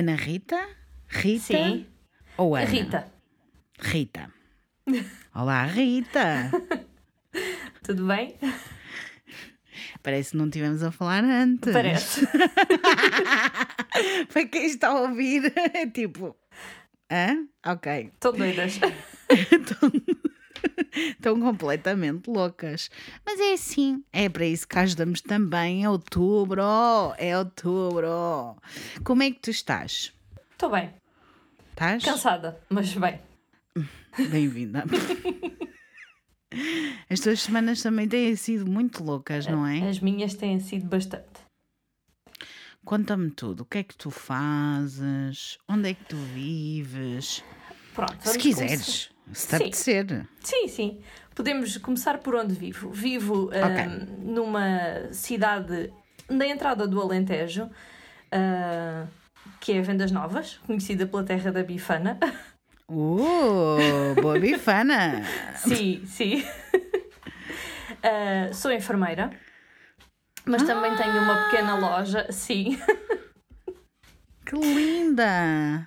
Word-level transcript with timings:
Ana 0.00 0.16
Rita? 0.16 0.58
Rita? 1.08 1.44
Sim. 1.44 1.86
Ou 2.38 2.56
Ana? 2.56 2.64
Rita, 2.64 3.12
Rita. 3.78 4.32
Olá, 5.34 5.66
Rita. 5.66 6.50
tudo 7.84 8.06
bem? 8.06 8.34
Parece 10.02 10.30
que 10.30 10.36
não 10.38 10.48
tivemos 10.48 10.82
a 10.82 10.90
falar 10.90 11.22
antes. 11.22 11.70
Parece. 11.70 12.26
Para 14.32 14.46
quem 14.46 14.64
está 14.64 14.88
a 14.88 15.02
ouvir, 15.02 15.52
é 15.54 15.86
tipo. 15.86 16.34
Hã? 17.12 17.46
Ok. 17.66 18.10
Estão 18.14 18.32
doidas. 18.32 18.80
Estão, 19.28 19.92
estão 21.16 21.40
completamente 21.40 22.28
loucas. 22.28 22.90
Mas 23.24 23.40
é 23.40 23.52
assim. 23.54 24.04
É 24.12 24.28
para 24.28 24.46
isso 24.46 24.66
que 24.66 24.78
ajudamos 24.78 25.20
também. 25.20 25.84
É 25.84 25.88
outubro. 25.88 26.62
É 27.18 27.36
outubro. 27.38 28.56
Como 29.04 29.22
é 29.22 29.30
que 29.30 29.40
tu 29.40 29.50
estás? 29.50 30.12
Estou 30.52 30.70
bem. 30.70 30.90
Estás? 31.70 32.04
Cansada, 32.04 32.60
mas 32.68 32.92
bem. 32.94 33.20
Bem-vinda. 34.30 34.84
As 37.08 37.20
tuas 37.20 37.40
semanas 37.42 37.80
também 37.80 38.08
têm 38.08 38.34
sido 38.34 38.68
muito 38.68 39.04
loucas, 39.04 39.46
não 39.46 39.66
é? 39.66 39.88
As 39.88 40.00
minhas 40.00 40.34
têm 40.34 40.58
sido 40.58 40.86
bastante. 40.86 41.40
Conta-me 42.84 43.30
tudo. 43.30 43.60
O 43.60 43.64
que 43.64 43.78
é 43.78 43.82
que 43.84 43.96
tu 43.96 44.10
fazes? 44.10 45.58
Onde 45.68 45.90
é 45.90 45.94
que 45.94 46.04
tu 46.06 46.16
vives? 46.16 47.44
Pronto, 47.94 48.16
Se 48.28 48.36
quiseres, 48.38 49.10
se 49.32 49.48
Sim. 49.48 49.56
apetecer. 49.56 50.26
Sim, 50.42 50.68
sim. 50.68 51.00
Podemos 51.34 51.76
começar 51.78 52.18
por 52.18 52.34
onde 52.34 52.54
vivo. 52.54 52.90
Vivo 52.90 53.46
Ok. 53.46 53.60
ahm, 53.60 54.06
numa 54.22 55.12
cidade 55.12 55.92
na 56.28 56.46
entrada 56.46 56.86
do 56.86 57.00
Alentejo, 57.00 57.68
ah, 58.30 59.06
que 59.60 59.72
é 59.72 59.80
Vendas 59.80 60.10
Novas, 60.12 60.58
conhecida 60.66 61.06
pela 61.06 61.24
terra 61.24 61.50
da 61.50 61.62
bifana. 61.62 62.18
Uh, 62.92 64.20
boa 64.20 64.36
bifana! 64.40 65.22
sim, 65.54 66.02
sim. 66.04 66.44
Ah, 68.02 68.50
sou 68.52 68.72
enfermeira, 68.72 69.30
mas 70.44 70.64
também 70.64 70.96
tenho 70.96 71.22
uma 71.22 71.44
pequena 71.44 71.76
loja. 71.76 72.26
Sim. 72.32 72.76
Que 74.44 74.56
linda! 74.56 75.86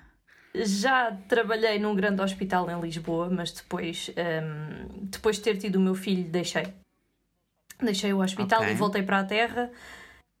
Já 0.54 1.10
trabalhei 1.28 1.78
num 1.80 1.94
grande 1.96 2.22
hospital 2.22 2.70
em 2.70 2.80
Lisboa, 2.80 3.28
mas 3.28 3.50
depois, 3.50 4.10
ahm, 4.16 4.86
depois 5.10 5.36
de 5.36 5.42
ter 5.42 5.56
tido 5.56 5.76
o 5.76 5.80
meu 5.80 5.94
filho, 5.94 6.28
deixei. 6.30 6.66
Deixei 7.80 8.12
o 8.12 8.20
hospital 8.22 8.60
Ok. 8.60 8.72
e 8.72 8.76
voltei 8.76 9.02
para 9.02 9.18
a 9.18 9.24
terra 9.24 9.70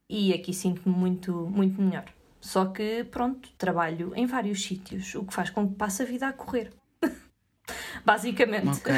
e 0.08 0.32
aqui 0.32 0.54
sinto-me 0.54 0.94
muito, 0.94 1.32
muito 1.50 1.82
melhor. 1.82 2.04
Só 2.40 2.66
que, 2.66 3.04
pronto, 3.10 3.48
trabalho 3.58 4.12
em 4.14 4.26
vários 4.26 4.62
sítios, 4.62 5.14
o 5.16 5.24
que 5.24 5.34
faz 5.34 5.50
com 5.50 5.68
que 5.68 5.74
passe 5.74 6.02
a 6.02 6.06
vida 6.06 6.28
a 6.28 6.32
correr. 6.32 6.70
Basicamente. 8.04 8.68
Ok. 8.68 8.92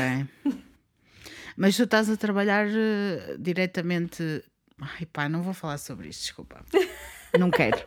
Mas 1.56 1.76
tu 1.76 1.84
estás 1.84 2.10
a 2.10 2.16
trabalhar 2.16 2.66
eh, 2.68 3.36
diretamente. 3.38 4.44
Ai 4.78 5.06
pá, 5.06 5.28
não 5.28 5.42
vou 5.42 5.54
falar 5.54 5.78
sobre 5.78 6.08
isto, 6.08 6.20
desculpa. 6.22 6.62
Não 7.38 7.50
quero. 7.50 7.78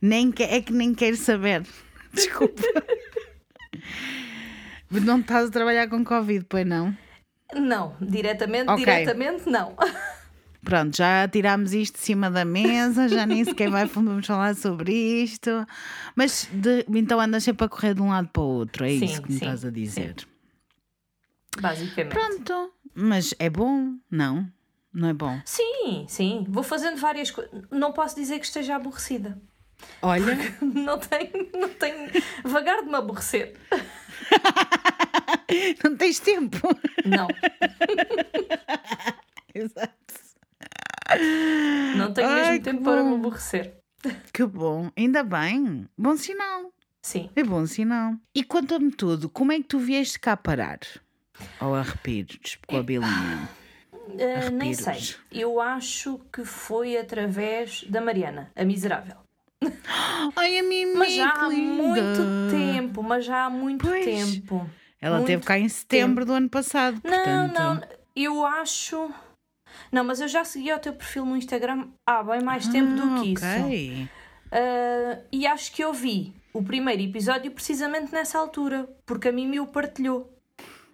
Nem 0.00 0.32
que... 0.32 0.42
É 0.42 0.60
que 0.60 0.72
nem 0.72 0.92
quero 0.94 1.16
saber. 1.16 1.62
Desculpa. 2.14 2.62
Mas 4.90 5.04
Não 5.04 5.20
estás 5.20 5.48
a 5.48 5.50
trabalhar 5.52 5.88
com 5.88 6.04
Covid, 6.04 6.44
pois 6.48 6.66
não? 6.66 6.96
Não, 7.54 7.96
diretamente, 8.00 8.70
Ok. 8.70 8.84
diretamente 8.84 9.48
não. 9.48 9.74
Pronto, 10.62 10.94
já 10.96 11.26
tirámos 11.26 11.72
isto 11.72 11.94
de 11.94 12.00
cima 12.04 12.30
da 12.30 12.44
mesa, 12.44 13.08
já 13.08 13.24
nem 13.24 13.42
sequer 13.44 13.70
vai, 13.70 13.86
vamos 13.86 14.26
falar 14.26 14.54
sobre 14.54 14.92
isto. 15.22 15.66
Mas 16.14 16.48
de- 16.52 16.84
então 16.90 17.18
andas 17.18 17.42
sempre 17.44 17.64
a 17.64 17.68
correr 17.68 17.94
de 17.94 18.02
um 18.02 18.10
lado 18.10 18.28
para 18.28 18.42
o 18.42 18.46
outro, 18.46 18.84
é 18.84 18.90
Sim, 18.90 19.04
isso 19.06 19.22
que 19.22 19.32
me 19.32 19.38
sim, 19.38 19.44
estás 19.44 19.64
a 19.64 19.70
dizer. 19.70 20.16
Basicamente. 21.58 22.12
Pronto, 22.12 22.72
mas 22.94 23.34
é 23.38 23.48
bom? 23.48 23.94
Não, 24.10 24.46
não 24.92 25.08
é 25.08 25.14
bom. 25.14 25.40
Sim, 25.46 26.04
sim. 26.08 26.44
Vou 26.48 26.62
fazendo 26.62 26.98
várias 26.98 27.30
coisas. 27.30 27.52
Não 27.70 27.92
posso 27.92 28.14
dizer 28.14 28.38
que 28.38 28.44
esteja 28.46 28.76
aborrecida. 28.76 29.40
Olha, 30.02 30.36
Não 30.62 30.98
tenho, 30.98 31.50
não 31.54 31.68
tenho 31.68 32.10
vagar 32.44 32.82
de 32.82 32.88
me 32.88 32.96
aborrecer. 32.96 33.54
não 35.84 35.96
tens 35.96 36.18
tempo. 36.20 36.58
Não, 37.04 37.28
Exato. 39.54 39.94
não 41.96 42.12
tenho 42.12 42.28
Ai, 42.28 42.50
mesmo 42.52 42.64
tempo 42.64 42.82
para 42.84 43.02
me 43.02 43.10
bom. 43.10 43.16
aborrecer. 43.16 43.74
Que 44.32 44.44
bom, 44.46 44.90
ainda 44.96 45.22
bem. 45.22 45.86
Bom 45.98 46.16
sinal. 46.16 46.72
Sim. 47.02 47.28
É 47.36 47.42
bom 47.42 47.66
sinal. 47.66 48.14
E 48.34 48.42
conta-me 48.44 48.90
tudo, 48.90 49.28
como 49.28 49.52
é 49.52 49.56
que 49.58 49.64
tu 49.64 49.78
vieste 49.78 50.18
cá 50.18 50.34
parar? 50.36 50.78
Ao 51.58 51.74
arrepios, 51.74 52.58
com 52.66 52.76
a 52.78 52.82
bilinha. 52.82 53.48
Ah, 54.46 54.50
nem 54.50 54.72
sei. 54.74 55.14
Eu 55.32 55.60
acho 55.60 56.20
que 56.32 56.44
foi 56.44 56.96
através 56.98 57.84
da 57.84 58.00
Mariana, 58.00 58.50
a 58.56 58.64
miserável. 58.64 59.16
Ai, 60.36 60.58
a 60.58 60.62
minha 60.62 60.94
Mas 60.96 61.12
já 61.14 61.44
há 61.44 61.48
linda. 61.48 61.82
muito 61.82 62.20
tempo, 62.50 63.02
mas 63.02 63.24
já 63.24 63.44
há 63.46 63.50
muito 63.50 63.86
Pois. 63.86 64.04
tempo. 64.04 64.68
Ela 65.00 65.16
Muito 65.16 65.26
teve 65.28 65.42
cá 65.44 65.58
em 65.58 65.68
setembro 65.68 66.26
do 66.26 66.34
ano 66.34 66.48
passado, 66.50 67.00
Não, 67.02 67.10
portanto... 67.10 67.58
não, 67.58 67.82
eu 68.14 68.44
acho. 68.44 69.10
Não, 69.90 70.04
mas 70.04 70.20
eu 70.20 70.28
já 70.28 70.44
segui 70.44 70.70
o 70.72 70.78
teu 70.78 70.92
perfil 70.92 71.24
no 71.24 71.36
Instagram 71.36 71.88
há 72.06 72.22
bem 72.22 72.42
mais 72.42 72.68
tempo 72.68 72.94
do 72.94 73.22
que 73.22 73.32
isso. 73.32 73.44
Ah, 73.44 73.64
ok. 73.64 74.08
Ah, 74.52 75.18
e 75.32 75.46
acho 75.46 75.72
que 75.72 75.82
eu 75.82 75.92
vi 75.94 76.34
o 76.52 76.62
primeiro 76.62 77.00
episódio 77.00 77.50
precisamente 77.50 78.12
nessa 78.12 78.38
altura, 78.38 78.88
porque 79.06 79.28
a 79.28 79.32
Mimi 79.32 79.58
o 79.58 79.66
partilhou. 79.66 80.36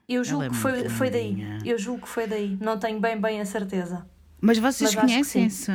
Eu 0.08 0.22
julgo 0.22 0.44
é 0.44 0.48
que 0.50 0.54
foi, 0.54 0.88
foi 0.88 1.10
daí. 1.10 1.44
Eu 1.64 1.76
julgo 1.76 2.02
que 2.02 2.08
foi 2.08 2.28
daí. 2.28 2.56
Não 2.60 2.78
tenho 2.78 3.00
bem, 3.00 3.20
bem 3.20 3.40
a 3.40 3.44
certeza. 3.44 4.06
Mas 4.40 4.56
vocês 4.58 4.94
conhecem-se? 4.94 5.72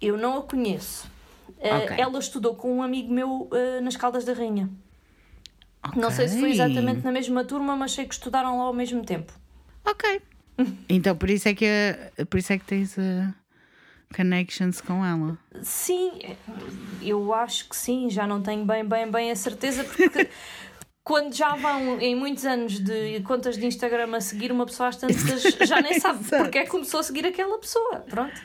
Eu 0.00 0.16
não 0.16 0.38
a 0.38 0.42
conheço. 0.42 1.08
Ah, 1.62 1.78
Ok. 1.78 1.96
Ela 1.98 2.18
estudou 2.18 2.54
com 2.54 2.76
um 2.78 2.82
amigo 2.82 3.12
meu 3.12 3.48
ah, 3.52 3.80
nas 3.80 3.96
Caldas 3.96 4.24
da 4.24 4.32
Rainha. 4.32 4.68
Não 5.96 6.10
sei 6.10 6.28
se 6.28 6.38
foi 6.40 6.50
exatamente 6.50 7.04
na 7.04 7.12
mesma 7.12 7.44
turma, 7.44 7.76
mas 7.76 7.92
sei 7.92 8.04
que 8.04 8.14
estudaram 8.14 8.58
lá 8.58 8.64
ao 8.64 8.72
mesmo 8.74 9.04
tempo. 9.04 9.32
Ok. 9.84 10.20
Então 10.88 11.14
por 11.16 11.30
isso 11.30 11.48
é 11.48 11.54
que, 11.54 11.66
por 12.28 12.36
isso 12.36 12.52
é 12.52 12.58
que 12.58 12.64
tens 12.64 12.96
uh, 12.98 13.32
connections 14.14 14.80
com 14.80 15.04
ela. 15.06 15.38
Sim, 15.62 16.10
eu 17.00 17.32
acho 17.32 17.68
que 17.68 17.76
sim, 17.76 18.10
já 18.10 18.26
não 18.26 18.42
tenho 18.42 18.64
bem, 18.64 18.84
bem, 18.84 19.08
bem 19.08 19.30
a 19.30 19.36
certeza, 19.36 19.84
porque 19.84 20.28
quando 21.04 21.32
já 21.32 21.54
vão 21.54 22.00
em 22.00 22.16
muitos 22.16 22.44
anos 22.44 22.80
de 22.80 23.20
contas 23.20 23.56
de 23.56 23.66
Instagram 23.66 24.16
a 24.16 24.20
seguir 24.20 24.50
uma 24.50 24.66
pessoa 24.66 24.88
às 24.88 24.96
tantas, 24.96 25.42
já 25.64 25.80
nem 25.80 26.00
sabe 26.00 26.24
porque 26.28 26.58
é 26.58 26.64
que 26.64 26.70
começou 26.70 26.98
a 26.98 27.02
seguir 27.04 27.24
aquela 27.24 27.56
pessoa. 27.58 28.04
Pronto. 28.10 28.40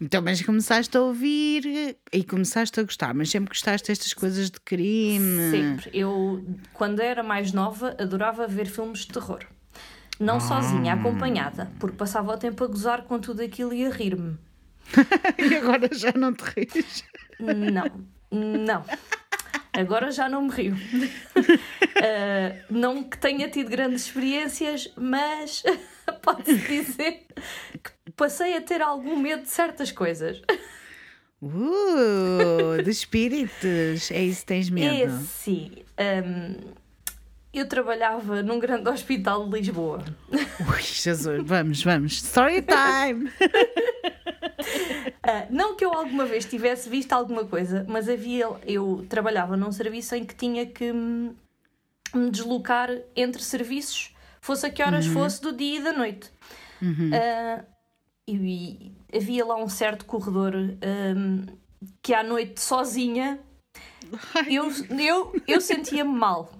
Então, 0.00 0.20
mas 0.20 0.42
começaste 0.42 0.96
a 0.96 1.00
ouvir 1.00 1.96
e 2.12 2.24
começaste 2.24 2.80
a 2.80 2.82
gostar, 2.82 3.14
mas 3.14 3.30
sempre 3.30 3.48
gostaste 3.48 3.88
destas 3.88 4.12
coisas 4.12 4.50
de 4.50 4.60
crime. 4.60 5.50
Sempre. 5.50 5.90
Eu, 5.92 6.44
quando 6.72 7.00
era 7.00 7.22
mais 7.22 7.52
nova, 7.52 7.96
adorava 7.98 8.46
ver 8.48 8.66
filmes 8.66 9.00
de 9.00 9.08
terror. 9.08 9.44
Não 10.18 10.40
sozinha, 10.40 10.94
acompanhada, 10.94 11.70
porque 11.78 11.96
passava 11.96 12.32
o 12.32 12.36
tempo 12.38 12.62
a 12.62 12.66
gozar 12.66 13.02
com 13.02 13.18
tudo 13.18 13.42
aquilo 13.42 13.72
e 13.72 13.84
a 13.84 13.90
rir-me. 13.90 14.36
E 15.38 15.54
agora 15.56 15.88
já 15.92 16.12
não 16.12 16.32
te 16.32 16.42
rires. 16.42 17.04
Não, 17.40 17.84
não. 18.30 18.84
Agora 19.76 20.10
já 20.12 20.28
não 20.28 20.42
me 20.42 20.50
rio. 20.50 20.76
Ah, 21.96 22.54
não 22.70 23.02
que 23.02 23.18
tenha 23.18 23.48
tido 23.50 23.68
grandes 23.70 24.06
experiências, 24.06 24.92
mas 24.96 25.62
pode-se 26.22 26.56
dizer 26.68 27.26
que 27.82 28.12
passei 28.16 28.56
a 28.56 28.60
ter 28.60 28.80
algum 28.80 29.16
medo 29.16 29.42
de 29.42 29.48
certas 29.50 29.90
coisas. 29.90 30.40
Uh, 31.42 32.82
de 32.82 32.90
espíritos. 32.90 34.10
É 34.10 34.22
isso 34.22 34.40
que 34.40 34.46
tens 34.46 34.68
É 34.68 34.70
medo. 34.70 35.18
sim. 35.26 35.72
ahm, 35.98 36.54
eu 37.52 37.68
trabalhava 37.68 38.42
num 38.42 38.58
grande 38.58 38.88
hospital 38.88 39.48
de 39.48 39.58
Lisboa. 39.58 40.02
Ui, 40.32 40.82
Jesus, 40.82 41.42
vamos, 41.44 41.82
vamos. 41.84 42.12
Story 42.14 42.62
time! 42.62 43.30
Ah, 45.26 45.46
não 45.48 45.74
que 45.74 45.82
eu 45.82 45.90
alguma 45.90 46.26
vez 46.26 46.44
tivesse 46.44 46.86
visto 46.88 47.12
alguma 47.14 47.46
coisa, 47.46 47.86
mas 47.88 48.10
havia. 48.10 48.46
Eu 48.66 49.06
trabalhava 49.08 49.56
num 49.56 49.72
serviço 49.72 50.14
em 50.14 50.22
que 50.22 50.34
tinha 50.34 50.66
que 50.66 50.92
me 50.92 52.30
deslocar 52.30 52.90
entre 53.16 53.42
serviços, 53.42 54.14
fosse 54.40 54.66
a 54.66 54.70
que 54.70 54.82
horas 54.82 55.06
fosse, 55.06 55.40
do 55.40 55.52
dia 55.52 55.80
e 55.80 55.82
da 55.82 55.92
noite. 55.94 56.30
Ah, 57.14 57.64
e, 58.28 58.34
e 59.12 59.16
havia 59.16 59.44
lá 59.46 59.56
um 59.56 59.68
certo 59.68 60.04
corredor 60.04 60.54
hum, 60.54 61.46
que 62.02 62.12
à 62.12 62.22
noite 62.22 62.60
sozinha 62.60 63.38
eu, 64.50 64.70
eu, 64.98 65.32
eu 65.48 65.60
sentia-me 65.60 66.12
mal. 66.12 66.52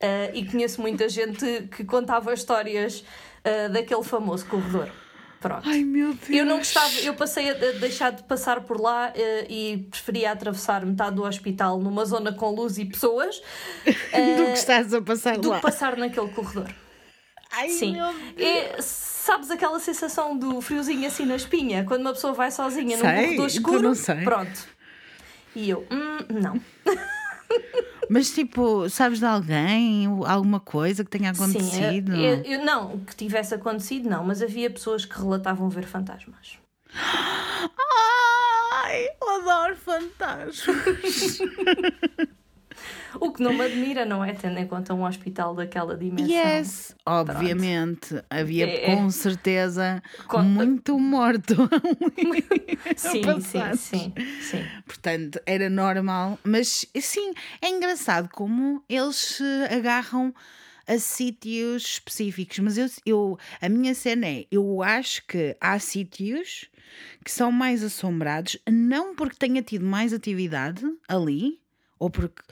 Ah, 0.00 0.30
e 0.32 0.44
conheço 0.46 0.80
muita 0.80 1.08
gente 1.08 1.68
que 1.76 1.84
contava 1.84 2.32
histórias 2.32 3.04
ah, 3.44 3.68
daquele 3.68 4.04
famoso 4.04 4.46
corredor. 4.46 5.01
Pronto. 5.42 5.68
Ai 5.68 5.82
meu 5.82 6.14
Deus. 6.14 6.30
Eu 6.30 6.46
não 6.46 6.58
gostava, 6.58 6.94
eu 7.00 7.14
passei 7.14 7.50
a 7.50 7.54
deixar 7.54 8.12
de 8.12 8.22
passar 8.22 8.60
por 8.60 8.80
lá 8.80 9.12
eh, 9.14 9.44
e 9.50 9.78
preferia 9.90 10.30
atravessar 10.30 10.86
metade 10.86 11.16
do 11.16 11.24
hospital 11.24 11.78
numa 11.80 12.04
zona 12.04 12.32
com 12.32 12.50
luz 12.54 12.78
e 12.78 12.84
pessoas 12.84 13.42
do 13.84 14.44
que 14.46 14.52
estás 14.58 14.94
a 14.94 15.02
passar 15.02 15.36
do 15.38 15.50
lá. 15.50 15.56
que 15.56 15.62
passar 15.62 15.96
naquele 15.96 16.28
corredor. 16.28 16.72
Ai 17.50 17.68
Sim. 17.70 17.92
meu 17.92 18.12
Deus. 18.34 18.38
É, 18.38 18.76
sabes 18.80 19.50
aquela 19.50 19.78
sensação 19.80 20.38
do 20.38 20.60
friozinho 20.60 21.06
assim 21.06 21.26
na 21.26 21.36
espinha? 21.36 21.84
Quando 21.84 22.02
uma 22.02 22.12
pessoa 22.12 22.32
vai 22.32 22.50
sozinha 22.50 22.96
num 22.96 23.02
Sei, 23.02 23.14
corredor 23.14 23.36
tu 23.36 23.46
escuro? 23.46 23.82
não 23.82 23.94
sei. 23.94 24.22
Pronto. 24.22 24.68
E 25.54 25.68
eu, 25.68 25.86
hum, 25.90 26.18
não. 26.40 26.60
Mas 28.12 28.30
tipo, 28.30 28.88
sabes 28.90 29.18
de 29.20 29.24
alguém? 29.24 30.06
Alguma 30.26 30.60
coisa 30.60 31.02
que 31.04 31.10
tenha 31.10 31.32
Sim, 31.32 31.44
acontecido? 31.44 32.12
eu, 32.14 32.36
eu- 32.36 32.42
eu- 32.58 32.64
não, 32.64 32.98
que 33.00 33.16
tivesse 33.16 33.54
acontecido, 33.54 34.08
não, 34.08 34.22
mas 34.24 34.42
havia 34.42 34.68
pessoas 34.70 35.04
que 35.04 35.16
relatavam 35.18 35.68
ver 35.70 35.84
fantasmas. 35.84 36.58
Ai, 38.74 39.06
eu 39.20 39.30
adoro 39.40 39.76
fantasmas. 39.76 41.38
O 43.20 43.32
que 43.32 43.42
não 43.42 43.52
me 43.52 43.64
admira, 43.64 44.04
não 44.04 44.24
é? 44.24 44.32
Tendo 44.32 44.58
em 44.58 44.66
conta 44.66 44.94
um 44.94 45.04
hospital 45.04 45.54
daquela 45.54 45.96
dimensão. 45.96 46.26
Yes, 46.28 46.96
obviamente. 47.06 48.22
Havia 48.30 48.66
É, 48.66 48.92
é. 48.92 48.96
com 48.96 49.10
certeza 49.10 50.02
Com- 50.28 50.42
muito 50.42 50.98
morto. 50.98 51.54
Sim, 52.96 53.22
sim, 53.40 53.74
sim, 53.74 54.12
sim. 54.40 54.64
Portanto, 54.86 55.40
era 55.46 55.68
normal. 55.68 56.38
Mas 56.44 56.86
sim, 57.00 57.32
é 57.60 57.68
engraçado 57.68 58.28
como 58.30 58.82
eles 58.88 59.16
se 59.16 59.44
agarram 59.70 60.34
a 60.86 60.98
sítios 60.98 61.82
específicos. 61.84 62.58
Mas 62.58 62.78
eu, 62.78 62.86
eu, 63.06 63.38
a 63.60 63.68
minha 63.68 63.94
cena 63.94 64.26
é: 64.26 64.46
eu 64.50 64.82
acho 64.82 65.24
que 65.26 65.56
há 65.60 65.78
sítios 65.78 66.68
que 67.24 67.30
são 67.30 67.50
mais 67.50 67.82
assombrados, 67.82 68.58
não 68.68 69.14
porque 69.14 69.36
tenha 69.36 69.62
tido 69.62 69.84
mais 69.84 70.12
atividade 70.12 70.84
ali, 71.08 71.60
ou 71.98 72.10
porque. 72.10 72.42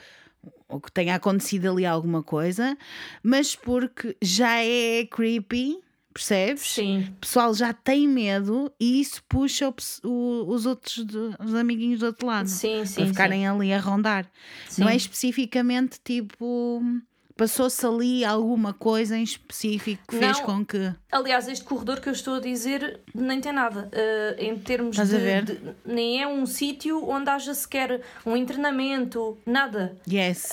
Ou 0.70 0.80
que 0.80 0.90
tenha 0.92 1.14
acontecido 1.16 1.70
ali 1.70 1.84
alguma 1.84 2.22
coisa, 2.22 2.76
mas 3.22 3.56
porque 3.56 4.16
já 4.22 4.62
é 4.62 5.04
creepy, 5.04 5.78
percebes? 6.14 6.62
Sim, 6.62 7.00
o 7.16 7.20
pessoal 7.20 7.52
já 7.54 7.72
tem 7.72 8.06
medo 8.08 8.72
e 8.80 9.00
isso 9.00 9.22
puxa 9.28 9.68
o 9.68 9.74
o- 10.08 10.52
os 10.54 10.66
outros 10.66 11.04
do- 11.04 11.34
os 11.44 11.54
amiguinhos 11.54 12.00
do 12.00 12.06
outro 12.06 12.26
lado 12.26 12.48
sim, 12.48 12.84
sim. 12.86 12.94
para 12.94 13.06
ficarem 13.06 13.46
ali 13.46 13.72
a 13.72 13.80
rondar. 13.80 14.24
sim. 14.68 14.80
Não 14.82 14.88
é 14.88 14.96
especificamente 14.96 15.98
tipo 16.04 16.82
passou-se 17.40 17.86
ali 17.86 18.22
alguma 18.22 18.74
coisa 18.74 19.16
em 19.16 19.22
específico 19.22 20.02
que 20.06 20.18
fez 20.18 20.36
Não. 20.38 20.44
com 20.44 20.66
que 20.66 20.92
Aliás, 21.10 21.48
este 21.48 21.64
corredor 21.64 21.98
que 21.98 22.10
eu 22.10 22.12
estou 22.12 22.34
a 22.34 22.40
dizer 22.40 23.00
nem 23.14 23.40
tem 23.40 23.50
nada. 23.50 23.88
eh, 23.92 24.36
em 24.38 24.58
termos 24.58 24.90
Estás 24.90 25.14
a 25.14 25.16
de, 25.16 25.24
ver? 25.24 25.44
de- 25.46 25.58
Nem 25.86 26.20
é 26.22 26.28
um 26.28 26.44
sítio 26.44 27.02
onde 27.08 27.30
haja 27.30 27.54
sequer 27.54 28.02
um 28.26 28.36
internamento, 28.36 29.38
nada. 29.46 29.96
yes. 30.06 30.50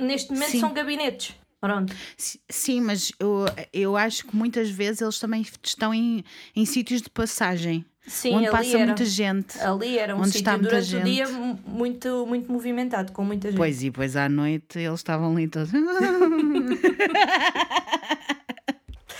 Neste 0.00 0.32
momento 0.32 0.50
Sim. 0.52 0.60
são 0.60 0.72
gabinetes. 0.72 1.34
Pronto. 1.60 1.92
Si- 2.16 2.40
Sim, 2.48 2.80
mas 2.80 3.10
eu, 3.18 3.44
eu 3.72 3.96
acho 3.96 4.26
que 4.26 4.36
muitas 4.36 4.70
vezes 4.70 5.00
eles 5.00 5.18
também 5.18 5.44
estão 5.62 5.92
em, 5.92 6.22
em 6.54 6.64
sítios 6.64 7.02
de 7.02 7.10
passagem 7.10 7.84
Sim, 8.06 8.34
onde 8.36 8.50
passa 8.50 8.76
era. 8.76 8.86
muita 8.86 9.04
gente. 9.04 9.58
Ali 9.60 9.98
era 9.98 10.14
um 10.14 10.20
Onde 10.20 10.32
sítio 10.32 10.58
durante 10.58 10.94
o 10.96 11.02
dia 11.02 11.24
gente. 11.26 11.32
mu- 11.38 11.58
muito, 11.66 12.26
muito 12.26 12.52
movimentado, 12.52 13.12
com 13.12 13.24
muita 13.24 13.48
gente. 13.48 13.56
Pois 13.56 13.80
e 13.82 13.86
depois 13.90 14.14
à 14.16 14.28
noite 14.28 14.78
eles 14.78 15.00
estavam 15.00 15.32
ali 15.32 15.48
todos. 15.48 15.70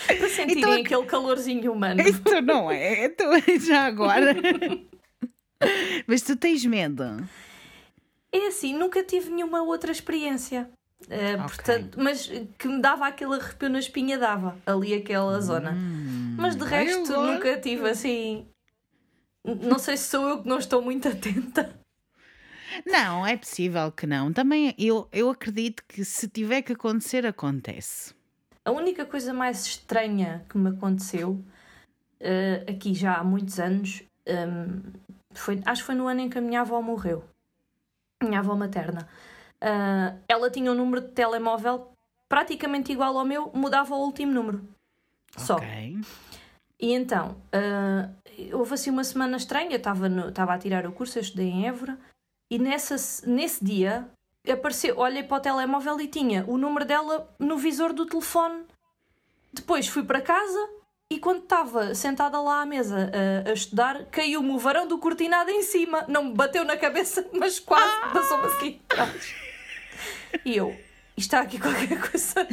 Para 0.06 0.28
sentirem 0.28 0.58
Então- 0.58 0.72
aquele 0.72 1.04
calorzinho 1.06 1.72
humano. 1.72 2.00
Isto 2.02 2.40
não 2.42 2.70
é, 2.70 3.08
tu 3.08 3.24
já 3.60 3.86
agora. 3.86 4.34
Mas 6.06 6.20
tu 6.22 6.36
tens 6.36 6.64
medo. 6.66 7.26
É 8.30 8.48
assim, 8.48 8.76
nunca 8.76 9.02
tive 9.02 9.30
nenhuma 9.30 9.62
outra 9.62 9.90
experiência. 9.92 10.68
Eh, 11.08 11.36
portanto, 11.36 11.98
mas 12.00 12.30
que 12.58 12.66
me 12.66 12.80
dava 12.80 13.06
aquele 13.06 13.34
arrepio 13.34 13.68
na 13.68 13.78
espinha, 13.78 14.16
dava 14.18 14.56
ali 14.66 14.94
aquela 14.94 15.38
zona. 15.40 15.76
Mas 16.36 16.56
de 16.56 16.64
resto, 16.64 17.12
nunca 17.12 17.58
tive 17.60 17.88
assim. 17.88 18.46
Não 19.44 19.78
sei 19.78 19.96
se 19.96 20.08
sou 20.08 20.28
eu 20.28 20.42
que 20.42 20.48
não 20.48 20.58
estou 20.58 20.80
muito 20.80 21.08
atenta. 21.08 21.78
Não, 22.84 23.26
é 23.26 23.36
possível 23.36 23.92
que 23.92 24.06
não. 24.06 24.32
Também 24.32 24.74
eu, 24.78 25.08
eu 25.12 25.30
acredito 25.30 25.84
que 25.86 26.04
se 26.04 26.28
tiver 26.28 26.62
que 26.62 26.72
acontecer, 26.72 27.26
acontece. 27.26 28.14
A 28.64 28.70
única 28.70 29.04
coisa 29.04 29.32
mais 29.32 29.66
estranha 29.66 30.44
que 30.48 30.56
me 30.56 30.70
aconteceu, 30.70 31.44
eh, 32.18 32.64
aqui 32.68 32.94
já 32.94 33.16
há 33.16 33.24
muitos 33.24 33.60
anos, 33.60 34.02
ehm, 34.24 34.80
foi, 35.34 35.60
acho 35.66 35.82
que 35.82 35.86
foi 35.86 35.94
no 35.94 36.08
ano 36.08 36.20
em 36.20 36.30
que 36.30 36.38
a 36.38 36.40
minha 36.40 36.62
avó 36.62 36.80
morreu. 36.80 37.22
Minha 38.22 38.38
avó 38.38 38.56
materna. 38.56 39.06
Ah, 39.60 40.14
ela 40.28 40.50
tinha 40.50 40.70
um 40.70 40.74
número 40.74 41.00
de 41.00 41.08
telemóvel 41.08 41.88
praticamente 42.28 42.92
igual 42.92 43.16
ao 43.18 43.24
meu, 43.24 43.50
mudava 43.54 43.94
o 43.94 43.98
último 43.98 44.32
número. 44.32 44.68
Só. 45.36 45.56
Ok. 45.56 45.98
E 46.80 46.92
então, 46.92 47.36
ah, 47.52 48.08
houve 48.52 48.74
assim 48.74 48.90
uma 48.90 49.04
semana 49.04 49.36
estranha, 49.36 49.70
eu 49.72 49.76
estava 49.76 50.08
no- 50.08 50.28
estava 50.28 50.54
a 50.54 50.58
tirar 50.58 50.86
o 50.86 50.92
curso, 50.92 51.18
eu 51.18 51.22
estudei 51.22 51.46
em 51.48 51.66
Évora, 51.66 51.98
e 52.50 52.58
nessa, 52.58 52.96
nesse 53.28 53.64
dia 53.64 54.08
apareceu, 54.48 54.98
olhei 54.98 55.22
para 55.22 55.36
o 55.38 55.40
telemóvel 55.40 56.00
e 56.00 56.06
tinha 56.08 56.44
o 56.46 56.56
número 56.58 56.84
dela 56.84 57.34
no 57.38 57.56
visor 57.56 57.92
do 57.92 58.04
telefone. 58.06 58.64
Depois 59.52 59.86
fui 59.88 60.02
para 60.02 60.20
casa 60.20 60.68
e 61.10 61.18
quando 61.18 61.42
estava 61.44 61.94
sentada 61.94 62.40
lá 62.40 62.62
à 62.62 62.66
mesa 62.66 63.10
a, 63.46 63.50
a 63.50 63.52
estudar, 63.52 64.04
caiu-me 64.06 64.50
o 64.50 64.58
varão 64.58 64.86
do 64.86 64.98
cortinado 64.98 65.50
em 65.50 65.62
cima. 65.62 66.04
Não 66.08 66.24
me 66.24 66.34
bateu 66.34 66.64
na 66.64 66.76
cabeça, 66.76 67.26
mas 67.32 67.58
quase 67.60 68.12
passou-me 68.12 68.46
assim. 68.46 68.80
E 70.44 70.56
eu, 70.56 70.76
está 71.16 71.40
aqui 71.40 71.58
qualquer 71.58 72.00
coisa. 72.00 72.46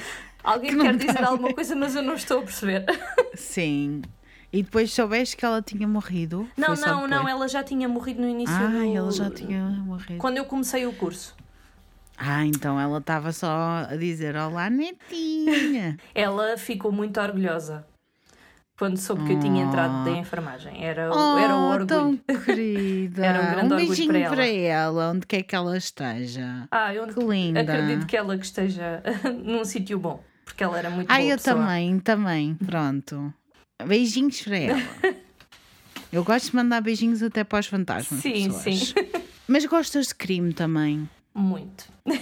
Alguém 0.43 0.71
Que 0.71 0.81
quer 0.81 0.95
dizer 0.95 1.13
bem. 1.13 1.23
alguma 1.25 1.53
coisa, 1.53 1.75
mas 1.75 1.95
eu 1.95 2.01
não 2.01 2.13
estou 2.15 2.39
a 2.39 2.43
perceber. 2.43 2.85
Sim. 3.35 4.01
E 4.53 4.63
depois 4.63 4.91
soubeste 4.91 5.37
que 5.37 5.45
ela 5.45 5.61
tinha 5.61 5.87
morrido? 5.87 6.47
Não, 6.57 6.75
não, 6.75 7.07
não, 7.07 7.27
ela 7.27 7.47
já 7.47 7.63
tinha 7.63 7.87
morrido 7.87 8.21
no 8.21 8.27
início 8.27 8.53
Ah, 8.55 8.67
do... 8.67 8.95
ela 8.97 9.11
já 9.11 9.29
tinha 9.29 9.63
morrido. 9.63 10.17
Quando 10.19 10.37
eu 10.37 10.45
comecei 10.45 10.85
o 10.85 10.91
curso. 10.93 11.35
Ah, 12.17 12.45
então 12.45 12.79
ela 12.79 12.97
estava 12.99 13.31
só 13.31 13.85
a 13.89 13.95
dizer 13.95 14.35
Olá, 14.35 14.69
netinha. 14.69 15.97
Ela 16.13 16.55
ficou 16.57 16.91
muito 16.91 17.19
orgulhosa 17.19 17.83
quando 18.77 18.97
soube 18.97 19.25
que 19.25 19.33
eu 19.33 19.39
tinha 19.39 19.63
entrado 19.63 20.03
da 20.05 20.11
enfermagem. 20.11 20.83
Era, 20.85 21.09
oh, 21.11 21.37
era 21.37 21.55
o 21.55 21.69
orgulho. 21.69 21.87
tão 21.87 22.17
querida. 22.45 23.25
Era 23.25 23.39
um 23.41 23.45
grande 23.51 23.73
orgulho 23.73 23.87
beijinho 23.87 24.11
para 24.13 24.29
para 24.29 24.47
ela. 24.47 25.11
onde 25.11 25.25
quer 25.25 25.41
que 25.43 25.55
ela 25.55 25.75
esteja. 25.77 26.67
Ah, 26.69 26.93
eu 26.93 27.07
Que 27.07 27.19
linda. 27.23 27.61
acredito 27.61 28.05
que 28.05 28.15
ela 28.17 28.37
que 28.37 28.45
esteja 28.45 29.01
num 29.43 29.63
sítio 29.65 29.97
bom. 29.97 30.21
Porque 30.45 30.63
ela 30.63 30.77
era 30.77 30.89
muito 30.89 31.09
Ah, 31.09 31.17
boa 31.17 31.27
eu 31.29 31.37
pessoa. 31.37 31.55
também, 31.55 31.99
também. 31.99 32.55
Pronto. 32.55 33.33
Beijinhos 33.85 34.41
para 34.41 34.57
ela. 34.57 34.81
Eu 36.11 36.23
gosto 36.25 36.49
de 36.49 36.55
mandar 36.57 36.81
beijinhos 36.81 37.23
até 37.23 37.43
para 37.43 37.59
os 37.59 37.67
fantasmas. 37.67 38.19
Sim, 38.21 38.51
pessoas. 38.51 38.63
sim. 38.79 38.93
Mas 39.47 39.65
gostas 39.65 40.07
de 40.07 40.15
crime 40.15 40.53
também? 40.53 41.09
Muito. 41.33 41.85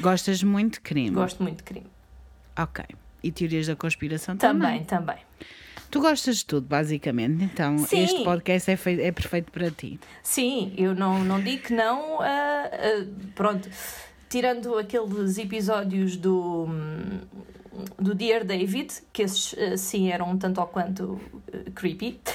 Gostas 0.00 0.42
muito 0.42 0.74
de 0.74 0.80
crime? 0.80 1.10
Gosto 1.10 1.42
muito 1.42 1.58
de 1.58 1.62
crime. 1.64 1.86
Ok. 2.58 2.84
E 3.22 3.32
teorias 3.32 3.66
da 3.66 3.74
conspiração 3.74 4.36
Também, 4.36 4.84
também? 4.84 5.16
também. 5.16 5.48
Tu 5.90 6.00
gostas 6.00 6.36
de 6.38 6.44
tudo, 6.44 6.66
basicamente. 6.66 7.42
Então, 7.42 7.78
Sim. 7.78 8.02
este 8.04 8.22
podcast 8.22 8.70
é, 8.70 8.76
fei- 8.76 9.00
é 9.00 9.10
perfeito 9.10 9.50
para 9.50 9.70
ti. 9.70 9.98
Sim, 10.22 10.74
eu 10.76 10.94
não, 10.94 11.24
não 11.24 11.40
digo 11.42 11.62
que 11.64 11.72
não. 11.72 12.20
ah, 12.20 12.70
ah, 12.70 13.06
pronto, 13.34 13.68
tirando 14.28 14.76
aqueles 14.76 15.38
episódios 15.38 16.16
do, 16.16 16.64
hum, 16.68 17.20
do 17.98 18.14
Dear 18.14 18.44
David, 18.44 18.92
que 19.12 19.22
esses 19.22 19.54
ah, 19.58 19.76
sim 19.76 20.10
eram 20.10 20.30
um 20.30 20.38
tanto 20.38 20.60
ou 20.60 20.66
quanto 20.66 21.20
ah, 21.52 21.70
creepy. 21.74 22.18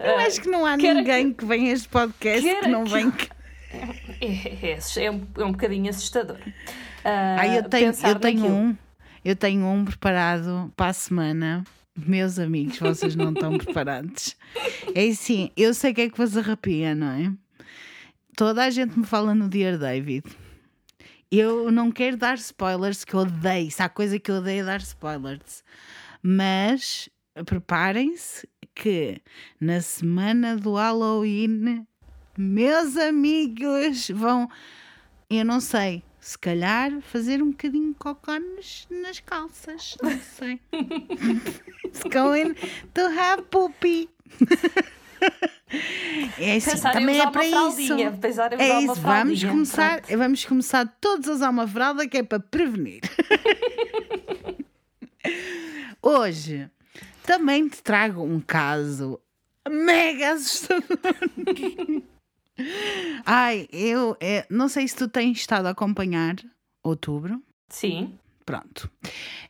Eu 0.00 0.18
acho 0.18 0.40
que 0.42 0.48
não 0.48 0.66
há 0.66 0.76
quer- 0.76 0.94
ninguém 0.94 1.32
que 1.32 1.44
venha 1.44 1.70
a 1.70 1.72
este 1.74 1.88
podcast 1.88 2.42
quer 2.42 2.60
que 2.62 2.68
não 2.68 2.84
que- 2.84 2.90
vem. 2.92 3.12
é, 4.20 4.72
é, 4.72 5.04
é 5.04 5.10
um, 5.10 5.26
é 5.38 5.44
um 5.44 5.52
bocadinho 5.52 5.88
assustador. 5.90 6.38
Ah, 7.04 7.36
Ah, 7.40 7.48
eu 7.48 7.62
tenho, 7.68 7.92
eu 8.06 8.18
tenho 8.20 8.46
um. 8.46 8.76
Eu 9.24 9.36
tenho 9.36 9.64
um 9.66 9.84
preparado 9.84 10.72
para 10.76 10.90
a 10.90 10.92
semana. 10.92 11.64
Meus 11.96 12.38
amigos, 12.38 12.78
vocês 12.78 13.14
não 13.14 13.32
estão 13.32 13.56
preparados. 13.58 14.34
É 14.94 15.06
assim, 15.08 15.50
eu 15.56 15.72
sei 15.74 15.92
que 15.94 16.00
é 16.02 16.10
que 16.10 16.16
vos 16.16 16.36
arrepia, 16.36 16.94
não 16.94 17.10
é? 17.10 17.32
Toda 18.36 18.64
a 18.64 18.70
gente 18.70 18.98
me 18.98 19.04
fala 19.04 19.34
no 19.34 19.46
Dear 19.48 19.76
David. 19.78 20.24
Eu 21.34 21.72
não 21.72 21.90
quero 21.90 22.18
dar 22.18 22.34
spoilers, 22.34 23.06
que 23.06 23.14
eu 23.14 23.20
odeio. 23.20 23.70
Se 23.70 23.82
há 23.82 23.88
coisa 23.88 24.18
que 24.18 24.30
eu 24.30 24.34
odeio 24.34 24.60
é 24.60 24.66
dar 24.66 24.80
spoilers. 24.82 25.64
Mas 26.22 27.08
preparem-se 27.46 28.46
que 28.74 29.18
na 29.58 29.80
semana 29.80 30.58
do 30.58 30.74
Halloween, 30.74 31.86
meus 32.36 32.98
amigos 32.98 34.10
vão. 34.10 34.46
Eu 35.30 35.46
não 35.46 35.58
sei 35.58 36.02
se 36.20 36.38
calhar 36.38 37.00
fazer 37.00 37.42
um 37.42 37.50
bocadinho 37.50 37.92
de 37.92 37.98
cocó 37.98 38.38
nas, 38.38 38.86
nas 38.90 39.18
calças. 39.20 39.96
Não 40.02 40.20
sei. 40.20 40.60
It's 41.82 42.02
going 42.12 42.52
to 42.92 43.00
have 43.06 43.44
poopy. 43.44 44.10
É 46.38 46.56
assim, 46.56 46.80
também 46.80 47.20
é 47.20 47.30
para 47.30 47.46
isso. 47.46 47.94
É 48.58 48.80
isso, 48.82 48.94
vamos 49.00 49.42
começar, 49.42 50.02
vamos 50.02 50.44
começar 50.44 50.86
todos 51.00 51.28
a 51.28 51.32
usar 51.32 51.50
uma 51.50 51.66
fralda 51.66 52.06
que 52.06 52.18
é 52.18 52.22
para 52.22 52.40
prevenir. 52.40 53.00
Hoje 56.02 56.70
também 57.24 57.68
te 57.68 57.82
trago 57.82 58.22
um 58.22 58.40
caso 58.40 59.18
mega 59.68 60.32
assustador. 60.32 60.84
Ai, 63.24 63.66
eu 63.72 64.16
é, 64.20 64.46
não 64.50 64.68
sei 64.68 64.86
se 64.86 64.96
tu 64.96 65.08
tens 65.08 65.38
estado 65.38 65.66
a 65.66 65.70
acompanhar 65.70 66.36
outubro. 66.82 67.42
Sim. 67.70 68.18
Pronto. 68.44 68.90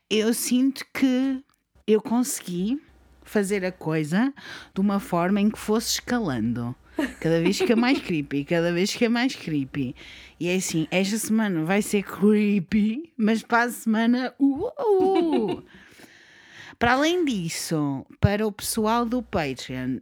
Eu 0.08 0.32
sinto 0.34 0.84
que 0.94 1.42
eu 1.86 2.00
consegui 2.00 2.80
fazer 3.32 3.64
a 3.64 3.72
coisa 3.72 4.32
de 4.74 4.80
uma 4.80 5.00
forma 5.00 5.40
em 5.40 5.50
que 5.50 5.58
fosse 5.58 5.94
escalando. 5.94 6.74
Cada 7.18 7.40
vez 7.40 7.56
fica 7.56 7.74
mais 7.74 7.98
creepy, 7.98 8.44
cada 8.44 8.72
vez 8.72 8.92
fica 8.92 9.08
mais 9.08 9.34
creepy. 9.34 9.96
E 10.38 10.48
é 10.48 10.56
assim, 10.56 10.86
esta 10.90 11.16
semana 11.16 11.64
vai 11.64 11.80
ser 11.80 12.02
creepy, 12.02 13.12
mas 13.16 13.42
para 13.42 13.64
a 13.64 13.70
semana. 13.70 14.34
Uh, 14.38 14.66
uh. 14.66 15.62
Para 16.78 16.92
além 16.92 17.24
disso, 17.24 18.04
para 18.20 18.46
o 18.46 18.52
pessoal 18.52 19.06
do 19.06 19.22
Patreon, 19.22 19.98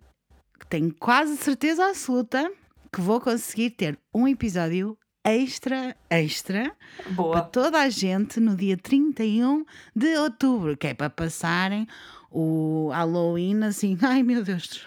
tenho 0.69 0.93
quase 0.95 1.37
certeza 1.37 1.87
absoluta 1.87 2.51
que 2.93 3.01
vou 3.01 3.21
conseguir 3.21 3.71
ter 3.71 3.99
um 4.13 4.27
episódio 4.27 4.97
extra, 5.25 5.97
extra 6.09 6.75
para 7.05 7.13
Boa. 7.13 7.43
toda 7.43 7.81
a 7.81 7.89
gente 7.89 8.41
no 8.41 8.57
dia 8.57 8.77
31 8.77 9.65
de 9.95 10.17
outubro, 10.17 10.77
que 10.77 10.89
é 10.89 10.95
para 10.95 11.11
passarem 11.11 11.87
o 12.31 12.91
Halloween 12.93 13.65
assim, 13.65 13.99
ai 14.03 14.23
meu 14.23 14.45
Deus, 14.45 14.87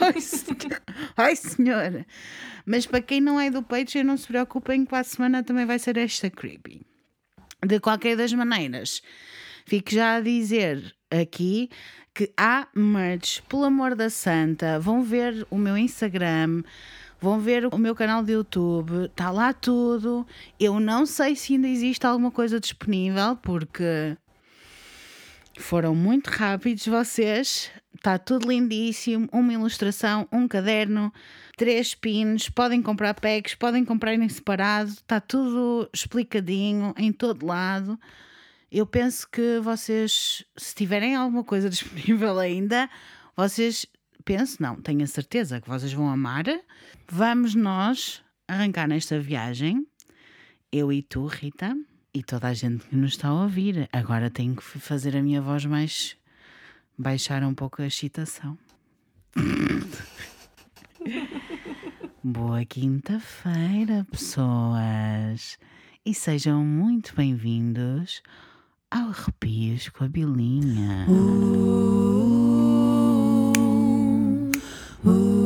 ai 0.00 0.20
senhor, 0.20 0.82
ai 1.16 1.36
senhor. 1.36 2.06
Mas 2.64 2.86
para 2.86 3.00
quem 3.00 3.20
não 3.20 3.40
é 3.40 3.50
do 3.50 3.62
Patreon, 3.62 4.04
não 4.04 4.16
se 4.16 4.26
preocupem 4.26 4.84
que 4.84 4.90
para 4.90 5.00
a 5.00 5.04
semana 5.04 5.42
também 5.42 5.66
vai 5.66 5.78
ser 5.78 5.96
esta 5.96 6.28
creepy. 6.30 6.86
De 7.64 7.80
qualquer 7.80 8.16
das 8.16 8.32
maneiras, 8.32 9.02
fico 9.66 9.90
já 9.92 10.16
a 10.16 10.20
dizer 10.20 10.94
aqui 11.10 11.70
que 12.14 12.32
há 12.36 12.68
merch, 12.74 13.42
pelo 13.48 13.64
amor 13.64 13.94
da 13.94 14.10
santa, 14.10 14.78
vão 14.78 15.02
ver 15.02 15.46
o 15.50 15.56
meu 15.56 15.76
Instagram, 15.76 16.62
vão 17.20 17.40
ver 17.40 17.66
o 17.66 17.78
meu 17.78 17.94
canal 17.94 18.22
de 18.22 18.32
YouTube, 18.32 19.06
está 19.06 19.30
lá 19.30 19.52
tudo. 19.52 20.26
Eu 20.58 20.80
não 20.80 21.06
sei 21.06 21.36
se 21.36 21.54
ainda 21.54 21.68
existe 21.68 22.06
alguma 22.06 22.30
coisa 22.30 22.60
disponível, 22.60 23.36
porque 23.36 24.16
foram 25.58 25.94
muito 25.94 26.28
rápidos 26.28 26.86
vocês. 26.86 27.70
Está 27.94 28.18
tudo 28.18 28.48
lindíssimo. 28.48 29.28
Uma 29.32 29.52
ilustração, 29.52 30.26
um 30.32 30.46
caderno, 30.46 31.12
três 31.56 31.94
pins. 31.94 32.48
Podem 32.48 32.80
comprar 32.80 33.14
packs, 33.14 33.54
podem 33.54 33.84
comprar 33.84 34.14
em 34.14 34.28
separado. 34.28 34.90
Está 34.90 35.20
tudo 35.20 35.90
explicadinho 35.92 36.94
em 36.96 37.12
todo 37.12 37.44
lado. 37.44 37.98
Eu 38.70 38.86
penso 38.86 39.28
que 39.28 39.58
vocês, 39.60 40.44
se 40.56 40.74
tiverem 40.74 41.14
alguma 41.14 41.42
coisa 41.42 41.68
disponível 41.70 42.38
ainda, 42.38 42.88
vocês 43.36 43.86
penso, 44.24 44.62
não, 44.62 44.76
tenho 44.76 45.02
a 45.02 45.06
certeza 45.06 45.60
que 45.60 45.68
vocês 45.68 45.92
vão 45.92 46.08
amar. 46.08 46.44
Vamos 47.10 47.54
nós 47.54 48.22
arrancar 48.46 48.86
nesta 48.86 49.18
viagem, 49.18 49.86
eu 50.70 50.92
e 50.92 51.02
tu, 51.02 51.26
Rita, 51.26 51.74
e 52.12 52.22
toda 52.22 52.48
a 52.48 52.54
gente 52.54 52.86
que 52.86 52.96
nos 52.96 53.12
está 53.12 53.28
a 53.28 53.42
ouvir. 53.42 53.88
Agora 53.92 54.30
tenho 54.30 54.56
que 54.56 54.62
fazer 54.62 55.16
a 55.16 55.22
minha 55.22 55.40
voz 55.40 55.64
mais. 55.64 56.16
baixar 56.96 57.42
um 57.44 57.54
pouco 57.54 57.80
a 57.82 57.86
excitação. 57.86 58.58
Boa 62.22 62.64
quinta-feira, 62.64 64.06
pessoas! 64.10 65.58
E 66.04 66.12
sejam 66.12 66.64
muito 66.64 67.14
bem-vindos 67.14 68.22
ao 68.90 69.10
Arrepios 69.10 69.88
com 69.88 70.04
a 70.04 70.08
Bilinha. 70.08 71.06
Arrepios 75.04 75.37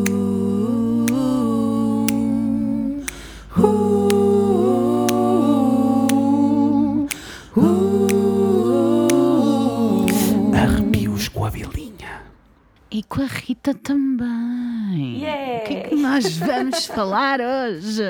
E 12.92 13.02
com 13.04 13.22
a 13.22 13.26
Rita 13.26 13.72
também. 13.72 15.22
Yay! 15.22 15.61
O 15.61 15.64
que 15.66 15.75
é 15.75 15.88
que 15.88 15.94
nós 15.94 16.37
vamos 16.37 16.84
falar 16.84 17.40
hoje? 17.40 18.02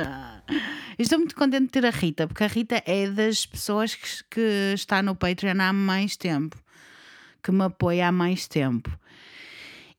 Estou 0.98 1.18
muito 1.20 1.36
contente 1.36 1.66
de 1.66 1.68
ter 1.68 1.86
a 1.86 1.90
Rita, 1.90 2.26
porque 2.26 2.42
a 2.42 2.48
Rita 2.48 2.82
é 2.84 3.08
das 3.08 3.46
pessoas 3.46 3.94
que, 3.94 4.24
que 4.28 4.72
está 4.74 5.00
no 5.00 5.14
Patreon 5.14 5.60
há 5.60 5.72
mais 5.72 6.16
tempo, 6.16 6.60
que 7.40 7.52
me 7.52 7.62
apoia 7.62 8.08
há 8.08 8.12
mais 8.12 8.48
tempo. 8.48 8.90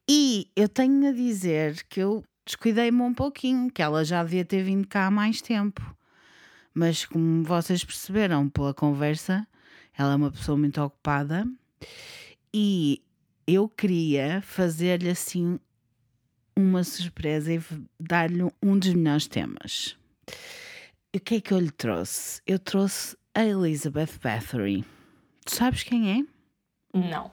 E 0.05 0.49
eu 0.53 0.67
tenho 0.67 1.07
a 1.07 1.13
dizer 1.13 1.81
que 1.87 2.01
eu 2.01 2.21
descuidei-me 2.45 3.03
um 3.03 3.13
pouquinho, 3.13 3.71
que 3.71 3.81
ela 3.81 4.03
já 4.03 4.21
devia 4.21 4.43
ter 4.43 4.63
vindo 4.63 4.85
cá 4.85 5.07
há 5.07 5.11
mais 5.11 5.41
tempo. 5.41 5.81
Mas 6.73 7.05
como 7.05 7.41
vocês 7.45 7.85
perceberam 7.85 8.49
pela 8.49 8.73
conversa, 8.73 9.47
ela 9.97 10.11
é 10.11 10.15
uma 10.17 10.31
pessoa 10.31 10.57
muito 10.57 10.81
ocupada 10.81 11.47
e 12.53 13.01
eu 13.47 13.67
queria 13.67 14.41
fazer-lhe 14.41 15.09
assim 15.09 15.59
uma 16.55 16.83
surpresa 16.83 17.53
e 17.53 17.62
dar-lhe 18.00 18.43
um 18.62 18.77
dos 18.77 18.93
melhores 18.93 19.27
temas. 19.27 19.97
E 21.13 21.17
o 21.17 21.21
que 21.21 21.35
é 21.35 21.41
que 21.41 21.53
eu 21.53 21.59
lhe 21.59 21.71
trouxe? 21.71 22.41
Eu 22.45 22.59
trouxe 22.59 23.17
a 23.33 23.43
Elizabeth 23.43 24.19
Bathory. 24.21 24.85
Tu 25.45 25.55
sabes 25.55 25.83
quem 25.83 26.19
é? 26.19 26.97
Não. 26.97 27.31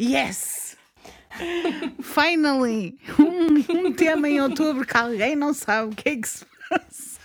Yes! 0.00 0.76
Finally! 2.02 2.98
Um, 3.18 3.86
um 3.86 3.92
tema 3.92 4.28
em 4.28 4.40
outubro 4.40 4.86
que 4.86 4.96
alguém 4.96 5.36
não 5.36 5.54
sabe 5.54 5.92
o 5.92 5.96
que 5.96 6.08
é 6.08 6.16
que 6.16 6.28
se 6.28 6.44
passa. 6.68 7.19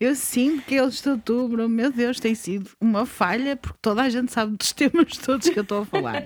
Eu 0.00 0.14
sinto 0.14 0.62
que 0.64 0.76
este 0.76 1.08
outubro, 1.08 1.68
meu 1.68 1.90
Deus, 1.90 2.20
tem 2.20 2.34
sido 2.34 2.70
uma 2.80 3.04
falha 3.04 3.56
porque 3.56 3.78
toda 3.82 4.02
a 4.02 4.08
gente 4.08 4.32
sabe 4.32 4.56
dos 4.56 4.70
temas 4.74 5.16
todos 5.18 5.48
que 5.48 5.58
eu 5.58 5.62
estou 5.62 5.82
a 5.82 5.86
falar. 5.86 6.22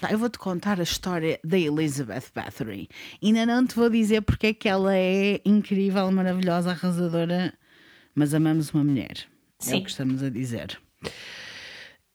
Tá, 0.00 0.10
Eu 0.10 0.18
vou-te 0.18 0.38
contar 0.38 0.80
a 0.80 0.82
história 0.82 1.38
da 1.44 1.58
Elizabeth 1.58 2.24
Bathory. 2.34 2.88
Ainda 3.22 3.46
não 3.46 3.64
te 3.66 3.76
vou 3.76 3.88
dizer 3.88 4.22
porque 4.22 4.48
é 4.48 4.54
que 4.54 4.68
ela 4.68 4.96
é 4.96 5.40
incrível, 5.44 6.10
maravilhosa, 6.10 6.70
arrasadora, 6.70 7.54
mas 8.14 8.34
amamos 8.34 8.72
uma 8.72 8.82
mulher. 8.82 9.12
É 9.60 9.62
o 9.62 9.64
Sim. 9.64 9.82
que 9.84 9.90
estamos 9.90 10.22
a 10.22 10.30
dizer. 10.30 10.80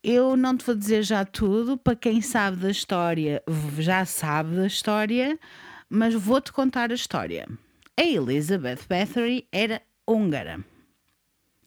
Eu 0.04 0.36
não 0.36 0.58
te 0.58 0.66
vou 0.66 0.76
dizer 0.76 1.04
já 1.04 1.24
tudo, 1.24 1.78
para 1.78 1.96
quem 1.96 2.22
sabe 2.22 2.58
da 2.58 2.70
história, 2.70 3.42
já 3.80 4.06
sabe 4.06 4.56
da 4.56 4.68
história, 4.68 5.40
mas 5.90 6.14
vou-te 6.14 6.52
contar 6.52 6.92
a 6.92 6.96
história. 6.96 7.48
A 7.98 8.04
Elizabeth 8.04 8.80
Bathory 8.90 9.48
era 9.52 9.82
húngara. 10.08 10.64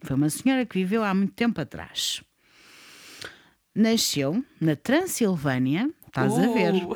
Foi 0.03 0.17
uma 0.17 0.31
senhora 0.31 0.65
que 0.65 0.79
viveu 0.79 1.03
há 1.05 1.13
muito 1.15 1.35
tempo 1.35 1.61
atrás. 1.61 2.23
Nasceu 3.75 4.43
na 4.61 4.77
Transilvânia, 4.77 5.91
estás 6.07 6.39
a 6.39 6.47
ver, 6.53 6.75
Uh, 6.75 6.95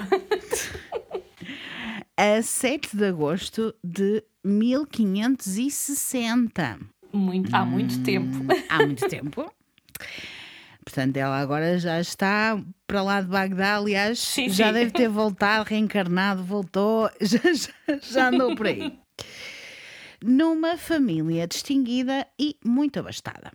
a 2.17 2.41
7 2.43 2.97
de 2.97 3.05
agosto 3.07 3.75
de 3.83 4.23
1560. 4.45 6.79
muito, 7.13 7.55
há 7.55 7.65
muito 7.65 8.01
tempo. 8.03 8.39
Há 8.69 8.85
muito 8.87 9.09
tempo. 9.09 9.53
Portanto, 10.85 11.17
ela 11.17 11.39
agora 11.39 11.79
já 11.79 12.01
está 12.01 12.61
para 12.87 13.03
lá 13.03 13.21
de 13.21 13.29
Bagdá. 13.29 13.77
Aliás, 13.77 14.19
Sim, 14.19 14.49
já 14.49 14.67
sim. 14.69 14.73
deve 14.75 14.91
ter 14.91 15.09
voltado, 15.09 15.69
reencarnado, 15.69 16.43
voltou, 16.45 17.09
já, 17.21 17.39
já, 17.55 17.73
já 18.01 18.29
andou 18.29 18.55
por 18.57 18.67
aí. 18.67 18.99
Numa 20.25 20.79
família 20.79 21.49
distinguida 21.49 22.25
e 22.39 22.57
muito 22.65 23.01
abastada. 23.01 23.51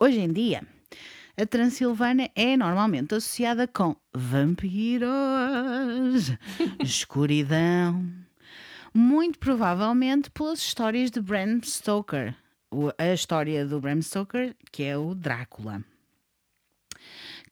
Hoje 0.00 0.18
em 0.18 0.32
dia, 0.32 0.66
a 1.40 1.46
Transilvânia 1.46 2.32
é 2.34 2.56
normalmente 2.56 3.14
associada 3.14 3.68
com 3.68 3.94
vampiros, 4.12 5.08
escuridão, 6.82 8.04
muito 8.92 9.38
provavelmente 9.38 10.32
pelas 10.32 10.58
histórias 10.58 11.12
de 11.12 11.20
Bram 11.20 11.60
Stoker. 11.62 12.34
A 12.98 13.12
história 13.12 13.64
do 13.64 13.80
Bram 13.80 14.02
Stoker, 14.02 14.56
que 14.72 14.82
é 14.82 14.98
o 14.98 15.14
Drácula. 15.14 15.84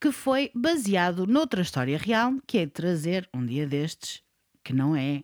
Que 0.01 0.11
foi 0.11 0.51
baseado 0.53 1.25
noutra 1.25 1.61
história 1.61 1.97
real, 1.97 2.33
que 2.45 2.57
é 2.57 2.65
de 2.65 2.73
trazer 2.73 3.29
um 3.33 3.45
dia 3.45 3.65
destes, 3.65 4.21
que 4.65 4.73
não 4.73 4.97
é 4.97 5.23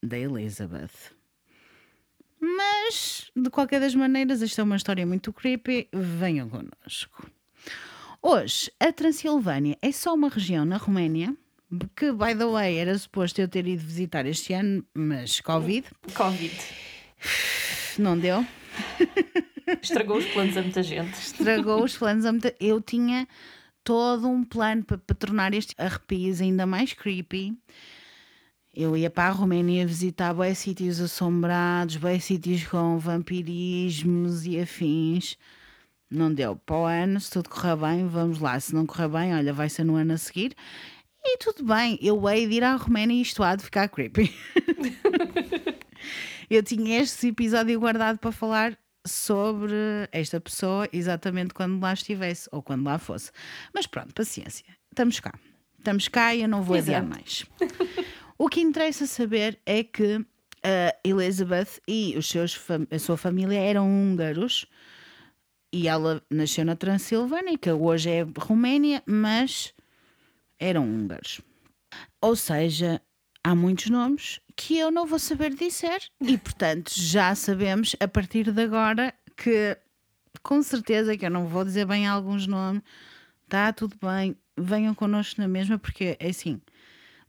da 0.00 0.16
Elizabeth. 0.16 1.13
Mas, 2.44 3.30
de 3.34 3.48
qualquer 3.48 3.80
das 3.80 3.94
maneiras, 3.94 4.42
esta 4.42 4.60
é 4.60 4.64
uma 4.64 4.76
história 4.76 5.06
muito 5.06 5.32
creepy. 5.32 5.88
Venham 5.90 6.46
connosco. 6.50 7.30
Hoje, 8.20 8.70
a 8.78 8.92
Transilvânia 8.92 9.78
é 9.80 9.90
só 9.90 10.12
uma 10.12 10.28
região 10.28 10.64
na 10.66 10.76
Roménia 10.76 11.34
que, 11.96 12.12
by 12.12 12.34
the 12.36 12.44
way, 12.44 12.76
era 12.76 12.96
suposto 12.98 13.40
eu 13.40 13.48
ter 13.48 13.66
ido 13.66 13.82
visitar 13.82 14.26
este 14.26 14.52
ano, 14.52 14.84
mas 14.92 15.40
Covid 15.40 15.86
Covid. 16.14 16.54
não 17.98 18.18
deu. 18.18 18.46
Estragou 19.82 20.18
os 20.18 20.26
planos 20.26 20.56
a 20.58 20.62
muita 20.62 20.82
gente. 20.82 21.14
Estragou 21.14 21.82
os 21.82 21.96
planos 21.96 22.26
a 22.26 22.32
muita... 22.32 22.54
Eu 22.60 22.80
tinha 22.80 23.26
todo 23.82 24.28
um 24.28 24.44
plano 24.44 24.84
para, 24.84 24.98
para 24.98 25.16
tornar 25.16 25.54
estes 25.54 25.74
arrepios 25.78 26.42
ainda 26.42 26.66
mais 26.66 26.92
creepy. 26.92 27.56
Eu 28.76 28.96
ia 28.96 29.08
para 29.08 29.28
a 29.28 29.30
Roménia 29.30 29.86
visitar 29.86 30.34
bem 30.34 30.52
sítios 30.52 31.00
assombrados, 31.00 31.96
bem 31.96 32.18
sítios 32.18 32.64
com 32.64 32.98
vampirismos 32.98 34.44
e 34.46 34.58
afins. 34.58 35.38
Não 36.10 36.32
deu. 36.34 36.56
Para 36.56 36.76
o 36.76 36.84
ano, 36.84 37.20
se 37.20 37.30
tudo 37.30 37.48
correr 37.48 37.76
bem, 37.76 38.08
vamos 38.08 38.40
lá. 38.40 38.58
Se 38.58 38.74
não 38.74 38.84
correr 38.84 39.06
bem, 39.08 39.32
olha, 39.32 39.52
vai 39.52 39.68
ser 39.68 39.84
no 39.84 39.94
ano 39.94 40.14
a 40.14 40.18
seguir. 40.18 40.56
E 41.22 41.38
tudo 41.38 41.64
bem, 41.64 41.96
eu 42.02 42.28
hei 42.28 42.48
de 42.48 42.54
ir 42.54 42.64
à 42.64 42.74
Roménia 42.74 43.16
e 43.16 43.22
isto 43.22 43.44
há 43.44 43.54
de 43.54 43.62
ficar 43.62 43.86
creepy. 43.88 44.34
eu 46.50 46.60
tinha 46.60 47.00
este 47.00 47.28
episódio 47.28 47.78
guardado 47.78 48.18
para 48.18 48.32
falar 48.32 48.76
sobre 49.06 49.72
esta 50.10 50.40
pessoa 50.40 50.88
exatamente 50.92 51.54
quando 51.54 51.80
lá 51.80 51.92
estivesse 51.92 52.48
ou 52.50 52.60
quando 52.60 52.84
lá 52.84 52.98
fosse. 52.98 53.30
Mas 53.72 53.86
pronto, 53.86 54.12
paciência. 54.12 54.66
Estamos 54.90 55.20
cá. 55.20 55.32
Estamos 55.78 56.08
cá 56.08 56.34
e 56.34 56.42
eu 56.42 56.48
não 56.48 56.62
vou 56.62 56.76
Exato. 56.76 56.98
adiar 56.98 57.08
mais. 57.08 57.46
O 58.36 58.48
que 58.48 58.60
interessa 58.60 59.06
saber 59.06 59.58
é 59.64 59.84
que 59.84 60.24
a 60.62 60.96
Elizabeth 61.04 61.80
e 61.86 62.16
os 62.16 62.28
seus 62.28 62.58
a 62.90 62.98
sua 62.98 63.16
família 63.16 63.58
eram 63.58 63.86
húngaros 63.88 64.66
e 65.72 65.88
ela 65.88 66.22
nasceu 66.30 66.64
na 66.64 66.76
Transilvânia, 66.76 67.58
que 67.58 67.70
hoje 67.70 68.10
é 68.10 68.26
Roménia, 68.38 69.02
mas 69.06 69.74
eram 70.58 70.84
húngaros. 70.84 71.40
Ou 72.20 72.34
seja, 72.36 73.00
há 73.42 73.54
muitos 73.54 73.90
nomes 73.90 74.40
que 74.56 74.78
eu 74.78 74.90
não 74.90 75.06
vou 75.06 75.18
saber 75.18 75.54
dizer 75.54 76.02
e, 76.20 76.38
portanto, 76.38 76.92
já 76.96 77.34
sabemos 77.34 77.94
a 78.00 78.08
partir 78.08 78.50
de 78.50 78.62
agora 78.62 79.12
que 79.36 79.76
com 80.42 80.62
certeza 80.62 81.16
que 81.16 81.26
eu 81.26 81.30
não 81.30 81.46
vou 81.46 81.64
dizer 81.64 81.86
bem 81.86 82.06
alguns 82.06 82.46
nomes. 82.46 82.82
Tá 83.48 83.72
tudo 83.72 83.96
bem, 84.00 84.36
venham 84.56 84.94
connosco 84.94 85.40
na 85.40 85.48
mesma, 85.48 85.78
porque 85.78 86.16
é 86.18 86.28
assim. 86.28 86.60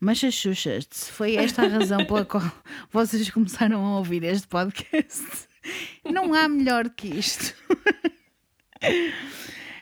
Massachusetts, 0.05 1.05
se 1.05 1.11
foi 1.11 1.35
esta 1.35 1.63
a 1.63 1.67
razão 1.67 2.05
pela 2.05 2.23
qual 2.29 2.43
vocês 2.91 3.27
começaram 3.31 3.83
a 3.83 3.97
ouvir 3.97 4.23
este 4.23 4.47
podcast, 4.47 5.47
não 6.05 6.31
há 6.31 6.47
melhor 6.47 6.91
que 6.91 7.07
isto. 7.07 7.55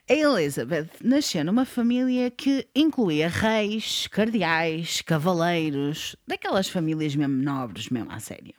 A 0.10 0.14
Elizabeth 0.14 0.90
nasceu 1.04 1.44
numa 1.44 1.66
família 1.66 2.32
que 2.32 2.66
incluía 2.74 3.28
reis, 3.28 4.08
cardeais, 4.08 5.02
cavaleiros, 5.02 6.16
daquelas 6.26 6.70
famílias 6.70 7.16
mesmo 7.18 7.36
nobres, 7.36 7.90
mesmo 7.90 8.12
à 8.12 8.20
séria. 8.20 8.56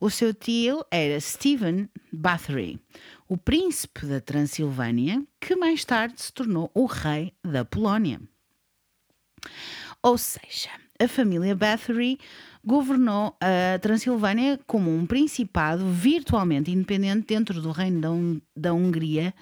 O 0.00 0.08
seu 0.08 0.32
tio 0.32 0.84
era 0.90 1.20
Stephen 1.20 1.88
Bathory, 2.10 2.80
o 3.28 3.36
príncipe 3.36 4.06
da 4.06 4.22
Transilvânia, 4.22 5.22
que 5.38 5.54
mais 5.54 5.84
tarde 5.84 6.20
se 6.20 6.32
tornou 6.32 6.70
o 6.72 6.86
rei 6.86 7.34
da 7.44 7.62
Polónia. 7.64 8.20
Ou 10.06 10.16
seja, 10.16 10.70
a 11.00 11.08
família 11.08 11.52
Bathory 11.56 12.16
governou 12.64 13.36
a 13.40 13.76
Transilvânia 13.80 14.56
como 14.64 14.88
um 14.88 15.04
principado 15.04 15.84
virtualmente 15.90 16.70
independente 16.70 17.26
dentro 17.26 17.60
do 17.60 17.72
reino 17.72 18.00
da, 18.00 18.12
Hun- 18.12 18.40
da 18.56 18.72
Hungria 18.72 19.34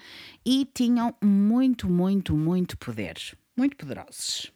e 0.43 0.65
tinham 0.65 1.13
muito, 1.23 1.87
muito, 1.87 2.35
muito 2.35 2.75
poder. 2.79 3.15
Muito 3.55 3.77
poderosos. 3.77 4.51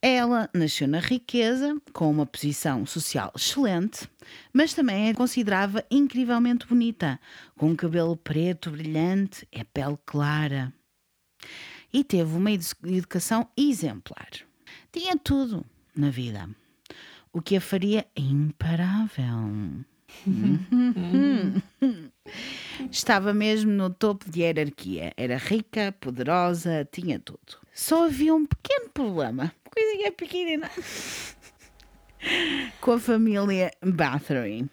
Ela 0.00 0.48
nasceu 0.54 0.86
na 0.86 1.00
riqueza, 1.00 1.76
com 1.92 2.08
uma 2.08 2.24
posição 2.24 2.86
social 2.86 3.32
excelente, 3.34 4.08
mas 4.52 4.72
também 4.72 5.08
é 5.08 5.14
considerava 5.14 5.84
incrivelmente 5.90 6.64
bonita, 6.64 7.18
com 7.56 7.70
um 7.70 7.76
cabelo 7.76 8.16
preto 8.16 8.70
brilhante 8.70 9.48
e 9.50 9.64
pele 9.64 9.98
clara. 10.06 10.72
E 11.92 12.02
teve 12.02 12.34
uma 12.36 12.50
edu- 12.50 12.64
educação 12.86 13.48
exemplar. 13.56 14.28
Tinha 14.90 15.16
tudo 15.16 15.64
na 15.94 16.10
vida, 16.10 16.48
o 17.32 17.40
que 17.42 17.56
a 17.56 17.60
faria 17.60 18.06
imparável. 18.16 19.84
Estava 22.90 23.32
mesmo 23.34 23.70
no 23.72 23.90
topo 23.90 24.30
de 24.30 24.40
hierarquia. 24.42 25.12
Era 25.16 25.36
rica, 25.36 25.94
poderosa, 26.00 26.88
tinha 26.90 27.18
tudo. 27.18 27.58
Só 27.74 28.06
havia 28.06 28.34
um 28.34 28.46
pequeno 28.46 28.88
problema, 28.90 29.52
coisinha 29.64 30.12
pequenina, 30.12 30.70
com 32.80 32.92
a 32.92 33.00
família 33.00 33.70
Bathory. 33.84 34.66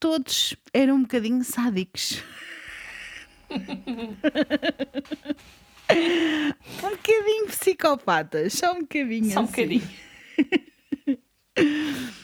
Todos 0.00 0.54
eram 0.74 0.96
um 0.96 1.02
bocadinho 1.02 1.42
sádicos. 1.44 2.22
um 5.90 6.90
bocadinho 6.90 7.46
psicopatas, 7.48 8.52
só 8.54 8.72
um 8.72 8.80
bocadinho. 8.80 9.30
Só 9.32 9.40
um 9.40 9.44
assim. 9.44 9.52
bocadinho. 9.52 9.88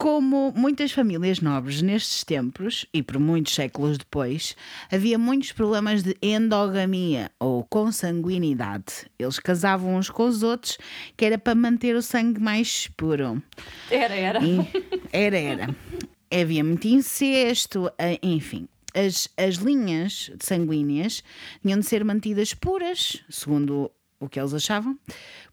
Como 0.00 0.52
muitas 0.54 0.92
famílias 0.92 1.40
nobres 1.40 1.82
nestes 1.82 2.22
tempos, 2.22 2.86
e 2.94 3.02
por 3.02 3.18
muitos 3.18 3.52
séculos 3.52 3.98
depois, 3.98 4.54
havia 4.92 5.18
muitos 5.18 5.50
problemas 5.50 6.04
de 6.04 6.16
endogamia 6.22 7.32
ou 7.40 7.64
consanguinidade. 7.64 9.10
Eles 9.18 9.40
casavam 9.40 9.96
uns 9.96 10.08
com 10.08 10.24
os 10.28 10.44
outros, 10.44 10.78
que 11.16 11.24
era 11.24 11.36
para 11.36 11.56
manter 11.56 11.96
o 11.96 12.02
sangue 12.02 12.40
mais 12.40 12.86
puro. 12.96 13.42
Era, 13.90 14.14
era. 14.14 14.38
E- 14.44 14.68
Era, 15.12 15.36
era. 15.38 15.76
Havia 16.30 16.62
muito 16.62 16.86
incesto, 16.86 17.90
eh, 17.98 18.18
enfim. 18.22 18.68
As, 18.98 19.28
as 19.36 19.56
linhas 19.56 20.30
sanguíneas 20.40 21.22
tinham 21.62 21.78
de 21.78 21.86
ser 21.86 22.04
mantidas 22.04 22.52
puras, 22.52 23.22
segundo 23.30 23.90
o 24.18 24.28
que 24.28 24.40
eles 24.40 24.52
achavam. 24.52 24.98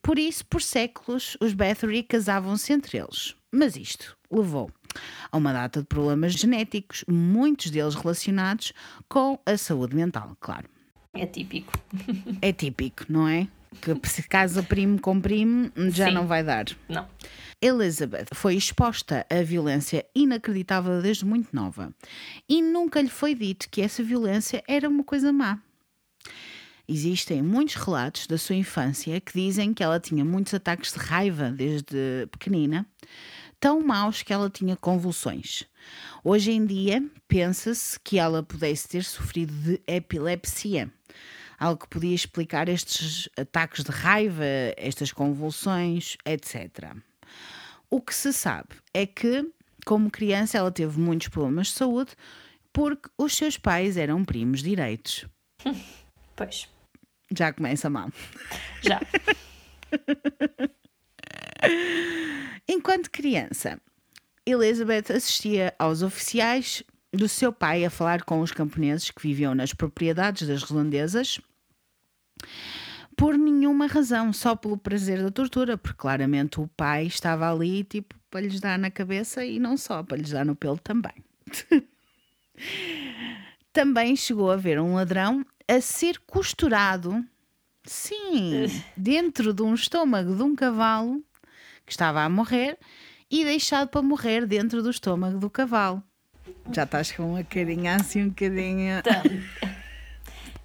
Por 0.01 0.17
isso, 0.17 0.45
por 0.45 0.61
séculos, 0.61 1.37
os 1.39 1.53
Bathory 1.53 2.01
casavam-se 2.01 2.73
entre 2.73 2.97
eles. 2.97 3.35
Mas 3.51 3.75
isto 3.75 4.17
levou 4.31 4.71
a 5.31 5.37
uma 5.37 5.53
data 5.53 5.81
de 5.81 5.85
problemas 5.85 6.33
genéticos, 6.33 7.03
muitos 7.07 7.69
deles 7.69 7.95
relacionados 7.95 8.73
com 9.07 9.39
a 9.45 9.57
saúde 9.57 9.95
mental, 9.95 10.35
claro. 10.39 10.67
É 11.13 11.25
típico. 11.25 11.71
É 12.41 12.51
típico, 12.51 13.05
não 13.07 13.27
é? 13.27 13.47
Que 13.81 14.09
se 14.09 14.23
casa 14.23 14.63
primo 14.63 14.99
com 14.99 15.19
primo, 15.19 15.71
já 15.89 16.07
Sim. 16.07 16.13
não 16.13 16.27
vai 16.27 16.43
dar. 16.43 16.65
Não. 16.87 17.07
Elizabeth 17.61 18.27
foi 18.33 18.55
exposta 18.55 19.25
a 19.29 19.41
violência 19.41 20.05
inacreditável 20.13 21.01
desde 21.01 21.25
muito 21.25 21.55
nova 21.55 21.93
e 22.47 22.61
nunca 22.61 23.01
lhe 23.01 23.09
foi 23.09 23.33
dito 23.33 23.69
que 23.69 23.81
essa 23.81 24.03
violência 24.03 24.63
era 24.67 24.89
uma 24.89 25.03
coisa 25.03 25.31
má. 25.31 25.59
Existem 26.87 27.41
muitos 27.41 27.75
relatos 27.75 28.27
da 28.27 28.37
sua 28.37 28.55
infância 28.55 29.19
que 29.19 29.33
dizem 29.33 29.73
que 29.73 29.83
ela 29.83 29.99
tinha 29.99 30.23
muitos 30.23 30.53
ataques 30.53 30.93
de 30.93 30.99
raiva 30.99 31.49
desde 31.49 32.27
pequenina, 32.29 32.85
tão 33.59 33.81
maus 33.81 34.21
que 34.21 34.31
ela 34.31 34.49
tinha 34.49 34.75
convulsões. 34.75 35.63
Hoje 36.23 36.51
em 36.51 36.63
dia, 36.63 37.03
pensa-se 37.27 37.99
que 37.99 38.19
ela 38.19 38.43
pudesse 38.43 38.87
ter 38.87 39.03
sofrido 39.03 39.53
de 39.53 39.81
epilepsia, 39.87 40.91
algo 41.57 41.81
que 41.81 41.87
podia 41.87 42.15
explicar 42.15 42.69
estes 42.69 43.29
ataques 43.37 43.83
de 43.83 43.91
raiva, 43.91 44.43
estas 44.77 45.11
convulsões, 45.11 46.17
etc. 46.25 46.95
O 47.89 48.01
que 48.01 48.13
se 48.13 48.33
sabe 48.33 48.69
é 48.93 49.05
que, 49.05 49.49
como 49.85 50.11
criança, 50.11 50.57
ela 50.57 50.71
teve 50.71 50.99
muitos 50.99 51.29
problemas 51.29 51.67
de 51.67 51.73
saúde 51.73 52.11
porque 52.73 53.09
os 53.17 53.35
seus 53.35 53.57
pais 53.57 53.97
eram 53.97 54.23
primos 54.23 54.61
direitos. 54.61 55.25
Pois. 56.37 56.67
Já 57.31 57.53
começa 57.53 57.89
mal. 57.89 58.09
Já. 58.81 58.99
Enquanto 62.67 63.09
criança, 63.09 63.79
Elizabeth 64.45 65.13
assistia 65.15 65.73
aos 65.79 66.01
oficiais 66.01 66.83
do 67.15 67.27
seu 67.27 67.51
pai 67.51 67.85
a 67.85 67.89
falar 67.89 68.23
com 68.23 68.41
os 68.41 68.51
camponeses 68.51 69.11
que 69.11 69.21
viviam 69.21 69.55
nas 69.55 69.73
propriedades 69.73 70.47
das 70.47 70.63
redondezas 70.63 71.39
por 73.15 73.37
nenhuma 73.37 73.87
razão, 73.87 74.33
só 74.33 74.55
pelo 74.55 74.77
prazer 74.77 75.23
da 75.23 75.31
tortura, 75.31 75.77
porque 75.77 75.97
claramente 75.97 76.59
o 76.59 76.67
pai 76.67 77.05
estava 77.05 77.51
ali 77.51 77.83
tipo 77.83 78.15
para 78.29 78.41
lhes 78.41 78.59
dar 78.59 78.77
na 78.77 78.91
cabeça 78.91 79.45
e 79.45 79.57
não 79.59 79.77
só, 79.77 80.03
para 80.03 80.17
lhes 80.17 80.31
dar 80.31 80.45
no 80.45 80.55
pelo 80.55 80.77
também. 80.77 81.13
também 83.71 84.15
chegou 84.15 84.51
a 84.51 84.57
ver 84.57 84.79
um 84.79 84.95
ladrão 84.95 85.45
a 85.67 85.79
ser 85.79 86.19
costurado, 86.19 87.23
sim, 87.85 88.65
dentro 88.95 89.53
de 89.53 89.61
um 89.61 89.73
estômago 89.73 90.35
de 90.35 90.43
um 90.43 90.55
cavalo 90.55 91.23
que 91.85 91.91
estava 91.91 92.21
a 92.21 92.29
morrer 92.29 92.77
e 93.29 93.45
deixado 93.45 93.87
para 93.87 94.01
morrer 94.01 94.45
dentro 94.45 94.83
do 94.83 94.89
estômago 94.89 95.39
do 95.39 95.49
cavalo. 95.49 96.03
Já 96.71 96.83
estás 96.83 97.11
com 97.11 97.31
uma 97.31 97.43
carinha 97.43 97.95
assim, 97.95 98.23
um 98.23 98.29
bocadinho. 98.29 99.01
Tá 99.03 99.21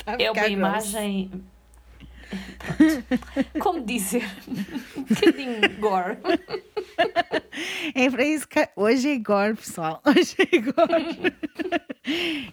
a 0.06 0.22
é 0.22 0.30
uma 0.30 0.46
imagem. 0.48 1.30
Como 3.60 3.80
dizer? 3.84 4.24
Um 4.96 5.02
bocadinho 5.02 5.80
gore. 5.80 6.18
É 7.94 8.08
para 8.10 8.24
isso 8.24 8.46
que 8.46 8.68
hoje 8.76 9.10
é 9.10 9.18
gore, 9.18 9.54
pessoal. 9.56 10.00
Hoje 10.06 10.36
é 10.38 10.58
gore. 10.58 11.34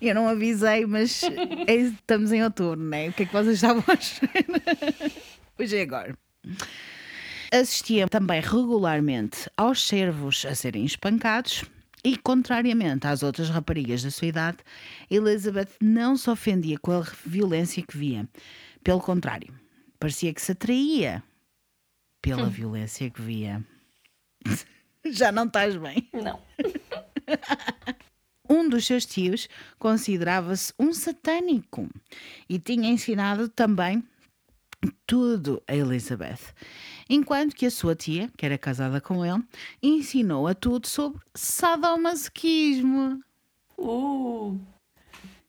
Eu 0.01 0.15
não 0.15 0.27
avisei, 0.27 0.85
mas 0.85 1.21
é- 1.67 1.75
estamos 1.75 2.31
em 2.31 2.43
outubro, 2.43 2.79
né? 2.79 3.09
O 3.09 3.13
que 3.13 3.23
é 3.23 3.25
que 3.25 3.33
vocês 3.33 3.55
estavam 3.55 3.83
a 3.87 3.93
achar? 3.93 4.29
Hoje 5.59 5.77
é 5.77 5.85
gore. 5.85 6.15
Assistia 7.51 8.07
também 8.07 8.41
regularmente 8.41 9.49
aos 9.55 9.87
servos 9.87 10.45
a 10.45 10.53
serem 10.55 10.85
espancados 10.85 11.63
e, 12.03 12.17
contrariamente 12.17 13.07
às 13.07 13.23
outras 13.23 13.49
raparigas 13.49 14.03
da 14.03 14.11
sua 14.11 14.27
idade, 14.27 14.57
Elizabeth 15.09 15.69
não 15.81 16.15
se 16.15 16.29
ofendia 16.29 16.77
com 16.79 16.91
a 16.91 17.01
violência 17.25 17.83
que 17.83 17.97
via. 17.97 18.27
Pelo 18.83 19.01
contrário, 19.01 19.53
parecia 19.99 20.33
que 20.33 20.41
se 20.41 20.51
atraía 20.51 21.23
pela 22.21 22.47
violência 22.47 23.09
que 23.09 23.21
via. 23.21 23.63
Já 25.05 25.31
não 25.31 25.45
estás 25.45 25.75
bem. 25.75 26.07
Não. 26.13 26.41
Um 28.49 28.69
dos 28.69 28.85
seus 28.85 29.05
tios 29.05 29.49
considerava-se 29.77 30.73
um 30.79 30.93
satânico 30.93 31.89
e 32.47 32.57
tinha 32.57 32.89
ensinado 32.89 33.49
também 33.49 34.01
tudo 35.05 35.61
a 35.67 35.75
Elizabeth, 35.75 36.39
enquanto 37.09 37.55
que 37.55 37.65
a 37.65 37.71
sua 37.71 37.95
tia, 37.95 38.29
que 38.37 38.45
era 38.45 38.57
casada 38.57 38.99
com 39.01 39.25
ele, 39.25 39.43
ensinou 39.81 40.47
a 40.47 40.53
tudo 40.53 40.87
sobre 40.87 41.19
sadomasoquismo. 41.33 43.21
Uh, 43.77 44.59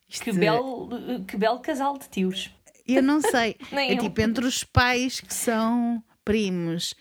Isto 0.08 0.24
que, 0.24 0.32
belo, 0.32 1.24
que 1.26 1.36
belo 1.36 1.60
casal 1.60 1.98
de 1.98 2.08
tios. 2.08 2.50
Eu 2.86 3.02
não 3.02 3.20
sei. 3.20 3.56
É 3.72 3.94
eu. 3.94 3.98
tipo 3.98 4.20
entre 4.20 4.46
os 4.46 4.64
pais 4.64 5.20
que 5.20 5.32
são 5.34 6.02
primos 6.24 6.94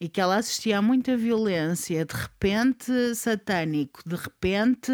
e 0.00 0.08
que 0.08 0.20
ela 0.20 0.36
assistia 0.36 0.78
a 0.78 0.82
muita 0.82 1.16
violência, 1.16 2.04
de 2.04 2.14
repente 2.14 3.14
satânico, 3.14 4.00
de 4.06 4.16
repente 4.16 4.92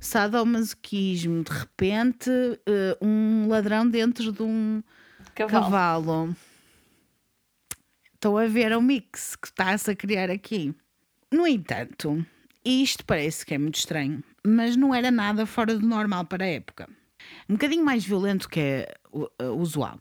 sadomasoquismo, 0.00 1.44
de 1.44 1.52
repente 1.52 2.30
eh, 2.66 2.96
um 3.00 3.46
ladrão 3.48 3.86
dentro 3.86 4.32
de 4.32 4.42
um 4.42 4.82
Cavalo. 5.34 5.64
cavalo. 5.64 6.36
Estou 8.20 8.36
a 8.36 8.46
ver 8.46 8.76
o 8.76 8.82
mix 8.82 9.34
que 9.34 9.46
está-se 9.46 9.90
a 9.90 9.96
criar 9.96 10.28
aqui. 10.28 10.74
No 11.32 11.46
entanto, 11.46 12.22
isto 12.62 13.02
parece 13.02 13.46
que 13.46 13.54
é 13.54 13.56
muito 13.56 13.76
estranho, 13.76 14.22
mas 14.46 14.76
não 14.76 14.94
era 14.94 15.10
nada 15.10 15.46
fora 15.46 15.74
do 15.74 15.86
normal 15.86 16.26
para 16.26 16.44
a 16.44 16.48
época. 16.48 16.86
Um 17.48 17.54
bocadinho 17.54 17.82
mais 17.82 18.04
violento 18.04 18.46
que 18.46 18.60
é 18.60 18.94
o 19.10 19.54
usual, 19.56 19.98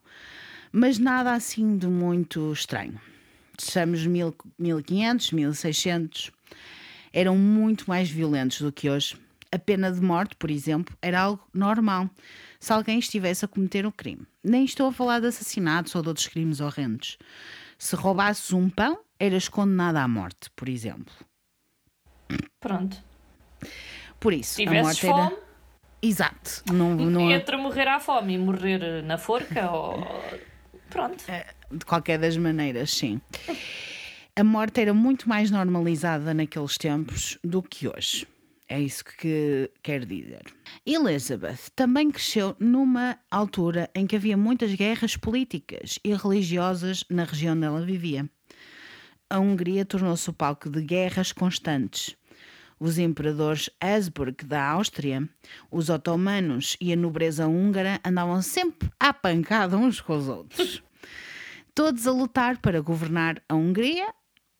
mas 0.69 0.99
nada 0.99 1.31
assim 1.31 1.77
de 1.77 1.87
muito 1.87 2.51
estranho. 2.51 2.99
1000 3.57 4.35
1500, 4.59 5.31
1600, 5.31 6.31
eram 7.13 7.37
muito 7.37 7.85
mais 7.87 8.09
violentos 8.09 8.59
do 8.59 8.69
que 8.69 8.89
hoje. 8.89 9.15
A 9.49 9.57
pena 9.57 9.93
de 9.93 10.01
morte, 10.01 10.35
por 10.35 10.51
exemplo, 10.51 10.93
era 11.01 11.21
algo 11.21 11.47
normal 11.53 12.09
se 12.59 12.73
alguém 12.73 12.99
estivesse 12.99 13.45
a 13.45 13.47
cometer 13.47 13.85
um 13.85 13.91
crime. 13.91 14.27
Nem 14.43 14.65
estou 14.65 14.87
a 14.87 14.91
falar 14.91 15.21
de 15.21 15.27
assassinatos 15.27 15.95
ou 15.95 16.01
de 16.01 16.09
outros 16.09 16.27
crimes 16.27 16.59
horrendos. 16.59 17.17
Se 17.79 17.95
roubasses 17.95 18.51
um 18.51 18.69
pão, 18.69 18.99
eras 19.17 19.47
condenado 19.47 19.95
à 19.95 20.07
morte, 20.07 20.49
por 20.53 20.67
exemplo. 20.67 21.13
Pronto. 22.59 23.01
Por 24.19 24.33
isso, 24.33 24.55
Se 24.55 24.67
a 24.67 24.83
morte 24.83 25.01
fome, 25.01 25.21
era. 25.21 25.37
Exato. 26.01 26.63
Não, 26.73 26.93
não, 27.09 27.31
entre 27.31 27.55
morrer 27.55 27.87
à 27.87 27.99
fome 27.99 28.33
e 28.33 28.37
morrer 28.37 29.01
na 29.03 29.17
forca, 29.17 29.71
ou. 29.71 30.05
Pronto. 30.89 31.23
De 31.71 31.85
qualquer 31.85 32.19
das 32.19 32.35
maneiras, 32.35 32.91
sim. 32.91 33.21
A 34.35 34.43
morte 34.43 34.81
era 34.81 34.93
muito 34.93 35.29
mais 35.29 35.49
normalizada 35.49 36.33
naqueles 36.33 36.77
tempos 36.77 37.39
do 37.41 37.63
que 37.63 37.87
hoje. 37.87 38.27
É 38.71 38.79
isso 38.79 39.03
que 39.03 39.71
quero 39.81 40.05
dizer. 40.05 40.43
Elizabeth 40.85 41.71
também 41.75 42.11
cresceu 42.11 42.55
numa 42.59 43.17
altura 43.31 43.89
em 43.95 44.05
que 44.05 44.15
havia 44.15 44.37
muitas 44.37 44.75
guerras 44.75 45.17
políticas 45.17 45.97
e 46.03 46.13
religiosas 46.13 47.03
na 47.09 47.23
região 47.23 47.55
onde 47.55 47.65
ela 47.65 47.83
vivia. 47.83 48.29
A 49.27 49.39
Hungria 49.39 49.83
tornou-se 49.83 50.29
o 50.29 50.33
palco 50.33 50.69
de 50.69 50.83
guerras 50.83 51.31
constantes. 51.31 52.15
Os 52.79 52.99
imperadores 52.99 53.71
Habsburg 53.81 54.45
da 54.45 54.63
Áustria, 54.63 55.27
os 55.71 55.89
otomanos 55.89 56.77
e 56.79 56.93
a 56.93 56.95
nobreza 56.95 57.47
húngara 57.47 57.99
andavam 58.05 58.39
sempre 58.43 58.91
à 58.99 59.11
pancada 59.11 59.77
uns 59.77 59.99
com 59.99 60.15
os 60.15 60.29
outros. 60.29 60.83
Todos 61.73 62.05
a 62.05 62.11
lutar 62.11 62.59
para 62.59 62.81
governar 62.81 63.41
a 63.49 63.55
Hungria 63.55 64.13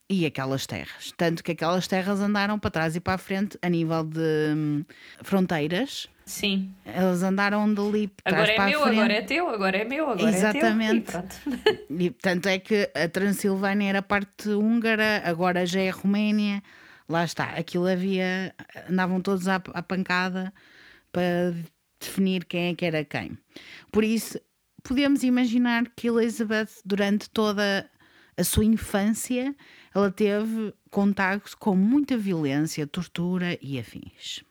e 0.10 0.26
aquelas 0.26 0.66
terras. 0.66 1.14
Tanto 1.16 1.44
que 1.44 1.52
aquelas 1.52 1.88
terras 1.88 2.20
andaram 2.20 2.58
para 2.58 2.72
trás 2.72 2.96
e 2.96 3.00
para 3.00 3.14
a 3.14 3.18
frente 3.18 3.58
a 3.62 3.70
nível 3.70 4.04
de 4.04 4.54
hum, 4.56 4.84
fronteiras. 5.22 6.10
Sim. 6.26 6.74
Eles 6.86 7.22
andaram 7.22 7.72
dali 7.74 8.08
para 8.08 8.32
trás 8.32 8.50
Agora 8.50 8.52
é 8.52 8.56
para 8.56 8.66
meu, 8.66 8.84
agora 8.84 9.14
é 9.14 9.22
teu, 9.22 9.50
agora 9.50 9.78
é 9.78 9.86
meu, 9.86 10.10
agora 10.10 10.30
Exatamente. 10.30 11.16
é 11.16 11.22
teu. 11.22 11.54
E 11.54 11.62
pronto. 11.62 12.02
E 12.02 12.10
tanto 12.10 12.50
é 12.50 12.60
que 12.60 12.90
a 12.96 13.08
Transilvânia 13.08 13.90
era 13.90 14.02
parte 14.02 14.50
húngara, 14.50 15.22
agora 15.26 15.66
já 15.66 15.82
é 15.82 15.90
Roménia. 15.90 16.64
Lá 17.08 17.24
está, 17.24 17.46
aquilo 17.52 17.88
havia. 17.88 18.54
andavam 18.90 19.22
todos 19.22 19.48
à, 19.48 19.56
à 19.56 19.84
pancada 19.84 20.54
para 21.12 21.54
definir 22.00 22.46
quem 22.46 22.70
é 22.70 22.76
que 22.76 22.86
era 22.86 23.04
quem. 23.04 23.38
Por 23.92 24.04
isso, 24.04 24.40
podemos 24.84 25.24
imaginar 25.24 25.86
que 25.96 26.08
Elizabeth, 26.08 26.70
durante 26.86 27.30
toda 27.30 27.90
a 28.40 28.44
sua 28.44 28.64
infância, 28.64 29.54
ela 29.94 30.10
teve 30.10 30.74
contato 30.90 31.58
com 31.58 31.76
muita 31.76 32.18
violência, 32.18 32.88
tortura 32.88 33.58
e 33.62 33.78
afins. 33.78 34.44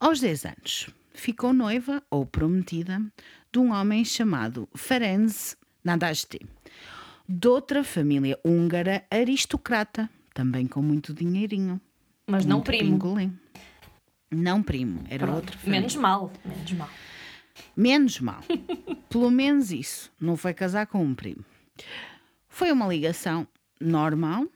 Aos 0.00 0.18
10 0.18 0.46
anos, 0.46 0.90
ficou 1.14 1.52
noiva 1.52 2.02
ou 2.10 2.26
prometida 2.26 3.00
de 3.52 3.58
um 3.60 3.72
homem 3.72 4.04
chamado 4.04 4.68
Ferenc 4.74 5.54
Nadasti, 5.84 6.40
de 7.28 7.46
outra 7.48 7.84
família 7.84 8.36
húngara 8.44 9.04
aristocrata, 9.10 10.10
também 10.34 10.66
com 10.66 10.82
muito 10.82 11.14
dinheirinho. 11.14 11.80
Mas 12.26 12.44
não 12.44 12.60
primo. 12.60 12.92
pingolim. 12.92 13.38
Não 14.30 14.62
primo, 14.62 15.04
era 15.08 15.26
Pronto. 15.26 15.36
outra 15.36 15.58
família. 15.58 15.80
Menos 15.80 15.96
mal, 15.96 16.32
menos 16.44 16.72
mal. 16.72 16.88
Menos 17.76 18.20
mal. 18.20 18.40
Pelo 19.08 19.30
menos 19.30 19.70
isso. 19.70 20.10
Não 20.20 20.36
foi 20.36 20.52
casar 20.54 20.86
com 20.86 21.04
um 21.04 21.14
primo. 21.14 21.44
Foi 22.50 22.70
uma 22.70 22.86
ligação 22.86 23.48
normal 23.80 24.46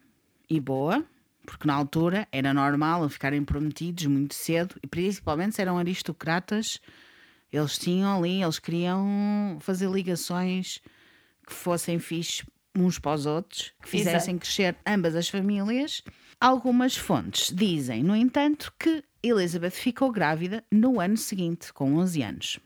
e 0.50 0.61
boa, 0.61 1.02
porque 1.46 1.66
na 1.66 1.74
altura 1.74 2.28
era 2.30 2.52
normal 2.52 3.09
ficarem 3.09 3.42
prometidos 3.42 4.04
muito 4.07 4.35
cedo 4.35 4.74
e 4.83 4.87
principalmente 4.87 5.54
se 5.54 5.62
eram 5.62 5.78
aristocratas, 5.78 6.80
eles 7.50 7.78
tinham 7.78 8.18
ali, 8.18 8.42
eles 8.42 8.59
queriam 8.59 9.57
fazer 9.61 9.88
ligações 9.88 10.83
que 11.46 11.54
fossem 11.54 11.98
fixe 11.98 12.44
uns 12.76 12.98
para 12.98 13.14
os 13.14 13.26
outros, 13.26 13.72
que 13.80 13.88
fizessem 13.88 14.37
crescer 14.37 14.76
ambas 14.85 15.14
as 15.14 15.28
famílias. 15.28 16.02
Algumas 16.40 16.96
fontes 16.96 17.54
dizem, 17.54 18.02
no 18.02 18.16
entanto, 18.16 18.74
que 18.78 19.04
Elizabeth 19.22 19.70
ficou 19.70 20.11
grávida 20.11 20.64
no 20.70 21.00
ano 21.00 21.16
seguinte, 21.16 21.72
com 21.72 21.94
11 21.94 22.22
anos. 22.22 22.61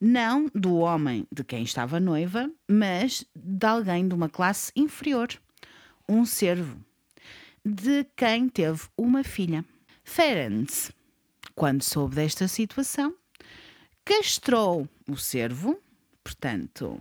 Não 0.00 0.46
do 0.54 0.76
homem 0.76 1.26
de 1.30 1.44
quem 1.44 1.62
estava 1.62 2.00
noiva, 2.00 2.50
mas 2.66 3.22
de 3.36 3.66
alguém 3.66 4.08
de 4.08 4.14
uma 4.14 4.30
classe 4.30 4.72
inferior, 4.74 5.28
um 6.08 6.24
servo, 6.24 6.82
de 7.62 8.06
quem 8.16 8.48
teve 8.48 8.80
uma 8.96 9.22
filha. 9.22 9.62
Ferenc, 10.02 10.90
quando 11.54 11.82
soube 11.82 12.14
desta 12.14 12.48
situação, 12.48 13.14
castrou 14.02 14.88
o 15.06 15.16
servo, 15.18 15.78
portanto, 16.24 16.98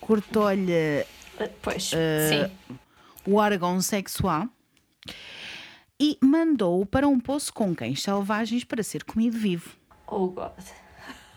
cortou-lhe 0.00 1.04
sim. 1.80 2.78
o 3.26 3.34
órgão 3.34 3.80
sexual 3.80 4.48
e 5.98 6.16
mandou-o 6.22 6.86
para 6.86 7.08
um 7.08 7.18
poço 7.18 7.52
com 7.52 7.74
cães 7.74 8.00
selvagens 8.00 8.62
para 8.62 8.84
ser 8.84 9.02
comido 9.02 9.36
vivo. 9.36 9.70
Oh, 10.06 10.28
God. 10.28 10.52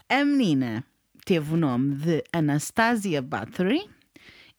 A 0.10 0.26
menina 0.26 0.84
teve 1.24 1.54
o 1.54 1.58
nome 1.58 1.94
de 1.96 2.24
Anastasia 2.34 3.22
Bathory 3.22 3.88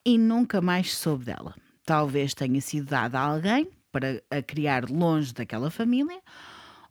e 0.04 0.16
nunca 0.16 0.60
mais 0.60 0.94
soube 0.94 1.24
dela. 1.24 1.56
Talvez 1.84 2.34
tenha 2.34 2.60
sido 2.60 2.86
dada 2.86 3.18
a 3.18 3.22
alguém 3.22 3.68
para 3.90 4.22
a 4.30 4.40
criar 4.40 4.88
longe 4.88 5.32
daquela 5.34 5.68
família, 5.68 6.20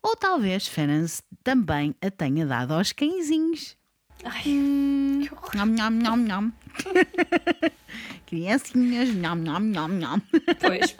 ou 0.03 0.13
talvez 0.17 0.67
Ferenc 0.67 1.21
também 1.41 1.95
a 2.01 2.11
tenha 2.11 2.45
dado 2.45 2.73
aos 2.73 2.91
cãezinhos. 2.91 3.77
Ai, 4.25 4.43
Hum, 4.45 5.21
nham, 5.55 5.69
nham, 5.69 5.91
nham, 5.91 6.17
nham. 6.17 6.53
Criancinhas, 8.27 9.09
nham, 9.15 9.37
nham, 9.41 9.63
nham, 9.71 9.87
nham. 9.87 10.21
Pois. 10.59 10.93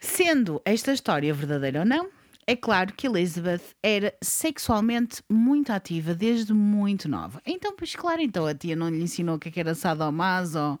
Sendo 0.00 0.60
esta 0.64 0.92
história 0.92 1.32
verdadeira 1.32 1.80
ou 1.80 1.86
não, 1.86 2.08
é 2.50 2.56
claro 2.56 2.92
que 2.92 3.06
Elizabeth 3.06 3.62
era 3.82 4.12
sexualmente 4.22 5.22
muito 5.30 5.70
ativa 5.70 6.14
desde 6.14 6.52
muito 6.52 7.08
nova. 7.08 7.40
Então, 7.46 7.74
pois 7.76 7.94
claro, 7.94 8.20
então 8.20 8.44
a 8.44 8.54
tia 8.54 8.74
não 8.74 8.88
lhe 8.88 9.02
ensinou 9.02 9.36
o 9.36 9.38
que 9.38 9.48
é 9.48 9.60
era 9.60 9.74
sadomaso, 9.74 10.78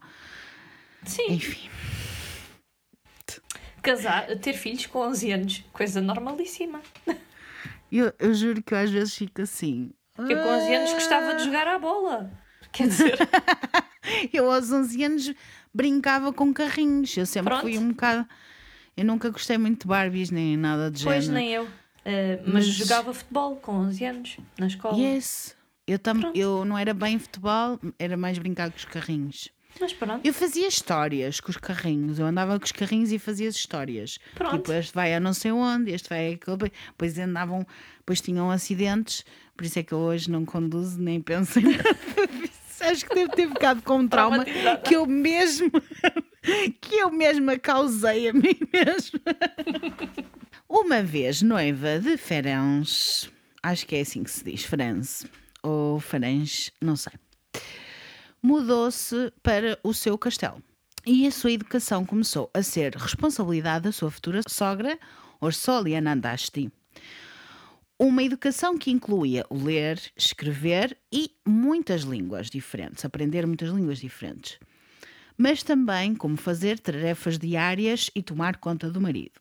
Sim. 1.04 1.32
enfim. 1.34 1.70
Casar, 3.82 4.26
ter 4.38 4.54
filhos 4.54 4.86
com 4.86 4.98
11 4.98 5.32
anos, 5.32 5.64
coisa 5.72 6.00
normalíssima. 6.00 6.80
Eu, 7.90 8.12
eu 8.18 8.34
juro 8.34 8.62
que 8.62 8.74
eu 8.74 8.78
às 8.78 8.90
vezes 8.90 9.14
fico 9.14 9.42
assim. 9.42 9.90
Eu 10.18 10.42
com 10.42 10.48
11 10.48 10.74
anos 10.74 10.92
gostava 10.92 11.34
de 11.34 11.44
jogar 11.44 11.66
à 11.66 11.78
bola. 11.78 12.30
Quer 12.72 12.88
dizer, 12.88 13.18
Eu 14.32 14.50
aos 14.50 14.70
11 14.70 15.04
anos 15.04 15.34
brincava 15.72 16.32
com 16.32 16.52
carrinhos. 16.52 17.16
Eu 17.16 17.26
sempre 17.26 17.50
Pronto. 17.50 17.62
fui 17.62 17.78
um 17.78 17.88
bocado. 17.88 18.26
Eu 18.96 19.04
nunca 19.04 19.30
gostei 19.30 19.56
muito 19.58 19.82
de 19.82 19.86
Barbies 19.88 20.30
nem 20.30 20.56
nada 20.56 20.90
de 20.90 21.04
pois 21.04 21.24
género. 21.24 21.40
nem 21.44 21.52
eu. 21.54 21.64
Uh, 21.64 22.42
mas, 22.46 22.52
Mas- 22.54 22.66
jogava 22.66 23.12
futebol 23.14 23.56
com 23.56 23.72
11 23.72 24.04
anos, 24.04 24.36
na 24.58 24.66
escola. 24.66 24.96
Yes. 24.98 25.56
Eu, 25.86 25.98
tam... 25.98 26.20
Pronto. 26.20 26.38
eu 26.38 26.64
não 26.64 26.76
era 26.78 26.94
bem 26.94 27.18
futebol, 27.18 27.78
era 27.98 28.16
mais 28.16 28.38
brincar 28.38 28.70
com 28.70 28.76
os 28.76 28.84
carrinhos. 28.84 29.48
Mas 29.80 29.92
pronto. 29.92 30.26
Eu 30.26 30.34
fazia 30.34 30.66
histórias 30.66 31.40
com 31.40 31.50
os 31.50 31.56
carrinhos. 31.56 32.18
Eu 32.18 32.26
andava 32.26 32.58
com 32.58 32.64
os 32.64 32.72
carrinhos 32.72 33.12
e 33.12 33.18
fazia 33.18 33.48
as 33.48 33.54
histórias. 33.54 34.18
Pronto. 34.34 34.56
Tipo, 34.56 34.72
este 34.72 34.92
vai 34.94 35.14
a 35.14 35.20
não 35.20 35.32
sei 35.32 35.52
onde, 35.52 35.92
este 35.92 36.08
vai 36.08 36.32
a 36.32 36.34
aquele. 36.34 36.56
Depois 36.88 37.18
andavam, 37.18 37.64
depois 37.98 38.20
tinham 38.20 38.50
acidentes. 38.50 39.24
Por 39.56 39.64
isso 39.64 39.78
é 39.78 39.82
que 39.82 39.92
eu 39.92 39.98
hoje 39.98 40.30
não 40.30 40.44
conduzo 40.44 41.00
nem 41.00 41.20
penso 41.20 41.60
em 41.60 41.64
nada 41.64 41.94
disso. 42.40 42.82
Acho 42.84 43.06
que 43.06 43.14
devo 43.14 43.30
ter 43.32 43.48
ficado 43.48 43.82
com 43.82 43.98
um 43.98 44.08
trauma 44.08 44.44
que 44.84 44.96
eu 44.96 45.06
mesmo 45.06 45.70
que 46.80 46.96
eu 46.96 47.10
mesma 47.10 47.58
causei 47.58 48.28
a 48.28 48.32
mim 48.32 48.58
mesma. 48.72 49.20
Uma 50.68 51.02
vez 51.02 51.42
noiva 51.42 51.98
de 51.98 52.16
Ferenc, 52.16 53.28
acho 53.62 53.86
que 53.86 53.96
é 53.96 54.00
assim 54.00 54.22
que 54.22 54.30
se 54.30 54.44
diz, 54.44 54.64
Ferenc, 54.64 55.24
ou 55.62 55.98
Ferenc, 55.98 56.70
não 56.80 56.96
sei 56.96 57.12
mudou-se 58.42 59.32
para 59.42 59.78
o 59.82 59.92
seu 59.92 60.16
castelo. 60.16 60.62
E 61.06 61.26
a 61.26 61.30
sua 61.30 61.52
educação 61.52 62.04
começou 62.04 62.50
a 62.52 62.62
ser 62.62 62.94
responsabilidade 62.94 63.84
da 63.84 63.92
sua 63.92 64.10
futura 64.10 64.40
sogra, 64.48 64.98
Orsolia 65.40 66.00
Nandasti. 66.00 66.70
Uma 67.98 68.22
educação 68.22 68.78
que 68.78 68.90
incluía 68.90 69.44
ler, 69.50 70.00
escrever 70.16 70.96
e 71.12 71.30
muitas 71.46 72.02
línguas 72.02 72.48
diferentes, 72.48 73.04
aprender 73.04 73.46
muitas 73.46 73.70
línguas 73.70 73.98
diferentes. 73.98 74.58
Mas 75.42 75.62
também 75.62 76.14
como 76.14 76.36
fazer 76.36 76.78
tarefas 76.78 77.38
diárias 77.38 78.10
e 78.14 78.22
tomar 78.22 78.58
conta 78.58 78.90
do 78.90 79.00
marido. 79.00 79.40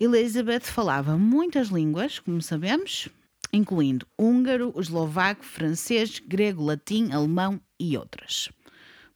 Elizabeth 0.00 0.62
falava 0.62 1.16
muitas 1.16 1.68
línguas, 1.68 2.18
como 2.18 2.42
sabemos, 2.42 3.08
incluindo 3.52 4.04
húngaro, 4.18 4.74
eslovaco, 4.76 5.44
francês, 5.44 6.18
grego, 6.18 6.64
latim, 6.64 7.12
alemão 7.12 7.60
e 7.78 7.96
outras. 7.96 8.48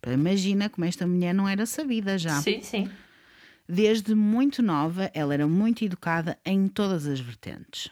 Imagina 0.06 0.70
como 0.70 0.84
esta 0.84 1.08
mulher 1.08 1.34
não 1.34 1.48
era 1.48 1.66
sabida 1.66 2.16
já. 2.16 2.40
Sim, 2.40 2.62
sim. 2.62 2.88
Desde 3.68 4.14
muito 4.14 4.62
nova, 4.62 5.10
ela 5.12 5.34
era 5.34 5.48
muito 5.48 5.84
educada 5.84 6.38
em 6.44 6.68
todas 6.68 7.04
as 7.04 7.18
vertentes. 7.18 7.90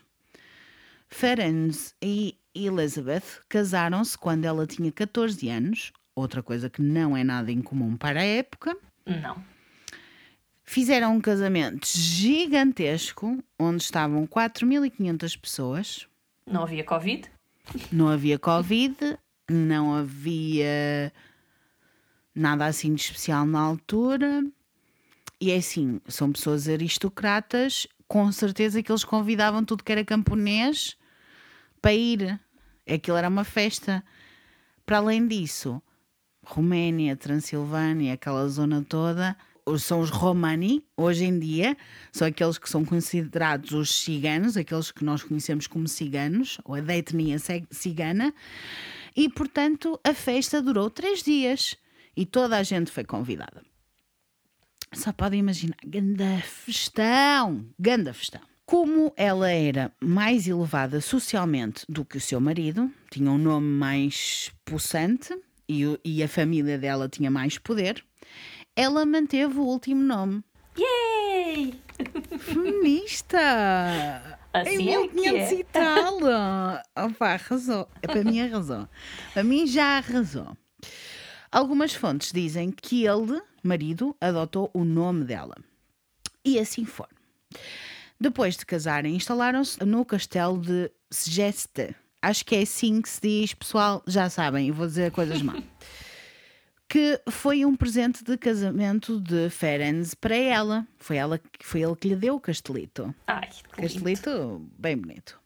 Ferenc 1.09 1.77
e 2.01 2.39
Elizabeth 2.55 3.43
casaram-se 3.49 4.17
quando 4.17 4.45
ela 4.45 4.69
tinha 4.69 4.93
14 4.93 5.49
anos, 5.49 5.93
outra 6.21 6.43
coisa 6.43 6.71
que 6.71 6.83
não 6.83 7.17
é 7.17 7.25
nada 7.25 7.51
incomum 7.51 7.97
para 7.97 8.21
a 8.21 8.25
época. 8.25 8.77
Não. 9.05 9.43
Fizeram 10.63 11.17
um 11.17 11.21
casamento 11.21 11.89
gigantesco, 11.89 13.43
onde 13.59 13.83
estavam 13.83 14.27
4.500 14.27 15.41
pessoas. 15.41 16.07
Não 16.47 16.63
havia 16.63 16.85
Covid? 16.85 17.29
Não 17.91 18.09
havia 18.09 18.39
Covid, 18.39 19.19
não 19.51 19.95
havia 19.95 21.13
nada 22.35 22.67
assim 22.67 22.95
de 22.95 23.03
especial 23.03 23.45
na 23.45 23.61
altura. 23.61 24.45
E 25.41 25.51
é 25.51 25.57
assim, 25.57 26.01
são 26.07 26.31
pessoas 26.31 26.69
aristocratas, 26.69 27.87
com 28.07 28.31
certeza 28.31 28.83
que 28.83 28.93
eles 28.93 29.05
convidavam 29.05 29.65
tudo 29.65 29.83
que 29.83 29.91
era 29.91 30.05
camponês 30.05 30.97
para 31.81 31.95
ir. 31.95 32.41
Aquilo 32.89 33.17
era 33.17 33.29
uma 33.29 33.45
festa. 33.45 34.05
Para 34.85 34.99
além 34.99 35.27
disso, 35.27 35.83
Roménia, 36.51 37.15
Transilvânia, 37.17 38.15
aquela 38.15 38.49
zona 38.49 38.85
toda, 38.87 39.37
são 39.79 40.01
os 40.01 40.11
Romani, 40.11 40.85
hoje 40.97 41.25
em 41.25 41.39
dia, 41.39 41.77
são 42.11 42.27
aqueles 42.27 42.59
que 42.59 42.69
são 42.69 42.85
considerados 42.85 43.71
os 43.71 43.95
ciganos, 43.95 44.57
aqueles 44.57 44.91
que 44.91 45.05
nós 45.05 45.23
conhecemos 45.23 45.69
como 45.69 45.87
ciganos, 45.87 46.59
ou 46.65 46.75
a 46.75 46.81
da 46.81 46.97
etnia 46.97 47.37
cigana, 47.71 48.35
e 49.15 49.29
portanto 49.29 49.99
a 50.03 50.13
festa 50.13 50.61
durou 50.61 50.91
três 50.91 51.23
dias 51.23 51.77
e 52.17 52.27
toda 52.27 52.57
a 52.57 52.63
gente 52.65 52.91
foi 52.91 53.05
convidada. 53.05 53.63
Só 54.93 55.13
podem 55.13 55.39
imaginar, 55.39 55.77
ganda 55.87 56.41
festão, 56.41 57.65
ganda 57.79 58.13
festão. 58.13 58.41
Como 58.67 59.13
ela 59.17 59.51
era 59.51 59.93
mais 60.01 60.49
elevada 60.49 61.01
socialmente 61.01 61.85
do 61.89 62.05
que 62.05 62.17
o 62.17 62.21
seu 62.21 62.41
marido, 62.41 62.91
tinha 63.11 63.31
um 63.31 63.39
nome 63.39 63.67
mais 63.67 64.51
possante 64.65 65.33
e, 65.71 66.01
e 66.05 66.23
a 66.23 66.29
família 66.29 66.77
dela 66.77 67.09
tinha 67.09 67.31
mais 67.31 67.57
poder, 67.57 68.05
ela 68.75 69.07
manteve 69.07 69.57
o 69.59 69.63
último 69.63 70.03
nome. 70.03 70.43
Yay! 70.77 71.81
Feminista! 72.41 73.39
Assim 74.53 74.89
em 74.89 74.95
é 74.95 75.09
que 75.09 75.15
1500 75.15 75.53
é. 75.53 75.55
e 75.55 75.65
tal! 75.65 76.19
Opa, 77.07 77.35
arrasou. 77.35 77.89
É 78.03 78.09
para 78.09 78.25
mim 78.25 78.41
arrasou. 78.41 78.89
Para 79.33 79.45
mim 79.45 79.65
já 79.67 79.99
arrasou. 79.99 80.57
Algumas 81.53 81.95
fontes 81.95 82.33
dizem 82.33 82.73
que 82.73 83.07
ele, 83.07 83.41
marido, 83.63 84.17
adotou 84.21 84.71
o 84.75 84.85
nome 84.85 85.25
dela. 85.25 85.55
E 86.45 86.59
assim 86.59 86.85
foi. 86.85 87.07
Depois 88.19 88.57
de 88.57 88.67
casarem, 88.67 89.15
instalaram-se 89.15 89.85
no 89.85 90.05
castelo 90.05 90.59
de 90.59 90.91
Segeste. 91.11 91.95
Acho 92.23 92.45
que 92.45 92.57
é 92.57 92.63
assim 92.63 93.01
que 93.01 93.09
se 93.09 93.21
diz, 93.21 93.55
pessoal, 93.55 94.03
já 94.07 94.29
sabem, 94.29 94.71
vou 94.71 94.87
dizer 94.87 95.11
coisas 95.11 95.41
má. 95.43 95.55
que 96.91 97.21
foi 97.31 97.65
um 97.65 97.77
presente 97.77 98.25
de 98.25 98.37
casamento 98.37 99.21
de 99.21 99.49
Ferenc 99.49 100.17
para 100.17 100.35
ela. 100.35 100.85
Foi, 100.99 101.17
ela, 101.17 101.41
foi 101.61 101.83
ele 101.83 101.95
que 101.95 102.09
lhe 102.09 102.17
deu 102.17 102.35
o 102.35 102.41
castelito. 102.41 103.15
Ai, 103.29 103.49
que 103.49 103.81
lindo. 103.81 103.95
Castelito 103.95 104.69
bem 104.77 104.97
bonito. 104.97 105.41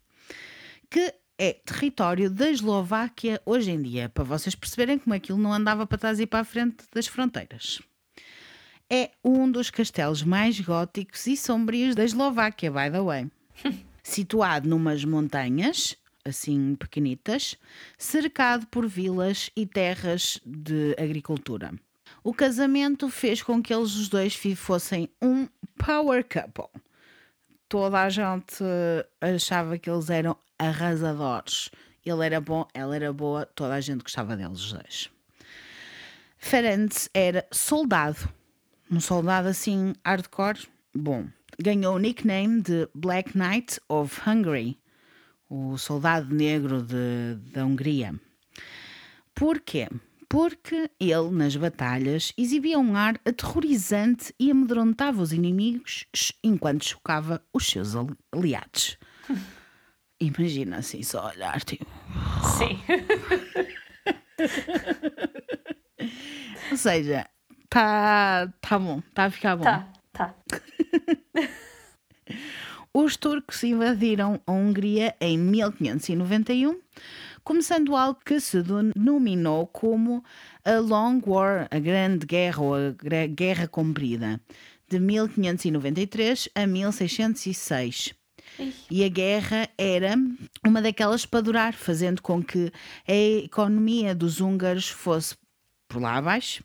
Que 0.88 1.14
é 1.38 1.52
território 1.52 2.30
da 2.30 2.50
Eslováquia 2.50 3.42
hoje 3.44 3.70
em 3.70 3.82
dia, 3.82 4.08
para 4.08 4.24
vocês 4.24 4.54
perceberem 4.54 4.98
como 4.98 5.14
aquilo 5.14 5.36
não 5.36 5.52
andava 5.52 5.86
para 5.86 5.98
trás 5.98 6.18
e 6.18 6.26
para 6.26 6.40
a 6.40 6.44
frente 6.44 6.84
das 6.94 7.06
fronteiras. 7.06 7.82
É 8.88 9.10
um 9.22 9.50
dos 9.50 9.70
castelos 9.70 10.22
mais 10.22 10.58
góticos 10.60 11.26
e 11.26 11.36
sombrios 11.36 11.94
da 11.94 12.04
Eslováquia, 12.04 12.70
by 12.70 12.90
the 12.90 13.02
way. 13.02 13.30
Situado 14.02 14.66
numas 14.66 15.04
montanhas, 15.04 15.96
assim 16.24 16.74
pequenitas, 16.74 17.56
cercado 17.98 18.66
por 18.68 18.86
vilas 18.86 19.50
e 19.56 19.66
terras 19.66 20.40
de 20.44 20.94
agricultura. 20.98 21.72
O 22.22 22.32
casamento 22.32 23.08
fez 23.08 23.42
com 23.42 23.62
que 23.62 23.74
eles 23.74 23.94
os 23.94 24.08
dois 24.08 24.34
fossem 24.56 25.08
um 25.20 25.46
power 25.76 26.24
couple 26.24 26.68
toda 27.74 28.02
a 28.02 28.08
gente 28.08 28.62
achava 29.20 29.76
que 29.76 29.90
eles 29.90 30.08
eram 30.08 30.36
arrasadores. 30.56 31.70
Ele 32.06 32.24
era 32.24 32.40
bom, 32.40 32.68
ela 32.72 32.94
era 32.94 33.12
boa, 33.12 33.46
toda 33.46 33.74
a 33.74 33.80
gente 33.80 34.02
gostava 34.02 34.36
deles 34.36 34.60
os 34.60 34.72
dois. 34.72 35.10
Ferenc 36.38 37.08
era 37.12 37.44
soldado, 37.50 38.28
um 38.88 39.00
soldado 39.00 39.48
assim 39.48 39.92
hardcore, 40.04 40.68
bom. 40.94 41.26
Ganhou 41.58 41.96
o 41.96 41.98
nickname 41.98 42.62
de 42.62 42.88
Black 42.94 43.36
Knight 43.36 43.80
of 43.88 44.20
Hungary, 44.24 44.78
o 45.54 45.78
soldado 45.78 46.34
negro 46.34 46.82
de, 46.82 47.36
da 47.52 47.64
Hungria. 47.64 48.14
Porquê? 49.34 49.88
Porque 50.28 50.90
ele, 50.98 51.30
nas 51.30 51.54
batalhas, 51.54 52.32
exibia 52.36 52.78
um 52.78 52.96
ar 52.96 53.20
aterrorizante 53.24 54.34
e 54.38 54.50
amedrontava 54.50 55.22
os 55.22 55.32
inimigos 55.32 56.04
enquanto 56.42 56.88
chocava 56.88 57.40
os 57.52 57.66
seus 57.66 57.94
ali- 57.94 58.16
aliados. 58.32 58.98
Imagina 60.20 60.78
assim, 60.78 61.02
só 61.02 61.28
olhar, 61.28 61.60
tipo. 61.62 61.86
Sim. 62.58 62.80
Ou 66.70 66.76
seja, 66.76 67.26
tá, 67.68 68.48
tá 68.60 68.78
bom, 68.78 69.00
tá 69.12 69.24
a 69.26 69.30
ficar 69.30 69.56
bom. 69.56 69.64
Tá. 69.64 69.88
Os 72.96 73.16
turcos 73.16 73.64
invadiram 73.64 74.40
a 74.46 74.52
Hungria 74.52 75.16
em 75.20 75.36
1591, 75.36 76.78
começando 77.42 77.96
algo 77.96 78.20
que 78.24 78.38
se 78.38 78.62
denominou 78.62 79.66
como 79.66 80.22
a 80.64 80.78
Long 80.78 81.20
War, 81.26 81.66
a 81.72 81.78
Grande 81.80 82.24
Guerra 82.24 82.62
ou 82.62 82.74
a 82.76 83.26
Guerra 83.26 83.66
Comprida, 83.66 84.40
de 84.88 85.00
1593 85.00 86.48
a 86.54 86.68
1606. 86.68 88.14
E 88.88 89.02
a 89.02 89.08
guerra 89.08 89.68
era 89.76 90.14
uma 90.64 90.80
daquelas 90.80 91.26
para 91.26 91.40
durar, 91.40 91.74
fazendo 91.74 92.22
com 92.22 92.40
que 92.44 92.70
a 93.08 93.12
economia 93.12 94.14
dos 94.14 94.40
húngaros 94.40 94.88
fosse 94.88 95.34
por 95.94 96.02
lá 96.02 96.16
abaixo, 96.16 96.64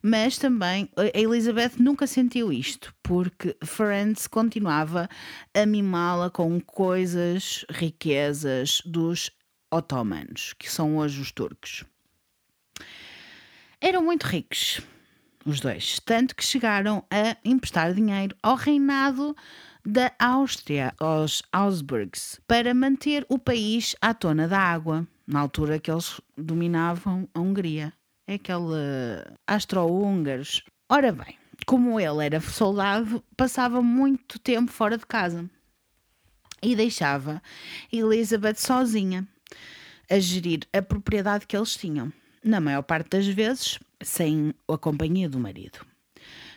mas 0.00 0.38
também 0.38 0.88
a 0.96 1.18
Elizabeth 1.18 1.72
nunca 1.80 2.06
sentiu 2.06 2.52
isto, 2.52 2.94
porque 3.02 3.56
Ferenc 3.64 4.28
continuava 4.28 5.08
a 5.52 5.66
mimá-la 5.66 6.30
com 6.30 6.60
coisas, 6.60 7.64
riquezas 7.68 8.80
dos 8.86 9.32
otomanos, 9.68 10.54
que 10.56 10.70
são 10.70 10.96
hoje 10.96 11.20
os 11.20 11.32
turcos. 11.32 11.84
Eram 13.80 14.04
muito 14.04 14.24
ricos, 14.28 14.80
os 15.44 15.58
dois, 15.58 15.98
tanto 16.04 16.36
que 16.36 16.44
chegaram 16.44 17.04
a 17.10 17.36
emprestar 17.44 17.92
dinheiro 17.92 18.36
ao 18.40 18.54
reinado 18.54 19.34
da 19.84 20.12
Áustria, 20.20 20.94
aos 21.00 21.42
Augsburgs, 21.50 22.40
para 22.46 22.72
manter 22.72 23.26
o 23.28 23.40
país 23.40 23.96
à 24.00 24.14
tona 24.14 24.46
da 24.46 24.60
água, 24.60 25.04
na 25.26 25.40
altura 25.40 25.80
que 25.80 25.90
eles 25.90 26.20
dominavam 26.36 27.28
a 27.34 27.40
Hungria. 27.40 27.92
É 28.28 28.34
aquele 28.34 29.24
astro-húngaros. 29.46 30.62
Ora 30.86 31.10
bem, 31.10 31.38
como 31.64 31.98
ele 31.98 32.26
era 32.26 32.38
soldado, 32.42 33.24
passava 33.34 33.80
muito 33.80 34.38
tempo 34.38 34.70
fora 34.70 34.98
de 34.98 35.06
casa 35.06 35.48
e 36.62 36.76
deixava 36.76 37.42
Elizabeth 37.90 38.56
sozinha 38.56 39.26
a 40.10 40.18
gerir 40.18 40.60
a 40.74 40.82
propriedade 40.82 41.46
que 41.46 41.56
eles 41.56 41.74
tinham, 41.74 42.12
na 42.44 42.60
maior 42.60 42.82
parte 42.82 43.08
das 43.08 43.26
vezes 43.26 43.78
sem 44.02 44.52
a 44.68 44.76
companhia 44.76 45.26
do 45.26 45.40
marido. 45.40 45.78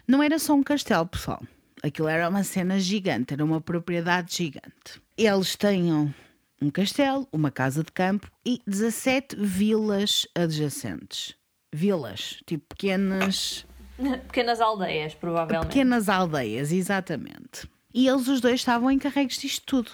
Não 0.05 0.21
era 0.21 0.37
só 0.39 0.53
um 0.53 0.63
castelo, 0.63 1.07
pessoal. 1.07 1.41
Aquilo 1.81 2.09
era 2.09 2.27
uma 2.27 2.43
cena 2.43 2.81
gigante, 2.81 3.33
era 3.33 3.45
uma 3.45 3.61
propriedade 3.61 4.35
gigante. 4.35 5.01
Eles 5.17 5.55
tinham 5.55 6.13
um 6.61 6.69
castelo, 6.69 7.25
uma 7.31 7.49
casa 7.49 7.81
de 7.81 7.93
campo 7.93 8.29
e 8.45 8.61
17 8.67 9.37
vilas 9.37 10.27
adjacentes. 10.35 11.39
Vilas, 11.71 12.41
tipo 12.45 12.65
pequenas. 12.69 13.65
Pequenas 14.27 14.59
aldeias, 14.59 15.13
provavelmente. 15.13 15.67
Pequenas 15.67 16.09
aldeias, 16.09 16.71
exatamente. 16.71 17.69
E 17.93 18.07
eles 18.07 18.27
os 18.27 18.41
dois 18.41 18.55
estavam 18.55 18.89
encarregues 18.89 19.37
disto 19.37 19.63
tudo. 19.65 19.91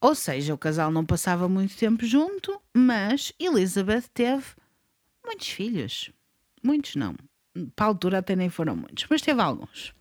Ou 0.00 0.14
seja, 0.14 0.54
o 0.54 0.58
casal 0.58 0.90
não 0.90 1.04
passava 1.04 1.48
muito 1.48 1.76
tempo 1.76 2.04
junto, 2.06 2.60
mas 2.74 3.32
Elizabeth 3.38 4.04
teve 4.12 4.44
muitos 5.24 5.48
filhos. 5.48 6.10
Muitos 6.62 6.94
não. 6.94 7.14
Para 7.74 7.86
a 7.86 7.88
altura 7.88 8.18
até 8.18 8.36
nem 8.36 8.48
foram 8.48 8.76
muitos, 8.76 9.06
mas 9.08 9.22
teve 9.22 9.40
alguns. 9.40 9.94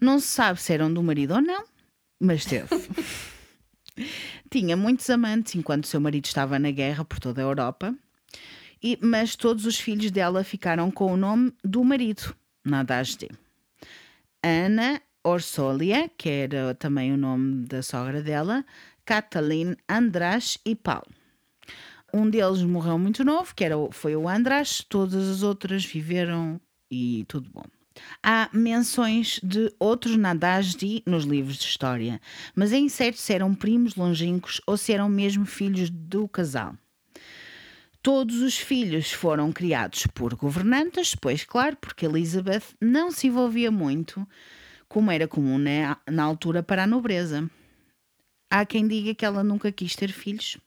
Não 0.00 0.18
se 0.18 0.28
sabe 0.28 0.60
se 0.60 0.72
eram 0.72 0.92
do 0.92 1.02
marido 1.02 1.34
ou 1.34 1.40
não, 1.40 1.64
mas 2.20 2.44
teve. 2.44 2.68
Tinha 4.50 4.76
muitos 4.76 5.08
amantes 5.10 5.54
enquanto 5.54 5.86
seu 5.86 6.00
marido 6.00 6.24
estava 6.24 6.58
na 6.58 6.70
guerra 6.70 7.04
por 7.04 7.18
toda 7.18 7.40
a 7.40 7.44
Europa, 7.44 7.94
e, 8.82 8.98
mas 9.00 9.36
todos 9.36 9.64
os 9.66 9.78
filhos 9.78 10.10
dela 10.10 10.42
ficaram 10.42 10.90
com 10.90 11.12
o 11.12 11.16
nome 11.16 11.52
do 11.62 11.84
marido, 11.84 12.34
Nadasde. 12.64 13.28
Ana 14.42 15.00
Orsolia, 15.22 16.10
que 16.18 16.28
era 16.28 16.74
também 16.74 17.12
o 17.12 17.16
nome 17.16 17.64
da 17.66 17.82
sogra 17.82 18.22
dela, 18.22 18.64
Katalin, 19.04 19.76
András 19.88 20.58
e 20.64 20.74
Paulo. 20.74 21.06
Um 22.12 22.28
deles 22.28 22.62
morreu 22.62 22.98
muito 22.98 23.24
novo, 23.24 23.54
que 23.54 23.64
era, 23.64 23.76
foi 23.90 24.14
o 24.16 24.28
András, 24.28 24.84
todas 24.86 25.28
as 25.28 25.42
outras 25.42 25.84
viveram 25.84 26.60
e 26.90 27.24
tudo 27.28 27.48
bom. 27.50 27.64
Há 28.22 28.48
menções 28.52 29.38
de 29.42 29.72
outros 29.78 30.16
Nadasdi 30.16 31.02
nos 31.06 31.24
livros 31.24 31.56
de 31.56 31.64
história, 31.64 32.20
mas 32.54 32.72
é 32.72 32.78
incerto 32.78 33.18
se 33.18 33.32
eram 33.32 33.54
primos 33.54 33.94
longínquos 33.94 34.60
ou 34.66 34.76
se 34.76 34.92
eram 34.92 35.08
mesmo 35.08 35.46
filhos 35.46 35.88
do 35.88 36.26
casal. 36.28 36.74
Todos 38.02 38.42
os 38.42 38.58
filhos 38.58 39.12
foram 39.12 39.52
criados 39.52 40.08
por 40.08 40.34
governantas, 40.34 41.14
pois, 41.14 41.44
claro, 41.44 41.76
porque 41.76 42.04
Elizabeth 42.04 42.64
não 42.80 43.12
se 43.12 43.28
envolvia 43.28 43.70
muito, 43.70 44.26
como 44.88 45.08
era 45.08 45.28
comum 45.28 45.56
na, 45.56 45.96
na 46.10 46.24
altura 46.24 46.64
para 46.64 46.82
a 46.82 46.86
nobreza. 46.86 47.48
Há 48.50 48.66
quem 48.66 48.88
diga 48.88 49.14
que 49.14 49.24
ela 49.24 49.44
nunca 49.44 49.70
quis 49.70 49.94
ter 49.94 50.10
filhos, 50.10 50.58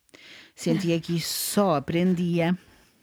sentia 0.56 0.98
que 1.02 1.17
isso 1.17 1.34
só 1.34 1.76
aprendia. 1.76 2.58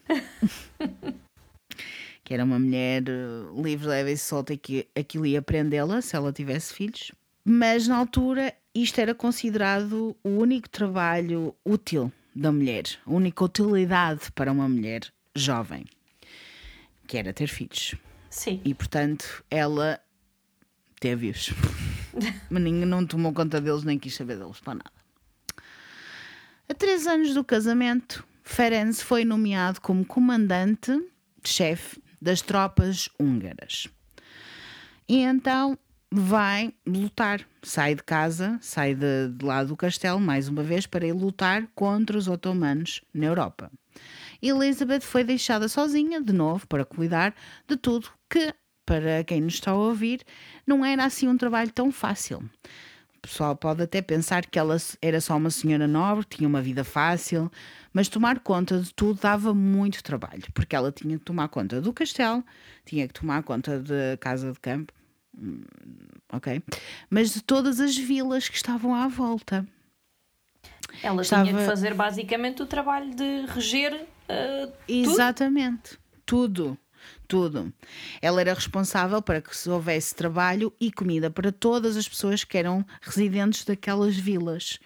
que 2.25 2.33
era 2.33 2.43
uma 2.43 2.57
mulher 2.57 3.03
eh, 3.07 3.61
livre, 3.61 3.87
leve 3.87 4.13
e 4.13 4.17
solta 4.17 4.53
e 4.53 4.57
que 4.57 4.87
aquilo 4.95 5.27
ia 5.27 5.43
prendê-la 5.43 6.01
se 6.01 6.15
ela 6.15 6.33
tivesse 6.33 6.73
filhos. 6.73 7.11
Mas 7.45 7.87
na 7.87 7.97
altura 7.97 8.51
isto 8.73 8.99
era 8.99 9.13
considerado 9.13 10.17
o 10.23 10.29
único 10.29 10.67
trabalho 10.67 11.55
útil 11.63 12.11
da 12.35 12.51
mulher, 12.51 12.83
a 13.05 13.11
única 13.11 13.43
utilidade 13.43 14.31
para 14.31 14.51
uma 14.51 14.67
mulher 14.67 15.01
jovem, 15.35 15.85
que 17.07 17.17
era 17.17 17.33
ter 17.33 17.47
filhos. 17.47 17.95
Sim. 18.29 18.61
E 18.65 18.73
portanto 18.73 19.43
ela 19.49 19.99
teve-os. 20.99 21.51
Mas 22.49 22.61
ninguém 22.63 22.85
não 22.85 23.05
tomou 23.05 23.33
conta 23.33 23.61
deles 23.61 23.83
nem 23.83 23.99
quis 23.99 24.15
saber 24.15 24.37
deles 24.37 24.59
para 24.59 24.75
nada. 24.75 25.03
A 26.67 26.73
três 26.73 27.05
anos 27.05 27.33
do 27.33 27.43
casamento, 27.43 28.25
Ferenc 28.43 28.95
foi 28.95 29.25
nomeado 29.25 29.81
como 29.81 30.05
comandante-chefe 30.05 32.01
das 32.21 32.41
tropas 32.41 33.09
húngaras. 33.19 33.87
E 35.07 35.17
então 35.17 35.77
vai 36.15 36.71
lutar, 36.85 37.41
sai 37.63 37.95
de 37.95 38.03
casa, 38.03 38.59
sai 38.61 38.93
de, 38.93 39.29
de 39.29 39.43
lá 39.43 39.63
do 39.63 39.75
castelo 39.75 40.19
mais 40.19 40.47
uma 40.47 40.61
vez 40.61 40.85
para 40.85 41.07
ir 41.07 41.11
lutar 41.11 41.67
contra 41.73 42.15
os 42.15 42.27
otomanos 42.27 43.01
na 43.11 43.25
Europa. 43.25 43.71
Elizabeth 44.39 45.01
foi 45.01 45.23
deixada 45.23 45.67
sozinha 45.67 46.21
de 46.21 46.31
novo 46.31 46.67
para 46.67 46.85
cuidar 46.85 47.33
de 47.67 47.75
tudo 47.75 48.11
que, 48.29 48.53
para 48.85 49.23
quem 49.23 49.41
nos 49.41 49.55
está 49.55 49.71
a 49.71 49.75
ouvir, 49.75 50.21
não 50.67 50.85
era 50.85 51.03
assim 51.03 51.27
um 51.27 51.37
trabalho 51.37 51.71
tão 51.71 51.91
fácil. 51.91 52.47
O 53.17 53.19
pessoal 53.19 53.55
pode 53.55 53.81
até 53.81 53.99
pensar 53.99 54.45
que 54.45 54.59
ela 54.59 54.77
era 55.01 55.19
só 55.19 55.35
uma 55.35 55.49
senhora 55.49 55.87
nobre, 55.87 56.25
tinha 56.29 56.47
uma 56.47 56.61
vida 56.61 56.83
fácil, 56.83 57.51
mas 57.91 58.07
tomar 58.07 58.39
conta 58.41 58.79
de 58.79 58.93
tudo 58.93 59.19
dava 59.19 59.51
muito 59.51 60.03
trabalho, 60.03 60.43
porque 60.53 60.75
ela 60.75 60.91
tinha 60.91 61.17
que 61.17 61.25
tomar 61.25 61.47
conta 61.47 61.81
do 61.81 61.91
castelo, 61.91 62.43
tinha 62.85 63.07
que 63.07 63.13
tomar 63.15 63.41
conta 63.41 63.79
da 63.79 64.17
casa 64.19 64.51
de 64.51 64.59
campo, 64.59 64.93
ok? 66.31 66.61
Mas 67.09 67.33
de 67.33 67.41
todas 67.41 67.79
as 67.79 67.97
vilas 67.97 68.47
que 68.49 68.55
estavam 68.55 68.93
à 68.93 69.07
volta. 69.07 69.67
Ela 71.01 71.21
Estava- 71.21 71.43
tinha 71.45 71.57
que 71.57 71.65
fazer 71.65 71.93
basicamente 71.93 72.61
o 72.61 72.65
trabalho 72.65 73.13
de 73.15 73.45
reger 73.47 73.93
uh. 74.29 74.71
Exatamente. 74.87 75.97
Tudo. 76.25 76.77
Tudo. 77.27 77.73
Ela 78.21 78.41
era 78.41 78.53
responsável 78.53 79.21
para 79.21 79.41
que 79.41 79.55
se 79.55 79.69
houvesse 79.69 80.15
trabalho 80.15 80.71
e 80.79 80.91
comida 80.91 81.29
para 81.29 81.51
todas 81.51 81.97
as 81.97 82.07
pessoas 82.07 82.43
que 82.43 82.57
eram 82.57 82.85
residentes 83.01 83.65
daquelas 83.65 84.15
vilas. 84.15 84.79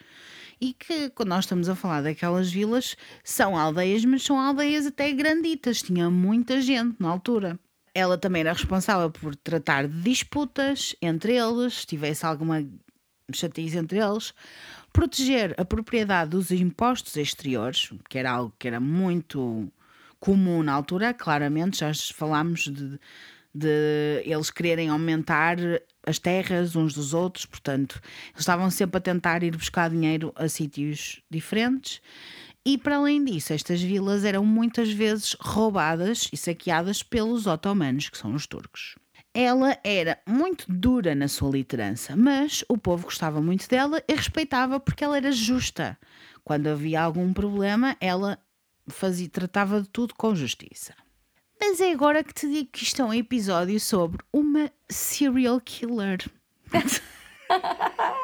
E 0.59 0.73
que, 0.73 1.09
quando 1.11 1.29
nós 1.29 1.45
estamos 1.45 1.69
a 1.69 1.75
falar 1.75 2.01
daquelas 2.01 2.51
vilas, 2.51 2.95
são 3.23 3.55
aldeias, 3.55 4.03
mas 4.05 4.23
são 4.23 4.39
aldeias 4.39 4.87
até 4.87 5.11
granditas. 5.11 5.83
Tinha 5.83 6.09
muita 6.09 6.59
gente 6.61 6.95
na 6.99 7.09
altura. 7.09 7.59
Ela 7.97 8.15
também 8.15 8.41
era 8.41 8.53
responsável 8.53 9.09
por 9.09 9.35
tratar 9.35 9.87
de 9.87 10.01
disputas 10.03 10.95
entre 11.01 11.35
eles, 11.35 11.79
se 11.79 11.87
tivesse 11.87 12.27
alguma 12.27 12.63
chatice 13.33 13.75
entre 13.75 13.97
eles, 13.97 14.35
proteger 14.93 15.55
a 15.59 15.65
propriedade 15.65 16.29
dos 16.29 16.51
impostos 16.51 17.17
exteriores, 17.17 17.91
que 18.07 18.19
era 18.19 18.29
algo 18.29 18.53
que 18.59 18.67
era 18.67 18.79
muito 18.79 19.67
comum 20.19 20.61
na 20.61 20.73
altura, 20.73 21.11
claramente, 21.11 21.79
já 21.79 21.91
falámos 22.13 22.65
de, 22.65 22.99
de 23.51 24.21
eles 24.23 24.51
quererem 24.51 24.89
aumentar 24.89 25.57
as 26.05 26.19
terras 26.19 26.75
uns 26.75 26.93
dos 26.93 27.15
outros, 27.15 27.47
portanto, 27.47 27.99
eles 28.27 28.41
estavam 28.41 28.69
sempre 28.69 28.99
a 28.99 29.01
tentar 29.01 29.41
ir 29.41 29.57
buscar 29.57 29.89
dinheiro 29.89 30.31
a 30.35 30.47
sítios 30.47 31.19
diferentes. 31.31 31.99
E 32.67 32.77
para 32.77 32.97
além 32.97 33.23
disso, 33.23 33.53
estas 33.53 33.81
vilas 33.81 34.25
eram 34.25 34.43
muitas 34.43 34.91
vezes 34.91 35.37
roubadas 35.39 36.27
e 36.33 36.35
saqueadas 36.35 37.01
pelos 37.01 37.47
otomanos, 37.47 38.09
que 38.09 38.17
são 38.17 38.35
os 38.35 38.45
turcos. 38.45 38.95
Ela 39.33 39.77
era 39.85 40.19
muito 40.27 40.65
dura 40.67 41.15
na 41.15 41.29
sua 41.29 41.49
liderança, 41.49 42.13
mas 42.17 42.65
o 42.67 42.77
povo 42.77 43.05
gostava 43.05 43.41
muito 43.41 43.69
dela 43.69 44.03
e 44.05 44.13
respeitava 44.13 44.81
porque 44.81 45.01
ela 45.01 45.15
era 45.15 45.31
justa. 45.31 45.97
Quando 46.43 46.67
havia 46.67 47.01
algum 47.01 47.31
problema, 47.31 47.95
ela 48.01 48.37
fazia, 48.89 49.29
tratava 49.29 49.81
de 49.81 49.87
tudo 49.87 50.13
com 50.13 50.35
justiça. 50.35 50.93
Mas 51.57 51.79
é 51.79 51.93
agora 51.93 52.21
que 52.21 52.33
te 52.33 52.49
digo 52.49 52.69
que 52.69 52.83
isto 52.83 53.01
é 53.01 53.05
um 53.05 53.13
episódio 53.13 53.79
sobre 53.79 54.17
uma 54.33 54.69
serial 54.89 55.61
killer. 55.61 56.19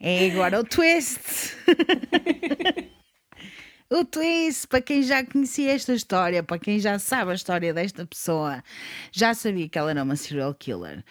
é 0.00 0.30
agora 0.30 0.60
o 0.60 0.64
twist. 0.64 1.56
O 3.88 4.04
twist, 4.04 4.66
para 4.66 4.80
quem 4.80 5.00
já 5.00 5.24
conhecia 5.24 5.72
esta 5.72 5.94
história, 5.94 6.42
para 6.42 6.58
quem 6.58 6.80
já 6.80 6.98
sabe 6.98 7.30
a 7.30 7.34
história 7.34 7.72
desta 7.72 8.04
pessoa, 8.04 8.60
já 9.12 9.32
sabia 9.32 9.68
que 9.68 9.78
ela 9.78 9.92
era 9.92 10.02
uma 10.02 10.16
serial 10.16 10.52
killer. 10.54 11.04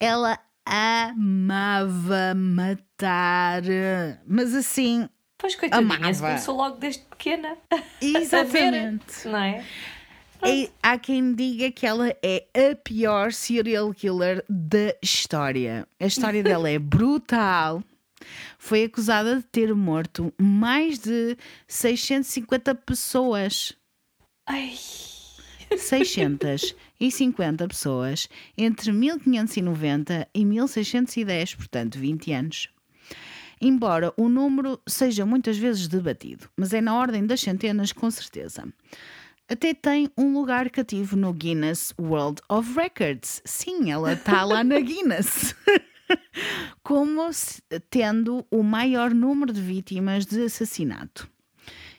Ela 0.00 0.38
amava 0.64 2.34
matar, 2.34 3.62
mas 4.26 4.54
assim, 4.54 5.06
Pois 5.36 5.54
coitadinha, 5.56 5.98
começou 5.98 6.56
logo 6.56 6.78
desde 6.78 7.02
pequena. 7.02 7.58
exatamente. 8.00 9.04
Não 9.28 9.38
é? 9.38 9.62
E 10.46 10.70
há 10.82 10.98
quem 10.98 11.34
diga 11.34 11.70
que 11.70 11.86
ela 11.86 12.08
é 12.22 12.46
a 12.54 12.74
pior 12.76 13.32
serial 13.32 13.92
killer 13.92 14.42
da 14.48 14.94
história. 15.02 15.86
A 16.00 16.06
história 16.06 16.42
dela 16.42 16.70
é 16.70 16.78
brutal. 16.78 17.82
Foi 18.64 18.84
acusada 18.84 19.36
de 19.36 19.42
ter 19.42 19.74
morto 19.74 20.32
mais 20.40 20.98
de 20.98 21.36
650 21.68 22.74
pessoas. 22.74 23.74
Ai, 24.48 24.72
650 25.76 27.68
pessoas 27.68 28.26
entre 28.56 28.90
1590 28.90 30.26
e 30.32 30.46
1610, 30.46 31.56
portanto 31.56 31.98
20 31.98 32.32
anos. 32.32 32.70
Embora 33.60 34.14
o 34.16 34.30
número 34.30 34.80
seja 34.88 35.26
muitas 35.26 35.58
vezes 35.58 35.86
debatido, 35.86 36.48
mas 36.56 36.72
é 36.72 36.80
na 36.80 36.96
ordem 36.96 37.26
das 37.26 37.42
centenas 37.42 37.92
com 37.92 38.10
certeza. 38.10 38.66
Até 39.46 39.74
tem 39.74 40.08
um 40.16 40.32
lugar 40.32 40.70
cativo 40.70 41.16
no 41.16 41.34
Guinness 41.34 41.92
World 42.00 42.40
of 42.48 42.72
Records. 42.74 43.42
Sim, 43.44 43.90
ela 43.90 44.14
está 44.14 44.42
lá 44.42 44.64
na 44.64 44.80
Guinness. 44.80 45.54
Como 46.82 47.30
tendo 47.90 48.46
o 48.50 48.62
maior 48.62 49.14
número 49.14 49.52
de 49.52 49.60
vítimas 49.60 50.26
de 50.26 50.42
assassinato. 50.42 51.28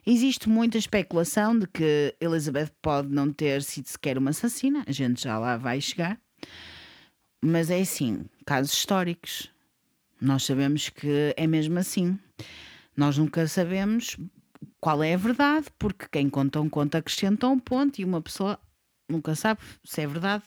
Existe 0.06 0.48
muita 0.48 0.78
especulação 0.78 1.58
de 1.58 1.68
que 1.68 2.16
Elizabeth 2.22 2.70
pode 2.82 3.10
não 3.10 3.34
ter 3.34 3.64
sido 3.64 3.88
sequer 3.88 4.18
uma 4.18 4.30
assassina, 4.30 4.84
a 4.86 4.92
gente 4.92 5.24
já 5.24 5.40
lá 5.40 5.58
vai 5.58 5.82
chegar. 5.82 6.20
Mas 7.42 7.72
é 7.72 7.82
assim, 7.82 8.26
casos 8.46 8.74
históricos. 8.74 9.52
Nós 10.22 10.44
sabemos 10.44 10.90
que 10.90 11.34
é 11.36 11.48
mesmo 11.48 11.80
assim. 11.80 12.20
Nós 12.96 13.18
nunca 13.18 13.48
sabemos 13.48 14.16
qual 14.80 15.04
é 15.04 15.16
a 15.16 15.18
verdade, 15.18 15.68
porque 15.78 16.08
quem 16.12 16.30
conta 16.30 16.62
um 16.62 16.70
conto 16.70 16.96
acrescenta 16.96 17.48
um 17.48 17.60
ponto 17.60 18.00
e 18.00 18.06
uma 18.06 18.22
pessoa 18.22 18.60
nunca 19.10 19.36
sabe 19.36 19.60
se 19.84 20.02
é 20.02 20.08
verdade 20.08 20.44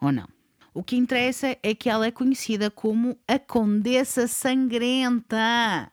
ou 0.00 0.12
não. 0.12 0.28
O 0.74 0.82
que 0.82 0.96
interessa 0.96 1.56
é 1.62 1.72
que 1.72 1.88
ela 1.88 2.04
é 2.04 2.10
conhecida 2.10 2.68
como 2.68 3.16
a 3.28 3.38
Condessa 3.38 4.26
Sangrenta. 4.26 5.92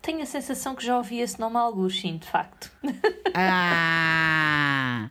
tenho 0.00 0.22
a 0.22 0.26
sensação 0.26 0.76
que 0.76 0.86
já 0.86 0.96
ouvi 0.96 1.18
esse 1.18 1.40
nome 1.40 1.56
a 1.56 1.60
alguns, 1.60 2.00
sim, 2.00 2.18
de 2.18 2.28
facto. 2.28 2.70
Ah! 3.34 5.10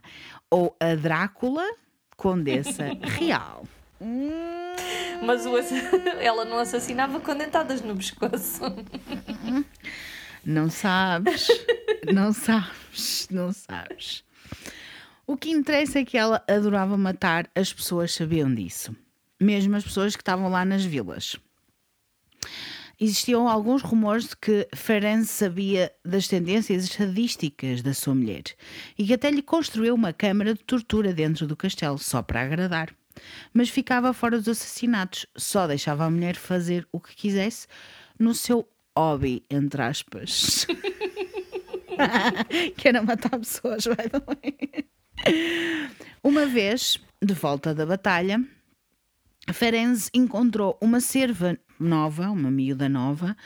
Ou 0.50 0.74
a 0.80 0.94
Drácula 0.94 1.64
Condessa 2.16 2.84
Real. 3.02 3.66
Mas 5.22 5.44
o 5.44 5.52
ela 6.18 6.46
não 6.46 6.58
assassinava 6.58 7.20
com 7.20 7.36
dentadas 7.36 7.82
no 7.82 7.94
pescoço. 7.94 8.62
Não 10.44 10.70
sabes, 10.70 11.48
não 12.12 12.32
sabes, 12.32 13.28
não 13.30 13.52
sabes. 13.52 14.24
O 15.26 15.36
que 15.36 15.50
interessa 15.50 16.00
é 16.00 16.04
que 16.04 16.18
ela 16.18 16.42
adorava 16.48 16.96
matar, 16.96 17.48
as 17.54 17.72
pessoas 17.72 18.12
sabiam 18.12 18.52
disso. 18.52 18.94
Mesmo 19.40 19.76
as 19.76 19.84
pessoas 19.84 20.16
que 20.16 20.22
estavam 20.22 20.48
lá 20.48 20.64
nas 20.64 20.84
vilas. 20.84 21.36
Existiam 23.00 23.48
alguns 23.48 23.82
rumores 23.82 24.28
de 24.28 24.36
que 24.36 24.68
Ferenc 24.74 25.24
sabia 25.24 25.92
das 26.04 26.28
tendências 26.28 26.88
sadísticas 26.88 27.82
da 27.82 27.94
sua 27.94 28.14
mulher 28.14 28.44
e 28.96 29.04
que 29.06 29.14
até 29.14 29.30
lhe 29.30 29.42
construiu 29.42 29.94
uma 29.94 30.12
câmara 30.12 30.54
de 30.54 30.62
tortura 30.62 31.12
dentro 31.12 31.46
do 31.46 31.56
castelo, 31.56 31.98
só 31.98 32.22
para 32.22 32.42
agradar. 32.42 32.94
Mas 33.52 33.68
ficava 33.68 34.12
fora 34.12 34.38
dos 34.38 34.48
assassinatos, 34.48 35.26
só 35.36 35.66
deixava 35.66 36.04
a 36.04 36.10
mulher 36.10 36.36
fazer 36.36 36.86
o 36.92 37.00
que 37.00 37.14
quisesse 37.14 37.66
no 38.18 38.34
seu 38.34 38.68
hobby, 38.96 39.42
entre 39.50 39.82
aspas. 39.82 40.66
que 42.76 42.88
era 42.88 43.02
matar 43.02 43.38
pessoas, 43.38 43.84
the 43.84 44.22
way. 44.26 44.86
Uma 46.22 46.46
vez, 46.46 46.98
de 47.20 47.34
volta 47.34 47.74
da 47.74 47.84
batalha, 47.84 48.40
Ferenc 49.52 50.08
encontrou 50.14 50.78
uma 50.80 51.00
cerva 51.00 51.58
nova, 51.78 52.30
uma 52.30 52.50
miúda 52.50 52.88
nova, 52.88 53.36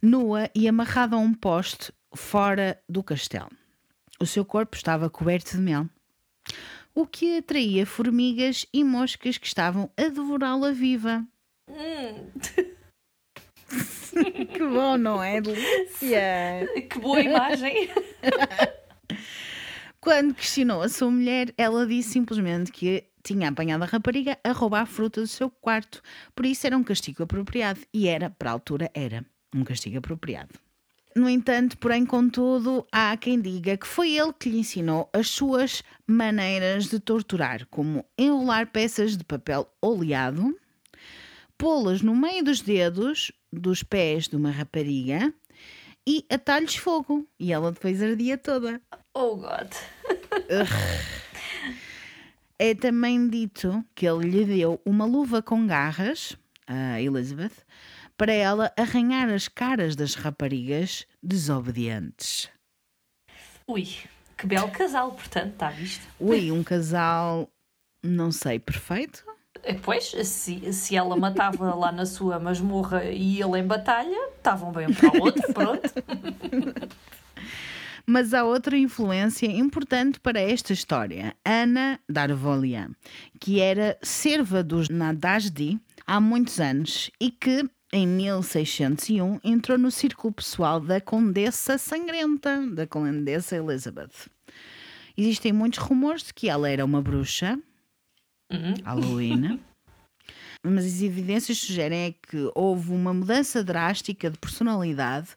nua 0.00 0.48
e 0.54 0.68
amarrada 0.68 1.16
a 1.16 1.18
um 1.18 1.34
poste 1.34 1.92
fora 2.14 2.80
do 2.88 3.02
castelo. 3.02 3.50
O 4.20 4.26
seu 4.26 4.44
corpo 4.44 4.76
estava 4.76 5.10
coberto 5.10 5.56
de 5.56 5.62
mel, 5.62 5.88
o 6.94 7.06
que 7.06 7.38
atraía 7.38 7.84
formigas 7.84 8.66
e 8.72 8.84
moscas 8.84 9.38
que 9.38 9.46
estavam 9.46 9.90
a 9.96 10.08
devorá-la 10.08 10.72
viva. 10.72 11.26
que 14.52 14.58
bom, 14.58 14.96
não 14.96 15.22
é? 15.22 15.40
Delícia! 15.40 16.68
que 16.88 16.98
boa 16.98 17.20
imagem. 17.20 17.88
Quando 20.02 20.34
questionou 20.34 20.82
a 20.82 20.88
sua 20.88 21.08
mulher, 21.12 21.54
ela 21.56 21.86
disse 21.86 22.10
simplesmente 22.10 22.72
que 22.72 23.04
tinha 23.22 23.48
apanhado 23.48 23.84
a 23.84 23.86
rapariga 23.86 24.36
a 24.42 24.50
roubar 24.50 24.82
a 24.82 24.86
fruta 24.86 25.20
do 25.20 25.28
seu 25.28 25.48
quarto. 25.48 26.02
Por 26.34 26.44
isso 26.44 26.66
era 26.66 26.76
um 26.76 26.82
castigo 26.82 27.22
apropriado. 27.22 27.78
E 27.94 28.08
era, 28.08 28.28
para 28.28 28.50
a 28.50 28.52
altura, 28.52 28.90
era 28.94 29.24
um 29.54 29.62
castigo 29.62 29.98
apropriado. 29.98 30.58
No 31.14 31.28
entanto, 31.28 31.78
porém, 31.78 32.04
contudo, 32.04 32.84
há 32.90 33.16
quem 33.16 33.40
diga 33.40 33.76
que 33.76 33.86
foi 33.86 34.16
ele 34.16 34.32
que 34.32 34.50
lhe 34.50 34.58
ensinou 34.58 35.08
as 35.12 35.28
suas 35.28 35.84
maneiras 36.04 36.86
de 36.86 36.98
torturar, 36.98 37.64
como 37.70 38.04
enrolar 38.18 38.72
peças 38.72 39.16
de 39.16 39.22
papel 39.22 39.72
oleado, 39.80 40.58
pô-las 41.56 42.02
no 42.02 42.16
meio 42.16 42.42
dos 42.42 42.60
dedos 42.60 43.30
dos 43.52 43.84
pés 43.84 44.26
de 44.26 44.34
uma 44.34 44.50
rapariga 44.50 45.32
e 46.06 46.24
atalhos 46.30 46.76
fogo. 46.76 47.28
E 47.38 47.52
ela 47.52 47.72
depois 47.72 48.02
ardia 48.02 48.36
toda. 48.36 48.80
Oh, 49.14 49.36
God. 49.36 49.72
É 52.58 52.74
também 52.74 53.28
dito 53.28 53.84
que 53.94 54.06
ele 54.06 54.30
lhe 54.30 54.44
deu 54.44 54.80
uma 54.84 55.04
luva 55.04 55.42
com 55.42 55.66
garras, 55.66 56.36
a 56.66 57.00
Elizabeth, 57.00 57.54
para 58.16 58.32
ela 58.32 58.72
arranhar 58.76 59.28
as 59.28 59.48
caras 59.48 59.96
das 59.96 60.14
raparigas 60.14 61.06
desobedientes. 61.22 62.48
Ui, 63.66 63.88
que 64.36 64.46
belo 64.46 64.70
casal, 64.70 65.12
portanto, 65.12 65.54
está 65.54 65.70
visto? 65.70 66.06
Ui, 66.20 66.52
um 66.52 66.62
casal, 66.62 67.50
não 68.02 68.30
sei, 68.30 68.58
perfeito? 68.58 69.24
Eh, 69.62 69.74
Pois, 69.74 70.04
se, 70.24 70.72
se 70.72 70.96
ela 70.96 71.16
matava 71.16 71.74
lá 71.74 71.92
na 71.92 72.06
sua 72.06 72.38
masmorra 72.38 73.04
e 73.04 73.40
ele 73.40 73.58
em 73.58 73.66
batalha, 73.66 74.30
estavam 74.36 74.72
bem 74.72 74.88
um 74.88 74.94
para 74.94 75.18
o 75.18 75.22
outro, 75.22 75.52
pronto. 75.52 75.90
Mas 78.04 78.34
há 78.34 78.44
outra 78.44 78.76
influência 78.76 79.46
importante 79.46 80.18
para 80.18 80.40
esta 80.40 80.72
história, 80.72 81.36
Ana 81.44 82.00
Darvolia, 82.08 82.90
que 83.40 83.60
era 83.60 83.96
serva 84.02 84.62
dos 84.62 84.88
Nadasdi 84.88 85.80
há 86.04 86.20
muitos 86.20 86.58
anos 86.58 87.10
e 87.20 87.30
que, 87.30 87.64
em 87.92 88.06
1601, 88.06 89.38
entrou 89.44 89.78
no 89.78 89.90
círculo 89.90 90.32
pessoal 90.32 90.80
da 90.80 91.00
Condessa 91.00 91.78
Sangrenta, 91.78 92.66
da 92.72 92.88
Condessa 92.88 93.56
Elizabeth. 93.56 94.28
Existem 95.16 95.52
muitos 95.52 95.78
rumores 95.78 96.24
de 96.24 96.34
que 96.34 96.48
ela 96.48 96.68
era 96.68 96.84
uma 96.84 97.00
bruxa, 97.00 97.56
Halloween. 98.84 99.60
Mas 100.64 100.84
as 100.84 101.02
evidências 101.02 101.58
sugerem 101.58 102.04
é 102.04 102.12
que 102.12 102.50
houve 102.54 102.92
uma 102.92 103.12
mudança 103.12 103.64
drástica 103.64 104.30
de 104.30 104.38
personalidade 104.38 105.30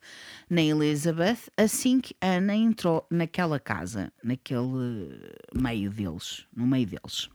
na 0.47 0.61
Elizabeth 0.61 1.49
assim 1.57 1.99
que 1.99 2.15
Ana 2.21 2.55
entrou 2.55 3.05
naquela 3.09 3.59
casa, 3.59 4.13
naquele 4.23 5.19
meio 5.53 5.89
deles, 5.89 6.45
no 6.55 6.67
meio 6.67 6.85
deles. 6.85 7.27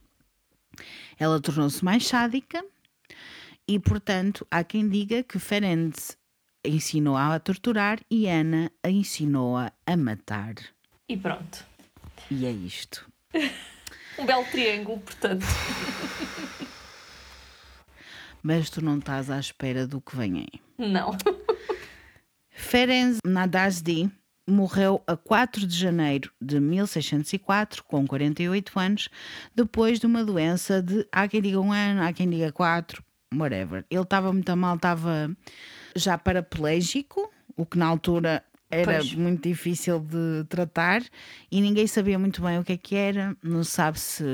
Ela 1.18 1.40
tornou-se 1.40 1.84
mais 1.84 2.06
sádica 2.06 2.64
e, 3.66 3.78
portanto, 3.80 4.46
há 4.50 4.62
quem 4.62 4.88
diga 4.88 5.24
que 5.24 5.40
Ferenc 5.40 5.96
ensinou-a 6.64 7.34
a 7.34 7.40
torturar 7.40 7.98
e 8.08 8.28
Ana 8.28 8.70
a 8.84 8.90
ensinou-a 8.90 9.72
a 9.84 9.96
matar. 9.96 10.54
E 11.08 11.16
pronto. 11.16 11.66
E 12.30 12.46
é 12.46 12.52
isto. 12.52 13.10
Um 14.20 14.26
belo 14.26 14.44
triângulo, 14.44 15.00
portanto. 15.00 15.46
Mas 18.42 18.68
tu 18.68 18.84
não 18.84 18.98
estás 18.98 19.30
à 19.30 19.38
espera 19.38 19.86
do 19.86 20.00
que 20.00 20.14
vem 20.14 20.40
aí. 20.40 20.60
Não. 20.76 21.16
Ferenc 22.50 23.18
Nadasdi 23.24 24.10
morreu 24.46 25.02
a 25.06 25.16
4 25.16 25.66
de 25.66 25.76
janeiro 25.76 26.30
de 26.40 26.60
1604, 26.60 27.82
com 27.84 28.06
48 28.06 28.78
anos, 28.78 29.08
depois 29.54 29.98
de 29.98 30.06
uma 30.06 30.24
doença 30.24 30.82
de 30.82 31.06
há 31.10 31.26
quem 31.26 31.40
diga 31.40 31.60
um 31.60 31.72
ano, 31.72 32.02
há 32.02 32.12
quem 32.12 32.28
diga 32.28 32.52
quatro, 32.52 33.02
whatever. 33.34 33.84
Ele 33.90 34.02
estava 34.02 34.32
muito 34.32 34.54
mal, 34.56 34.76
estava 34.76 35.30
já 35.96 36.18
paraplégico, 36.18 37.30
o 37.56 37.64
que 37.64 37.78
na 37.78 37.86
altura 37.86 38.44
era 38.70 38.94
Pois. 38.98 39.14
muito 39.14 39.48
difícil 39.48 39.98
de 40.00 40.44
tratar 40.48 41.02
e 41.50 41.60
ninguém 41.60 41.86
sabia 41.86 42.18
muito 42.18 42.40
bem 42.42 42.58
o 42.58 42.64
que 42.64 42.72
é 42.72 42.76
que 42.76 42.94
era. 42.94 43.36
Não 43.42 43.64
sabe 43.64 43.98
se. 43.98 44.24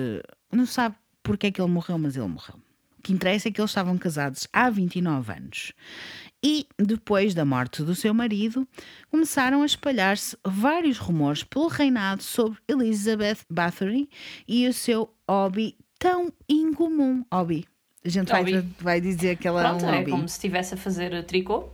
Não 0.52 0.66
sabe 0.66 0.94
porque 1.22 1.46
é 1.48 1.50
que 1.50 1.60
ele 1.60 1.70
morreu, 1.70 1.98
mas 1.98 2.16
ele 2.16 2.26
morreu. 2.28 2.56
O 2.98 3.02
que 3.02 3.12
interessa 3.12 3.48
é 3.48 3.52
que 3.52 3.60
eles 3.60 3.70
estavam 3.70 3.96
casados 3.98 4.46
há 4.52 4.68
29 4.68 5.32
anos. 5.32 5.72
E 6.42 6.66
depois 6.78 7.34
da 7.34 7.44
morte 7.44 7.82
do 7.82 7.94
seu 7.94 8.12
marido, 8.12 8.66
começaram 9.10 9.62
a 9.62 9.66
espalhar-se 9.66 10.36
vários 10.44 10.98
rumores 10.98 11.42
pelo 11.42 11.68
reinado 11.68 12.22
sobre 12.22 12.58
Elizabeth 12.68 13.38
Bathory 13.50 14.08
e 14.46 14.68
o 14.68 14.72
seu 14.72 15.12
hobby 15.28 15.76
tão 15.98 16.32
incomum. 16.48 17.24
Hobby. 17.32 17.66
A 18.04 18.08
gente 18.08 18.28
vai, 18.28 18.44
vai 18.78 19.00
dizer 19.00 19.36
que 19.36 19.48
ela 19.48 19.62
Pronto, 19.62 19.84
é 19.84 19.88
um 19.88 19.94
é 19.94 19.98
hobby. 19.98 20.10
como 20.10 20.28
se 20.28 20.34
estivesse 20.36 20.74
a 20.74 20.76
fazer 20.76 21.24
tricô. 21.24 21.68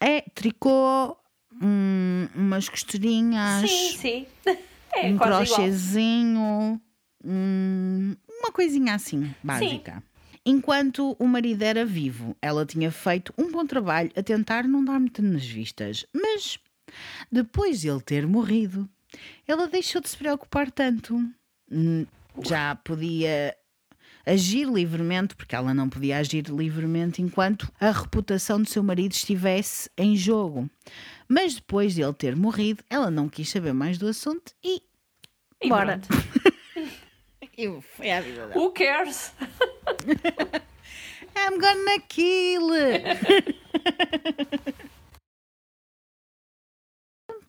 É 0.00 0.20
tricô, 0.34 1.16
hum, 1.60 2.28
umas 2.34 2.68
costurinhas, 2.68 3.70
Sim, 3.70 3.96
sim. 3.98 4.26
É 4.96 5.08
um 5.08 5.18
crochêzinho, 5.18 6.80
hum, 7.24 8.14
uma 8.28 8.52
coisinha 8.52 8.94
assim, 8.94 9.34
básica. 9.42 10.02
Enquanto 10.46 11.16
o 11.18 11.26
marido 11.26 11.62
era 11.62 11.84
vivo, 11.84 12.36
ela 12.40 12.64
tinha 12.64 12.90
feito 12.92 13.32
um 13.36 13.50
bom 13.50 13.66
trabalho 13.66 14.10
a 14.14 14.22
tentar 14.22 14.64
não 14.68 14.84
dar 14.84 15.00
muito 15.00 15.20
nas 15.20 15.44
vistas, 15.44 16.06
mas 16.14 16.58
depois 17.32 17.80
de 17.80 17.88
ele 17.88 18.00
ter 18.02 18.26
morrido, 18.26 18.88
ela 19.48 19.66
deixou 19.66 20.00
de 20.00 20.08
se 20.08 20.16
preocupar 20.16 20.70
tanto. 20.70 21.16
Hum, 21.70 22.06
Já 22.44 22.74
podia 22.76 23.56
agir 24.26 24.66
livremente, 24.68 25.34
porque 25.34 25.54
ela 25.54 25.74
não 25.74 25.88
podia 25.88 26.18
agir 26.18 26.44
livremente 26.48 27.20
enquanto 27.20 27.70
a 27.80 27.90
reputação 27.90 28.60
do 28.60 28.68
seu 28.68 28.82
marido 28.82 29.12
estivesse 29.12 29.90
em 29.98 30.14
jogo. 30.16 30.68
Mas 31.28 31.54
depois 31.54 31.94
de 31.94 32.02
ele 32.02 32.12
ter 32.12 32.36
morrido, 32.36 32.84
ela 32.88 33.10
não 33.10 33.28
quis 33.28 33.48
saber 33.48 33.72
mais 33.72 33.98
do 33.98 34.08
assunto 34.08 34.52
e. 34.62 34.82
E 35.62 35.68
Bora. 35.68 36.00
foi 37.96 38.10
à 38.10 38.20
vida 38.20 38.48
dela. 38.48 38.60
Who 38.60 38.72
cares? 38.72 39.32
I'm 41.36 41.58
gonna 41.58 41.98
kill! 42.08 42.68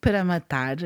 Para 0.00 0.24
matar 0.24 0.76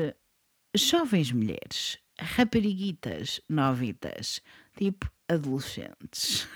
jovens 0.75 1.31
mulheres, 1.31 1.97
rapariguitas 2.19 3.39
novitas, 3.47 4.41
tipo 4.75 5.09
adolescentes. 5.27 6.47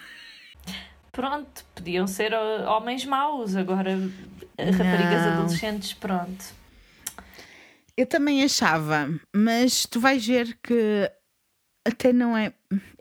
Pronto, 1.15 1.63
podiam 1.73 2.05
ser 2.07 2.33
homens 2.67 3.05
maus, 3.05 3.55
agora 3.55 3.91
raparigas 4.59 5.25
Não. 5.25 5.31
adolescentes, 5.33 5.93
pronto. 5.93 6.45
Eu 7.95 8.05
também 8.05 8.43
achava, 8.43 9.09
mas 9.33 9.85
tu 9.85 10.01
vais 10.01 10.27
ver 10.27 10.57
que 10.61 11.09
até 11.85 12.11
não 12.11 12.35
é. 12.35 12.51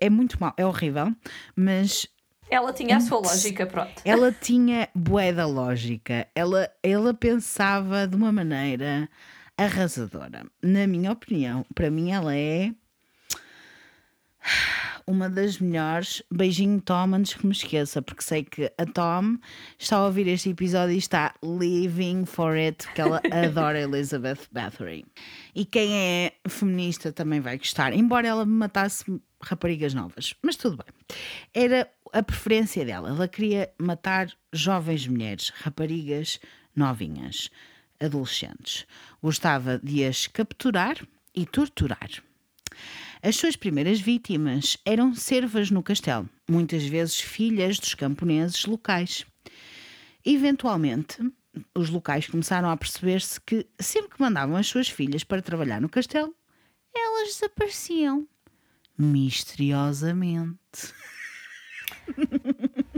É 0.01 0.09
muito 0.09 0.41
mal, 0.41 0.55
é 0.57 0.65
horrível, 0.65 1.13
mas 1.57 2.07
Ela 2.49 2.73
tinha 2.73 2.99
a 2.99 3.01
sua 3.01 3.19
lógica, 3.19 3.67
pronto. 3.67 4.01
ela 4.05 4.31
tinha 4.31 4.89
bué 4.95 5.33
da 5.33 5.45
lógica. 5.47 6.29
Ela, 6.37 6.71
ela 6.85 7.13
pensava 7.13 8.07
de 8.07 8.15
uma 8.15 8.31
maneira 8.31 9.09
arrasadora. 9.59 10.47
Na 10.63 10.87
minha 10.87 11.11
opinião, 11.11 11.67
para 11.75 11.91
mim 11.91 12.13
ela 12.13 12.37
é 12.37 12.73
uma 15.07 15.29
das 15.29 15.59
melhores. 15.59 16.23
Beijinho 16.33 16.81
Tom 16.81 17.15
antes 17.15 17.35
que 17.35 17.47
me 17.47 17.53
esqueça, 17.53 18.03
porque 18.03 18.23
sei 18.23 18.45
que 18.45 18.73
a 18.79 18.87
Tom 18.87 19.39
está 19.79 19.97
a 19.97 20.07
ouvir 20.07 20.27
este 20.29 20.51
episódio 20.51 20.95
e 20.95 20.99
está 20.99 21.35
living 21.43 22.25
for 22.25 22.57
it, 22.57 22.85
porque 22.85 23.01
ela 23.01 23.21
adora 23.31 23.81
Elizabeth 23.81 24.41
Bathory. 24.51 25.05
E 25.55 25.65
quem 25.65 25.95
é 25.95 26.33
feminista 26.49 27.13
também 27.13 27.41
vai 27.41 27.59
gostar, 27.59 27.93
embora 27.93 28.29
ela 28.29 28.45
me 28.45 28.53
matasse 28.53 29.05
raparigas 29.41 29.95
novas. 29.95 30.35
Mas 30.43 30.57
tudo 30.57 30.77
bem. 30.77 31.19
Era 31.53 31.89
a 32.13 32.23
preferência 32.23 32.85
dela. 32.85 33.11
Ela 33.11 33.29
queria 33.29 33.71
matar 33.79 34.29
jovens 34.53 35.07
mulheres, 35.07 35.51
raparigas 35.51 36.41
novinhas, 36.75 37.51
adolescentes. 38.01 38.87
Gostava 39.23 39.79
de 39.79 40.05
as 40.05 40.27
capturar 40.27 40.97
e 41.35 41.47
torturar. 41.47 42.09
As 43.27 43.37
suas 43.37 43.57
primeiras 43.57 44.03
vítimas 44.03 44.77
eram 44.85 45.15
servas 45.15 45.71
no 45.71 45.83
castelo, 45.83 46.29
muitas 46.47 46.85
vezes 46.85 47.19
filhas 47.19 47.79
dos 47.79 47.95
camponeses 47.95 48.67
locais. 48.67 49.25
Eventualmente, 50.23 51.17
os 51.75 51.89
locais 51.89 52.27
começaram 52.27 52.69
a 52.69 52.77
perceber-se 52.77 53.41
que 53.41 53.67
sempre 53.81 54.11
que 54.11 54.21
mandavam 54.21 54.57
as 54.57 54.67
suas 54.67 54.91
filhas 54.91 55.25
para 55.25 55.41
trabalhar 55.41 55.81
no 55.81 55.89
castelo, 55.89 56.35
elas 56.95 57.29
desapareciam 57.29 58.29
misteriosamente. 58.99 60.93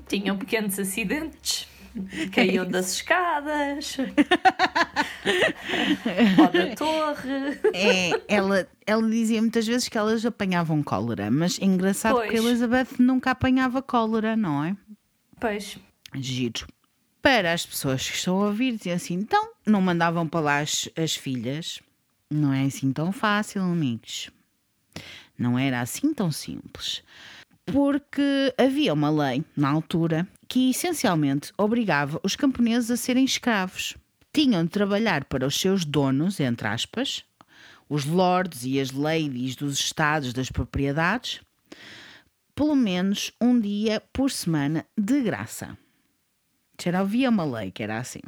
Tinham 0.09 0.37
pequenos 0.37 0.77
acidentes, 0.77 1.69
caíam 2.33 2.69
das 2.69 2.93
escadas, 2.93 3.97
ou 6.39 6.51
da 6.53 6.75
torre. 6.77 7.59
É, 7.73 8.23
ela, 8.29 8.69
ela 8.87 9.09
dizia 9.09 9.41
muitas 9.41 9.67
vezes 9.67 9.89
que 9.89 9.97
elas 9.99 10.25
apanhavam 10.25 10.83
cólera, 10.83 11.31
mas 11.31 11.59
é 11.61 11.65
engraçado 11.65 12.17
Pois. 12.17 12.31
que 12.31 12.37
a 12.37 12.41
Elizabeth 12.41 12.89
nunca 12.99 13.31
apanhava 13.31 13.83
cólera, 13.83 14.37
não 14.37 14.65
é? 14.65 14.77
Pois, 15.41 15.79
Giro. 16.15 16.67
Para 17.23 17.53
as 17.53 17.67
pessoas 17.67 18.09
que 18.09 18.17
estão 18.17 18.41
a 18.41 18.47
ouvir, 18.47 18.77
diziam 18.77 18.97
assim: 18.97 19.15
então 19.15 19.51
não 19.67 19.81
mandavam 19.81 20.29
para 20.29 20.41
lá 20.41 20.59
as, 20.61 20.89
as 20.97 21.15
filhas. 21.17 21.81
Não 22.31 22.53
é 22.53 22.65
assim 22.65 22.93
tão 22.93 23.13
fácil, 23.13 23.63
amigos. 23.63 24.31
Não 25.39 25.59
era 25.59 25.81
assim 25.81 26.15
tão 26.15 26.31
simples. 26.31 27.03
Porque 27.67 28.55
havia 28.57 28.95
uma 28.95 29.11
lei, 29.11 29.45
na 29.57 29.69
altura, 29.71 30.27
que 30.57 30.71
essencialmente 30.71 31.53
obrigava 31.59 32.19
os 32.23 32.35
camponeses 32.35 32.91
a 32.91 32.97
serem 32.97 33.27
escravos. 33.27 33.95
Tinham 34.33 34.65
de 34.65 34.71
trabalhar 34.71 35.27
para 35.27 35.47
os 35.47 35.61
seus 35.61 35.85
donos, 35.85 36.41
entre 36.41 36.67
aspas, 36.67 37.27
os 37.91 38.07
lords 38.07 38.65
e 38.65 38.81
as 38.81 38.91
ladies 38.91 39.55
dos 39.55 39.79
estados 39.79 40.33
das 40.33 40.51
propriedades, 40.51 41.43
pelo 42.55 42.75
menos 42.75 43.33
um 43.39 43.61
dia 43.61 44.03
por 44.15 44.31
semana 44.31 44.87
de 44.97 45.21
graça. 45.21 45.77
Já 46.83 47.01
havia 47.01 47.29
uma 47.29 47.45
lei 47.45 47.71
que 47.71 47.83
era 47.83 47.99
assim. 47.99 48.23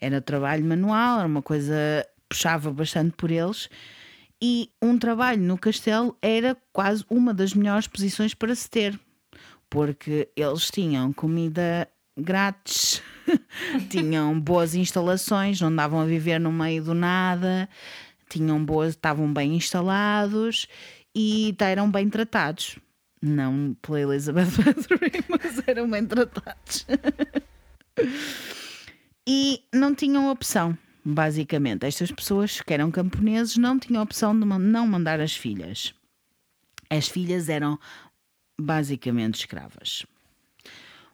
Era 0.00 0.20
trabalho 0.20 0.64
manual, 0.64 1.18
era 1.18 1.26
uma 1.26 1.42
coisa 1.42 1.74
puxava 2.28 2.70
bastante 2.70 3.10
por 3.16 3.32
eles 3.32 3.68
e 4.40 4.70
um 4.80 4.96
trabalho 4.96 5.42
no 5.42 5.58
castelo 5.58 6.16
era 6.22 6.56
quase 6.72 7.04
uma 7.10 7.34
das 7.34 7.54
melhores 7.54 7.88
posições 7.88 8.34
para 8.34 8.54
se 8.54 8.70
ter, 8.70 8.96
porque 9.74 10.28
eles 10.36 10.70
tinham 10.70 11.12
comida 11.12 11.88
grátis, 12.16 13.02
tinham 13.90 14.38
boas 14.38 14.76
instalações, 14.76 15.60
não 15.60 15.66
andavam 15.66 15.98
a 16.00 16.04
viver 16.04 16.38
no 16.38 16.52
meio 16.52 16.84
do 16.84 16.94
nada, 16.94 17.68
tinham 18.28 18.64
boas, 18.64 18.90
estavam 18.90 19.34
bem 19.34 19.56
instalados 19.56 20.68
e 21.12 21.52
eram 21.58 21.90
bem 21.90 22.08
tratados. 22.08 22.78
Não 23.20 23.76
pela 23.82 24.00
Elizabeth 24.00 24.46
Bathory, 24.62 25.24
mas 25.28 25.60
eram 25.66 25.90
bem 25.90 26.06
tratados. 26.06 26.86
e 29.26 29.60
não 29.74 29.92
tinham 29.92 30.30
opção, 30.30 30.78
basicamente. 31.04 31.84
Estas 31.84 32.12
pessoas 32.12 32.60
que 32.60 32.72
eram 32.72 32.92
camponeses 32.92 33.56
não 33.56 33.76
tinham 33.76 34.04
opção 34.04 34.38
de 34.38 34.46
não 34.46 34.86
mandar 34.86 35.18
as 35.18 35.34
filhas. 35.34 35.92
As 36.88 37.08
filhas 37.08 37.48
eram 37.48 37.76
basicamente 38.60 39.40
escravas. 39.40 40.04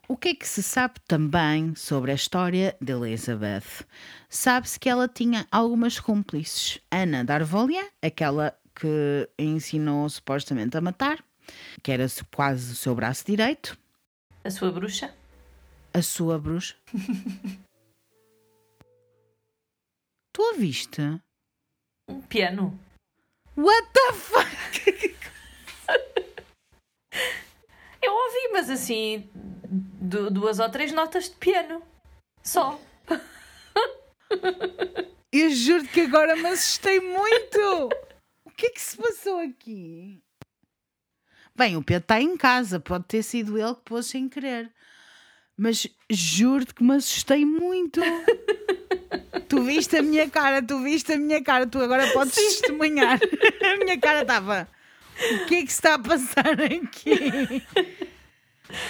O 0.07 0.17
que 0.17 0.29
é 0.29 0.35
que 0.35 0.47
se 0.47 0.61
sabe 0.61 0.95
também 1.07 1.73
sobre 1.75 2.11
a 2.11 2.15
história 2.15 2.75
de 2.81 2.91
Elizabeth? 2.91 3.85
Sabe-se 4.29 4.77
que 4.79 4.89
ela 4.89 5.07
tinha 5.07 5.47
algumas 5.49 5.99
cúmplices. 5.99 6.79
Ana 6.91 7.23
Darvolia, 7.23 7.89
aquela 8.01 8.53
que 8.75 9.29
ensinou 9.39 10.09
supostamente 10.09 10.75
a 10.77 10.81
matar, 10.81 11.23
que 11.81 11.91
era 11.91 12.05
quase 12.35 12.73
o 12.73 12.75
seu 12.75 12.93
braço 12.93 13.25
direito, 13.25 13.77
a 14.43 14.49
sua 14.51 14.71
bruxa. 14.71 15.13
a 15.93 16.01
sua 16.01 16.37
bruxa. 16.39 16.75
tu 20.33 20.41
a 20.43 20.57
viste? 20.57 21.01
Um 22.09 22.21
piano. 22.21 22.77
What 23.55 23.87
the 23.93 24.13
fuck? 24.13 25.10
Eu 28.01 28.13
ouvi, 28.13 28.49
mas 28.53 28.69
assim, 28.69 29.29
du- 29.33 30.31
duas 30.31 30.59
ou 30.59 30.69
três 30.69 30.91
notas 30.91 31.29
de 31.29 31.35
piano. 31.35 31.81
Só. 32.43 32.79
Eu 35.31 35.49
juro 35.51 35.87
que 35.87 36.01
agora 36.01 36.35
me 36.35 36.47
assustei 36.47 36.99
muito. 36.99 37.89
O 38.45 38.49
que 38.51 38.65
é 38.67 38.69
que 38.69 38.81
se 38.81 38.97
passou 38.97 39.39
aqui? 39.39 40.21
Bem, 41.55 41.77
o 41.77 41.83
Pedro 41.83 42.01
está 42.03 42.19
em 42.21 42.35
casa, 42.35 42.79
pode 42.79 43.05
ter 43.05 43.23
sido 43.23 43.57
ele 43.57 43.75
que 43.75 43.81
pôs 43.85 44.05
sem 44.07 44.27
querer. 44.27 44.71
Mas 45.57 45.87
juro-te 46.09 46.73
que 46.73 46.83
me 46.83 46.95
assustei 46.95 47.45
muito. 47.45 48.01
Tu 49.47 49.61
viste 49.63 49.97
a 49.97 50.01
minha 50.01 50.29
cara, 50.29 50.61
tu 50.61 50.81
viste 50.81 51.11
a 51.11 51.17
minha 51.17 51.43
cara, 51.43 51.67
tu 51.67 51.77
agora 51.79 52.09
podes 52.13 52.33
testemunhar. 52.33 53.19
A 53.61 53.77
minha 53.83 53.99
cara 53.99 54.21
estava. 54.21 54.65
O 55.41 55.45
que 55.45 55.55
é 55.55 55.61
que 55.65 55.71
se 55.71 55.79
está 55.79 55.95
a 55.95 55.99
passar 55.99 56.59
aqui? 56.61 57.63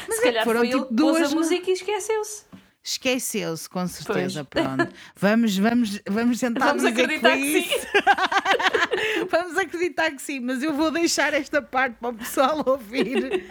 Mas 0.07 0.17
Se 0.17 0.21
calhar 0.23 0.43
foram 0.43 0.59
foi 0.61 0.69
tipo 0.69 0.85
que 0.85 0.95
pôs 0.95 1.17
duas. 1.17 1.31
a 1.31 1.35
música 1.35 1.69
e 1.69 1.73
esqueceu-se. 1.73 2.43
Esqueceu-se, 2.83 3.69
com 3.69 3.87
certeza. 3.87 4.43
Pronto. 4.43 4.87
Vamos, 5.15 5.57
vamos, 5.57 6.01
vamos 6.07 6.39
tentar 6.39 6.65
Vamos 6.65 6.83
acreditar 6.83 7.31
foi 7.31 7.39
que 7.39 7.57
isso. 7.59 7.87
Vamos 9.29 9.57
acreditar 9.57 10.11
que 10.11 10.21
sim, 10.21 10.39
mas 10.39 10.61
eu 10.63 10.73
vou 10.73 10.91
deixar 10.91 11.33
esta 11.33 11.61
parte 11.61 11.95
para 11.99 12.09
o 12.09 12.13
pessoal 12.13 12.63
ouvir. 12.65 13.45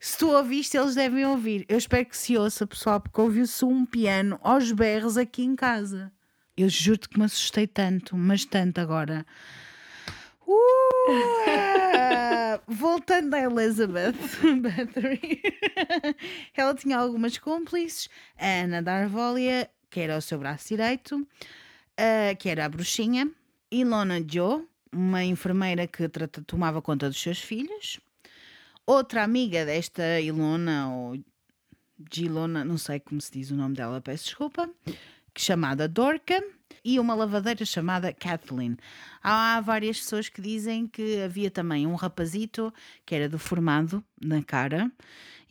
Se 0.00 0.16
tu 0.18 0.30
ouviste, 0.30 0.76
eles 0.76 0.94
devem 0.94 1.24
ouvir. 1.26 1.64
Eu 1.68 1.76
espero 1.78 2.06
que 2.06 2.16
se 2.16 2.36
ouça, 2.36 2.66
pessoal, 2.66 3.00
porque 3.00 3.20
ouviu-se 3.20 3.64
um 3.64 3.84
piano 3.84 4.38
aos 4.42 4.72
berros 4.72 5.16
aqui 5.16 5.42
em 5.42 5.54
casa. 5.54 6.10
Eu 6.56 6.68
juro-te 6.68 7.08
que 7.08 7.18
me 7.18 7.24
assustei 7.24 7.66
tanto, 7.66 8.16
mas 8.16 8.44
tanto 8.44 8.80
agora. 8.80 9.26
Uh, 10.50 11.12
ah, 11.46 12.60
voltando 12.66 13.34
a 13.34 13.40
Elizabeth 13.40 14.14
Bathory, 14.62 15.42
ela 16.56 16.74
tinha 16.74 16.96
algumas 16.96 17.36
cúmplices. 17.36 18.08
A 18.38 18.62
Ana 18.62 18.80
Darvolia, 18.80 19.68
que 19.90 20.00
era 20.00 20.16
o 20.16 20.22
seu 20.22 20.38
braço 20.38 20.68
direito, 20.68 21.26
ah, 21.98 22.34
que 22.34 22.48
era 22.48 22.64
a 22.64 22.68
bruxinha. 22.68 23.30
Ilona 23.70 24.24
Joe, 24.26 24.64
uma 24.90 25.22
enfermeira 25.22 25.86
que 25.86 26.08
trata- 26.08 26.40
tomava 26.42 26.80
conta 26.80 27.08
dos 27.10 27.20
seus 27.20 27.38
filhos. 27.40 28.00
Outra 28.86 29.22
amiga 29.24 29.66
desta 29.66 30.18
Ilona, 30.18 30.88
ou 30.90 31.18
Gilona, 32.10 32.64
não 32.64 32.78
sei 32.78 33.00
como 33.00 33.20
se 33.20 33.30
diz 33.32 33.50
o 33.50 33.54
nome 33.54 33.74
dela, 33.74 34.00
peço 34.00 34.24
desculpa, 34.24 34.70
chamada 35.36 35.86
Dorca, 35.86 36.42
e 36.84 36.98
uma 37.00 37.14
lavadeira 37.14 37.64
chamada 37.64 38.12
Kathleen. 38.12 38.76
Há 39.22 39.60
várias 39.60 39.98
pessoas 39.98 40.28
que 40.28 40.40
dizem 40.40 40.86
que 40.86 41.20
havia 41.22 41.50
também 41.50 41.86
um 41.86 41.94
rapazito 41.94 42.72
que 43.04 43.14
era 43.14 43.28
deformado 43.28 44.02
na 44.20 44.42
cara 44.42 44.90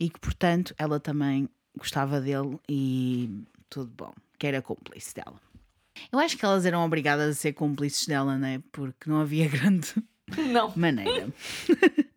e 0.00 0.08
que, 0.10 0.18
portanto, 0.18 0.74
ela 0.78 0.98
também 0.98 1.48
gostava 1.76 2.20
dele 2.20 2.58
e 2.68 3.30
tudo 3.68 3.92
bom, 3.96 4.12
que 4.38 4.46
era 4.46 4.62
cúmplice 4.62 5.14
dela. 5.14 5.40
Eu 6.12 6.18
acho 6.18 6.36
que 6.36 6.44
elas 6.44 6.64
eram 6.64 6.84
obrigadas 6.84 7.36
a 7.36 7.40
ser 7.40 7.52
cúmplices 7.52 8.06
dela, 8.06 8.38
né? 8.38 8.62
Porque 8.72 9.10
não 9.10 9.20
havia 9.20 9.46
grande 9.50 9.92
Não. 10.52 10.72
maneira. 10.76 11.28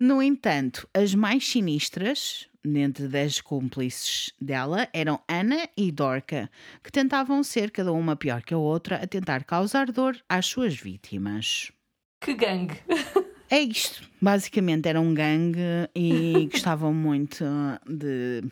No 0.00 0.22
entanto, 0.22 0.88
as 0.94 1.12
mais 1.12 1.44
sinistras, 1.48 2.46
dentre 2.72 3.08
das 3.08 3.40
cúmplices 3.40 4.32
dela, 4.40 4.88
eram 4.92 5.20
Ana 5.28 5.68
e 5.76 5.90
Dorca, 5.90 6.50
que 6.82 6.92
tentavam 6.92 7.42
ser 7.42 7.70
cada 7.70 7.92
uma 7.92 8.16
pior 8.16 8.42
que 8.42 8.54
a 8.54 8.58
outra 8.58 8.96
a 8.96 9.06
tentar 9.06 9.44
causar 9.44 9.90
dor 9.90 10.16
às 10.28 10.46
suas 10.46 10.74
vítimas. 10.76 11.72
Que 12.20 12.34
gangue. 12.34 12.78
É 13.50 13.60
isto. 13.60 14.06
Basicamente 14.20 14.88
era 14.88 15.00
um 15.00 15.14
gangue 15.14 15.88
e 15.94 16.48
gostavam 16.52 16.92
muito 16.92 17.44
de 17.86 18.44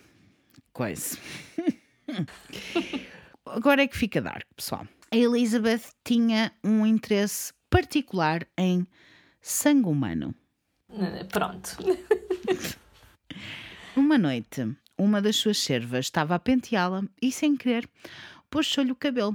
coisa. 0.73 1.19
Agora 3.45 3.83
é 3.83 3.87
que 3.87 3.97
fica 3.97 4.23
dark, 4.23 4.47
pessoal. 4.57 4.89
A 5.13 5.17
Elizabeth 5.17 5.83
tinha 6.03 6.51
um 6.65 6.87
interesse 6.87 7.53
particular 7.69 8.47
em 8.57 8.87
sangue 9.41 9.89
humano. 9.89 10.35
Pronto. 11.31 11.77
Uma 13.97 14.19
noite, 14.19 14.77
uma 14.99 15.23
das 15.23 15.37
suas 15.37 15.57
servas 15.57 16.05
estava 16.05 16.35
a 16.35 16.39
penteá-la 16.39 17.03
e, 17.21 17.33
sem 17.33 17.57
querer, 17.57 17.89
puxou-lhe 18.51 18.93
o 18.93 18.95
cabelo. 18.95 19.35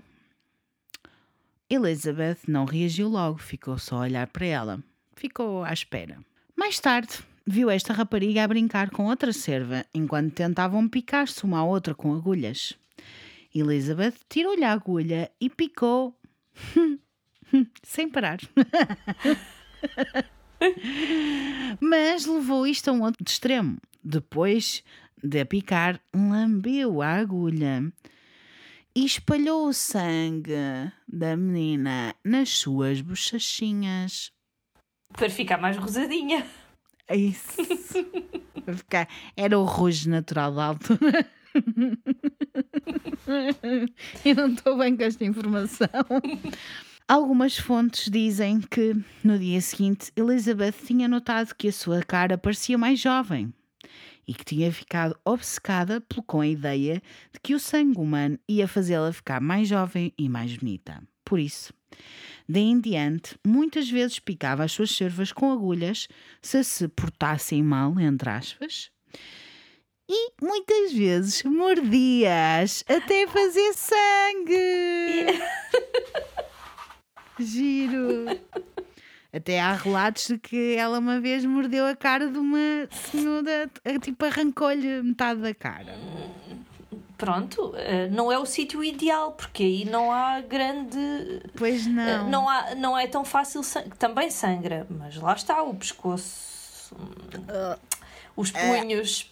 Elizabeth 1.67 2.37
não 2.47 2.65
reagiu 2.65 3.09
logo, 3.09 3.39
ficou 3.39 3.79
só 3.79 3.95
a 3.95 4.01
olhar 4.01 4.27
para 4.27 4.45
ela. 4.45 4.83
Ficou 5.15 5.63
à 5.63 5.73
espera. 5.73 6.19
Mais 6.55 6.79
tarde, 6.79 7.17
viu 7.43 7.71
esta 7.71 7.91
rapariga 7.91 8.43
a 8.43 8.47
brincar 8.47 8.91
com 8.91 9.07
outra 9.07 9.33
serva 9.33 9.83
enquanto 9.95 10.35
tentavam 10.35 10.87
picar-se 10.87 11.43
uma 11.43 11.57
à 11.57 11.63
outra 11.63 11.95
com 11.95 12.13
agulhas. 12.13 12.77
Elizabeth 13.55 14.13
tirou-lhe 14.29 14.63
a 14.63 14.73
agulha 14.73 15.31
e 15.41 15.49
picou. 15.49 16.15
sem 17.81 18.07
parar. 18.07 18.37
Mas 21.81 22.27
levou 22.27 22.67
isto 22.67 22.89
a 22.89 22.93
um 22.93 23.01
outro 23.01 23.25
extremo. 23.27 23.79
Depois 24.03 24.83
de 25.23 25.39
a 25.41 25.45
picar, 25.45 25.99
lambeu 26.13 27.01
a 27.01 27.09
agulha 27.13 27.91
e 28.95 29.05
espalhou 29.05 29.67
o 29.67 29.73
sangue 29.73 30.53
da 31.07 31.35
menina 31.37 32.15
nas 32.23 32.49
suas 32.49 33.01
bochechinhas. 33.01 34.31
Para 35.13 35.29
ficar 35.29 35.57
mais 35.57 35.77
rosadinha. 35.77 36.45
É 37.07 37.15
Isso. 37.15 37.57
Para 38.65 38.77
ficar- 38.77 39.07
Era 39.35 39.57
o 39.59 39.63
rujo 39.65 40.09
natural 40.09 40.53
da 40.53 40.65
altura. 40.65 41.27
Eu 44.25 44.35
não 44.35 44.53
estou 44.53 44.77
bem 44.77 44.95
com 44.95 45.03
esta 45.03 45.23
informação. 45.25 45.87
Algumas 47.07 47.57
fontes 47.57 48.09
dizem 48.09 48.61
que 48.61 48.95
no 49.23 49.37
dia 49.37 49.59
seguinte 49.61 50.11
Elizabeth 50.15 50.73
tinha 50.85 51.07
notado 51.07 51.53
que 51.55 51.67
a 51.67 51.71
sua 51.73 52.01
cara 52.01 52.37
parecia 52.37 52.77
mais 52.77 52.99
jovem 52.99 53.53
e 54.31 54.33
que 54.33 54.45
tinha 54.45 54.71
ficado 54.71 55.13
obcecada 55.25 56.01
com 56.25 56.39
a 56.39 56.47
ideia 56.47 57.03
de 57.33 57.39
que 57.41 57.53
o 57.53 57.59
sangue 57.59 57.99
humano 57.99 58.39
ia 58.47 58.65
fazê-la 58.65 59.11
ficar 59.11 59.41
mais 59.41 59.67
jovem 59.67 60.13
e 60.17 60.29
mais 60.29 60.55
bonita. 60.55 61.03
Por 61.25 61.37
isso, 61.37 61.73
daí 62.47 62.63
em 62.63 62.79
diante, 62.79 63.37
muitas 63.45 63.89
vezes 63.89 64.19
picava 64.19 64.63
as 64.63 64.71
suas 64.71 64.91
servas 64.91 65.33
com 65.33 65.51
agulhas 65.51 66.07
se 66.41 66.63
se 66.63 66.87
portassem 66.87 67.61
mal, 67.61 67.99
entre 67.99 68.29
aspas, 68.29 68.89
e 70.09 70.31
muitas 70.41 70.93
vezes 70.93 71.43
mordia-as 71.43 72.85
até 72.87 73.27
fazer 73.27 73.73
sangue. 73.73 75.25
Giro. 77.37 78.27
Até 79.33 79.61
há 79.61 79.73
relatos 79.73 80.27
de 80.27 80.37
que 80.37 80.75
ela 80.75 80.99
uma 80.99 81.21
vez 81.21 81.45
mordeu 81.45 81.85
a 81.85 81.95
cara 81.95 82.29
de 82.29 82.37
uma 82.37 82.87
senhora, 82.91 83.69
eh, 83.85 83.97
tipo 83.97 84.25
arrancou-lhe 84.25 85.01
metade 85.01 85.39
da 85.41 85.53
cara. 85.53 85.97
Pronto, 87.17 87.73
eh, 87.77 88.09
não 88.09 88.29
é 88.29 88.37
o 88.37 88.45
sítio 88.45 88.83
ideal, 88.83 89.31
porque 89.31 89.63
aí 89.63 89.85
não 89.85 90.11
há 90.11 90.41
grande. 90.41 90.99
Pois 91.55 91.87
eh, 91.87 91.89
não. 91.89 92.29
Não, 92.29 92.49
há, 92.49 92.75
não 92.75 92.97
é 92.97 93.07
tão 93.07 93.23
fácil. 93.23 93.61
Também 93.97 94.29
sangra, 94.29 94.85
mas 94.89 95.15
lá 95.15 95.33
está 95.33 95.61
o 95.63 95.73
pescoço. 95.75 96.93
Os 98.35 98.51
punhos. 98.51 99.31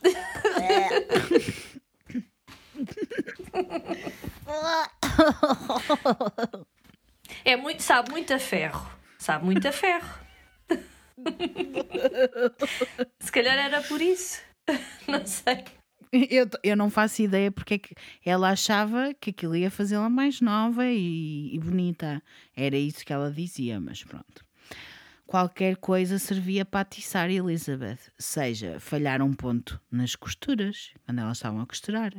É 7.44 7.56
muito, 7.58 7.84
sabe 7.84 8.12
muito 8.12 8.34
a 8.34 8.40
ferro. 8.40 8.99
Sabe 9.20 9.46
muito 9.46 9.68
a 9.68 9.72
ferro. 9.72 10.10
Se 13.20 13.32
calhar 13.32 13.58
era 13.58 13.82
por 13.84 14.02
isso. 14.02 14.42
Não 15.08 15.26
sei. 15.26 15.66
Eu, 16.12 16.50
eu 16.64 16.76
não 16.76 16.90
faço 16.90 17.22
ideia 17.22 17.52
porque 17.52 17.76
é 17.76 17.78
que 17.78 17.94
ela 18.26 18.50
achava 18.50 19.14
que 19.14 19.30
aquilo 19.30 19.56
ia 19.56 19.70
fazê-la 19.70 20.10
mais 20.10 20.42
nova 20.42 20.88
e, 20.88 21.54
e 21.54 21.60
bonita. 21.60 22.24
Era 22.56 22.76
isso 22.76 23.06
que 23.06 23.14
ela 23.14 23.32
dizia, 23.32 23.80
mas 23.80 24.04
pronto. 24.04 24.44
Qualquer 25.28 25.76
coisa 25.76 26.18
servia 26.18 26.66
para 26.66 26.80
atiçar 26.80 27.30
Elizabeth, 27.30 28.00
seja 28.18 28.80
falhar 28.80 29.22
um 29.22 29.36
ponto 29.36 29.80
nas 29.92 30.16
costuras, 30.16 30.92
quando 31.06 31.20
elas 31.20 31.38
estavam 31.38 31.62
a 31.62 31.68
costurar. 31.68 32.12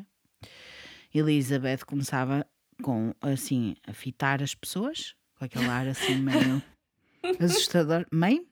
Elizabeth 1.13 1.79
começava 1.85 2.47
com 2.81 3.13
assim 3.21 3.75
a 3.89 3.93
fitar 3.93 4.41
as 4.41 4.55
pessoas, 4.55 5.17
com 5.35 5.45
aquele 5.45 5.67
ar 5.67 5.89
assim 5.89 6.15
meio 6.15 6.63
assustador, 7.39 8.07
meio 8.13 8.47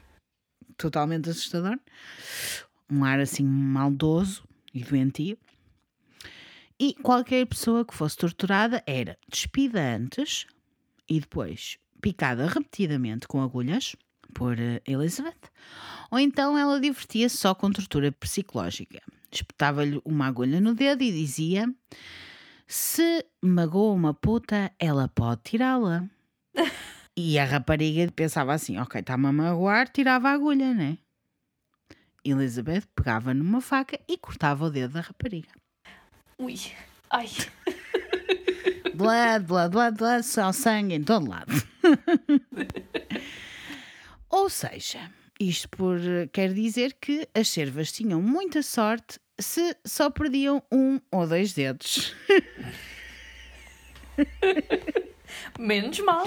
totalmente 0.77 1.29
assustador, 1.29 1.79
um 2.91 3.05
ar 3.05 3.21
assim 3.21 3.45
maldoso 3.45 4.45
e 4.73 4.83
doentio. 4.83 5.39
E 6.79 6.95
qualquer 6.95 7.45
pessoa 7.47 7.85
que 7.85 7.95
fosse 7.95 8.17
torturada 8.17 8.83
era 8.87 9.19
despida 9.29 9.81
antes 9.97 10.47
e 11.09 11.19
depois 11.21 11.79
picada 12.01 12.47
repetidamente 12.47 13.27
com 13.27 13.43
agulhas 13.43 13.97
por 14.33 14.59
eh, 14.61 14.81
Elizabeth, 14.87 15.51
ou 16.11 16.21
então 16.21 16.57
ela 16.57 16.81
divertia-se 16.81 17.37
só 17.37 17.55
com 17.55 17.73
tortura 17.73 18.13
psicológica. 18.13 19.01
Espetava-lhe 19.33 20.01
uma 20.05 20.27
agulha 20.27 20.61
no 20.61 20.75
dedo 20.75 21.03
e 21.03 21.11
dizia: 21.11 21.67
Se 22.67 23.27
magoa 23.43 23.93
uma 23.93 24.15
puta, 24.15 24.71
ela 24.79 25.09
pode 25.09 25.43
tirá-la. 25.43 26.09
E 27.21 27.37
a 27.37 27.45
rapariga 27.45 28.13
pensava 28.13 28.55
assim: 28.55 28.79
Ok, 28.79 29.01
está-me 29.01 29.27
a 29.27 29.33
magoar, 29.33 29.89
tirava 29.89 30.29
a 30.29 30.35
agulha, 30.35 30.73
né? 30.73 30.99
Elizabeth 32.25 32.85
pegava 32.95 33.35
numa 33.35 33.61
faca 33.61 33.99
e 34.07 34.17
cortava 34.17 34.67
o 34.67 34.71
dedo 34.71 34.93
da 34.93 35.01
rapariga. 35.01 35.49
Ui. 36.39 36.55
Ai. 37.11 37.29
blood, 38.95 39.47
blood, 39.47 39.73
blood, 39.73 39.97
blood, 39.97 40.25
só 40.25 40.53
sangue 40.53 40.95
em 40.95 41.03
todo 41.03 41.29
lado. 41.29 41.53
Ou 44.31 44.49
seja, 44.49 45.11
isto 45.41 45.69
por, 45.71 45.99
quer 46.33 46.55
dizer 46.55 46.97
que 47.01 47.29
as 47.35 47.49
cervas 47.49 47.91
tinham 47.91 48.23
muita 48.23 48.63
sorte 48.63 49.19
se 49.41 49.77
só 49.85 50.09
perdiam 50.09 50.63
um 50.71 51.01
ou 51.11 51.27
dois 51.27 51.53
dedos. 51.53 52.15
Menos 55.59 55.99
mal. 56.01 56.27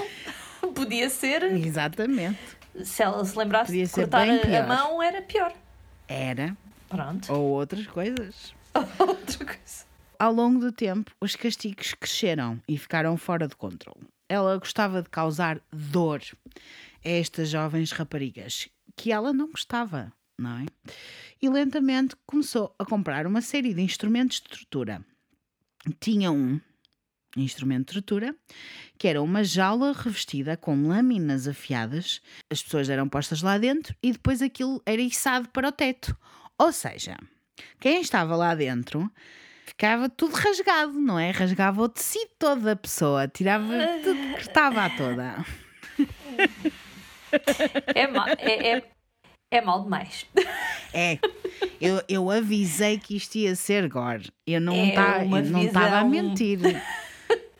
Podia 0.74 1.08
ser. 1.10 1.42
Exatamente. 1.44 2.38
Se 2.84 3.02
ela 3.02 3.24
se 3.24 3.36
lembrasse 3.36 3.66
Podia 3.72 3.86
de 3.86 3.92
cortar 3.92 4.28
a- 4.28 4.60
a 4.64 4.66
mão, 4.66 5.02
era 5.02 5.20
pior. 5.22 5.52
Era. 6.08 6.56
Pronto. 6.88 7.32
Ou 7.32 7.42
outras 7.50 7.86
coisas. 7.86 8.54
Outra 8.98 9.44
coisa. 9.44 9.84
Ao 10.18 10.32
longo 10.32 10.60
do 10.60 10.70
tempo, 10.72 11.10
os 11.20 11.34
castigos 11.36 11.94
cresceram 11.94 12.60
e 12.68 12.78
ficaram 12.78 13.16
fora 13.16 13.48
de 13.48 13.56
controle. 13.56 14.06
Ela 14.28 14.56
gostava 14.58 15.02
de 15.02 15.10
causar 15.10 15.60
dor 15.72 16.22
a 17.04 17.08
estas 17.08 17.48
jovens 17.50 17.92
raparigas, 17.92 18.68
que 18.96 19.10
ela 19.12 19.32
não 19.32 19.50
gostava, 19.50 20.12
não 20.38 20.58
é? 20.60 20.66
E 21.40 21.48
lentamente 21.48 22.14
começou 22.26 22.74
a 22.78 22.84
comprar 22.84 23.26
uma 23.26 23.40
série 23.42 23.74
de 23.74 23.82
instrumentos 23.82 24.36
de 24.40 24.48
tortura. 24.48 25.04
Tinha 26.00 26.30
um 26.30 26.60
instrumento 27.36 27.88
de 27.94 28.02
tortura, 28.02 28.34
que 28.98 29.08
era 29.08 29.22
uma 29.22 29.42
jaula 29.42 29.92
revestida 29.92 30.56
com 30.56 30.86
lâminas 30.88 31.48
afiadas. 31.48 32.20
As 32.50 32.62
pessoas 32.62 32.88
eram 32.88 33.08
postas 33.08 33.42
lá 33.42 33.56
dentro 33.58 33.94
e 34.02 34.12
depois 34.12 34.42
aquilo 34.42 34.82
era 34.86 35.00
içado 35.02 35.48
para 35.48 35.68
o 35.68 35.72
teto. 35.72 36.16
Ou 36.58 36.70
seja, 36.72 37.16
quem 37.80 38.00
estava 38.00 38.36
lá 38.36 38.54
dentro 38.54 39.10
ficava 39.66 40.08
tudo 40.08 40.34
rasgado, 40.34 40.92
não 40.92 41.18
é? 41.18 41.30
Rasgava 41.30 41.82
o 41.82 41.88
tecido 41.88 42.30
todo 42.38 42.60
da 42.62 42.76
pessoa, 42.76 43.26
tirava 43.26 43.72
tudo, 44.04 44.32
cortava-a 44.34 44.90
toda. 44.90 45.44
É, 47.94 48.06
ma 48.06 48.26
é, 48.38 48.76
é, 48.76 48.82
é 49.50 49.60
mal 49.60 49.82
demais. 49.82 50.26
É, 50.92 51.18
eu, 51.80 52.02
eu 52.08 52.30
avisei 52.30 52.98
que 52.98 53.16
isto 53.16 53.36
ia 53.36 53.56
ser 53.56 53.88
gore. 53.88 54.30
Eu 54.46 54.60
não 54.60 54.74
É 54.74 54.92
tá- 54.92 55.24
estava 55.62 55.98
a 56.00 56.04
mentir. 56.04 56.58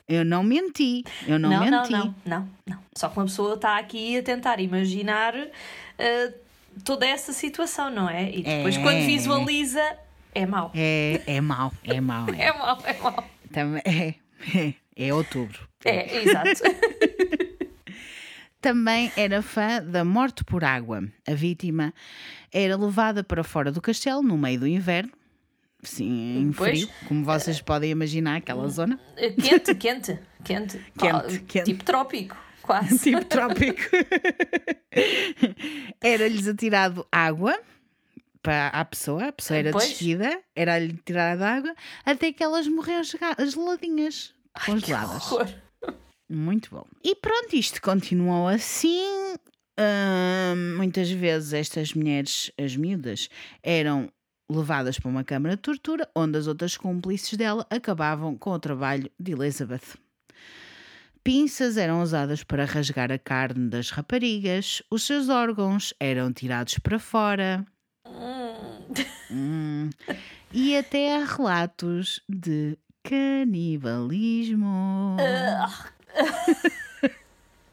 Eu 0.08 0.24
não 0.24 0.42
menti. 0.42 1.04
Eu 1.26 1.38
não, 1.38 1.48
não, 1.50 1.60
menti. 1.60 1.92
não, 1.92 2.04
não, 2.06 2.14
não, 2.26 2.48
não. 2.66 2.78
Só 2.94 3.08
que 3.08 3.16
uma 3.18 3.24
pessoa 3.26 3.54
está 3.54 3.78
aqui 3.78 4.18
a 4.18 4.22
tentar 4.22 4.60
imaginar 4.60 5.34
eh, 5.98 6.32
toda 6.84 7.06
essa 7.06 7.32
situação, 7.32 7.90
não 7.90 8.08
é? 8.10 8.30
E 8.30 8.42
depois, 8.42 8.76
É. 8.76 8.82
quando 8.82 9.06
visualiza, 9.06 9.96
é 10.34 10.44
mau. 10.46 10.70
É, 10.74 11.20
é 11.26 11.40
mau, 11.40 11.72
é 11.84 12.00
mau. 12.00 12.26
É, 12.30 12.42
É 12.48 12.52
mau, 12.52 12.78
é 12.84 12.92
mau. 13.00 13.24
Também, 13.52 13.82
é, 13.84 14.14
é, 14.58 14.74
é 14.96 15.14
outubro. 15.14 15.68
É, 15.84 16.22
exato. 16.22 16.62
Também 18.60 19.10
era 19.16 19.42
fã 19.42 19.82
da 19.82 20.04
morte 20.04 20.44
por 20.44 20.62
água. 20.64 21.02
A 21.28 21.34
vítima 21.34 21.92
era 22.52 22.76
levada 22.76 23.24
para 23.24 23.42
fora 23.42 23.72
do 23.72 23.80
castelo 23.80 24.22
no 24.22 24.38
meio 24.38 24.60
do 24.60 24.66
inverno. 24.68 25.10
Sim, 25.84 26.38
em 26.38 26.52
Pois. 26.52 26.82
frio, 26.82 26.94
como 27.08 27.24
vocês 27.24 27.60
podem 27.60 27.90
imaginar, 27.90 28.36
aquela 28.36 28.68
zona. 28.68 29.00
Eh, 29.16 29.30
quente, 29.32 29.74
quente, 29.74 30.18
quente. 30.44 30.78
Quente, 30.98 31.12
Ah, 31.16 31.24
quente. 31.48 31.64
Tipo 31.64 31.82
trópico, 31.84 32.36
quase. 32.62 32.98
tipo 33.10 33.24
trópico. 33.24 33.80
Era-lhes 36.00 36.46
atirado 36.48 37.06
água 37.10 37.58
para 38.42 38.68
a 38.68 38.84
pessoa, 38.84 39.26
a 39.28 39.32
pessoa 39.32 39.58
era 39.58 39.70
Pois. 39.70 39.88
descida, 39.88 40.40
era-lhe 40.54 40.94
tirada 41.04 41.48
água, 41.48 41.74
até 42.04 42.32
que 42.32 42.42
elas 42.42 42.66
morreram 42.66 43.04
gela- 43.04 43.36
geladinhas, 43.46 44.34
congeladas. 44.66 45.30
Horror. 45.32 45.48
Muito 46.28 46.70
bom. 46.70 46.86
E 47.04 47.14
pronto, 47.16 47.54
isto 47.54 47.80
continuou 47.82 48.48
assim. 48.48 49.34
Hum, 49.78 50.76
muitas 50.76 51.10
vezes 51.10 51.52
estas 51.52 51.92
mulheres, 51.94 52.50
as 52.58 52.74
miúdas, 52.76 53.28
eram 53.62 54.10
levadas 54.52 54.98
para 54.98 55.08
uma 55.08 55.24
câmara 55.24 55.56
de 55.56 55.62
tortura, 55.62 56.08
onde 56.14 56.38
as 56.38 56.46
outras 56.46 56.76
cúmplices 56.76 57.36
dela 57.36 57.66
acabavam 57.70 58.36
com 58.36 58.50
o 58.50 58.58
trabalho 58.58 59.10
de 59.18 59.32
Elizabeth. 59.32 59.96
Pinças 61.24 61.76
eram 61.76 62.02
usadas 62.02 62.42
para 62.42 62.64
rasgar 62.64 63.12
a 63.12 63.18
carne 63.18 63.68
das 63.68 63.90
raparigas, 63.90 64.82
os 64.90 65.04
seus 65.04 65.28
órgãos 65.28 65.94
eram 65.98 66.32
tirados 66.32 66.78
para 66.78 66.98
fora. 66.98 67.66
Hum. 69.34 69.88
E 70.52 70.76
até 70.76 71.16
há 71.16 71.24
relatos 71.24 72.20
de 72.28 72.76
canibalismo. 73.02 75.16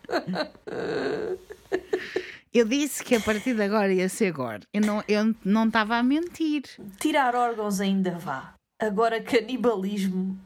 Eu 2.51 2.65
disse 2.65 3.03
que 3.03 3.15
a 3.15 3.19
partir 3.19 3.53
de 3.53 3.61
agora 3.61 3.93
ia 3.93 4.09
ser 4.09 4.31
gore. 4.31 4.63
Eu 4.73 4.81
não 4.81 5.03
eu 5.07 5.35
não 5.45 5.67
estava 5.67 5.97
a 5.97 6.03
mentir. 6.03 6.63
Tirar 6.99 7.35
órgãos 7.35 7.79
ainda 7.79 8.17
vá. 8.17 8.55
Agora, 8.81 9.21
canibalismo. 9.21 10.39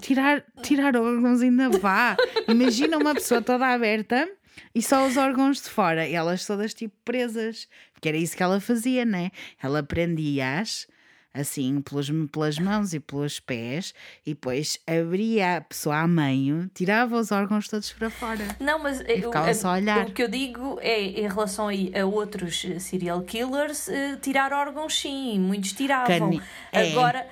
Tirar, 0.00 0.44
tirar 0.62 0.96
órgãos 0.96 1.40
ainda 1.40 1.68
vá. 1.68 2.16
Imagina 2.46 2.96
uma 2.96 3.14
pessoa 3.14 3.42
toda 3.42 3.66
aberta 3.66 4.28
e 4.74 4.80
só 4.80 5.06
os 5.06 5.16
órgãos 5.16 5.60
de 5.62 5.68
fora. 5.68 6.06
E 6.06 6.14
elas 6.14 6.46
todas 6.46 6.72
tipo 6.74 6.94
presas. 7.04 7.66
Que 8.00 8.08
era 8.08 8.16
isso 8.16 8.36
que 8.36 8.42
ela 8.42 8.60
fazia, 8.60 9.04
né? 9.04 9.30
Ela 9.60 9.82
prendia-as 9.82 10.86
assim 11.32 11.80
pelos, 11.80 12.10
pelas 12.32 12.58
mãos 12.58 12.92
e 12.92 13.00
pelos 13.00 13.38
pés 13.38 13.94
e 14.26 14.30
depois 14.34 14.78
abria 14.86 15.58
a 15.58 15.60
pessoa 15.60 15.98
a 16.00 16.08
meio, 16.08 16.68
tirava 16.74 17.16
os 17.16 17.30
órgãos 17.30 17.68
todos 17.68 17.92
para 17.92 18.10
fora. 18.10 18.44
Não, 18.58 18.78
mas 18.78 19.00
eu- 19.06 19.30
só 19.54 19.68
a 19.68 19.72
olhar. 19.74 20.06
o 20.08 20.12
que 20.12 20.22
eu 20.22 20.28
digo 20.28 20.78
é 20.80 21.00
em 21.00 21.28
relação 21.28 21.68
a 21.68 22.04
outros 22.04 22.64
eh, 22.64 22.78
serial 22.78 23.22
killers, 23.22 23.88
eh, 23.88 24.16
tirar 24.16 24.52
órgãos 24.52 24.98
sim, 25.00 25.38
muitos 25.38 25.72
tiravam. 25.72 26.06
Cani- 26.18 26.42
é. 26.72 26.90
Agora, 26.90 27.28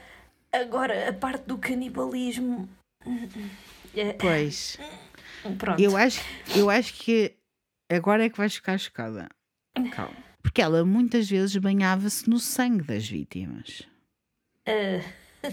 agora 0.53 1.09
a 1.09 1.13
parte 1.13 1.43
do 1.47 1.59
canibalismo. 1.59 2.69
hum, 3.07 3.29
hum, 3.37 3.49
é, 3.97 4.13
Pois. 4.13 4.79
pronto. 5.59 5.81
Eu 5.81 5.97
acho, 5.97 6.21
eu 6.57 6.71
acho 6.71 6.95
que 6.95 7.35
agora 7.91 8.25
é 8.25 8.29
que 8.31 8.37
vais 8.39 8.55
ficar 8.55 8.79
chocada. 8.79 9.29
Calma. 9.93 10.28
Porque 10.49 10.63
ela 10.63 10.83
muitas 10.83 11.29
vezes 11.29 11.55
banhava-se 11.59 12.29
no 12.29 12.41
sangue 12.41 12.83
das 12.83 13.07
vítimas. 13.07 13.83
Eh, 14.65 15.05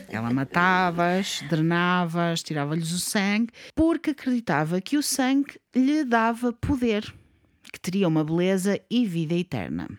Ela 0.07 0.31
matava-as, 0.31 1.43
drenava-as, 1.49 2.41
tirava-lhes 2.41 2.93
o 2.93 2.99
sangue, 2.99 3.51
porque 3.75 4.11
acreditava 4.11 4.79
que 4.79 4.97
o 4.97 5.03
sangue 5.03 5.59
lhe 5.75 6.05
dava 6.05 6.53
poder, 6.53 7.13
que 7.73 7.77
teria 7.77 8.07
uma 8.07 8.23
beleza 8.23 8.79
e 8.89 9.05
vida 9.05 9.33
eterna. 9.33 9.89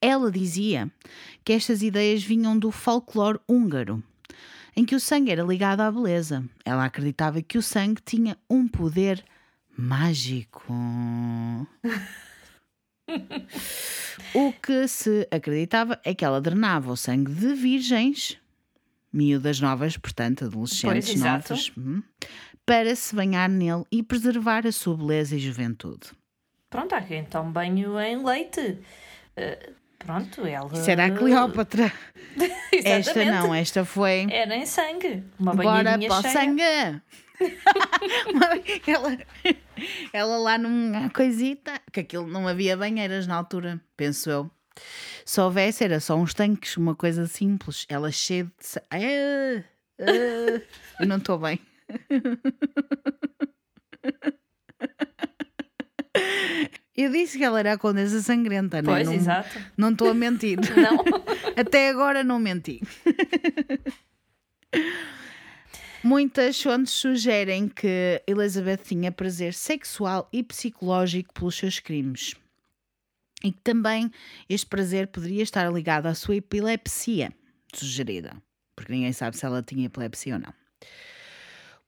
Ela 0.00 0.32
dizia 0.32 0.90
que 1.44 1.52
estas 1.52 1.82
ideias 1.82 2.22
vinham 2.24 2.58
do 2.58 2.70
folclore 2.70 3.38
húngaro, 3.46 4.02
em 4.74 4.86
que 4.86 4.94
o 4.94 5.00
sangue 5.00 5.30
era 5.32 5.42
ligado 5.42 5.82
à 5.82 5.92
beleza. 5.92 6.42
Ela 6.64 6.86
acreditava 6.86 7.42
que 7.42 7.58
o 7.58 7.62
sangue 7.62 8.00
tinha 8.02 8.38
um 8.48 8.66
poder 8.66 9.22
mágico. 9.76 10.64
O 14.34 14.52
que 14.52 14.86
se 14.88 15.26
acreditava 15.30 16.00
é 16.04 16.14
que 16.14 16.24
ela 16.24 16.40
drenava 16.40 16.90
o 16.90 16.96
sangue 16.96 17.32
de 17.32 17.54
virgens, 17.54 18.38
miúdas 19.12 19.60
novas, 19.60 19.96
portanto, 19.96 20.44
adolescentes 20.44 20.82
Pois, 21.06 21.08
exato. 21.08 21.54
hum, 21.78 22.02
para 22.64 22.94
se 22.96 23.14
banhar 23.14 23.48
nele 23.48 23.84
e 23.90 24.02
preservar 24.02 24.66
a 24.66 24.72
sua 24.72 24.96
beleza 24.96 25.36
e 25.36 25.38
juventude. 25.38 26.08
pronto, 26.68 26.94
há 26.94 27.00
quem 27.00 27.24
tome 27.24 27.52
banho 27.52 27.98
em 28.00 28.22
leite. 28.24 28.78
Eh, 29.36 29.70
pronto, 29.98 30.44
ela. 30.44 30.74
Será 30.74 31.10
Cleópatra? 31.10 31.92
Esta 32.84 33.24
não, 33.24 33.54
esta 33.54 33.84
foi. 33.84 34.26
Era 34.30 34.54
em 34.56 34.66
sangue. 34.66 35.24
Uma 35.38 35.54
Bora 35.54 35.98
para 35.98 36.18
o 36.18 36.22
sangue! 36.22 37.00
ela, 38.86 39.18
ela 40.12 40.36
lá 40.38 40.58
numa 40.58 41.10
coisita, 41.10 41.80
que 41.92 42.00
aquilo 42.00 42.26
não 42.26 42.46
havia 42.48 42.76
banheiras 42.76 43.26
na 43.26 43.34
altura, 43.36 43.80
penso 43.96 44.30
eu. 44.30 44.50
Se 45.24 45.40
houvesse, 45.40 45.84
era 45.84 46.00
só 46.00 46.16
uns 46.16 46.34
tanques, 46.34 46.76
uma 46.76 46.94
coisa 46.94 47.26
simples. 47.26 47.86
Ela 47.88 48.12
cheia 48.12 48.44
de. 48.44 48.50
Ah, 48.90 49.64
ah, 50.00 50.60
eu 51.00 51.06
não 51.06 51.16
estou 51.16 51.38
bem. 51.38 51.58
Eu 56.96 57.10
disse 57.10 57.36
que 57.36 57.44
ela 57.44 57.58
era 57.60 57.74
a 57.74 57.78
condessa 57.78 58.20
sangrenta, 58.22 58.80
não 58.80 58.92
é? 58.92 58.96
Pois, 58.96 59.06
Não- 59.06 59.14
exato. 59.14 59.58
Não 59.76 59.90
estou 59.90 60.10
a 60.10 60.14
mentir. 60.14 60.58
Não. 60.76 61.04
Até 61.56 61.90
agora 61.90 62.24
não 62.24 62.38
menti. 62.38 62.80
Muitas 66.06 66.62
fontes 66.62 66.92
sugerem 66.92 67.66
que 67.66 68.22
Elizabeth 68.28 68.76
tinha 68.76 69.10
prazer 69.10 69.52
sexual 69.52 70.28
e 70.32 70.40
psicológico 70.40 71.34
pelos 71.34 71.56
seus 71.56 71.80
crimes. 71.80 72.36
E 73.42 73.50
que 73.50 73.60
também 73.64 74.12
este 74.48 74.66
prazer 74.66 75.08
poderia 75.08 75.42
estar 75.42 75.68
ligado 75.68 76.06
à 76.06 76.14
sua 76.14 76.36
epilepsia 76.36 77.32
sugerida. 77.74 78.40
Porque 78.76 78.92
ninguém 78.92 79.12
sabe 79.12 79.36
se 79.36 79.44
ela 79.44 79.64
tinha 79.64 79.86
epilepsia 79.86 80.34
ou 80.34 80.40
não. 80.42 80.54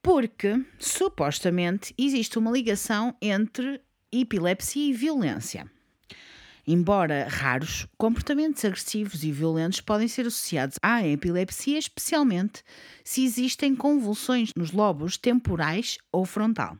Porque, 0.02 0.66
supostamente, 0.80 1.94
existe 1.96 2.40
uma 2.40 2.50
ligação 2.50 3.14
entre 3.22 3.80
epilepsia 4.10 4.90
e 4.90 4.92
violência. 4.92 5.70
Embora 6.70 7.26
raros, 7.30 7.86
comportamentos 7.96 8.62
agressivos 8.62 9.24
e 9.24 9.32
violentos 9.32 9.80
podem 9.80 10.06
ser 10.06 10.26
associados 10.26 10.76
à 10.82 11.02
epilepsia, 11.02 11.78
especialmente 11.78 12.62
se 13.02 13.24
existem 13.24 13.74
convulsões 13.74 14.52
nos 14.54 14.70
lobos 14.70 15.16
temporais 15.16 15.96
ou 16.12 16.26
frontal. 16.26 16.76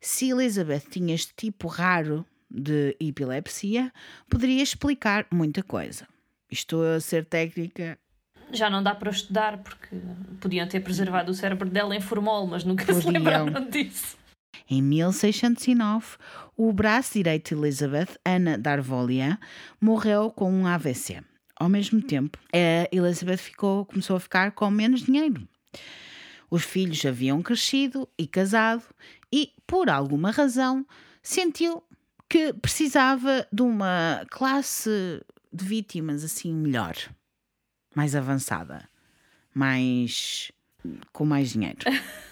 Se 0.00 0.30
Elizabeth 0.30 0.84
tinha 0.88 1.14
este 1.14 1.34
tipo 1.36 1.68
raro 1.68 2.24
de 2.50 2.96
epilepsia, 2.98 3.92
poderia 4.26 4.62
explicar 4.62 5.26
muita 5.30 5.62
coisa. 5.62 6.08
Estou 6.50 6.82
a 6.82 6.98
ser 6.98 7.26
técnica. 7.26 7.98
Já 8.54 8.70
não 8.70 8.82
dá 8.82 8.94
para 8.94 9.10
estudar 9.10 9.58
porque 9.58 10.00
podiam 10.40 10.66
ter 10.66 10.80
preservado 10.80 11.30
o 11.30 11.34
cérebro 11.34 11.68
dela 11.68 11.94
em 11.94 12.00
formol, 12.00 12.46
mas 12.46 12.64
nunca 12.64 12.86
se 12.86 13.02
Podiam. 13.02 13.12
lembraram 13.12 13.68
disso. 13.68 14.16
Em 14.68 14.82
1609, 14.82 16.16
o 16.56 16.72
braço 16.72 17.14
direito 17.14 17.54
de 17.54 17.60
Elizabeth, 17.60 18.18
Ana 18.24 18.56
d'Arvolia, 18.56 19.38
morreu 19.80 20.30
com 20.30 20.52
um 20.52 20.66
AVC. 20.66 21.22
Ao 21.56 21.68
mesmo 21.68 22.02
tempo, 22.02 22.38
Elizabeth 22.90 23.38
ficou, 23.38 23.84
começou 23.84 24.16
a 24.16 24.20
ficar 24.20 24.52
com 24.52 24.70
menos 24.70 25.02
dinheiro. 25.02 25.46
Os 26.50 26.62
filhos 26.62 27.04
haviam 27.04 27.42
crescido 27.42 28.08
e 28.18 28.26
casado 28.26 28.82
e, 29.32 29.52
por 29.66 29.88
alguma 29.88 30.30
razão, 30.30 30.86
sentiu 31.22 31.82
que 32.28 32.52
precisava 32.52 33.46
de 33.52 33.62
uma 33.62 34.24
classe 34.30 35.22
de 35.52 35.64
vítimas 35.64 36.24
assim 36.24 36.52
melhor, 36.52 36.94
mais 37.94 38.14
avançada, 38.14 38.88
mais 39.54 40.50
com 41.12 41.24
mais 41.24 41.50
dinheiro. 41.50 41.78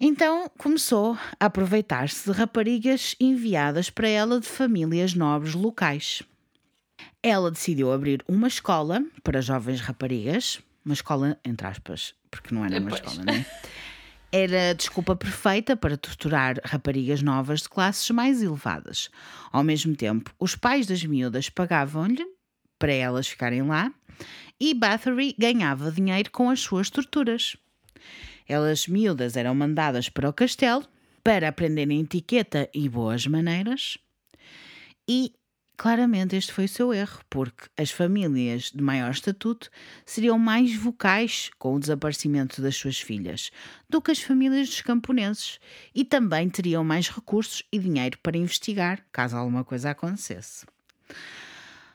Então 0.00 0.48
começou 0.56 1.18
a 1.40 1.46
aproveitar-se 1.46 2.30
de 2.30 2.36
raparigas 2.36 3.16
enviadas 3.18 3.90
para 3.90 4.08
ela 4.08 4.40
de 4.40 4.46
famílias 4.46 5.14
nobres 5.14 5.54
locais. 5.54 6.22
Ela 7.22 7.50
decidiu 7.50 7.92
abrir 7.92 8.24
uma 8.28 8.46
escola 8.46 9.04
para 9.24 9.40
jovens 9.40 9.80
raparigas, 9.80 10.60
uma 10.84 10.94
escola 10.94 11.38
entre 11.44 11.66
aspas, 11.66 12.14
porque 12.30 12.54
não 12.54 12.64
era 12.64 12.78
uma 12.78 12.90
Pois. 12.90 13.02
escola, 13.02 13.24
não 13.24 13.34
é? 13.34 13.46
Era 14.30 14.70
a 14.70 14.72
desculpa 14.74 15.16
perfeita 15.16 15.74
para 15.74 15.96
torturar 15.96 16.60
raparigas 16.62 17.22
novas 17.22 17.62
de 17.62 17.68
classes 17.70 18.10
mais 18.10 18.42
elevadas. 18.42 19.08
Ao 19.50 19.64
mesmo 19.64 19.96
tempo, 19.96 20.34
os 20.38 20.54
pais 20.54 20.86
das 20.86 21.02
miúdas 21.02 21.48
pagavam-lhe 21.48 22.26
para 22.78 22.92
elas 22.92 23.26
ficarem 23.26 23.62
lá 23.62 23.90
e 24.60 24.74
Bathory 24.74 25.34
ganhava 25.38 25.90
dinheiro 25.90 26.30
com 26.30 26.50
as 26.50 26.60
suas 26.60 26.90
torturas. 26.90 27.56
Elas 28.48 28.88
miúdas 28.88 29.36
eram 29.36 29.54
mandadas 29.54 30.08
para 30.08 30.28
o 30.28 30.32
castelo 30.32 30.84
para 31.22 31.48
aprenderem 31.48 32.00
etiqueta 32.00 32.68
e 32.72 32.88
boas 32.88 33.26
maneiras. 33.26 33.98
E 35.06 35.32
claramente 35.76 36.34
este 36.34 36.52
foi 36.52 36.64
o 36.64 36.68
seu 36.68 36.92
erro, 36.92 37.20
porque 37.28 37.68
as 37.76 37.90
famílias 37.90 38.72
de 38.74 38.82
maior 38.82 39.10
estatuto 39.10 39.70
seriam 40.06 40.38
mais 40.38 40.74
vocais 40.74 41.50
com 41.58 41.74
o 41.74 41.78
desaparecimento 41.78 42.62
das 42.62 42.76
suas 42.76 42.98
filhas 42.98 43.50
do 43.88 44.00
que 44.00 44.10
as 44.10 44.20
famílias 44.20 44.68
dos 44.68 44.80
camponeses 44.80 45.60
e 45.94 46.04
também 46.04 46.48
teriam 46.48 46.82
mais 46.82 47.08
recursos 47.08 47.62
e 47.70 47.78
dinheiro 47.78 48.18
para 48.22 48.38
investigar 48.38 49.04
caso 49.12 49.36
alguma 49.36 49.64
coisa 49.64 49.90
acontecesse. 49.90 50.66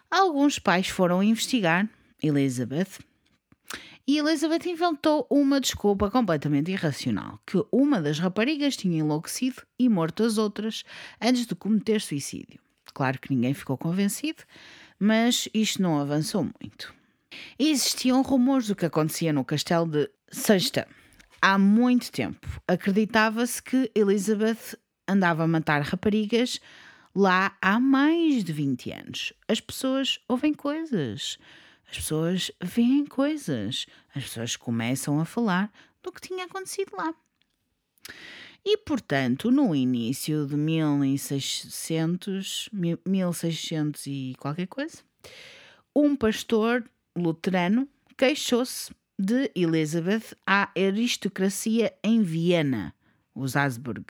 Alguns 0.10 0.60
pais 0.60 0.88
foram 0.88 1.24
investigar 1.24 1.90
Elizabeth 2.22 3.00
e 4.08 4.18
Elizabeth 4.18 4.68
inventou 4.68 5.26
uma 5.30 5.62
desculpa 5.62 6.12
completamente 6.12 6.72
irracional: 6.72 7.40
que 7.46 7.64
uma 7.72 8.02
das 8.02 8.20
raparigas 8.20 8.76
tinha 8.76 9.00
enlouquecido 9.00 9.62
e 9.80 9.88
morto 9.88 10.24
as 10.24 10.38
outras 10.38 10.84
antes 11.22 11.46
de 11.46 11.56
cometer 11.56 12.02
suicídio. 12.02 12.60
Claro 12.94 13.20
que 13.20 13.34
ninguém 13.34 13.54
ficou 13.54 13.78
convencido, 13.78 14.44
mas 15.00 15.48
isto 15.54 15.82
não 15.82 16.00
avançou 16.00 16.44
muito. 16.44 16.94
Existiam 17.58 18.22
rumores 18.22 18.68
do 18.68 18.76
que 18.76 18.86
acontecia 18.86 19.34
no 19.34 19.44
castelo 19.44 19.88
de 19.88 20.10
Sexta. 20.30 20.88
Há 21.42 21.58
muito 21.58 22.12
tempo 22.12 22.48
acreditava-se 22.68 23.62
que 23.62 23.92
Elizabeth 23.96 24.78
andava 25.08 25.44
a 25.44 25.48
matar 25.48 25.82
raparigas 25.82 26.60
lá 27.16 27.56
há 27.62 27.80
mais 27.80 28.44
de 28.44 28.54
20 28.54 28.92
anos. 28.92 29.34
As 29.48 29.60
pessoas 29.60 30.20
ouvem 30.28 30.54
coisas, 30.54 31.38
as 31.90 31.98
pessoas 31.98 32.52
veem 32.62 33.06
coisas, 33.06 33.86
as 34.16 34.24
pessoas 34.24 34.56
começam 34.56 35.20
a 35.20 35.26
falar 35.26 35.72
do 36.02 36.12
que 36.12 36.22
tinha 36.22 36.46
acontecido 36.46 36.96
lá. 36.96 37.14
E, 38.66 38.78
portanto, 38.78 39.52
no 39.52 39.76
início 39.76 40.46
de 40.48 40.56
1600, 40.56 42.70
mil- 42.72 43.00
1600 43.06 44.08
e 44.08 44.36
qualquer 44.40 44.68
coisa, 44.68 45.00
um 45.96 46.16
pastor 46.16 46.84
luterano 47.16 47.88
queixou-se 48.18 48.92
de 49.20 49.52
Elizabeth 49.56 50.36
à 50.48 50.70
aristocracia 50.78 51.94
em 52.04 52.24
Viena, 52.24 52.96
os 53.36 53.56
Habsburg, 53.56 54.06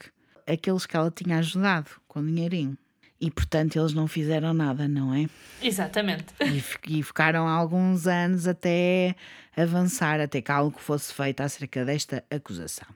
aqueles 0.46 0.86
que 0.86 0.96
ela 0.96 1.10
tinha 1.10 1.38
ajudado 1.38 1.90
com 2.06 2.24
dinheirinho. 2.24 2.78
E, 3.24 3.30
portanto, 3.30 3.78
eles 3.78 3.94
não 3.94 4.06
fizeram 4.06 4.52
nada, 4.52 4.86
não 4.86 5.14
é? 5.14 5.26
Exatamente. 5.62 6.26
E, 6.42 6.62
e 6.98 7.02
ficaram 7.02 7.48
alguns 7.48 8.06
anos 8.06 8.46
até 8.46 9.16
avançar, 9.56 10.20
até 10.20 10.42
que 10.42 10.52
algo 10.52 10.78
fosse 10.78 11.14
feito 11.14 11.40
acerca 11.40 11.86
desta 11.86 12.22
acusação. 12.30 12.86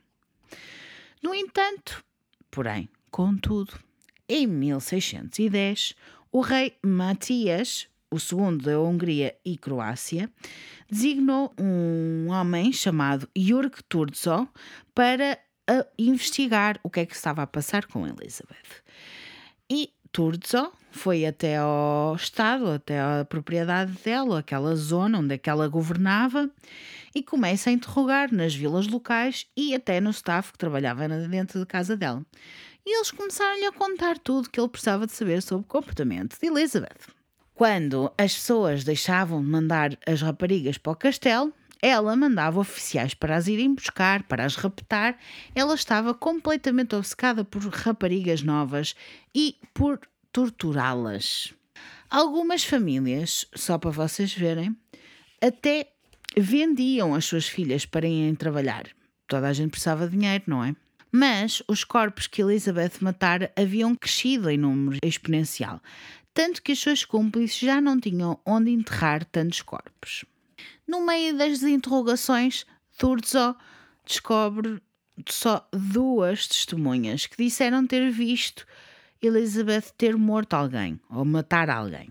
No 1.23 1.35
entanto, 1.35 2.05
porém, 2.51 2.91
contudo, 3.11 3.73
em 4.29 4.47
1610, 4.47 5.95
o 6.31 6.43
rei 6.43 6.77
Matias, 6.85 7.89
o 8.11 8.21
segundo 8.21 8.63
da 8.63 8.79
Hungria 8.79 9.35
e 9.43 9.57
Croácia, 9.57 10.31
designou 10.91 11.55
um 11.59 12.29
homem 12.29 12.71
chamado 12.71 13.27
Jurg 13.35 13.83
Turzo 13.89 14.47
para 14.95 15.39
a 15.67 15.87
investigar 15.99 16.79
o 16.83 16.91
que 16.91 17.01
é 17.01 17.07
que 17.07 17.17
estava 17.17 17.43
a 17.43 17.47
passar 17.47 17.87
com 17.87 18.07
Elizabeth. 18.07 18.83
E 19.71 19.93
Turzo 20.13 20.73
foi 20.91 21.27
até 21.27 21.59
ao 21.59 22.15
estado, 22.17 22.71
até 22.71 23.01
à 23.01 23.25
propriedade 23.25 23.93
dela, 24.05 24.41
aquela 24.41 24.75
zona 24.75 25.19
onde 25.19 25.35
é 25.35 25.39
que 25.39 25.51
ela 25.51 25.69
governava, 25.69 26.51
e 27.15 27.23
começa 27.23 27.71
a 27.71 27.73
interrogar 27.73 28.33
nas 28.33 28.55
vilas 28.55 28.87
locais 28.87 29.47
e 29.57 29.75
até 29.75 30.01
no 30.01 30.11
staff 30.11 30.53
que 30.53 30.59
trabalhava 30.59 31.09
dentro 31.09 31.61
da 31.61 31.67
casa 31.67 31.97
dela. 31.97 32.25
E 32.85 32.97
eles 32.97 33.11
começaram-lhe 33.11 33.67
a 33.67 33.73
contar 33.73 34.19
tudo 34.19 34.49
que 34.49 34.59
ele 34.59 34.69
precisava 34.69 35.07
de 35.07 35.13
saber 35.13 35.43
sobre 35.43 35.65
o 35.65 35.69
comportamento 35.69 36.39
de 36.41 36.47
Elizabeth. 36.47 36.97
Quando 37.55 38.13
as 38.17 38.35
pessoas 38.35 38.85
deixavam 38.85 39.43
de 39.43 39.49
mandar 39.49 39.99
as 40.07 40.23
raparigas 40.23 40.79
para 40.79 40.93
o 40.93 40.97
castelo, 40.97 41.53
ela 41.81 42.17
mandava 42.17 42.61
oficiais 42.61 43.15
para 43.15 43.37
as 43.37 43.47
irem 43.47 43.75
buscar, 43.75 44.23
para 44.25 44.45
as 44.45 44.57
raptar. 44.57 45.17
Ela 45.55 45.75
estava 45.75 46.13
completamente 46.13 46.95
obcecada 46.95 47.45
por 47.45 47.63
raparigas 47.69 48.43
novas 48.43 48.95
e 49.35 49.57
por 49.73 50.01
torturá-las. 50.33 51.55
Algumas 52.11 52.65
famílias, 52.65 53.47
só 53.55 53.79
para 53.79 53.91
vocês 53.91 54.33
verem, 54.33 54.77
até 55.41 55.89
vendiam 56.37 57.15
as 57.15 57.25
suas 57.25 57.47
filhas 57.47 57.85
para 57.85 58.07
irem 58.07 58.35
trabalhar. 58.35 58.87
Toda 59.27 59.49
a 59.49 59.53
gente 59.53 59.71
precisava 59.71 60.07
de 60.09 60.17
dinheiro, 60.17 60.45
não 60.47 60.65
é? 60.65 60.75
Mas 61.11 61.63
os 61.69 61.85
corpos 61.85 62.27
que 62.27 62.43
Elizabeth 62.43 62.93
matara 63.01 63.53
haviam 63.57 63.95
crescido 63.95 64.51
em 64.51 64.59
número 64.59 64.99
exponencial, 65.03 65.81
tanto 66.35 66.63
que 66.63 66.73
as 66.73 66.79
suas 66.79 67.05
cúmplices 67.05 67.59
já 67.59 67.81
não 67.81 67.99
tinham 67.99 68.39
onde 68.45 68.71
enterrar 68.71 69.25
tantos 69.25 69.63
corpos. 69.63 70.25
No 70.89 71.05
meio 71.05 71.37
das 71.37 71.63
interrogações, 71.63 72.65
Turzo 72.97 73.55
descobre 74.07 74.81
só 75.29 75.69
duas 75.71 76.49
testemunhas 76.49 77.27
que 77.27 77.37
disseram 77.37 77.87
ter 77.87 78.11
visto 78.11 78.67
Elizabeth 79.21 79.93
ter 79.99 80.17
morto 80.17 80.55
alguém 80.55 80.99
ou 81.11 81.27
matar 81.27 81.69
alguém. 81.69 82.09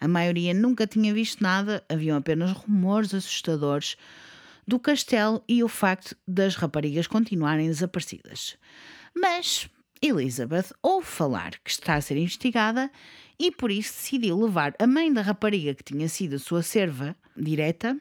A 0.00 0.06
maioria 0.06 0.54
nunca 0.54 0.86
tinha 0.86 1.12
visto 1.12 1.42
nada, 1.42 1.84
haviam 1.88 2.16
apenas 2.16 2.52
rumores 2.52 3.12
assustadores 3.12 3.96
do 4.64 4.78
castelo 4.78 5.42
e 5.48 5.64
o 5.64 5.68
facto 5.68 6.16
das 6.26 6.54
raparigas 6.54 7.08
continuarem 7.08 7.66
desaparecidas. 7.66 8.56
Mas 9.12 9.68
Elizabeth 10.00 10.72
ouve 10.80 11.06
falar 11.06 11.58
que 11.64 11.70
está 11.70 11.94
a 11.94 12.00
ser 12.00 12.16
investigada 12.16 12.90
e 13.38 13.50
por 13.50 13.70
isso 13.70 13.94
decidiu 13.94 14.40
levar 14.40 14.74
a 14.78 14.86
mãe 14.86 15.12
da 15.12 15.22
rapariga 15.22 15.74
que 15.74 15.82
tinha 15.82 16.08
sido 16.08 16.36
a 16.36 16.38
sua 16.38 16.62
serva 16.62 17.16
direta 17.36 17.98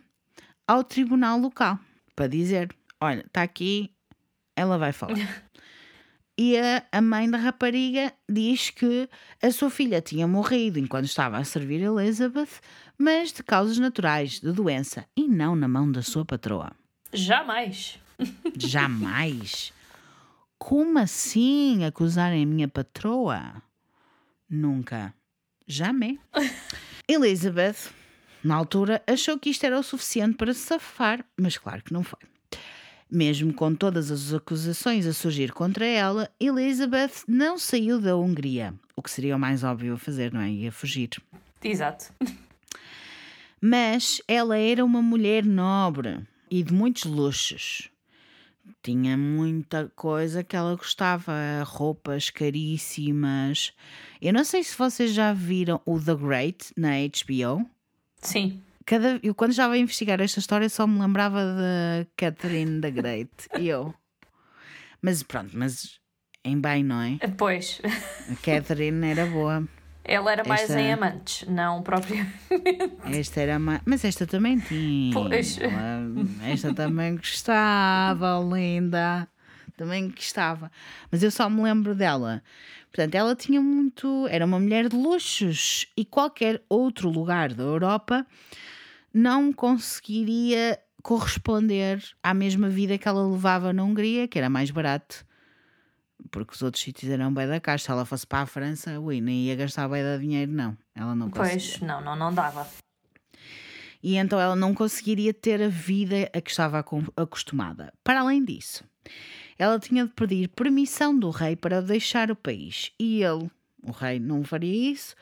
ao 0.68 0.84
tribunal 0.84 1.40
local 1.40 1.80
para 2.16 2.28
dizer: 2.28 2.74
Olha, 3.00 3.22
está 3.22 3.44
aqui, 3.44 3.92
ela 4.56 4.78
vai 4.78 4.92
falar. 4.92 5.16
E 6.36 6.58
a, 6.58 6.84
a 6.92 7.00
mãe 7.00 7.30
da 7.30 7.38
rapariga 7.38 8.12
diz 8.28 8.72
que 8.72 9.08
a 9.40 9.52
sua 9.52 9.70
filha 9.70 10.02
tinha 10.02 10.28
morrido 10.28 10.80
enquanto 10.80 11.06
estava 11.06 11.38
a 11.38 11.44
servir 11.44 11.80
Elizabeth, 11.82 12.60
mas 12.98 13.32
de 13.32 13.44
causas 13.44 13.78
naturais, 13.78 14.40
de 14.40 14.52
doença, 14.52 15.06
e 15.16 15.28
não 15.28 15.56
na 15.56 15.68
mão 15.68 15.92
da 15.92 16.02
sua 16.02 16.26
patroa. 16.26 16.72
Jamais. 17.14 18.00
Jamais. 18.58 19.72
Como 20.58 20.98
assim 20.98 21.86
acusarem 21.86 22.42
a 22.42 22.48
minha 22.48 22.68
patroa? 22.68 23.62
Nunca. 24.50 25.14
Jamais. 25.68 26.18
Elizabeth, 27.08 27.92
na 28.44 28.56
altura, 28.56 29.02
achou 29.08 29.38
que 29.38 29.50
isto 29.50 29.66
era 29.66 29.80
o 29.80 29.84
suficiente 29.84 30.36
para 30.36 30.54
se 30.54 30.62
safar, 30.62 31.26
mas 31.38 31.58
claro 31.58 31.84
que 31.84 31.94
não 31.94 32.04
foi. 32.04 32.20
Mesmo 33.10 33.54
com 33.54 33.76
todas 33.76 34.10
as 34.10 34.34
acusações 34.34 35.06
a 35.06 35.14
surgir 35.14 35.52
contra 35.52 35.86
ela, 35.86 36.30
Elizabeth 36.40 37.12
não 37.28 37.58
saiu 37.58 38.02
da 38.02 38.18
Hungria, 38.18 38.74
o 38.96 39.02
que 39.02 39.12
seria 39.12 39.36
o 39.36 39.40
mais 39.40 39.64
óbvio 39.64 39.94
a 39.94 39.98
fazer, 39.98 40.34
não 40.34 40.42
é? 40.42 40.50
Ia 40.50 40.72
fugir. 40.72 41.10
Exato. 41.64 42.14
Mas 43.62 44.22
ela 44.28 44.58
era 44.58 44.84
uma 44.84 45.02
mulher 45.02 45.46
nobre 45.46 46.20
e 46.50 46.64
de 46.64 46.74
muitos 46.74 47.06
luxos. 47.06 47.90
Tinha 48.84 49.18
muita 49.18 49.90
coisa 49.96 50.44
que 50.44 50.58
ela 50.58 50.76
gostava, 50.76 51.34
roupas 51.64 52.30
caríssimas. 52.30 53.74
Eu 54.22 54.34
não 54.34 54.44
sei 54.44 54.62
se 54.62 54.78
vocês 54.78 55.14
já 55.14 55.32
viram 55.32 55.82
o 55.86 55.98
The 55.98 56.16
Great 56.16 56.74
na 56.76 56.90
HBO. 56.98 57.66
Sim. 58.20 58.62
Cada, 58.86 59.22
eu, 59.24 59.34
quando 59.34 59.52
estava 59.52 59.76
a 59.76 59.78
investigar 59.78 60.20
esta 60.20 60.40
história, 60.40 60.68
só 60.68 60.86
me 60.86 61.00
lembrava 61.00 61.40
da 61.40 62.06
Catherine 62.18 62.82
the 62.82 62.92
Great. 62.92 63.32
E 63.58 63.70
eu. 63.70 63.94
Mas 65.02 65.24
pronto, 65.24 65.58
mas 65.58 65.98
em 66.44 66.60
bem, 66.60 66.84
não 66.84 67.02
é? 67.02 67.18
Pois. 67.38 67.82
A 68.30 68.36
Catherine 68.36 69.06
era 69.08 69.26
boa. 69.26 69.66
Ela 70.06 70.32
era 70.34 70.44
mais 70.44 70.62
Esta- 70.64 70.82
em 70.82 70.92
amantes, 70.94 71.48
não 71.48 71.82
propriamente. 71.82 72.34
Esta 73.06 73.40
era 73.42 73.58
mais. 73.60 73.82
Mas 73.86 74.04
esta 74.04 74.28
também 74.28 74.60
tinha. 74.60 75.14
Pois. 75.14 75.58
Ela- 75.60 76.52
Esta 76.52 76.74
também 76.74 77.16
gostava, 77.16 78.40
linda. 78.54 79.28
Também 79.78 80.10
gostava. 80.10 80.72
Mas 81.12 81.24
eu 81.24 81.32
só 81.32 81.50
me 81.50 81.62
lembro 81.64 81.96
dela. 81.96 82.44
Portanto, 82.92 83.16
ela 83.16 83.36
tinha 83.36 83.60
muito. 83.62 84.28
Era 84.30 84.46
uma 84.46 84.60
mulher 84.60 84.88
de 84.90 84.96
luxos. 84.96 85.88
E 85.98 86.04
qualquer 86.06 86.62
outro 86.70 87.10
lugar 87.10 87.54
da 87.54 87.64
Europa 87.64 88.26
não 89.14 89.52
conseguiria 89.54 90.78
corresponder 91.02 92.02
à 92.22 92.34
mesma 92.34 92.70
vida 92.70 92.98
que 92.98 93.08
ela 93.08 93.28
levava 93.28 93.74
na 93.74 93.84
Hungria, 93.84 94.28
que 94.28 94.38
era 94.38 94.50
mais 94.50 94.70
barato. 94.70 95.26
Porque 96.34 96.56
os 96.56 96.64
outros 96.64 96.82
sítios 96.84 97.12
eram 97.12 97.32
bem 97.32 97.48
da 97.48 97.60
caixa. 97.60 97.86
Se 97.86 97.92
ela 97.92 98.06
fosse 98.06 98.26
para 98.26 98.40
a 98.42 98.46
França, 98.48 99.00
ui, 99.00 99.22
nem 99.22 99.44
ia 99.46 99.56
gastar 99.56 99.88
bem 99.88 100.02
de 100.04 100.18
dinheiro, 100.20 100.52
não. 100.52 100.76
Ela 100.96 101.14
não 101.14 101.30
conseguia. 101.30 101.52
Pois, 101.52 101.80
não, 101.82 102.02
não, 102.02 102.16
não 102.16 102.34
dava. 102.34 102.68
E 104.02 104.16
então 104.18 104.40
ela 104.40 104.56
não 104.56 104.74
conseguiria 104.74 105.32
ter 105.32 105.62
a 105.62 105.68
vida 105.70 106.28
a 106.34 106.42
que 106.42 106.50
estava 106.50 106.84
acostumada. 107.16 107.94
Para 108.04 108.22
além 108.22 108.44
disso, 108.44 108.84
ela 109.60 109.80
tinha 109.80 110.06
de 110.08 110.12
pedir 110.12 110.48
permissão 110.50 111.18
do 111.18 111.30
rei 111.30 111.56
para 111.56 111.84
deixar 111.84 112.32
o 112.32 112.36
país. 112.36 112.92
E 113.00 113.24
ele, 113.24 113.50
o 113.84 113.92
rei, 113.92 114.20
não 114.20 114.44
faria 114.44 114.92
isso, 114.92 115.16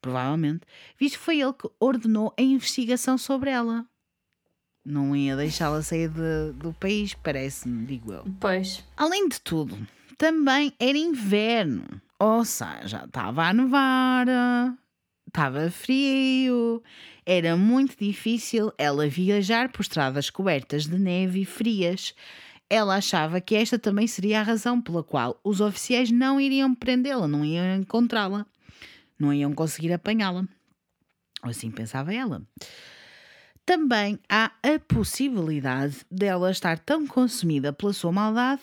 provavelmente, 0.00 0.60
visto 0.96 1.18
que 1.18 1.24
foi 1.24 1.40
ele 1.40 1.52
que 1.54 1.68
ordenou 1.80 2.32
a 2.38 2.42
investigação 2.42 3.18
sobre 3.18 3.50
ela. 3.50 3.84
Não 4.84 5.14
ia 5.14 5.36
deixá-la 5.36 5.82
sair 5.82 6.08
de- 6.08 6.52
do 6.54 6.72
país, 6.72 7.14
parece-me, 7.14 7.84
digo 7.84 8.12
eu. 8.12 8.24
Pois. 8.40 8.82
Além 8.96 9.28
de 9.28 9.40
tudo, 9.40 9.76
também 10.22 10.72
era 10.78 10.96
inverno. 10.96 12.00
Ou 12.16 12.44
seja, 12.44 13.02
estava 13.06 13.42
a 13.48 13.52
nevar, 13.52 14.28
estava 15.26 15.68
frio, 15.68 16.80
era 17.26 17.56
muito 17.56 17.96
difícil 17.98 18.72
ela 18.78 19.08
viajar 19.08 19.72
por 19.72 19.82
estradas 19.82 20.30
cobertas 20.30 20.86
de 20.86 20.96
neve 20.96 21.40
e 21.40 21.44
frias. 21.44 22.14
Ela 22.70 22.98
achava 22.98 23.40
que 23.40 23.56
esta 23.56 23.80
também 23.80 24.06
seria 24.06 24.38
a 24.38 24.44
razão 24.44 24.80
pela 24.80 25.02
qual 25.02 25.40
os 25.42 25.60
oficiais 25.60 26.12
não 26.12 26.40
iriam 26.40 26.72
prendê-la, 26.72 27.26
não 27.26 27.44
iam 27.44 27.74
encontrá-la, 27.74 28.46
não 29.18 29.34
iam 29.34 29.52
conseguir 29.52 29.92
apanhá-la. 29.92 30.46
Assim 31.42 31.68
pensava 31.68 32.14
ela. 32.14 32.46
Também 33.66 34.20
há 34.28 34.52
a 34.62 34.78
possibilidade 34.86 36.06
dela 36.08 36.52
estar 36.52 36.78
tão 36.78 37.08
consumida 37.08 37.72
pela 37.72 37.92
sua 37.92 38.12
maldade 38.12 38.62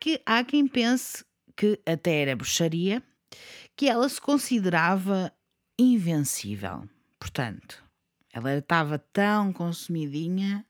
que 0.00 0.20
há 0.24 0.44
quem 0.44 0.66
pense 0.66 1.24
que 1.56 1.80
até 1.86 2.22
era 2.22 2.36
bruxaria, 2.36 3.02
que 3.74 3.88
ela 3.88 4.08
se 4.08 4.20
considerava 4.20 5.32
invencível. 5.78 6.88
Portanto, 7.18 7.82
ela 8.32 8.58
estava 8.58 8.98
tão 8.98 9.52
consumidinha 9.52 10.64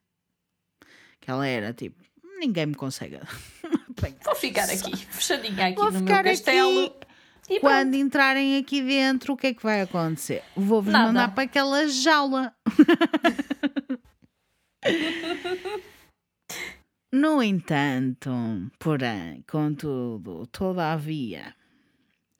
que 1.21 1.31
ela 1.31 1.47
era 1.47 1.73
tipo: 1.73 2.03
ninguém 2.39 2.67
me 2.67 2.75
consegue 2.75 3.17
apanhar. 3.91 4.19
Vou 4.25 4.35
ficar 4.35 4.71
aqui, 4.71 4.97
fechadinha 4.97 5.67
aqui 5.67 5.77
Vou 5.77 5.91
no 5.91 6.01
meu 6.01 6.23
castelo. 6.23 6.87
aqui. 6.87 7.07
E 7.49 7.61
Quando 7.61 7.95
entrarem 7.95 8.59
aqui 8.59 8.83
dentro, 8.83 9.35
o 9.35 9.37
que 9.37 9.47
é 9.47 9.55
que 9.55 9.63
vai 9.63 9.81
acontecer? 9.81 10.43
Vou-vos 10.57 10.93
mandar 10.93 11.33
para 11.33 11.45
aquela 11.45 11.87
jaula. 11.87 12.53
no 17.13 17.43
entanto, 17.43 18.31
porém, 18.79 19.45
contudo, 19.49 20.47
todavia, 20.49 21.55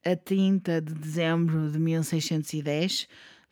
a 0.05 0.17
30 0.17 0.81
de 0.81 0.95
dezembro 0.95 1.71
de 1.71 1.79
1610, 1.79 3.09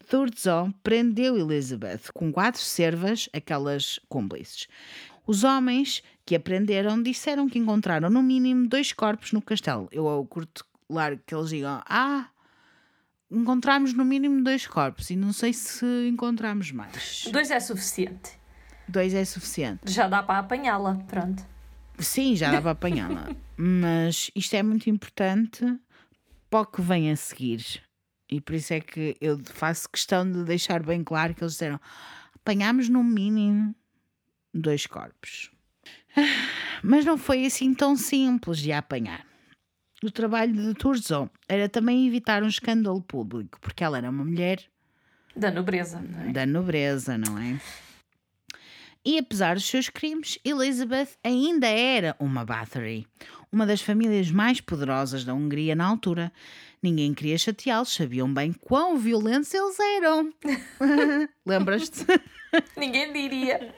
Thurzó 0.09 0.73
prendeu 0.83 1.37
Elizabeth 1.37 2.13
com 2.13 2.33
quatro 2.33 2.61
servas, 2.61 3.29
aquelas 3.33 3.99
cúmplices. 4.09 4.69
Os 5.27 5.43
homens 5.43 6.03
que 6.25 6.37
a 6.37 6.41
prenderam 6.41 7.03
disseram 7.03 7.49
que 7.49 7.59
encontraram 7.59 8.11
no 8.11 8.23
mínimo 8.23 8.69
dois 8.69 8.93
corpos 8.93 9.33
no 9.33 9.41
castelo. 9.41 9.89
Eu 9.91 10.07
eu 10.07 10.25
curto 10.27 10.65
claro 10.89 11.19
que 11.27 11.35
eles 11.35 11.49
digam: 11.49 11.83
Ah, 11.87 12.29
encontramos 13.31 13.95
no 13.95 14.05
mínimo 14.05 14.43
dois 14.43 14.67
corpos 14.67 15.11
e 15.11 15.17
não 15.17 15.33
sei 15.33 15.53
se 15.53 15.87
encontramos 16.09 16.71
mais. 16.73 17.25
Dois 17.31 17.51
é 17.51 17.59
suficiente. 17.61 18.44
Dois 18.89 19.15
é 19.15 19.25
suficiente. 19.25 19.91
Já 19.91 20.09
dá 20.09 20.23
para 20.23 20.39
apanhá-la. 20.41 20.97
Pronto. 21.07 21.45
Sim, 21.99 22.37
já 22.37 22.51
dá 22.51 22.61
para 22.61 22.71
apanhá-la. 22.73 23.29
Mas 23.57 24.31
isto 24.35 24.55
é 24.55 24.63
muito 24.63 24.91
importante 24.91 25.65
para 26.51 26.61
o 26.61 26.67
que 26.67 26.83
vem 26.83 27.11
a 27.11 27.17
seguir. 27.17 27.83
E 28.31 28.41
por 28.41 28.55
isso 28.55 28.73
é 28.75 28.81
que 28.81 29.17
eu 29.21 29.39
faço 29.45 29.89
questão 29.89 30.31
de 30.31 30.45
deixar 30.45 30.83
bem 30.83 31.05
claro 31.05 31.35
que 31.35 31.43
eles 31.43 31.53
disseram: 31.53 31.81
apanhámos 32.35 32.89
no 32.89 33.03
mínimo 33.05 33.75
dois 34.53 34.87
corpos. 34.87 35.51
Mas 36.83 37.05
não 37.05 37.17
foi 37.17 37.47
assim 37.47 37.75
tão 37.75 37.97
simples 37.97 38.59
de 38.59 38.73
apanhar. 38.73 39.25
O 40.03 40.11
trabalho 40.11 40.53
de 40.53 40.75
Turzon 40.75 41.29
era 41.49 41.69
também 41.69 42.07
evitar 42.07 42.43
um 42.43 42.49
escândalo 42.49 43.01
público, 43.01 43.59
porque 43.61 43.83
ela 43.83 43.97
era 43.97 44.11
uma 44.11 44.25
mulher 44.25 44.61
Da 45.35 45.51
nobreza. 45.51 45.99
não 46.01 46.21
é? 46.29 46.33
da 46.33 46.45
nobreza, 46.45 47.17
não 47.17 47.39
é? 47.39 47.59
E 49.05 49.19
apesar 49.19 49.55
dos 49.55 49.67
seus 49.67 49.91
crimes, 49.91 50.39
Elizabeth 50.45 51.09
ainda 51.23 51.67
era 51.67 52.17
uma 52.19 52.45
Bathory, 52.45 53.07
uma 53.53 53.67
das 53.67 53.83
famílias 53.83 54.31
mais 54.31 54.63
poderosas 54.63 55.25
da 55.25 55.35
Hungria 55.35 55.75
na 55.75 55.85
altura. 55.85 56.33
Ninguém 56.83 57.13
queria 57.13 57.37
chateá-los, 57.37 57.95
sabiam 57.95 58.33
bem 58.33 58.53
quão 58.53 58.97
violentos 58.97 59.53
eles 59.53 59.79
eram. 59.79 60.33
Lembras-te? 61.45 62.07
Ninguém 62.77 63.13
diria. 63.13 63.75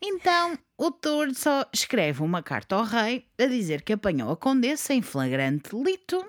Então, 0.00 0.56
o 0.78 0.90
Turd 0.92 1.34
só 1.34 1.68
escreve 1.72 2.22
uma 2.22 2.42
carta 2.42 2.76
ao 2.76 2.84
rei 2.84 3.26
a 3.38 3.46
dizer 3.46 3.82
que 3.82 3.92
apanhou 3.92 4.30
a 4.30 4.36
condessa 4.36 4.94
em 4.94 5.02
flagrante 5.02 5.70
delito 5.74 6.24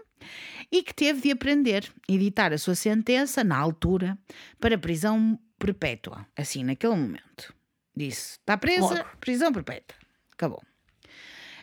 e 0.71 0.81
que 0.81 0.93
teve 0.93 1.21
de 1.21 1.31
aprender 1.31 1.91
e 2.07 2.17
ditar 2.17 2.53
a 2.53 2.57
sua 2.57 2.75
sentença 2.75 3.43
na 3.43 3.57
altura 3.57 4.17
para 4.59 4.77
prisão 4.77 5.39
perpétua, 5.57 6.25
assim 6.35 6.63
naquele 6.63 6.95
momento. 6.95 7.53
Disse: 7.95 8.33
está 8.33 8.57
presa, 8.57 8.95
Logo. 9.03 9.17
prisão 9.19 9.51
perpétua. 9.51 9.97
Acabou. 10.33 10.61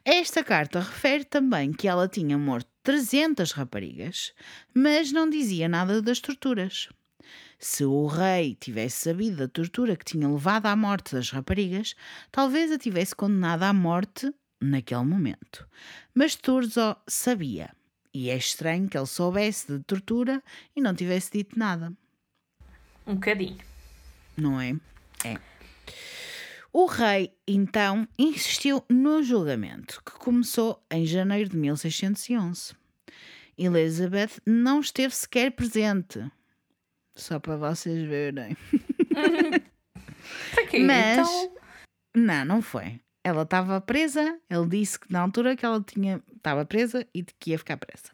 Esta 0.04 0.44
carta 0.44 0.80
refere 0.80 1.24
também 1.24 1.72
que 1.72 1.88
ela 1.88 2.06
tinha 2.08 2.36
morto 2.36 2.68
300 2.82 3.52
raparigas, 3.52 4.34
mas 4.74 5.10
não 5.10 5.28
dizia 5.30 5.68
nada 5.68 6.02
das 6.02 6.20
torturas. 6.20 6.88
Se 7.58 7.84
o 7.84 8.06
rei 8.06 8.54
tivesse 8.60 9.08
sabido 9.08 9.38
da 9.38 9.48
tortura 9.48 9.96
que 9.96 10.04
tinha 10.04 10.28
levado 10.28 10.66
à 10.66 10.76
morte 10.76 11.14
das 11.14 11.30
raparigas, 11.30 11.94
talvez 12.30 12.70
a 12.70 12.76
tivesse 12.76 13.14
condenado 13.14 13.62
à 13.62 13.72
morte 13.72 14.30
naquele 14.60 15.04
momento. 15.04 15.66
Mas 16.12 16.34
Turzo 16.34 16.94
sabia, 17.08 17.70
e 18.12 18.28
é 18.28 18.36
estranho 18.36 18.88
que 18.88 18.98
ele 18.98 19.06
soubesse 19.06 19.72
de 19.72 19.82
tortura 19.84 20.42
e 20.76 20.80
não 20.82 20.94
tivesse 20.94 21.30
dito 21.32 21.58
nada, 21.58 21.92
Um 23.06 23.14
bocadinho. 23.14 23.58
Não 24.36 24.60
é? 24.60 24.74
É. 25.24 25.36
O 26.72 26.86
rei, 26.86 27.32
então, 27.46 28.06
insistiu 28.18 28.84
no 28.88 29.22
julgamento, 29.22 30.02
que 30.04 30.12
começou 30.12 30.84
em 30.90 31.06
janeiro 31.06 31.50
de 31.50 31.56
1611. 31.56 32.74
Elizabeth 33.56 34.40
não 34.44 34.80
esteve 34.80 35.14
sequer 35.14 35.52
presente. 35.52 36.20
Só 37.14 37.38
para 37.38 37.56
vocês 37.56 38.08
verem. 38.08 38.56
Mas- 40.86 41.18
Então, 41.18 41.52
Não, 42.16 42.44
não 42.44 42.62
foi. 42.62 43.00
Ela 43.22 43.42
estava 43.42 43.80
presa, 43.80 44.38
ele 44.50 44.66
disse 44.66 44.98
que 44.98 45.10
na 45.12 45.20
altura 45.20 45.56
que 45.56 45.64
ela 45.64 45.80
tinha 45.82 46.20
estava 46.36 46.64
presa 46.64 47.06
e 47.14 47.22
de 47.22 47.32
que 47.38 47.50
ia 47.50 47.58
ficar 47.58 47.76
presa. 47.76 48.10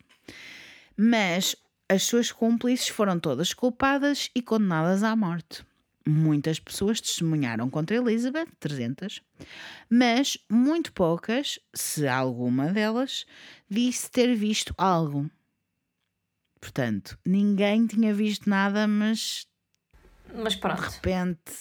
Mas 0.97 1.57
as 1.89 2.03
suas 2.05 2.31
cúmplices 2.31 2.89
foram 2.89 3.19
todas 3.19 3.53
culpadas 3.53 4.31
e 4.35 4.41
condenadas 4.43 5.03
à 5.03 5.17
morte. 5.17 5.65
Muitas 6.11 6.59
pessoas 6.59 7.01
testemunharam 7.01 7.71
contra 7.71 7.97
Elizabeth, 7.97 8.49
300, 8.59 9.23
mas 9.89 10.37
muito 10.51 10.93
poucas, 10.93 11.61
se 11.73 12.09
alguma 12.09 12.73
delas, 12.73 13.25
disse 13.71 14.11
ter 14.11 14.35
visto 14.35 14.75
algo. 14.77 15.31
Portanto, 16.61 17.17
ninguém 17.25 17.87
tinha 17.87 18.13
visto 18.13 18.51
nada, 18.51 18.89
mas 18.89 19.47
Mas 20.35 20.55
de 20.55 20.59
pronto. 20.61 20.81
repente, 20.81 21.53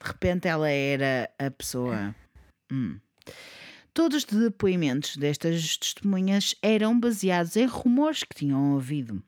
de 0.00 0.06
repente 0.06 0.48
ela 0.48 0.68
era 0.68 1.30
a 1.38 1.48
pessoa. 1.48 2.12
Hum. 2.70 2.98
Todos 3.94 4.24
os 4.24 4.24
depoimentos 4.24 5.16
destas 5.16 5.76
testemunhas 5.76 6.56
eram 6.60 6.98
baseados 6.98 7.54
em 7.56 7.66
rumores 7.66 8.24
que 8.24 8.34
tinham 8.34 8.72
ouvido. 8.74 9.22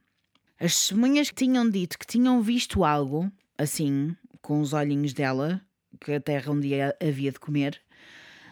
As 0.59 0.75
testemunhas 0.75 1.29
que 1.31 1.37
tinham 1.37 1.71
dito 1.71 1.97
que 1.97 2.07
tinham 2.07 2.43
visto 2.43 2.85
algo, 2.85 3.31
assim, 3.57 4.17
com 4.45 4.61
os 4.61 4.75
olhinhos 4.75 5.15
dela, 5.15 5.59
que 5.99 6.13
a 6.13 6.21
terra 6.21 6.53
um 6.53 6.61
dia 6.61 6.95
havia 7.03 7.33
de 7.33 7.41
comer, 7.41 7.81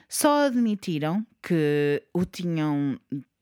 só 0.08 0.46
admitiram 0.46 1.26
que 1.42 2.02
o 2.14 2.24
tinham 2.24 2.98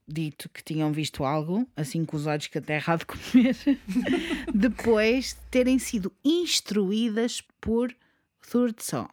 dito 0.07 0.49
que 0.49 0.61
tinham 0.65 0.91
visto 0.93 1.23
algo, 1.23 1.65
assim 1.77 2.05
com 2.05 2.17
os 2.17 2.27
olhos 2.27 2.49
que 2.49 2.59
a 2.59 2.61
terra 2.61 2.95
há 2.95 2.97
de 2.97 3.07
comer, 3.07 3.57
depois 4.53 5.35
de 5.35 5.37
terem 5.49 5.79
sido 5.79 6.13
instruídas 6.25 7.41
por 7.61 7.95
Thurso. 8.51 9.09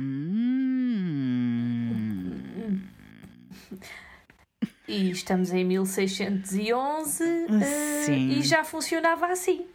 Hum. 0.00 0.40
E 4.88 5.10
estamos 5.10 5.52
em 5.52 5.66
1611 5.66 7.24
eh, 7.24 8.02
Sim. 8.06 8.30
e 8.30 8.42
já 8.42 8.64
funcionava 8.64 9.26
assim. 9.26 9.66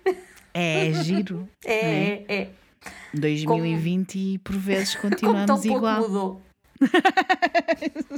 É 0.51 0.91
giro. 1.03 1.47
É, 1.63 1.75
é, 1.75 2.25
é. 2.27 2.64
2020 3.13 4.15
e 4.15 4.37
por 4.39 4.55
vezes 4.55 4.95
Como 4.95 5.15
tão 5.15 5.19
continuamos 5.19 5.61
pouco 5.61 5.77
igual. 5.77 6.01
mudou. 6.01 6.41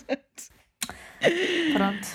Pronto. 1.73 2.07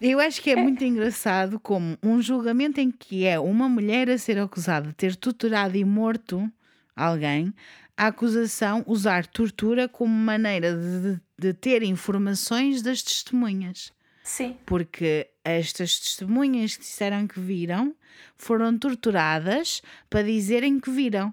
Eu 0.00 0.18
acho 0.18 0.42
que 0.42 0.50
é 0.50 0.56
muito 0.56 0.82
engraçado 0.84 1.60
como 1.60 1.96
um 2.02 2.20
julgamento 2.20 2.80
em 2.80 2.90
que 2.90 3.24
é 3.24 3.38
uma 3.38 3.68
mulher 3.68 4.10
a 4.10 4.18
ser 4.18 4.38
acusada 4.38 4.88
de 4.88 4.94
ter 4.94 5.14
torturado 5.14 5.76
e 5.76 5.84
morto 5.84 6.50
alguém, 6.96 7.54
a 7.96 8.08
acusação 8.08 8.82
usar 8.86 9.26
tortura 9.26 9.88
como 9.88 10.12
maneira 10.12 10.74
de, 10.74 11.20
de 11.38 11.54
ter 11.54 11.82
informações 11.82 12.82
das 12.82 13.02
testemunhas. 13.02 13.92
Sim. 14.24 14.56
Porque 14.66 15.28
estas 15.44 15.98
testemunhas 15.98 16.76
que 16.76 16.82
disseram 16.82 17.26
que 17.26 17.40
viram 17.40 17.94
foram 18.36 18.76
torturadas 18.78 19.82
para 20.08 20.22
dizerem 20.24 20.80
que 20.80 20.90
viram. 20.90 21.32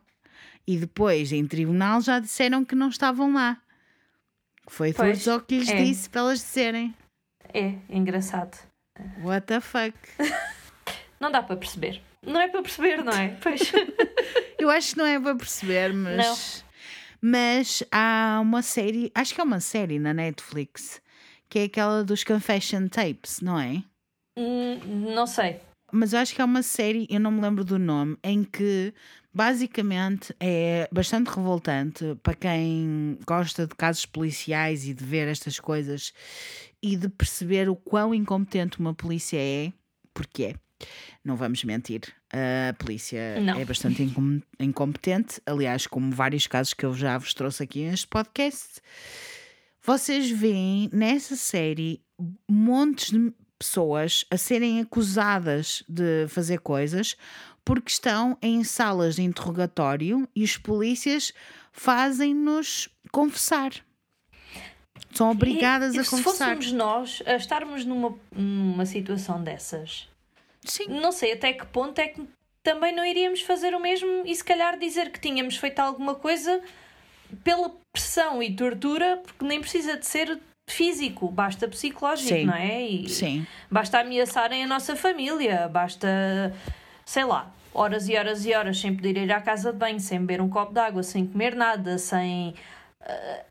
E 0.69 0.77
depois, 0.77 1.31
em 1.31 1.47
tribunal, 1.47 1.99
já 1.99 2.19
disseram 2.19 2.63
que 2.63 2.75
não 2.75 2.89
estavam 2.89 3.33
lá. 3.33 3.59
Foi 4.67 4.93
Pois, 4.93 5.23
Thurso 5.23 5.43
que 5.43 5.57
lhes 5.57 5.67
é. 5.67 5.83
disse 5.83 6.07
para 6.07 6.21
elas 6.21 6.37
disserem. 6.41 6.93
É 7.51 7.73
engraçado. 7.89 8.55
What 9.23 9.47
the 9.47 9.61
fuck? 9.61 9.97
Não 11.19 11.31
dá 11.31 11.41
para 11.41 11.57
perceber. 11.57 11.99
Não 12.23 12.39
é 12.39 12.47
para 12.47 12.61
perceber, 12.61 13.03
não 13.03 13.11
é? 13.11 13.29
Pois. 13.41 13.59
Eu 14.59 14.69
acho 14.69 14.91
que 14.91 14.97
não 14.97 15.05
é 15.07 15.19
para 15.19 15.35
perceber, 15.35 15.91
mas. 15.91 16.63
Mas 17.19 17.83
há 17.91 18.39
uma 18.41 18.61
série, 18.61 19.11
acho 19.15 19.33
que 19.33 19.41
é 19.41 19.43
uma 19.43 19.59
série 19.59 19.97
na 19.97 20.13
Netflix, 20.13 21.01
que 21.49 21.59
é 21.59 21.63
aquela 21.63 22.03
dos 22.03 22.23
Confession 22.23 22.87
Tapes, 22.87 23.41
não 23.41 23.59
é? 23.59 23.83
Hum, 24.37 24.79
não 25.15 25.25
sei. 25.25 25.59
Mas 25.91 26.13
acho 26.13 26.35
que 26.35 26.41
é 26.41 26.45
uma 26.45 26.61
série, 26.61 27.07
eu 27.09 27.19
não 27.19 27.31
me 27.31 27.41
lembro 27.41 27.65
do 27.65 27.79
nome, 27.79 28.17
em 28.23 28.43
que 28.43 28.93
basicamente 29.39 30.35
é 30.37 30.89
bastante 30.91 31.27
revoltante 31.29 32.03
para 32.21 32.33
quem 32.33 33.17
gosta 33.25 33.65
de 33.65 33.73
casos 33.73 34.05
policiais 34.05 34.85
e 34.85 34.93
de 34.93 35.01
ver 35.01 35.29
estas 35.29 35.61
coisas 35.61 36.11
e 36.83 36.97
de 36.97 37.07
perceber 37.07 37.69
o 37.69 37.75
quão 37.77 38.13
incompetente 38.13 38.77
uma 38.81 38.93
polícia 38.93 39.37
é, 39.39 39.71
porque 40.13 40.43
é. 40.43 40.55
Não 41.23 41.37
vamos 41.37 41.63
mentir, 41.63 42.01
a 42.33 42.73
polícia 42.73 43.39
Não. 43.39 43.57
é 43.57 43.63
bastante 43.63 44.03
incom- 44.03 44.41
incompetente, 44.59 45.41
aliás, 45.45 45.87
como 45.87 46.11
vários 46.11 46.45
casos 46.45 46.73
que 46.73 46.85
eu 46.85 46.93
já 46.93 47.17
vos 47.17 47.33
trouxe 47.33 47.63
aqui 47.63 47.85
neste 47.89 48.07
podcast. 48.07 48.81
Vocês 49.81 50.29
veem 50.29 50.89
nessa 50.91 51.37
série 51.37 52.01
montes 52.49 53.11
de 53.11 53.33
pessoas 53.57 54.25
a 54.31 54.37
serem 54.37 54.79
acusadas 54.79 55.83
de 55.87 56.27
fazer 56.29 56.59
coisas 56.59 57.15
porque 57.69 57.91
estão 57.91 58.35
em 58.41 58.63
salas 58.63 59.17
de 59.17 59.21
interrogatório 59.21 60.27
e 60.35 60.43
os 60.43 60.57
polícias 60.57 61.31
fazem-nos 61.71 62.89
confessar. 63.11 63.71
São 65.13 65.29
obrigadas 65.29 65.93
E- 65.93 65.97
e 65.97 65.99
a 65.99 66.03
se 66.03 66.09
confessar. 66.09 66.31
fôssemos 66.55 66.71
nós 66.71 67.21
a 67.27 67.35
estarmos 67.35 67.85
numa, 67.85 68.17
numa 68.35 68.87
situação 68.87 69.43
dessas, 69.43 70.07
Sim. 70.65 70.87
não 70.87 71.11
sei 71.11 71.33
até 71.33 71.53
que 71.53 71.63
ponto 71.67 71.99
é 71.99 72.07
que 72.07 72.27
também 72.63 72.93
não 72.93 73.05
iríamos 73.05 73.41
fazer 73.41 73.75
o 73.75 73.79
mesmo 73.79 74.23
e 74.25 74.35
se 74.35 74.43
calhar 74.43 74.77
dizer 74.79 75.11
que 75.11 75.19
tínhamos 75.19 75.55
feito 75.55 75.79
alguma 75.79 76.15
coisa 76.15 76.61
pela 77.43 77.71
pressão 77.93 78.41
e 78.41 78.51
tortura, 78.55 79.17
porque 79.17 79.45
nem 79.45 79.61
precisa 79.61 79.95
de 79.95 80.07
ser 80.07 80.39
físico, 80.67 81.27
basta 81.29 81.67
psicológico, 81.67 82.29
Sim. 82.29 82.45
não 82.45 82.53
é? 82.55 82.81
E 82.81 83.09
Sim. 83.09 83.45
Basta 83.69 83.99
ameaçarem 83.99 84.63
a 84.63 84.67
nossa 84.67 84.95
família, 84.95 85.67
basta, 85.67 86.07
sei 87.05 87.23
lá, 87.25 87.51
horas 87.79 88.09
e 88.09 88.15
horas 88.17 88.45
e 88.45 88.53
horas 88.53 88.79
sem 88.79 88.93
poder 88.95 89.15
ir 89.17 89.31
à 89.31 89.39
casa 89.41 89.71
de 89.71 89.77
banho, 89.77 89.99
sem 89.99 90.19
beber 90.19 90.41
um 90.41 90.49
copo 90.49 90.73
de 90.73 90.79
água, 90.79 91.01
sem 91.01 91.25
comer 91.25 91.55
nada, 91.55 91.97
sem 91.97 92.53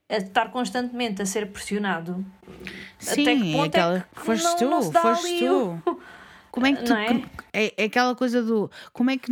a 0.09 0.17
estar 0.17 0.51
constantemente 0.51 1.23
a 1.23 1.27
ser 1.27 1.51
pressionado. 1.51 2.25
Sim, 2.99 3.23
Até 3.23 3.37
que 3.37 3.51
é 3.51 3.53
ponto 3.57 3.65
é 3.77 3.81
aquela 3.81 4.01
que 4.01 4.21
que 4.21 4.27
foste 4.27 4.45
não- 4.45 4.57
tu, 4.57 4.71
não 4.71 4.93
foste 4.93 5.39
tu. 5.39 6.03
Como 6.51 6.67
é 6.67 6.75
que 6.75 6.85
tu. 6.85 6.93
É? 6.93 7.23
É? 7.53 7.75
é 7.77 7.85
aquela 7.85 8.15
coisa 8.15 8.43
do. 8.43 8.71
Como 8.93 9.11
é 9.11 9.17
que 9.17 9.31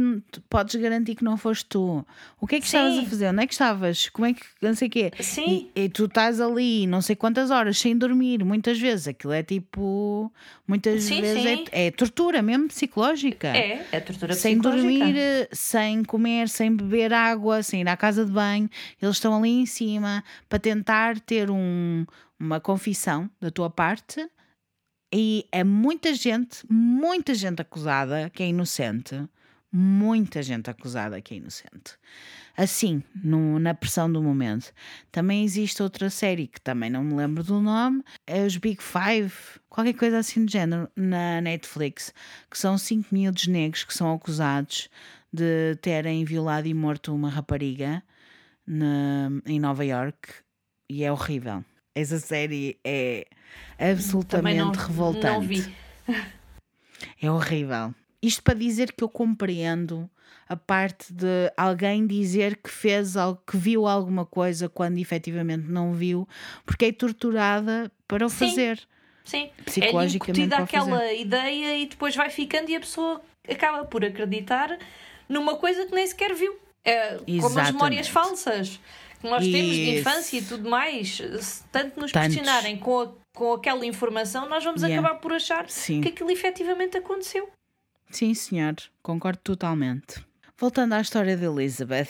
podes 0.48 0.74
garantir 0.76 1.14
que 1.14 1.24
não 1.24 1.36
foste 1.36 1.66
tu? 1.66 2.04
O 2.40 2.46
que 2.46 2.56
é 2.56 2.60
que 2.60 2.66
estavas 2.66 2.92
a 2.98 3.00
Sim. 3.00 3.06
fazer? 3.06 3.28
Onde 3.28 3.42
é 3.42 3.46
que 3.46 3.52
estavas? 3.52 4.08
Como 4.10 4.26
é 4.26 4.32
que. 4.34 4.42
Não 4.60 4.74
sei 4.74 4.88
o 4.88 4.90
quê. 4.90 5.12
Sim. 5.20 5.70
E, 5.74 5.84
e 5.84 5.88
tu 5.88 6.04
estás 6.06 6.40
ali 6.40 6.86
não 6.86 7.00
sei 7.00 7.16
quantas 7.16 7.50
horas 7.50 7.78
sem 7.78 7.96
dormir, 7.96 8.44
muitas 8.44 8.78
vezes. 8.78 9.08
Aquilo 9.08 9.32
é 9.32 9.42
tipo. 9.42 10.32
Muitas 10.66 11.04
Sim, 11.04 11.20
vezes 11.20 11.42
sim. 11.42 11.64
É, 11.72 11.86
é 11.86 11.90
tortura 11.90 12.42
mesmo 12.42 12.68
psicológica. 12.68 13.48
É, 13.48 13.86
é 13.92 14.00
tortura 14.00 14.34
Sem 14.34 14.58
psicológica. 14.58 14.88
dormir, 15.04 15.16
eh, 15.16 15.48
sem 15.52 16.04
comer, 16.04 16.48
sem 16.48 16.74
beber 16.74 17.12
água, 17.12 17.62
sem 17.62 17.80
ir 17.82 17.88
à 17.88 17.96
casa 17.96 18.24
de 18.24 18.32
banho, 18.32 18.68
eles 19.00 19.16
estão 19.16 19.36
ali 19.36 19.50
em 19.50 19.66
cima 19.66 20.24
para 20.48 20.58
tentar 20.58 21.20
ter 21.20 21.50
um, 21.50 22.04
uma 22.38 22.60
confissão 22.60 23.30
da 23.40 23.50
tua 23.50 23.70
parte. 23.70 24.28
E 25.12 25.46
é 25.52 25.62
muita 25.64 26.12
gente, 26.14 26.64
muita 26.70 27.34
gente 27.34 27.60
acusada 27.62 28.28
que 28.30 28.42
é 28.42 28.48
inocente. 28.48 29.14
Muita 29.72 30.42
gente 30.42 30.70
acusada 30.70 31.20
que 31.20 31.34
é 31.34 31.36
inocente. 31.36 31.98
Assim, 32.56 33.02
no- 33.22 33.58
na 33.58 33.74
pressão 33.74 34.10
do 34.10 34.22
momento. 34.22 34.72
Também 35.12 35.44
existe 35.44 35.82
outra 35.82 36.08
série 36.08 36.46
que 36.46 36.60
também 36.60 36.88
não 36.88 37.04
me 37.04 37.14
lembro 37.14 37.44
do 37.44 37.60
nome, 37.60 38.02
é 38.26 38.44
os 38.46 38.56
Big 38.56 38.82
Five, 38.82 39.32
qualquer 39.68 39.92
coisa 39.92 40.18
assim 40.18 40.44
do 40.46 40.50
género, 40.50 40.88
na 40.96 41.40
Netflix, 41.42 42.14
que 42.50 42.56
são 42.56 42.78
cinco 42.78 43.08
miúdos 43.12 43.46
negros 43.48 43.84
que 43.84 43.92
são 43.92 44.14
acusados 44.14 44.88
de 45.30 45.76
terem 45.82 46.24
violado 46.24 46.66
e 46.66 46.72
morto 46.72 47.14
uma 47.14 47.28
rapariga 47.28 48.02
na- 48.66 49.30
em 49.44 49.60
Nova 49.60 49.84
York 49.84 50.32
e 50.88 51.04
é 51.04 51.12
horrível. 51.12 51.62
Essa 51.94 52.18
série 52.18 52.78
é 52.84 53.26
absolutamente 53.78 54.58
não, 54.58 54.72
revoltante. 54.72 55.74
não. 56.08 56.14
É 57.20 57.30
horrível. 57.30 57.94
Isto 58.22 58.42
para 58.42 58.54
dizer 58.54 58.92
que 58.92 59.04
eu 59.04 59.08
compreendo 59.08 60.08
a 60.48 60.56
parte 60.56 61.12
de 61.12 61.52
alguém 61.56 62.06
dizer 62.06 62.56
que 62.56 62.70
fez 62.70 63.16
algo, 63.16 63.40
que 63.46 63.56
viu 63.56 63.86
alguma 63.86 64.24
coisa 64.24 64.68
quando 64.68 64.98
efetivamente 64.98 65.66
não 65.68 65.92
viu, 65.92 66.26
porque 66.64 66.86
é 66.86 66.92
torturada 66.92 67.90
para 68.08 68.24
o 68.24 68.30
Sim. 68.30 68.48
fazer. 68.48 68.80
Sim, 69.24 69.50
Psicologicamente 69.64 70.40
é 70.40 70.44
incutida 70.44 70.56
para 70.56 70.64
aquela 70.64 71.12
ideia 71.12 71.76
e 71.78 71.86
depois 71.86 72.14
vai 72.14 72.30
ficando 72.30 72.70
e 72.70 72.76
a 72.76 72.80
pessoa 72.80 73.20
acaba 73.48 73.84
por 73.84 74.04
acreditar 74.04 74.78
numa 75.28 75.56
coisa 75.56 75.84
que 75.86 75.94
nem 75.94 76.06
sequer 76.06 76.32
viu. 76.34 76.56
É, 76.84 77.16
como 77.40 77.58
as 77.58 77.72
memórias 77.72 78.06
falsas 78.08 78.78
que 79.20 79.28
nós 79.28 79.42
temos 79.44 79.74
de 79.74 79.90
Isso. 79.90 80.00
infância 80.00 80.38
e 80.38 80.42
tudo 80.42 80.70
mais. 80.70 81.16
Se 81.40 81.64
tanto 81.72 81.98
nos 82.00 82.12
Tantos. 82.12 82.36
questionarem 82.36 82.76
com, 82.78 83.00
a- 83.00 83.12
com 83.36 83.52
aquela 83.52 83.84
informação, 83.86 84.48
nós 84.48 84.64
vamos 84.64 84.82
Yeah. 84.82 85.06
acabar 85.06 85.20
por 85.20 85.32
achar 85.32 85.68
Sim. 85.68 86.00
que 86.00 86.08
aquilo 86.08 86.30
efetivamente 86.30 86.96
aconteceu. 86.96 87.48
Sim, 88.10 88.32
senhor, 88.34 88.74
concordo 89.02 89.38
totalmente. 89.44 90.24
Voltando 90.58 90.94
à 90.94 91.00
história 91.00 91.36
de 91.36 91.44
Elizabeth, 91.44 92.08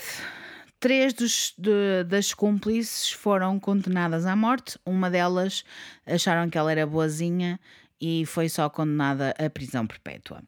três 0.78 1.12
dos, 1.12 1.53
de- 1.59 2.05
das 2.05 2.32
cúmplices 2.32 3.11
foram 3.11 3.59
condenadas 3.59 4.24
à 4.24 4.36
morte. 4.36 4.78
Uma 4.86 5.11
delas 5.11 5.65
acharam 6.07 6.48
que 6.48 6.57
ela 6.57 6.70
era 6.70 6.86
boazinha 6.86 7.59
e 8.01 8.24
foi 8.24 8.48
só 8.48 8.70
condenada 8.70 9.35
à 9.39 9.51
prisão 9.51 9.85
perpétua. 9.86 10.43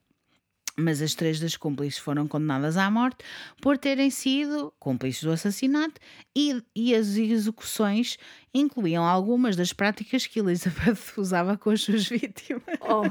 Mas 0.78 1.02
as 1.02 1.14
três 1.14 1.40
das 1.40 1.56
cúmplices 1.56 1.98
foram 1.98 2.28
condenadas 2.28 2.76
à 2.76 2.88
morte 2.90 3.24
por 3.60 3.76
terem 3.76 4.10
sido 4.10 4.72
cúmplices 4.78 5.22
do 5.22 5.32
assassinato 5.32 6.00
e, 6.36 6.62
e 6.74 6.94
as 6.94 7.16
execuções 7.16 8.16
incluíam 8.54 9.04
algumas 9.04 9.56
das 9.56 9.72
práticas 9.72 10.26
que 10.26 10.38
Elizabeth 10.38 10.98
usava 11.18 11.56
com 11.56 11.70
as 11.70 11.82
suas 11.82 12.06
vítimas. 12.06 12.62
Oh, 12.80 13.02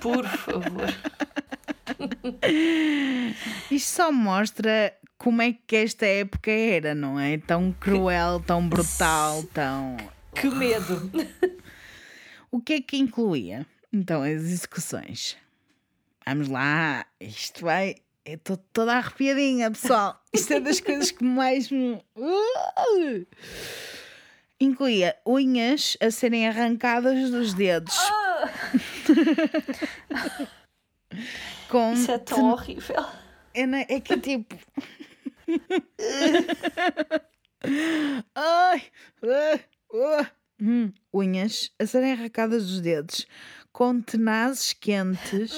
por 0.00 0.26
favor. 0.26 0.88
Isto 3.70 3.88
só 3.88 4.12
mostra 4.12 4.94
como 5.16 5.42
é 5.42 5.54
que 5.66 5.76
esta 5.76 6.06
época 6.06 6.50
era, 6.50 6.94
não 6.94 7.18
é? 7.18 7.38
Tão 7.38 7.72
cruel, 7.72 8.40
tão 8.40 8.68
brutal, 8.68 9.42
tão. 9.54 9.96
Que 10.34 10.48
medo. 10.48 11.10
O 12.52 12.60
que 12.60 12.72
é 12.72 12.80
que 12.80 12.96
incluía? 12.96 13.64
Então, 13.92 14.22
as 14.24 14.42
execuções. 14.42 15.36
Vamos 16.30 16.46
lá, 16.46 17.04
isto 17.18 17.62
vai. 17.64 17.96
Eu 18.24 18.36
estou 18.36 18.56
toda 18.56 18.94
arrepiadinha, 18.94 19.68
pessoal. 19.68 20.22
Isto 20.32 20.52
é 20.52 20.60
das 20.60 20.78
coisas 20.82 21.10
que 21.10 21.24
mais 21.24 21.68
me. 21.72 21.94
Uh! 22.14 23.26
Incluía 24.60 25.16
unhas 25.26 25.96
a 26.00 26.08
serem 26.12 26.46
arrancadas 26.46 27.32
dos 27.32 27.52
dedos. 27.52 27.96
Com 31.68 31.94
Isso 31.94 32.12
é 32.12 32.18
tão 32.18 32.52
horrível. 32.52 33.04
É, 33.52 33.66
na- 33.66 33.80
é 33.80 33.98
que 33.98 34.16
tipo. 34.16 34.56
Ai! 38.36 38.82
ah, 39.24 39.58
ah. 40.20 40.30
Hum, 40.62 40.92
Unhas 41.12 41.72
a 41.76 41.86
serem 41.86 42.12
arrancadas 42.12 42.68
dos 42.68 42.80
dedos 42.80 43.26
com 43.72 44.00
tenazes 44.00 44.72
quentes 44.74 45.52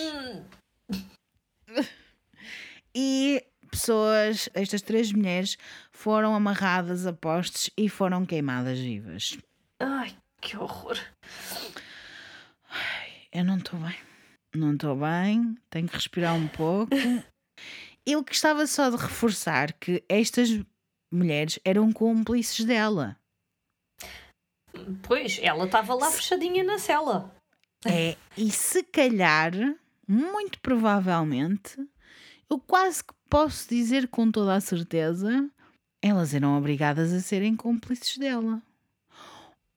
e 2.95 3.45
pessoas, 3.71 4.49
estas 4.55 4.83
três 4.83 5.13
mulheres, 5.13 5.57
foram 5.91 6.35
amarradas 6.35 7.07
a 7.07 7.13
postes 7.13 7.71
e 7.77 7.89
foram 7.89 8.27
queimadas 8.27 8.79
vivas. 8.79 9.39
Ai, 9.81 10.15
que 10.41 10.57
horror. 10.57 10.99
Eu 13.33 13.45
não 13.45 13.57
estou 13.57 13.81
bem. 13.81 13.97
Não 14.55 14.75
estou 14.75 14.95
bem, 14.97 15.57
tenho 15.71 15.89
que 15.89 15.97
respirar 15.97 16.35
um 16.35 16.47
pouco. 16.49 16.93
Eu 18.05 18.23
gostava 18.25 18.67
só 18.67 18.91
de 18.91 18.97
reforçar 18.97 19.73
que 19.73 20.05
estas 20.09 20.51
mulheres 21.11 21.59
eram 21.65 21.93
cúmplices 21.93 22.65
dela. 22.65 23.17
Pois, 25.03 25.39
ela 25.41 25.67
estava 25.67 25.95
lá 25.95 26.11
fechadinha 26.11 26.65
na 26.65 26.79
cela. 26.79 27.35
É, 27.87 28.17
e 28.37 28.51
se 28.51 28.83
calhar, 28.83 29.53
muito 30.13 30.61
provavelmente, 30.61 31.77
eu 32.51 32.59
quase 32.59 33.03
que 33.03 33.15
posso 33.31 33.69
dizer 33.69 34.09
com 34.09 34.31
toda 34.31 34.55
a 34.55 34.61
certeza, 34.61 35.51
elas 36.03 36.35
eram 36.35 36.59
obrigadas 36.59 37.13
a 37.13 37.21
serem 37.21 37.57
cúmplices 37.57 38.19
dela. 38.19 38.63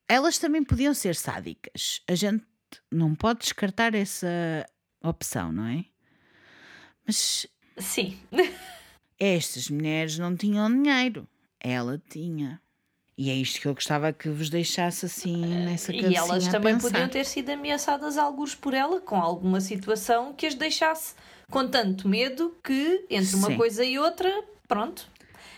Elas 0.08 0.38
também 0.38 0.64
podiam 0.64 0.94
ser 0.94 1.16
sádicas. 1.16 2.02
A 2.08 2.16
gente 2.16 2.46
não 2.92 3.16
pode 3.16 3.40
descartar 3.40 3.96
essa 3.96 4.28
opção, 5.02 5.52
não 5.52 5.68
é? 5.68 5.86
Mas 7.08 7.48
Sim. 7.78 8.20
estas 9.18 9.70
mulheres 9.70 10.20
não 10.20 10.36
tinham 10.36 10.70
dinheiro. 10.70 11.28
Ela 11.60 12.02
tinha. 12.10 12.62
E 13.18 13.30
é 13.30 13.34
isto 13.34 13.62
que 13.62 13.68
eu 13.68 13.74
gostava 13.74 14.12
que 14.12 14.28
vos 14.28 14.50
deixasse 14.50 15.06
assim 15.06 15.38
nessa 15.38 15.94
E 15.94 16.02
cabecinha 16.02 16.20
elas 16.20 16.48
a 16.48 16.52
também 16.52 16.78
podiam 16.78 17.08
ter 17.08 17.26
sido 17.26 17.50
ameaçadas 17.50 18.18
alguns 18.18 18.54
por 18.54 18.74
ela 18.74 19.00
com 19.00 19.16
alguma 19.16 19.62
situação 19.62 20.34
que 20.34 20.46
as 20.46 20.54
deixasse 20.54 21.16
com 21.50 21.68
tanto 21.68 22.08
medo 22.10 22.56
que, 22.64 23.06
entre 23.10 23.36
uma 23.36 23.48
Sim. 23.48 23.58
coisa 23.58 23.86
e 23.86 23.98
outra, 23.98 24.30
pronto, 24.68 25.08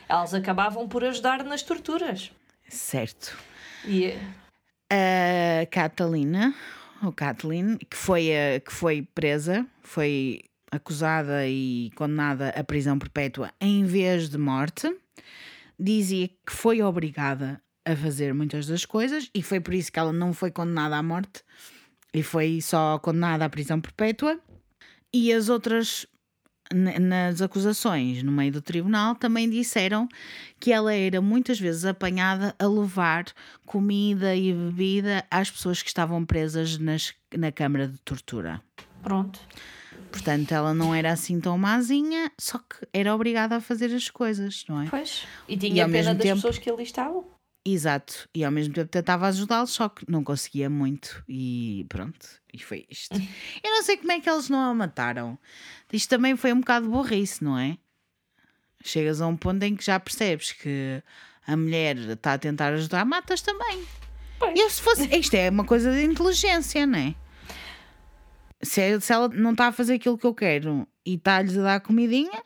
elas 0.08 0.34
acabavam 0.34 0.88
por 0.88 1.04
ajudar 1.04 1.44
nas 1.44 1.64
torturas. 1.64 2.32
Certo. 2.68 3.36
E 3.86 4.14
a 4.92 5.66
Catalina, 5.68 6.54
ou 7.04 7.12
Kathleen, 7.12 7.78
que 7.78 7.98
foi, 7.98 8.30
a, 8.32 8.60
que 8.60 8.72
foi 8.72 9.02
presa, 9.16 9.66
foi 9.82 10.42
acusada 10.72 11.48
e 11.48 11.92
condenada 11.96 12.50
à 12.50 12.64
prisão 12.64 13.00
perpétua 13.00 13.52
em 13.60 13.86
vez 13.86 14.30
de 14.30 14.38
morte, 14.38 14.94
dizia 15.80 16.28
que 16.28 16.54
foi 16.54 16.82
obrigada 16.82 17.62
a 17.86 17.96
fazer 17.96 18.34
muitas 18.34 18.68
das 18.68 18.86
coisas 18.86 19.30
e 19.34 19.42
foi 19.42 19.60
por 19.60 19.74
isso 19.74 19.92
que 19.92 20.00
ela 20.00 20.12
não 20.12 20.34
foi 20.34 20.52
condenada 20.52 20.98
à 20.98 21.04
morte 21.04 21.44
e 22.14 22.22
foi 22.22 22.60
só 22.62 23.00
condenada 23.00 23.46
à 23.46 23.50
prisão 23.50 23.80
perpétua. 23.80 24.40
E 25.14 25.32
as 25.32 25.48
outras 25.50 26.06
nas 26.74 27.42
acusações 27.42 28.22
no 28.24 28.32
meio 28.32 28.52
do 28.52 28.62
tribunal 28.62 29.16
também 29.16 29.50
disseram 29.50 30.08
que 30.60 30.74
ela 30.74 30.94
era 30.94 31.22
muitas 31.22 31.60
vezes 31.60 31.86
apanhada 31.86 32.54
a 32.60 32.68
levar 32.68 33.26
comida 33.66 34.36
e 34.36 34.52
bebida 34.52 35.26
às 35.32 35.50
pessoas 35.50 35.82
que 35.82 35.88
estavam 35.88 36.26
presas 36.26 36.78
nas, 36.78 37.14
na 37.36 37.52
câmara 37.52 37.88
de 37.88 37.98
tortura. 38.00 38.62
pronto. 39.02 39.40
Portanto, 40.12 40.52
ela 40.52 40.74
não 40.74 40.94
era 40.96 41.12
assim 41.12 41.40
tão 41.40 41.58
mazinha, 41.58 42.32
só 42.40 42.58
que 42.60 42.88
era 42.94 43.14
obrigada 43.14 43.58
a 43.58 43.62
fazer 43.62 43.94
as 43.94 44.10
coisas, 44.10 44.64
não 44.68 44.82
é? 44.82 44.90
Pois. 44.90 45.26
E 45.48 45.54
E 45.54 45.58
tinha 45.58 45.84
ao 45.86 45.90
pena 45.92 46.14
das 46.14 46.24
tempo- 46.24 46.36
pessoas 46.36 46.58
que 46.58 46.70
ali 46.70 46.84
estavam. 46.84 47.26
Exato. 47.66 48.30
E 48.34 48.46
ao 48.46 48.52
mesmo 48.52 48.74
tempo 48.74 48.90
tentava 48.90 49.28
ajudá-los, 49.28 49.72
só 49.72 49.90
que 49.90 50.10
não 50.10 50.24
conseguia 50.24 50.70
muito. 50.70 51.22
E 51.28 51.86
pronto, 51.90 52.26
e 52.54 52.58
foi 52.64 52.86
isto. 52.90 53.14
Eu 53.64 53.72
não 53.72 53.84
sei 53.84 53.98
como 53.98 54.12
é 54.14 54.20
que 54.22 54.30
eles 54.30 54.50
não 54.50 54.60
a 54.60 54.74
mataram. 54.74 55.38
Isto 55.92 56.10
também 56.10 56.36
foi 56.38 56.54
um 56.54 56.62
bocado 56.62 56.90
burrice, 56.90 57.44
não 57.44 57.58
é? 57.58 57.78
Chegas 58.84 59.20
a 59.22 59.28
um 59.28 59.36
ponto 59.36 59.62
em 59.64 59.76
que 59.76 59.84
já 59.84 60.00
percebes 60.00 60.54
que 60.54 61.04
a 61.46 61.58
mulher 61.58 61.98
está 61.98 62.34
a 62.34 62.38
tentar 62.38 62.74
ajudar, 62.74 63.04
matas 63.06 63.42
também. 63.42 63.84
Pois. 64.40 64.58
Eu, 64.58 64.70
se 64.70 64.82
fosse, 64.82 65.08
isto 65.18 65.34
é 65.34 65.50
uma 65.50 65.66
coisa 65.66 65.92
de 65.92 66.04
inteligência, 66.06 66.86
não 66.86 66.98
é? 67.00 67.16
Se, 68.62 69.00
se 69.00 69.14
ela 69.14 69.28
não 69.30 69.52
está 69.52 69.68
a 69.68 69.72
fazer 69.72 69.96
aquilo 69.96 70.18
que 70.18 70.26
eu 70.26 70.34
quero 70.34 70.88
e 71.06 71.14
está-lhes 71.16 71.58
a 71.58 71.62
dar 71.62 71.80
comidinha, 71.80 72.42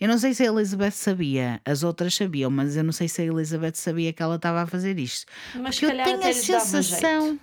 eu 0.00 0.08
não 0.08 0.18
sei 0.18 0.34
se 0.34 0.42
a 0.42 0.46
Elizabeth 0.46 0.92
sabia, 0.92 1.60
as 1.64 1.82
outras 1.82 2.14
sabiam, 2.14 2.50
mas 2.50 2.76
eu 2.76 2.84
não 2.84 2.92
sei 2.92 3.08
se 3.08 3.22
a 3.22 3.24
Elizabeth 3.24 3.74
sabia 3.74 4.12
que 4.12 4.22
ela 4.22 4.36
estava 4.36 4.62
a 4.62 4.66
fazer 4.66 4.98
isto. 4.98 5.26
Mas 5.56 5.78
Porque 5.78 5.92
eu 5.92 6.04
tenho 6.04 6.28
a 6.28 6.32
sensação, 6.32 7.40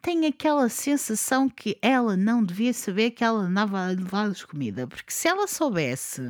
tenho 0.00 0.28
aquela 0.28 0.68
sensação 0.68 1.48
que 1.48 1.76
ela 1.82 2.16
não 2.16 2.44
devia 2.44 2.72
saber 2.72 3.10
que 3.10 3.24
ela 3.24 3.40
andava 3.40 3.80
a 3.84 3.88
levar-lhes 3.88 4.44
comida, 4.44 4.86
porque 4.86 5.12
se 5.12 5.26
ela 5.28 5.46
soubesse, 5.48 6.22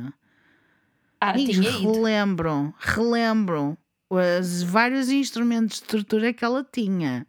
Ah, 1.21 1.31
amigos, 1.31 1.57
relembram, 1.57 2.73
relembram 2.79 3.77
os 4.09 4.63
vários 4.63 5.09
instrumentos 5.09 5.77
de 5.77 5.83
tortura 5.83 6.33
que 6.33 6.43
ela 6.43 6.63
tinha. 6.63 7.27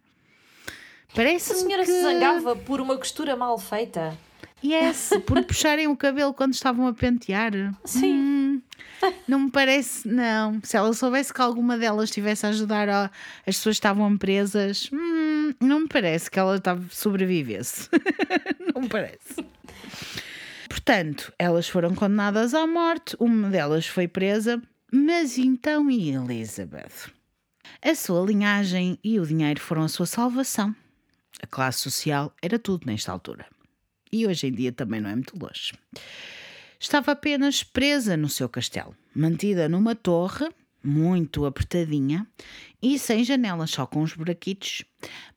Parece 1.13 1.51
a 1.53 1.55
senhora 1.55 1.83
que... 1.83 1.91
se 1.91 2.01
zangava 2.01 2.55
por 2.55 2.79
uma 2.81 2.97
costura 2.97 3.35
mal 3.35 3.57
feita. 3.57 4.17
Yes, 4.63 5.09
por 5.25 5.43
puxarem 5.45 5.87
o 5.87 5.97
cabelo 5.97 6.33
quando 6.33 6.53
estavam 6.53 6.87
a 6.87 6.93
pentear. 6.93 7.51
Sim. 7.83 8.13
Hum, 8.15 8.61
não 9.27 9.39
me 9.41 9.51
parece, 9.51 10.07
não. 10.07 10.59
Se 10.63 10.77
ela 10.77 10.93
soubesse 10.93 11.33
que 11.33 11.41
alguma 11.41 11.77
delas 11.77 12.09
estivesse 12.09 12.45
a 12.45 12.49
ajudar 12.49 12.87
a- 12.87 13.05
as 13.47 13.55
pessoas 13.57 13.75
que 13.75 13.79
estavam 13.79 14.15
presas, 14.17 14.89
hum, 14.93 15.51
não 15.59 15.81
me 15.81 15.87
parece 15.87 16.29
que 16.29 16.37
ela 16.39 16.59
tava- 16.59 16.85
sobrevivesse. 16.91 17.89
não 18.73 18.83
me 18.83 18.87
parece. 18.89 19.43
Portanto, 20.69 21.33
elas 21.37 21.67
foram 21.67 21.93
condenadas 21.95 22.53
à 22.53 22.65
morte, 22.65 23.15
uma 23.19 23.49
delas 23.49 23.85
foi 23.87 24.07
presa, 24.07 24.61
mas 24.91 25.37
então 25.37 25.89
e 25.89 26.11
Elizabeth? 26.11 27.11
A 27.81 27.95
sua 27.95 28.25
linhagem 28.25 28.97
e 29.03 29.19
o 29.19 29.25
dinheiro 29.25 29.59
foram 29.59 29.81
a 29.83 29.87
sua 29.87 30.05
salvação. 30.05 30.73
A 31.41 31.47
classe 31.47 31.79
social 31.79 32.33
era 32.41 32.59
tudo 32.59 32.85
nesta 32.85 33.11
altura. 33.11 33.45
E 34.11 34.27
hoje 34.27 34.47
em 34.47 34.51
dia 34.51 34.71
também 34.71 35.01
não 35.01 35.09
é 35.09 35.15
muito 35.15 35.37
longe. 35.37 35.73
Estava 36.79 37.11
apenas 37.11 37.63
presa 37.63 38.17
no 38.17 38.29
seu 38.29 38.49
castelo, 38.49 38.95
mantida 39.15 39.69
numa 39.69 39.95
torre, 39.95 40.49
muito 40.83 41.45
apertadinha 41.45 42.27
e 42.81 42.97
sem 42.97 43.23
janelas, 43.23 43.71
só 43.71 43.85
com 43.85 44.01
os 44.01 44.13
buraquitos 44.13 44.83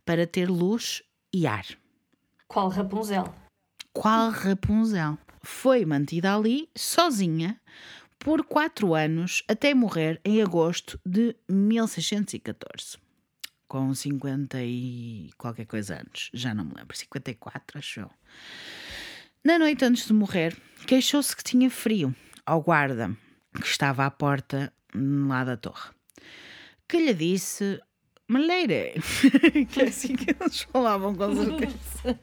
para 0.05 0.27
ter 0.27 0.49
luz 0.49 1.03
e 1.33 1.47
ar. 1.47 1.67
Qual 2.49 2.69
Rapunzel? 2.69 3.35
Qual 3.93 4.31
Rapunzel? 4.31 5.19
Foi 5.43 5.85
mantida 5.85 6.35
ali, 6.35 6.69
sozinha, 6.75 7.61
por 8.19 8.45
quatro 8.45 8.95
anos, 8.95 9.43
até 9.47 9.75
morrer 9.75 10.21
em 10.25 10.41
agosto 10.41 10.99
de 11.05 11.37
1614. 11.49 13.04
Com 13.75 13.93
50 13.93 14.63
e 14.63 15.31
qualquer 15.37 15.67
coisa 15.67 15.97
anos, 15.97 16.31
já 16.33 16.55
não 16.55 16.65
me 16.65 16.75
lembro, 16.77 16.97
54, 16.97 17.77
acho 17.77 18.01
eu. 18.03 18.11
Na 19.43 19.59
noite 19.59 19.85
antes 19.85 20.07
de 20.07 20.13
morrer, 20.13 20.57
queixou-se 20.87 21.37
que 21.37 21.43
tinha 21.43 21.69
frio 21.69 22.15
ao 22.47 22.63
guarda 22.63 23.11
que 23.53 23.67
estava 23.67 24.07
à 24.07 24.11
porta 24.13 24.73
lá 24.95 25.43
da 25.43 25.57
torre, 25.57 25.91
que 26.89 26.99
lhe 26.99 27.13
disse: 27.13 27.81
Malheira, 28.29 28.93
que 29.69 29.81
é 29.81 29.89
assim 29.89 30.15
que 30.15 30.31
eles 30.31 30.61
falavam 30.61 31.13
com 31.13 31.35
certeza. 31.35 32.21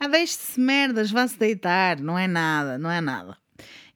Ah, 0.00 0.08
deixe-se 0.08 0.58
merdas, 0.58 1.12
vá-se 1.12 1.38
deitar, 1.38 2.00
não 2.00 2.18
é 2.18 2.26
nada, 2.26 2.78
não 2.78 2.90
é 2.90 3.00
nada. 3.00 3.38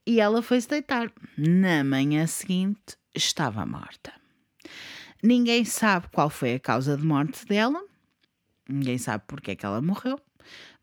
E 0.07 0.21
ela 0.21 0.41
foi-se 0.43 0.69
deitar. 0.69 1.11
Na 1.37 1.83
manhã 1.83 2.25
seguinte, 2.29 2.97
estava 3.17 3.67
morta. 3.67 4.18
Ninguém 5.23 5.65
sabe 5.65 6.07
qual 6.13 6.31
foi 6.31 6.55
a 6.55 6.61
causa 6.61 6.97
de 6.97 7.05
morte 7.05 7.45
dela, 7.47 7.83
ninguém 8.69 8.99
sabe 8.99 9.25
porque 9.27 9.53
é 9.53 9.57
que 9.57 9.67
ela 9.67 9.81
morreu, 9.81 10.21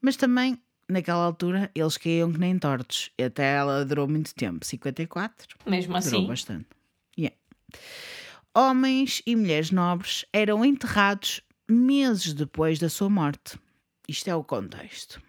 mas 0.01 0.15
também 0.17 0.59
naquela 0.89 1.23
altura 1.23 1.71
eles 1.73 1.97
caíam 1.97 2.31
que 2.31 2.39
nem 2.39 2.57
tortos. 2.59 3.11
E 3.17 3.23
até 3.23 3.55
ela 3.55 3.85
durou 3.85 4.07
muito 4.07 4.33
tempo 4.35 4.65
54. 4.65 5.57
Mesmo 5.65 5.93
Durou 5.93 5.97
assim. 5.97 6.27
bastante. 6.27 6.67
Yeah. 7.17 7.35
Homens 8.53 9.21
e 9.25 9.35
mulheres 9.35 9.71
nobres 9.71 10.25
eram 10.31 10.63
enterrados 10.63 11.41
meses 11.69 12.33
depois 12.33 12.79
da 12.79 12.89
sua 12.89 13.09
morte. 13.09 13.57
Isto 14.07 14.29
é 14.29 14.35
o 14.35 14.43
contexto. 14.43 15.21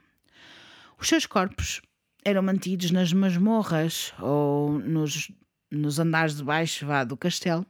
Os 0.99 1.09
seus 1.09 1.27
corpos 1.27 1.81
eram 2.25 2.43
mantidos 2.43 2.91
nas 2.91 3.13
masmorras 3.13 4.13
ou 4.21 4.79
nos, 4.79 5.31
nos 5.71 5.99
andares 5.99 6.37
de 6.37 6.45
baixo 6.45 6.87
vá, 6.87 7.05
do 7.05 7.17
castelo, 7.17 7.65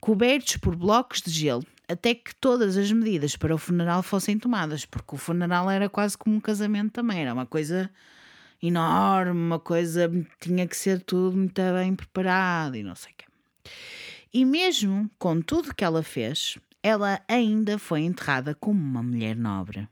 cobertos 0.00 0.56
por 0.56 0.76
blocos 0.76 1.20
de 1.22 1.30
gelo, 1.30 1.64
até 1.88 2.14
que 2.14 2.34
todas 2.34 2.76
as 2.76 2.92
medidas 2.92 3.36
para 3.36 3.54
o 3.54 3.58
funeral 3.58 4.02
fossem 4.02 4.38
tomadas, 4.38 4.84
porque 4.84 5.14
o 5.14 5.18
funeral 5.18 5.70
era 5.70 5.88
quase 5.88 6.16
como 6.16 6.36
um 6.36 6.40
casamento 6.40 6.92
também, 6.92 7.22
era 7.22 7.32
uma 7.32 7.46
coisa 7.46 7.90
enorme, 8.62 9.40
uma 9.40 9.58
coisa 9.58 10.10
tinha 10.40 10.66
que 10.66 10.76
ser 10.76 11.00
tudo 11.02 11.36
muito 11.36 11.60
bem 11.74 11.94
preparado 11.94 12.76
e 12.76 12.82
não 12.82 12.94
sei 12.94 13.12
o 13.12 13.14
quê. 13.16 13.24
E 14.32 14.44
mesmo 14.44 15.10
com 15.18 15.40
tudo 15.40 15.74
que 15.74 15.84
ela 15.84 16.02
fez, 16.02 16.58
ela 16.82 17.20
ainda 17.26 17.78
foi 17.78 18.02
enterrada 18.02 18.54
como 18.54 18.80
uma 18.80 19.02
mulher 19.02 19.36
nobre. 19.36 19.88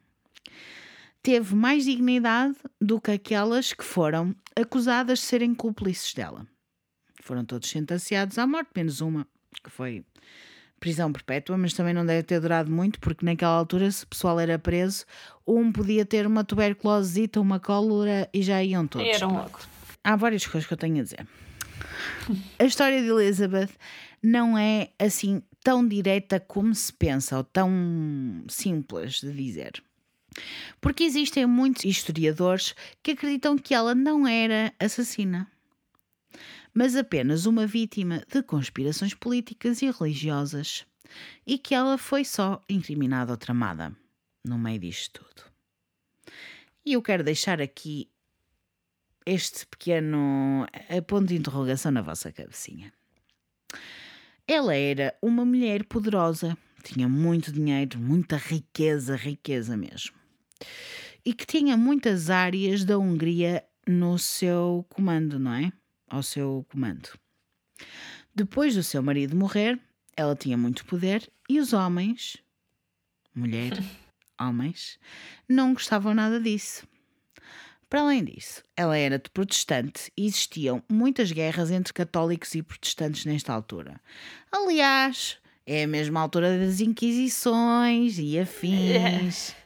Teve 1.22 1.54
mais 1.54 1.84
dignidade 1.84 2.56
do 2.80 3.00
que 3.00 3.10
aquelas 3.10 3.72
que 3.72 3.82
foram 3.82 4.34
acusadas 4.54 5.18
de 5.20 5.24
serem 5.24 5.54
cúmplices 5.54 6.14
dela. 6.14 6.46
Foram 7.22 7.44
todos 7.44 7.68
sentenciados 7.68 8.38
à 8.38 8.46
morte, 8.46 8.70
menos 8.76 9.00
uma, 9.00 9.26
que 9.62 9.70
foi 9.70 10.04
prisão 10.78 11.12
perpétua, 11.12 11.56
mas 11.56 11.72
também 11.72 11.94
não 11.94 12.04
deve 12.04 12.22
ter 12.22 12.40
durado 12.40 12.70
muito, 12.70 13.00
porque 13.00 13.24
naquela 13.24 13.54
altura, 13.54 13.90
se 13.90 14.04
o 14.04 14.06
pessoal 14.06 14.38
era 14.38 14.58
preso, 14.58 15.04
um 15.46 15.72
podia 15.72 16.04
ter 16.04 16.26
uma 16.26 16.44
tuberculosita, 16.44 17.40
uma 17.40 17.58
cólera 17.58 18.28
e 18.32 18.42
já 18.42 18.62
iam 18.62 18.86
todos. 18.86 19.08
Eram 19.08 19.32
logo. 19.32 19.58
Há 20.04 20.16
várias 20.16 20.46
coisas 20.46 20.66
que 20.66 20.72
eu 20.72 20.78
tenho 20.78 21.00
a 21.00 21.02
dizer. 21.02 21.26
A 22.58 22.64
história 22.64 23.02
de 23.02 23.08
Elizabeth 23.08 23.70
não 24.22 24.56
é 24.56 24.90
assim 24.98 25.42
tão 25.62 25.86
direta 25.86 26.38
como 26.38 26.74
se 26.74 26.92
pensa, 26.92 27.38
ou 27.38 27.44
tão 27.44 28.44
simples 28.48 29.20
de 29.20 29.32
dizer. 29.32 29.82
Porque 30.80 31.02
existem 31.02 31.46
muitos 31.46 31.84
historiadores 31.84 32.74
que 33.02 33.12
acreditam 33.12 33.56
que 33.56 33.74
ela 33.74 33.94
não 33.94 34.26
era 34.28 34.72
assassina, 34.78 35.50
mas 36.76 36.94
apenas 36.94 37.46
uma 37.46 37.66
vítima 37.66 38.22
de 38.30 38.42
conspirações 38.42 39.14
políticas 39.14 39.80
e 39.80 39.90
religiosas, 39.90 40.84
e 41.46 41.56
que 41.56 41.74
ela 41.74 41.96
foi 41.96 42.22
só 42.22 42.62
incriminada 42.68 43.32
ou 43.32 43.38
tramada 43.38 43.96
no 44.44 44.58
meio 44.58 44.78
disto 44.78 45.24
tudo. 45.24 45.50
E 46.84 46.92
eu 46.92 47.00
quero 47.00 47.24
deixar 47.24 47.62
aqui 47.62 48.10
este 49.24 49.64
pequeno 49.66 50.66
eh, 50.70 51.00
ponto 51.00 51.28
de 51.28 51.36
interrogação 51.36 51.90
na 51.90 52.02
vossa 52.02 52.30
cabecinha. 52.30 52.92
Ela 54.46 54.74
era 54.74 55.16
uma 55.22 55.46
mulher 55.46 55.82
poderosa, 55.86 56.58
tinha 56.82 57.08
muito 57.08 57.50
dinheiro, 57.50 57.98
muita 57.98 58.36
riqueza, 58.36 59.16
riqueza 59.16 59.78
mesmo. 59.78 60.14
E 61.24 61.32
que 61.32 61.46
tinha 61.46 61.74
muitas 61.74 62.28
áreas 62.28 62.84
da 62.84 62.98
Hungria 62.98 63.64
no 63.88 64.18
seu 64.18 64.84
comando, 64.90 65.38
não 65.38 65.54
é? 65.54 65.72
Ao 66.08 66.22
seu 66.22 66.64
comando. 66.70 67.10
Depois 68.34 68.74
do 68.74 68.82
seu 68.82 69.02
marido 69.02 69.36
morrer, 69.36 69.80
ela 70.16 70.36
tinha 70.36 70.56
muito 70.56 70.84
poder 70.84 71.30
e 71.48 71.58
os 71.58 71.72
homens, 71.72 72.36
mulher, 73.34 73.72
homens, 74.40 74.98
não 75.48 75.74
gostavam 75.74 76.14
nada 76.14 76.40
disso. 76.40 76.86
Para 77.88 78.00
além 78.00 78.24
disso, 78.24 78.64
ela 78.76 78.98
era 78.98 79.18
de 79.18 79.30
protestante 79.30 80.10
e 80.16 80.26
existiam 80.26 80.82
muitas 80.90 81.30
guerras 81.30 81.70
entre 81.70 81.92
católicos 81.92 82.54
e 82.54 82.62
protestantes 82.62 83.24
nesta 83.24 83.52
altura. 83.52 84.00
Aliás, 84.50 85.38
é 85.64 85.84
a 85.84 85.86
mesma 85.86 86.20
altura 86.20 86.58
das 86.58 86.80
Inquisições 86.80 88.18
e 88.18 88.38
afins. 88.38 89.54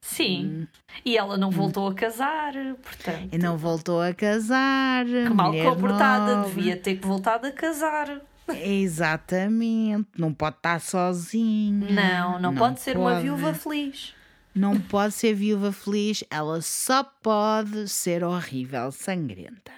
Sim. 0.00 0.66
E 1.04 1.16
ela 1.16 1.36
não 1.36 1.50
voltou 1.50 1.86
a 1.86 1.94
casar, 1.94 2.52
portanto. 2.82 3.28
E 3.32 3.38
não 3.38 3.56
voltou 3.56 4.00
a 4.00 4.14
casar. 4.14 5.04
Que 5.04 5.28
mal 5.28 5.52
comportada, 5.52 6.36
nova. 6.36 6.48
devia 6.48 6.76
ter 6.76 6.96
que 6.96 7.06
voltado 7.06 7.46
a 7.46 7.52
casar. 7.52 8.20
Exatamente. 8.48 10.08
Não 10.16 10.32
pode 10.32 10.56
estar 10.56 10.80
sozinha. 10.80 11.90
Não, 11.90 12.40
não, 12.40 12.54
pode 12.54 12.80
ser 12.80 12.96
uma 12.96 13.20
viúva 13.20 13.54
feliz. 13.54 14.14
Não 14.54 14.80
pode 14.80 15.14
ser 15.14 15.34
viúva 15.34 15.70
feliz, 15.70 16.24
ela 16.28 16.60
só 16.60 17.04
pode 17.04 17.86
ser 17.88 18.24
horrível, 18.24 18.90
sangrenta. 18.90 19.70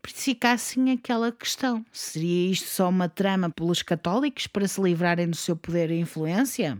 Por 0.00 0.08
isso 0.08 0.22
fica 0.22 0.52
assim 0.52 0.92
aquela 0.92 1.32
questão: 1.32 1.84
seria 1.92 2.52
isto 2.52 2.68
só 2.68 2.88
uma 2.88 3.08
trama 3.08 3.50
pelos 3.50 3.82
católicos 3.82 4.46
para 4.46 4.68
se 4.68 4.80
livrarem 4.80 5.28
do 5.28 5.36
seu 5.36 5.56
poder 5.56 5.90
e 5.90 5.98
influência? 5.98 6.78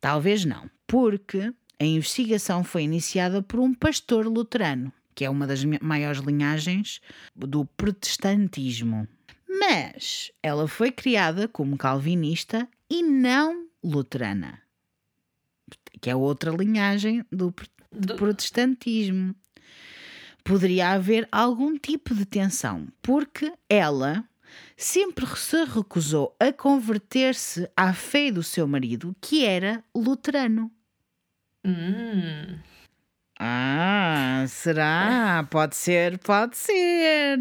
Talvez 0.00 0.44
não, 0.44 0.68
porque 0.86 1.52
a 1.78 1.84
investigação 1.84 2.62
foi 2.64 2.82
iniciada 2.84 3.42
por 3.42 3.60
um 3.60 3.74
pastor 3.74 4.26
luterano, 4.26 4.92
que 5.14 5.24
é 5.24 5.30
uma 5.30 5.46
das 5.46 5.64
maiores 5.80 6.20
linhagens 6.20 7.00
do 7.34 7.64
protestantismo. 7.64 9.06
Mas 9.48 10.32
ela 10.42 10.66
foi 10.66 10.90
criada 10.90 11.46
como 11.48 11.76
calvinista 11.76 12.68
e 12.90 13.02
não 13.02 13.66
luterana 13.82 14.64
que 16.00 16.10
é 16.10 16.14
outra 16.14 16.50
linhagem 16.50 17.24
do 17.32 17.54
Do- 17.90 18.16
protestantismo. 18.16 19.34
Poderia 20.44 20.90
haver 20.90 21.26
algum 21.32 21.78
tipo 21.78 22.14
de 22.14 22.26
tensão, 22.26 22.88
porque 23.00 23.50
ela 23.70 24.22
sempre 24.76 25.26
se 25.34 25.64
recusou 25.64 26.36
a 26.38 26.52
converter-se 26.52 27.66
à 27.74 27.94
fé 27.94 28.30
do 28.30 28.42
seu 28.42 28.68
marido, 28.68 29.16
que 29.18 29.46
era 29.46 29.82
luterano. 29.96 30.70
Hum. 31.64 32.58
Ah, 33.38 34.44
será? 34.48 35.46
Pode 35.50 35.74
ser, 35.76 36.18
pode 36.18 36.56
ser. 36.56 37.38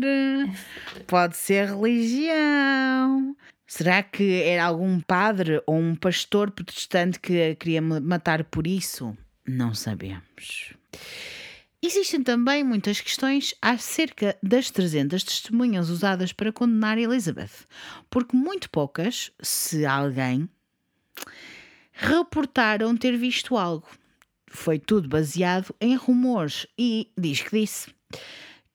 Pode 1.08 1.38
ser 1.38 1.68
religião. 1.70 3.36
Será 3.68 4.02
que 4.04 4.42
era 4.44 4.66
algum 4.66 5.00
padre 5.00 5.62
ou 5.66 5.76
um 5.76 5.96
pastor 5.96 6.52
protestante 6.52 7.20
que 7.20 7.52
a 7.52 7.56
queria 7.56 7.82
ma- 7.82 8.00
matar 8.00 8.44
por 8.44 8.66
isso? 8.68 9.16
Não 9.48 9.74
sabemos. 9.74 10.74
Existem 11.82 12.24
também 12.24 12.64
muitas 12.64 13.02
questões 13.02 13.54
acerca 13.62 14.38
das 14.42 14.72
300 14.72 15.24
testemunhas 15.24 15.90
usadas 15.90 16.32
para 16.32 16.52
condenar 16.52 16.98
Elizabeth, 16.98 17.52
porque 18.10 18.36
muito 18.38 18.70
poucas, 18.70 19.32
se 19.42 19.86
alguém, 19.86 20.48
reportaram 21.92 22.96
ter 22.96 23.18
visto 23.18 23.58
algo. 23.58 23.88
Foi 24.54 24.78
tudo 24.78 25.10
baseado 25.10 25.76
em 25.82 25.96
rumores 25.96 26.68
e 26.78 27.12
diz 27.18 27.42
que 27.42 27.60
disse. 27.60 27.94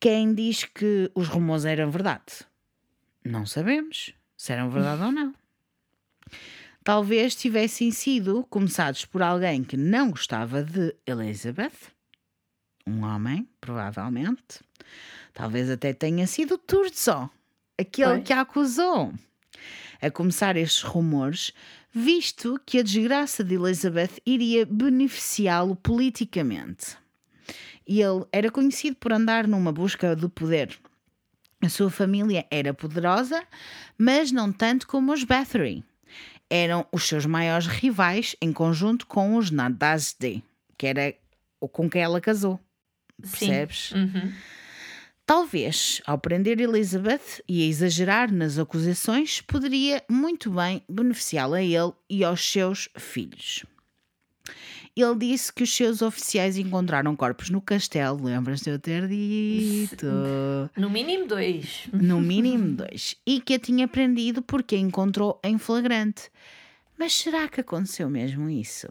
Quem 0.01 0.35
diz 0.35 0.65
que 0.65 1.11
os 1.15 1.29
rumores 1.29 1.65
eram 1.65 1.89
verdade? 1.89 2.45
Não 3.25 3.47
sabemos 3.47 4.13
se 4.37 4.53
eram 4.53 4.71
verdade 4.71 5.03
ou 5.03 5.13
não. 5.13 5.33
Talvez 6.83 7.37
tivessem 7.37 7.93
sido 7.93 8.45
começados 8.51 9.05
por 9.05 9.23
alguém 9.23 9.63
que 9.63 9.77
não 9.77 10.11
gostava 10.11 10.65
de 10.65 10.95
Elizabeth, 11.07 11.93
um 12.85 13.05
homem, 13.05 13.49
provavelmente. 13.61 14.61
Talvez 15.33 15.71
até 15.71 15.93
tenha 15.93 16.27
sido 16.27 16.59
Turzo, 16.59 17.31
aquele 17.79 18.23
que 18.23 18.33
a 18.33 18.41
acusou. 18.41 19.15
A 20.03 20.11
começar 20.11 20.57
estes 20.57 20.83
rumores, 20.83 21.53
visto 21.99 22.61
que 22.65 22.79
a 22.79 22.83
desgraça 22.83 23.43
de 23.43 23.57
Elizabeth 23.57 24.21
iria 24.25 24.65
beneficiá-lo 24.65 25.75
politicamente. 25.75 26.97
E 27.87 28.01
ele 28.01 28.25
era 28.31 28.51
conhecido 28.51 28.97
por 28.97 29.13
andar 29.13 29.47
numa 29.47 29.73
busca 29.73 30.15
do 30.15 30.29
poder. 30.29 30.79
A 31.61 31.69
sua 31.69 31.91
família 31.91 32.47
era 32.51 32.73
poderosa, 32.73 33.43
mas 33.97 34.31
não 34.31 34.53
tanto 34.53 34.87
como 34.87 35.13
os 35.13 35.25
Bathory. 35.25 35.83
Eram 36.49 36.87
os 36.93 37.09
seus 37.09 37.27
maiores 37.27 37.67
rivais 37.67 38.37
em 38.41 38.53
conjunto 38.53 39.07
com 39.07 39.37
os 39.37 39.51
Nadazde, 39.51 40.43
que 40.77 40.87
era 40.87 41.15
o 41.61 41.69
com 41.69 41.91
quem 41.91 42.03
ela 42.03 42.21
casou. 42.21 42.61
Sim. 43.25 43.49
Percebes? 43.49 43.93
Uhum. 43.93 44.33
Talvez, 45.29 46.01
ao 46.07 46.17
prender 46.17 46.59
Elizabeth 46.59 47.43
e 47.47 47.63
a 47.63 47.67
exagerar 47.67 48.33
nas 48.33 48.59
acusações, 48.59 49.43
poderia 49.43 50.03
muito 50.09 50.51
bem 50.51 50.83
beneficiá-la 50.89 51.59
a 51.59 51.63
ele 51.63 51.93
e 52.09 52.25
aos 52.25 52.41
seus 52.41 52.89
filhos. 52.97 53.63
Ele 54.97 55.15
disse 55.17 55.53
que 55.53 55.63
os 55.63 55.77
seus 55.77 56.01
oficiais 56.01 56.57
encontraram 56.57 57.15
corpos 57.15 57.51
no 57.51 57.61
castelo, 57.61 58.25
lembras 58.25 58.63
de 58.63 58.71
eu 58.71 58.79
ter 58.79 59.07
dito? 59.07 60.07
No 60.75 60.89
mínimo 60.89 61.27
dois. 61.27 61.91
No 61.93 62.23
mínimo 62.23 62.75
dois. 62.75 63.15
E 63.27 63.39
que 63.39 63.53
a 63.53 63.59
tinha 63.59 63.87
prendido 63.87 64.41
porque 64.41 64.77
a 64.77 64.79
encontrou 64.79 65.39
em 65.45 65.59
flagrante. 65.59 66.31
Mas 66.99 67.13
será 67.13 67.47
que 67.49 67.61
aconteceu 67.61 68.09
mesmo 68.09 68.49
isso? 68.49 68.89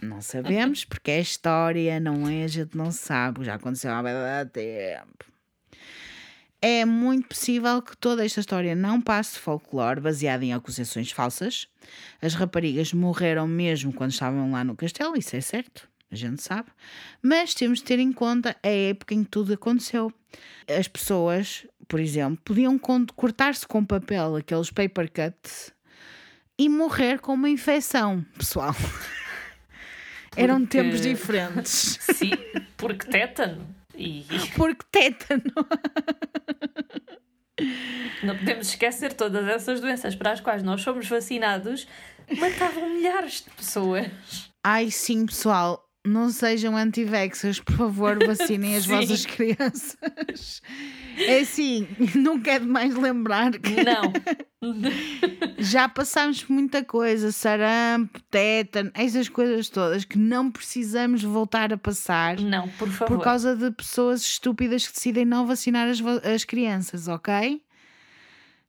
Não 0.00 0.22
sabemos, 0.22 0.84
porque 0.84 1.10
é 1.10 1.20
história, 1.20 2.00
não 2.00 2.28
é? 2.28 2.44
A 2.44 2.48
gente 2.48 2.76
não 2.76 2.90
sabe, 2.90 3.44
já 3.44 3.54
aconteceu 3.54 3.92
há 3.92 4.02
bastante 4.02 4.52
tempo. 4.52 5.26
É 6.62 6.84
muito 6.84 7.28
possível 7.28 7.82
que 7.82 7.96
toda 7.96 8.24
esta 8.24 8.40
história 8.40 8.74
não 8.74 9.00
passe 9.00 9.34
de 9.34 9.40
folclore 9.40 10.00
baseado 10.00 10.42
em 10.42 10.54
acusações 10.54 11.10
falsas. 11.10 11.68
As 12.20 12.34
raparigas 12.34 12.92
morreram 12.92 13.46
mesmo 13.46 13.92
quando 13.92 14.12
estavam 14.12 14.50
lá 14.50 14.64
no 14.64 14.74
castelo, 14.74 15.16
isso 15.16 15.36
é 15.36 15.40
certo, 15.40 15.86
a 16.10 16.16
gente 16.16 16.42
sabe. 16.42 16.70
Mas 17.22 17.54
temos 17.54 17.78
de 17.78 17.84
ter 17.84 17.98
em 17.98 18.10
conta 18.10 18.56
a 18.62 18.68
época 18.68 19.14
em 19.14 19.22
que 19.22 19.30
tudo 19.30 19.52
aconteceu. 19.52 20.10
As 20.66 20.88
pessoas, 20.88 21.66
por 21.86 22.00
exemplo, 22.00 22.40
podiam 22.42 22.80
cortar-se 23.14 23.66
com 23.66 23.84
papel 23.84 24.36
aqueles 24.36 24.70
paper 24.70 25.10
cuts 25.12 25.72
e 26.58 26.68
morrer 26.70 27.20
com 27.20 27.34
uma 27.34 27.50
infecção, 27.50 28.24
pessoal. 28.38 28.74
Eram 30.36 30.60
Porque- 30.60 30.78
tempos 30.82 31.00
diferentes. 31.00 31.98
Sim, 32.00 32.30
porque 32.76 33.06
tétano. 33.06 33.66
E 33.94 34.24
Porque 34.56 34.84
tétano. 34.92 35.42
não 38.22 38.36
podemos 38.36 38.68
esquecer 38.68 39.12
todas 39.14 39.46
essas 39.48 39.80
doenças 39.80 40.14
para 40.14 40.32
as 40.32 40.40
quais 40.40 40.62
nós 40.62 40.82
somos 40.82 41.08
vacinados 41.08 41.86
matavam 42.38 42.90
milhares 42.90 43.42
de 43.42 43.50
pessoas. 43.50 44.50
Ai, 44.64 44.90
sim, 44.90 45.24
pessoal. 45.26 45.85
Não 46.06 46.30
sejam 46.30 46.76
anti-vaxxers, 46.76 47.60
por 47.60 47.74
favor, 47.76 48.18
vacinem 48.24 48.76
as 48.76 48.86
vossas 48.86 49.26
crianças. 49.26 50.62
É 51.18 51.40
assim, 51.40 51.86
não 52.14 52.38
quero 52.40 52.66
mais 52.66 52.94
lembrar 52.94 53.52
que 53.58 53.82
Não. 53.82 54.12
já 55.58 55.88
passámos 55.88 56.42
por 56.42 56.52
muita 56.52 56.84
coisa, 56.84 57.32
sarampo, 57.32 58.20
tétano, 58.30 58.90
essas 58.94 59.28
coisas 59.28 59.68
todas 59.68 60.04
que 60.04 60.18
não 60.18 60.50
precisamos 60.50 61.22
voltar 61.22 61.72
a 61.72 61.76
passar 61.76 62.38
Não, 62.40 62.68
por 62.70 62.88
favor. 62.88 63.16
por 63.16 63.24
causa 63.24 63.56
de 63.56 63.70
pessoas 63.70 64.22
estúpidas 64.22 64.86
que 64.86 64.94
decidem 64.94 65.24
não 65.24 65.46
vacinar 65.46 65.88
as, 65.88 66.00
as 66.24 66.44
crianças, 66.44 67.08
ok? 67.08 67.62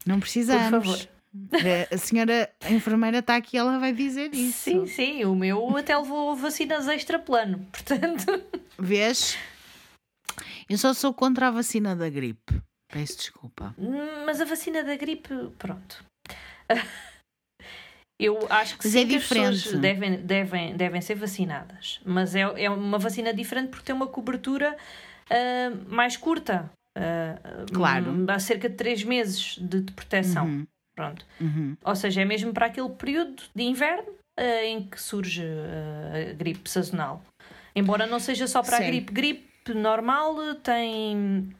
Não 0.05 0.19
precisamos. 0.19 0.69
Por 0.69 0.97
favor. 0.97 1.16
Eh, 1.63 1.87
A 1.93 1.97
senhora 1.97 2.49
enfermeira 2.69 3.19
está 3.19 3.35
aqui, 3.35 3.57
ela 3.57 3.77
vai 3.79 3.93
dizer 3.93 4.33
isso. 4.33 4.57
Sim, 4.63 4.87
sim, 4.87 5.25
o 5.25 5.35
meu 5.35 5.75
até 5.77 5.95
levou 5.97 6.35
vacinas 6.35 6.87
extra 6.87 7.19
plano. 7.19 7.65
Portanto, 7.71 8.43
Vês? 8.79 9.37
Eu 10.69 10.77
só 10.77 10.93
sou 10.93 11.13
contra 11.13 11.47
a 11.47 11.51
vacina 11.51 11.95
da 11.95 12.09
gripe. 12.09 12.61
Peço 12.91 13.17
desculpa. 13.17 13.75
mas 14.25 14.39
a 14.41 14.45
vacina 14.45 14.83
da 14.83 14.95
gripe, 14.95 15.29
pronto. 15.57 16.03
Eu 18.19 18.39
acho 18.49 18.77
que 18.79 18.85
Mas 18.85 18.93
sim, 18.93 19.01
é 19.01 19.05
que 19.05 19.15
as 19.17 19.27
pessoas 19.27 19.79
devem, 19.79 20.15
devem, 20.17 20.75
devem 20.75 21.01
ser 21.01 21.13
vacinadas. 21.15 21.99
Mas 22.03 22.33
é, 22.33 22.41
é 22.41 22.67
uma 22.69 22.97
vacina 22.97 23.31
diferente 23.31 23.69
porque 23.69 23.85
tem 23.85 23.93
uma 23.93 24.07
cobertura 24.07 24.75
ah, 25.29 25.69
mais 25.87 26.17
curta. 26.17 26.71
ah, 26.97 27.37
Claro. 27.71 28.09
hum, 28.11 28.25
Há 28.27 28.39
cerca 28.39 28.67
de 28.69 28.75
3 28.75 29.03
meses 29.03 29.57
de, 29.61 29.81
de 29.81 29.91
proteção. 29.93 30.47
Uhum, 30.47 30.67
Pronto. 30.97 31.23
uhum. 31.39 31.77
Ou 31.85 31.95
seja, 31.95 32.23
é 32.23 32.25
mesmo 32.25 32.51
para 32.51 32.65
aquele 32.65 32.89
período 32.89 33.43
de 33.55 33.63
inverno 33.63 34.11
ah, 34.35 34.65
em 34.65 34.81
que 34.81 34.99
surge 34.99 35.43
ah, 35.43 36.31
a 36.31 36.33
gripe 36.33 36.67
sazonal. 36.67 37.21
Embora 37.75 38.07
não 38.07 38.19
seja 38.19 38.47
só 38.47 38.63
para 38.63 38.77
Sim. 38.77 38.83
a 38.83 38.87
gripe. 38.87 39.13
Gripe 39.13 39.73
normal 39.75 40.55
tem 40.55 41.55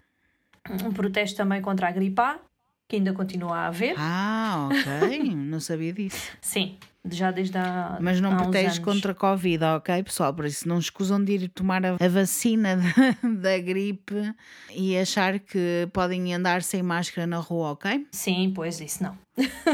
um 0.84 0.92
protesto 0.92 1.38
também 1.38 1.62
contra 1.62 1.88
a 1.88 1.92
gripe 1.92 2.20
A, 2.20 2.40
que 2.88 2.96
ainda 2.96 3.14
continua 3.14 3.58
a 3.58 3.68
haver. 3.68 3.96
Ah, 3.98 4.70
ok. 4.72 5.20
não 5.36 5.60
sabia 5.60 5.92
disso. 5.92 6.32
Sim, 6.42 6.78
já 7.10 7.32
desde 7.32 7.58
há 7.58 7.98
Mas 8.00 8.22
não 8.22 8.32
há 8.32 8.38
protege 8.38 8.80
contra 8.82 9.12
a 9.12 9.16
Covid, 9.16 9.64
ok, 9.64 10.04
pessoal? 10.04 10.34
Por 10.34 10.46
isso 10.46 10.68
não 10.68 10.80
escusam 10.80 11.22
de 11.24 11.34
ir 11.34 11.50
tomar 11.50 11.86
a, 11.86 11.96
a 12.00 12.08
vacina 12.08 12.78
da, 13.22 13.30
da 13.52 13.58
gripe 13.60 14.34
e 14.74 14.98
achar 14.98 15.38
que 15.40 15.88
podem 15.92 16.34
andar 16.34 16.62
sem 16.64 16.82
máscara 16.82 17.28
na 17.28 17.38
rua, 17.40 17.72
ok? 17.72 18.08
Sim, 18.12 18.52
pois 18.56 18.80
isso 18.80 19.04
não. 19.04 19.18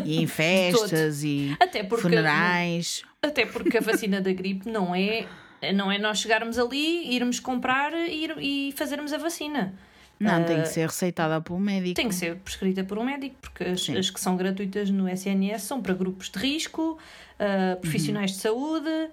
E 0.04 0.22
em 0.22 0.26
festas 0.28 1.24
e 1.24 1.56
Até 1.60 1.84
porque, 1.84 2.02
funerais. 2.02 3.04
até 3.22 3.46
porque 3.46 3.78
a 3.78 3.82
vacina 3.82 4.22
da 4.22 4.34
gripe 4.34 4.68
não 4.70 4.94
é, 4.96 5.28
não 5.74 5.92
é 5.92 6.00
nós 6.00 6.18
chegarmos 6.20 6.58
ali, 6.58 7.14
irmos 7.16 7.40
comprar 7.40 7.94
e, 7.94 8.24
ir- 8.26 8.38
e 8.40 8.72
fazermos 8.76 9.14
a 9.14 9.18
vacina. 9.20 9.76
Não, 10.24 10.44
tem 10.46 10.60
Ah, 10.60 10.62
que 10.64 10.70
ser 10.70 10.88
receitada 10.88 11.42
por 11.42 11.54
um 11.56 11.60
médico. 11.60 11.96
Tem 11.96 12.08
que 12.10 12.16
ser 12.16 12.36
prescrita 12.38 12.84
por 12.84 12.98
um 12.98 13.04
médico, 13.04 13.36
porque 13.42 13.64
as, 13.64 13.82
Sim. 13.84 13.98
as 13.98 14.10
que 14.10 14.20
são 14.20 14.36
gratuitas 14.38 14.90
no 14.90 15.08
SNS 15.10 15.64
são 15.64 15.82
para 15.82 15.94
grupos 15.94 16.30
de 16.30 16.40
risco, 16.40 16.98
ah, 17.40 17.78
profissionais 17.82 18.32
de 18.32 18.38
saúde, 18.38 19.10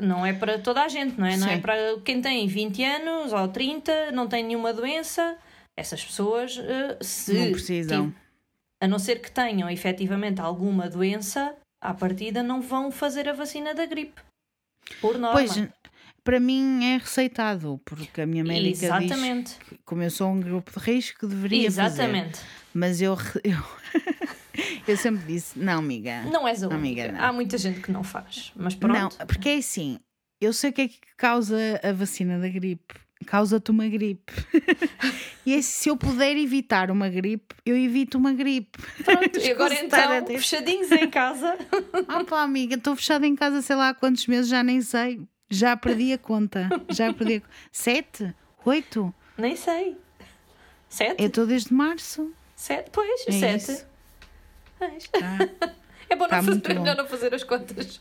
não 0.00 0.24
é 0.26 0.32
para 0.32 0.58
toda 0.58 0.82
a 0.82 0.88
gente, 0.88 1.18
não 1.18 1.26
é? 1.26 1.36
Não 1.36 1.48
é 1.48 1.54
Sim. 1.56 1.60
para 1.60 1.76
quem 2.04 2.20
tem 2.20 2.46
20 2.46 2.82
anos 2.84 3.32
ou 3.32 3.48
30, 3.48 4.10
não 4.12 4.26
tem 4.28 4.42
nenhuma 4.44 4.72
doença. 4.72 5.36
Essas 5.76 6.04
pessoas, 6.04 6.58
ah, 6.58 6.96
se 7.02 7.32
Não 7.34 7.50
precisam. 7.52 8.14
a 8.80 8.86
não 8.88 8.98
ser 8.98 9.20
que 9.20 9.30
tenham 9.30 9.68
efetivamente 9.70 10.40
alguma 10.40 10.88
doença, 10.88 11.54
à 11.82 11.92
partida 11.92 12.42
não 12.42 12.60
vão 12.62 12.90
fazer 12.90 13.28
a 13.28 13.32
vacina 13.32 13.74
da 13.74 13.84
gripe. 13.86 14.20
Por 15.00 15.18
norma. 15.18 15.32
Pois, 15.38 15.56
para 16.24 16.40
mim 16.40 16.82
é 16.84 16.96
receitado, 16.96 17.78
porque 17.84 18.22
a 18.22 18.26
minha 18.26 18.42
médica 18.42 18.98
diz 18.98 19.10
Exatamente. 19.10 19.56
que, 19.68 19.78
como 19.84 20.02
eu 20.02 20.10
sou 20.10 20.30
um 20.30 20.40
grupo 20.40 20.72
de 20.72 20.84
risco, 20.84 21.26
deveria 21.26 21.70
fazer. 21.70 21.86
Exatamente. 21.86 22.40
Mas 22.72 23.02
eu, 23.02 23.14
eu, 23.44 23.62
eu 24.88 24.96
sempre 24.96 25.24
disse, 25.26 25.58
não, 25.58 25.80
amiga. 25.80 26.22
Não 26.24 26.48
és 26.48 26.62
a 26.62 26.68
única. 26.68 26.78
Amiga, 26.78 27.12
não. 27.12 27.20
Há 27.22 27.32
muita 27.32 27.58
gente 27.58 27.80
que 27.80 27.92
não 27.92 28.02
faz. 28.02 28.52
Mas 28.56 28.74
pronto. 28.74 28.98
Não, 28.98 29.26
porque 29.26 29.50
é 29.50 29.56
assim, 29.58 30.00
eu 30.40 30.52
sei 30.54 30.70
o 30.70 30.72
que 30.72 30.82
é 30.82 30.88
que 30.88 30.98
causa 31.16 31.58
a 31.82 31.92
vacina 31.92 32.38
da 32.38 32.48
gripe. 32.48 32.94
Causa-te 33.26 33.70
uma 33.70 33.86
gripe. 33.86 34.32
e 35.46 35.54
é, 35.54 35.62
se 35.62 35.88
eu 35.88 35.96
puder 35.96 36.36
evitar 36.36 36.90
uma 36.90 37.08
gripe, 37.08 37.54
eu 37.64 37.76
evito 37.76 38.18
uma 38.18 38.32
gripe. 38.32 38.78
Pronto, 39.02 39.38
e 39.38 39.50
agora 39.52 39.74
então, 39.74 40.26
fechadinhos 40.26 40.90
em 40.90 41.08
casa. 41.08 41.56
Ah 42.08 42.24
pá, 42.24 42.42
amiga, 42.42 42.74
estou 42.74 42.96
fechada 42.96 43.26
em 43.26 43.34
casa 43.34 43.62
sei 43.62 43.76
lá 43.76 43.90
há 43.90 43.94
quantos 43.94 44.26
meses, 44.26 44.48
já 44.48 44.62
nem 44.62 44.80
sei. 44.80 45.20
Já 45.50 45.76
perdi 45.76 46.12
a 46.12 46.18
conta. 46.18 46.68
Já 46.90 47.12
perdi 47.12 47.36
a... 47.36 47.42
Sete? 47.72 48.34
Oito? 48.64 49.14
Nem 49.38 49.54
sei. 49.56 49.96
Sete? 50.88 51.20
Eu 51.22 51.28
estou 51.28 51.46
desde 51.46 51.72
março. 51.72 52.32
Sete? 52.56 52.90
Pois, 52.90 53.24
É 53.28 53.32
sete. 53.32 53.72
isso. 53.72 53.86
Tá. 55.10 55.38
É 56.08 56.16
bom 56.16 56.28
Tá 56.28 56.36
não 56.42 56.44
fazer, 56.44 56.70
é 56.70 56.74
bom. 56.74 56.80
melhor 56.82 56.96
não 56.96 57.08
fazer 57.08 57.34
as 57.34 57.42
contas. 57.44 58.00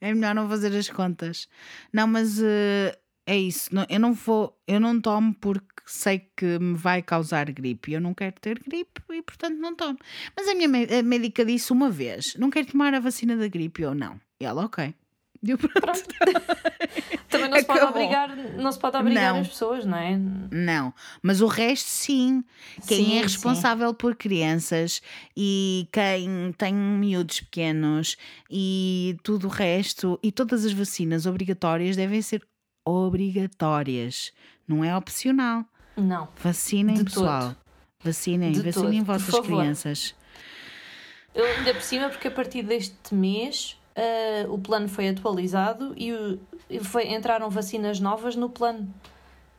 É 0.00 0.12
melhor 0.12 0.34
não 0.34 0.48
fazer 0.48 0.76
as 0.76 0.88
contas. 0.90 1.48
Não, 1.92 2.06
mas 2.06 2.42
eh, 2.42 2.98
é 3.24 3.38
isso. 3.38 3.72
Não- 3.72 3.86
eu 3.88 4.00
não 4.00 4.12
vou, 4.12 4.60
eu 4.66 4.80
não 4.80 5.00
tomo 5.00 5.32
porque 5.34 5.64
sei 5.86 6.28
que 6.36 6.58
me 6.58 6.74
vai 6.76 7.02
causar 7.02 7.50
gripe. 7.52 7.92
Eu 7.92 8.00
não 8.00 8.12
quero 8.12 8.34
ter 8.40 8.58
gripe 8.58 9.00
e, 9.10 9.22
portanto, 9.22 9.54
não 9.58 9.76
tomo. 9.76 9.96
Mas 10.36 10.48
a 10.48 10.54
minha 10.56 10.68
a 10.98 11.02
médica 11.04 11.44
disse 11.44 11.72
uma 11.72 11.88
vez: 11.88 12.34
não 12.34 12.50
quero 12.50 12.66
tomar 12.66 12.92
a 12.94 13.00
vacina 13.00 13.36
da 13.36 13.46
gripe. 13.46 13.82
Eu 13.82 13.94
não. 13.94 14.20
E 14.40 14.44
ela, 14.44 14.64
ok. 14.64 14.92
E 15.42 15.50
eu, 15.50 15.58
pronto. 15.58 16.02
Também 17.28 17.50
não 17.50 17.58
se 17.58 17.64
pode 17.64 17.84
obrigar, 17.84 18.36
não 18.36 18.72
se 18.72 18.78
pode 18.78 18.96
obrigar 18.96 19.34
Não. 19.34 19.40
as 19.40 19.48
pessoas, 19.48 19.84
não 19.84 19.98
é? 19.98 20.16
Não, 20.50 20.94
mas 21.22 21.40
o 21.40 21.46
resto 21.46 21.88
sim. 21.88 22.44
Quem 22.86 23.04
Sim, 23.04 23.18
é 23.18 23.22
responsável 23.22 23.92
por 23.92 24.14
crianças 24.16 25.02
e 25.36 25.88
quem 25.92 26.52
tem 26.52 26.74
miúdos 26.74 27.40
pequenos 27.40 28.16
e 28.50 29.16
tudo 29.22 29.46
o 29.46 29.50
resto 29.50 30.18
e 30.22 30.32
todas 30.32 30.64
as 30.64 30.72
vacinas 30.72 31.26
obrigatórias 31.26 31.96
devem 31.96 32.22
ser 32.22 32.46
obrigatórias, 32.84 34.32
não 34.66 34.84
é 34.84 34.96
opcional. 34.96 35.64
Não. 35.96 36.28
Vacinem, 36.42 37.04
pessoal. 37.04 37.48
todo. 37.48 37.56
Vacinem, 38.04 38.52
De 38.52 38.62
vacinem 38.62 39.04
todo, 39.04 39.18
vossas 39.18 39.40
crianças. 39.40 40.14
Eu, 41.34 41.44
ainda 41.44 41.74
por 41.74 41.82
cima, 41.82 42.08
porque 42.08 42.28
a 42.28 42.30
partir 42.30 42.62
deste 42.62 43.14
mês 43.14 43.76
ah, 43.96 44.46
o 44.50 44.58
plano 44.58 44.88
foi 44.88 45.08
atualizado 45.08 45.94
e, 45.96 46.12
o- 46.12 46.38
foi, 46.84 47.08
entraram 47.12 47.48
vacinas 47.50 47.98
novas 48.00 48.36
no 48.36 48.48
plano. 48.50 48.92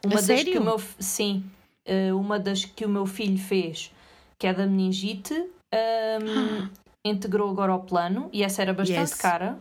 Uma 0.06 0.16
das 0.16 0.44
que 0.44 0.44
sério? 0.44 0.62
o 0.62 0.64
meu, 0.64 0.80
sim, 1.00 1.44
ah, 1.88 2.16
uma 2.16 2.40
das 2.40 2.64
que 2.66 2.86
o 2.86 2.90
meu 2.90 3.06
filho 3.06 3.38
fez, 3.38 3.92
que 4.40 4.46
é 4.48 4.54
da 4.54 4.66
meningite, 4.68 5.34
ahm, 5.74 6.68
integrou 7.06 7.50
agora 7.50 7.72
ao 7.72 7.82
plano 7.82 8.30
e 8.32 8.44
essa 8.44 8.62
era 8.62 8.74
bastante 8.74 9.02
Yes. 9.12 9.22
cara. 9.22 9.58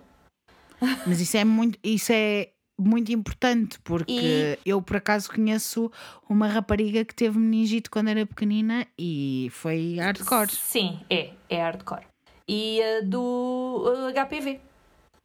Mas 1.07 1.21
isso 1.21 1.37
é 1.37 1.45
muito, 1.45 1.79
isso 1.83 2.13
é 2.13 2.51
muito 2.79 3.11
importante, 3.13 3.79
porque 3.83 4.25
E- 4.25 4.59
eu 4.67 4.83
por 4.83 4.97
acaso 4.97 5.31
conheço 5.31 5.91
uma 6.29 6.47
rapariga 6.49 7.05
que 7.05 7.15
teve 7.15 7.39
meningite 7.39 7.89
quando 7.89 8.09
era 8.09 8.27
pequenina 8.27 8.87
e 8.99 9.49
foi 9.53 9.97
hardcore. 9.99 10.51
Sim, 10.51 11.01
é, 11.09 11.31
é 11.49 11.63
hardcore. 11.63 12.05
E 12.49 12.81
a 12.83 13.01
do 13.03 13.85
HPV, 14.15 14.61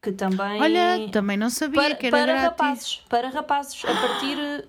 que 0.02 0.12
também. 0.12 0.62
Olha, 0.62 1.10
também 1.12 1.38
não 1.38 1.50
sabia 1.50 1.82
para, 1.82 1.96
que 1.96 2.08
era 2.08 2.18
para 2.18 2.26
grátis. 2.26 2.44
rapazes, 2.50 2.96
para 3.10 3.30
rapazes, 3.30 3.86
a 3.86 3.94
partir. 3.94 4.38
uh, 4.38 4.68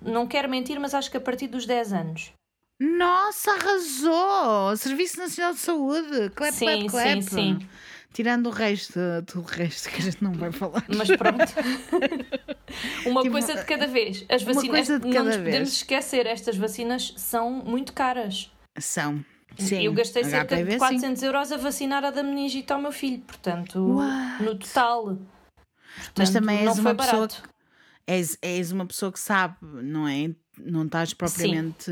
Não 0.00 0.26
quero 0.26 0.48
mentir, 0.48 0.78
mas 0.80 0.94
acho 0.94 1.10
que 1.10 1.16
a 1.16 1.20
partir 1.20 1.46
dos 1.48 1.66
10 1.66 1.92
anos. 1.92 2.32
Nossa, 2.80 3.50
arrasou! 3.52 4.74
Serviço 4.76 5.18
Nacional 5.18 5.52
de 5.52 5.58
Saúde, 5.58 6.30
clap, 6.34 6.52
Sim, 6.54 6.86
clap, 6.86 6.88
clap. 6.88 7.22
sim, 7.22 7.58
sim. 7.58 7.68
Tirando 8.12 8.46
o 8.46 8.50
resto, 8.50 8.98
tudo 9.26 9.42
o 9.44 9.46
resto 9.46 9.88
que 9.90 9.98
a 9.98 10.02
gente 10.02 10.24
não 10.24 10.32
vai 10.32 10.50
falar. 10.50 10.82
Mas 10.88 11.08
pronto. 11.08 11.44
Uma 13.06 13.20
Tipo, 13.22 13.32
coisa 13.32 13.54
de 13.54 13.64
cada 13.64 13.86
vez. 13.86 14.24
As 14.28 14.42
uma 14.42 14.54
vacinas, 14.54 14.76
coisa 14.88 14.98
de 14.98 15.08
não 15.08 15.24
nos 15.24 15.36
vez. 15.36 15.46
podemos 15.48 15.72
esquecer, 15.74 16.26
estas 16.26 16.56
vacinas 16.56 17.12
são 17.16 17.50
muito 17.50 17.92
caras. 17.92 18.50
São. 18.78 19.24
Sim, 19.58 19.82
Eu 19.82 19.92
gastei 19.92 20.24
cerca 20.24 20.54
HPV, 20.56 20.64
de 20.64 20.72
sim. 20.72 20.78
400 20.78 21.22
euros 21.22 21.52
a 21.52 21.56
vacinar 21.56 22.04
a 22.04 22.10
da 22.10 22.22
meningite 22.22 22.72
ao 22.72 22.80
meu 22.80 22.92
filho, 22.92 23.20
portanto, 23.20 23.96
What? 23.96 24.42
no 24.42 24.54
total. 24.56 25.06
Mas 25.16 26.04
Portanto, 26.06 26.32
também 26.32 26.64
não 26.64 26.72
és 26.72 26.78
foi 26.78 26.92
uma 26.92 26.94
pessoa 26.94 27.26
barato. 27.26 27.42
És, 28.06 28.38
és 28.42 28.72
uma 28.72 28.86
pessoa 28.86 29.12
que 29.12 29.20
sabe, 29.20 29.56
não 29.62 30.08
é? 30.08 30.30
Não 30.58 30.84
estás 30.84 31.14
propriamente 31.14 31.90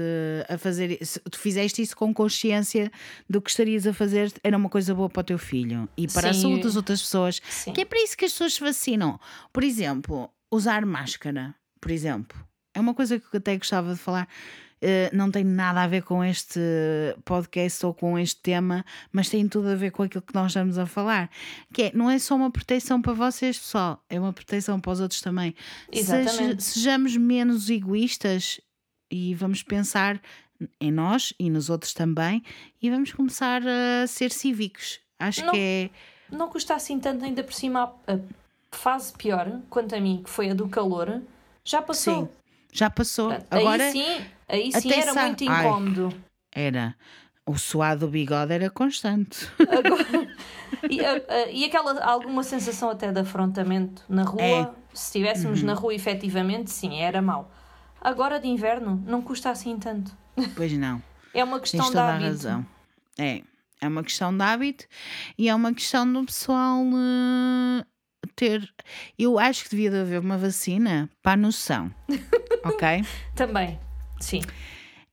a 0.49 0.59
fazer. 0.59 0.99
se 1.05 1.21
Tu 1.21 1.39
fizeste 1.39 1.81
isso 1.81 1.97
com 1.97 2.13
consciência 2.13 2.91
do 3.29 3.41
que 3.41 3.51
estarias 3.51 3.87
a 3.87 3.93
fazer, 3.95 4.33
era 4.43 4.57
uma 4.57 4.69
coisa 4.69 4.95
boa 4.95 5.09
para 5.09 5.21
o 5.21 5.25
teu 5.25 5.39
filho 5.39 5.89
e 5.97 6.07
para 6.09 6.31
a 6.31 6.35
Sim. 6.35 6.43
saúde 6.43 6.63
das 6.63 6.77
outras 6.77 7.01
pessoas. 7.01 7.41
Sim. 7.49 7.73
Que 7.73 7.83
é 7.83 7.85
para 7.85 8.03
isso 8.03 8.17
que 8.17 8.25
as 8.25 8.33
pessoas 8.33 8.55
se 8.55 8.61
vacinam. 8.61 9.19
Por 9.53 9.63
exemplo, 9.65 10.29
usar 10.51 10.85
máscara, 10.85 11.55
por 11.81 11.91
exemplo, 11.91 12.39
é 12.75 12.81
uma 12.81 12.95
coisa 12.95 13.19
que 13.19 13.27
eu 13.33 13.39
até 13.39 13.57
gostava 13.57 13.93
de 13.95 13.99
falar. 13.99 14.29
Eh, 14.81 15.11
não 15.13 15.31
tem 15.31 15.45
nada 15.45 15.83
a 15.83 15.87
ver 15.87 16.03
com 16.03 16.25
este 16.25 16.61
podcast 17.25 17.85
ou 17.87 17.95
com 17.95 18.19
este 18.19 18.41
tema, 18.41 18.85
mas 19.13 19.29
tem 19.29 19.49
tudo 19.49 19.69
a 19.69 19.75
ver 19.75 19.91
com 19.91 20.03
aquilo 20.03 20.23
que 20.23 20.35
nós 20.35 20.49
estamos 20.53 20.79
a 20.79 20.87
falar. 20.87 21.31
Que 21.73 21.85
é, 21.85 21.93
não 21.95 22.11
é 22.11 22.19
só 22.19 22.35
uma 22.37 22.51
proteção 22.51 23.01
para 23.03 23.13
vocês, 23.13 23.59
pessoal, 23.59 24.03
é 24.09 24.19
uma 24.19 24.33
proteção 24.33 24.81
para 24.81 24.93
os 24.93 25.01
outros 25.01 25.21
também. 25.21 25.55
Seja- 25.93 26.21
Exatamente. 26.21 26.63
sejamos 26.63 27.17
menos 27.17 27.69
egoístas 27.71 28.61
e 29.11 29.35
vamos 29.35 29.63
pensar 29.63 30.21
em 30.81 30.91
nós 30.91 31.33
e 31.39 31.49
nos 31.51 31.71
outros 31.71 31.93
também 31.95 32.43
e 32.83 32.91
vamos 32.91 33.13
começar 33.13 33.63
a 33.67 34.07
ser 34.07 34.31
cívicos. 34.33 34.99
Acho 35.19 35.45
Não. 35.45 35.53
que 35.53 35.59
é. 35.59 35.91
Não 36.31 36.49
custa 36.49 36.75
assim 36.75 36.99
tanto, 37.01 37.25
ainda 37.25 37.43
por 37.43 37.55
cima, 37.55 37.93
a 38.07 38.19
a 38.71 38.77
fase 38.77 39.15
pior, 39.15 39.61
quanto 39.71 39.95
a 39.95 40.01
mim, 40.01 40.21
que 40.23 40.29
foi 40.29 40.51
a 40.51 40.55
do 40.55 40.69
calor, 40.69 41.23
já 41.65 41.81
passou. 41.81 42.27
Sim, 42.27 42.29
já 42.73 42.89
passou. 42.91 43.29
Portanto, 43.31 43.53
Agora 43.53 43.85
aí 43.85 43.93
sim, 43.93 44.27
aí 44.49 44.73
sim 44.73 44.93
era 44.93 45.13
sa- 45.13 45.27
muito 45.27 45.49
Ai. 45.49 45.67
incómodo. 45.67 46.13
era. 46.53 46.95
O 47.47 47.57
suado 47.57 48.01
do 48.07 48.09
bigode 48.13 48.53
era 48.53 48.69
constante. 48.69 49.49
Agora- 49.59 50.05
e, 50.91 51.01
a- 51.05 51.23
a- 51.29 51.51
e 51.51 51.65
aquela 51.65 52.05
alguma 52.05 52.43
sensação 52.43 52.91
até 52.91 53.11
de 53.11 53.21
afrontamento 53.21 54.03
na 54.09 54.23
rua, 54.23 54.43
É. 54.43 54.65
se 54.93 55.07
estivéssemos 55.07 55.63
na 55.63 55.73
rua 55.73 55.95
efetivamente, 55.95 56.71
sim, 56.71 56.99
era 57.01 57.23
mau. 57.23 57.51
Agora 58.01 58.39
de 58.39 58.47
inverno 58.49 59.03
não 59.07 59.23
custa 59.23 59.51
assim 59.51 59.79
tanto. 59.79 60.13
Pois 60.55 60.73
não. 60.75 61.03
É 61.33 61.43
uma 61.43 61.59
Tens 61.59 61.71
questão 61.71 61.87
de 61.87 61.93
toda 61.93 62.05
a 62.05 62.11
hábito. 62.15 62.27
razão. 62.29 62.67
É. 63.19 63.43
É 63.81 63.89
uma 63.89 64.03
questão 64.03 64.37
de 64.37 64.43
hábito 64.43 64.85
e 65.39 65.49
é 65.49 65.55
uma 65.55 65.73
questão 65.73 66.13
do 66.13 66.25
pessoal 66.25 66.83
eh, 66.85 67.85
ter. 68.35 68.73
Eu 69.19 69.39
acho 69.39 69.65
que 69.65 69.71
devia 69.71 69.91
de 69.91 69.99
haver 69.99 70.21
uma 70.21 70.39
vacina 70.39 71.09
para 71.23 71.33
a 71.33 71.37
noção. 71.37 71.93
ok? 72.65 73.05
Também, 73.35 73.79
sim. 74.21 74.41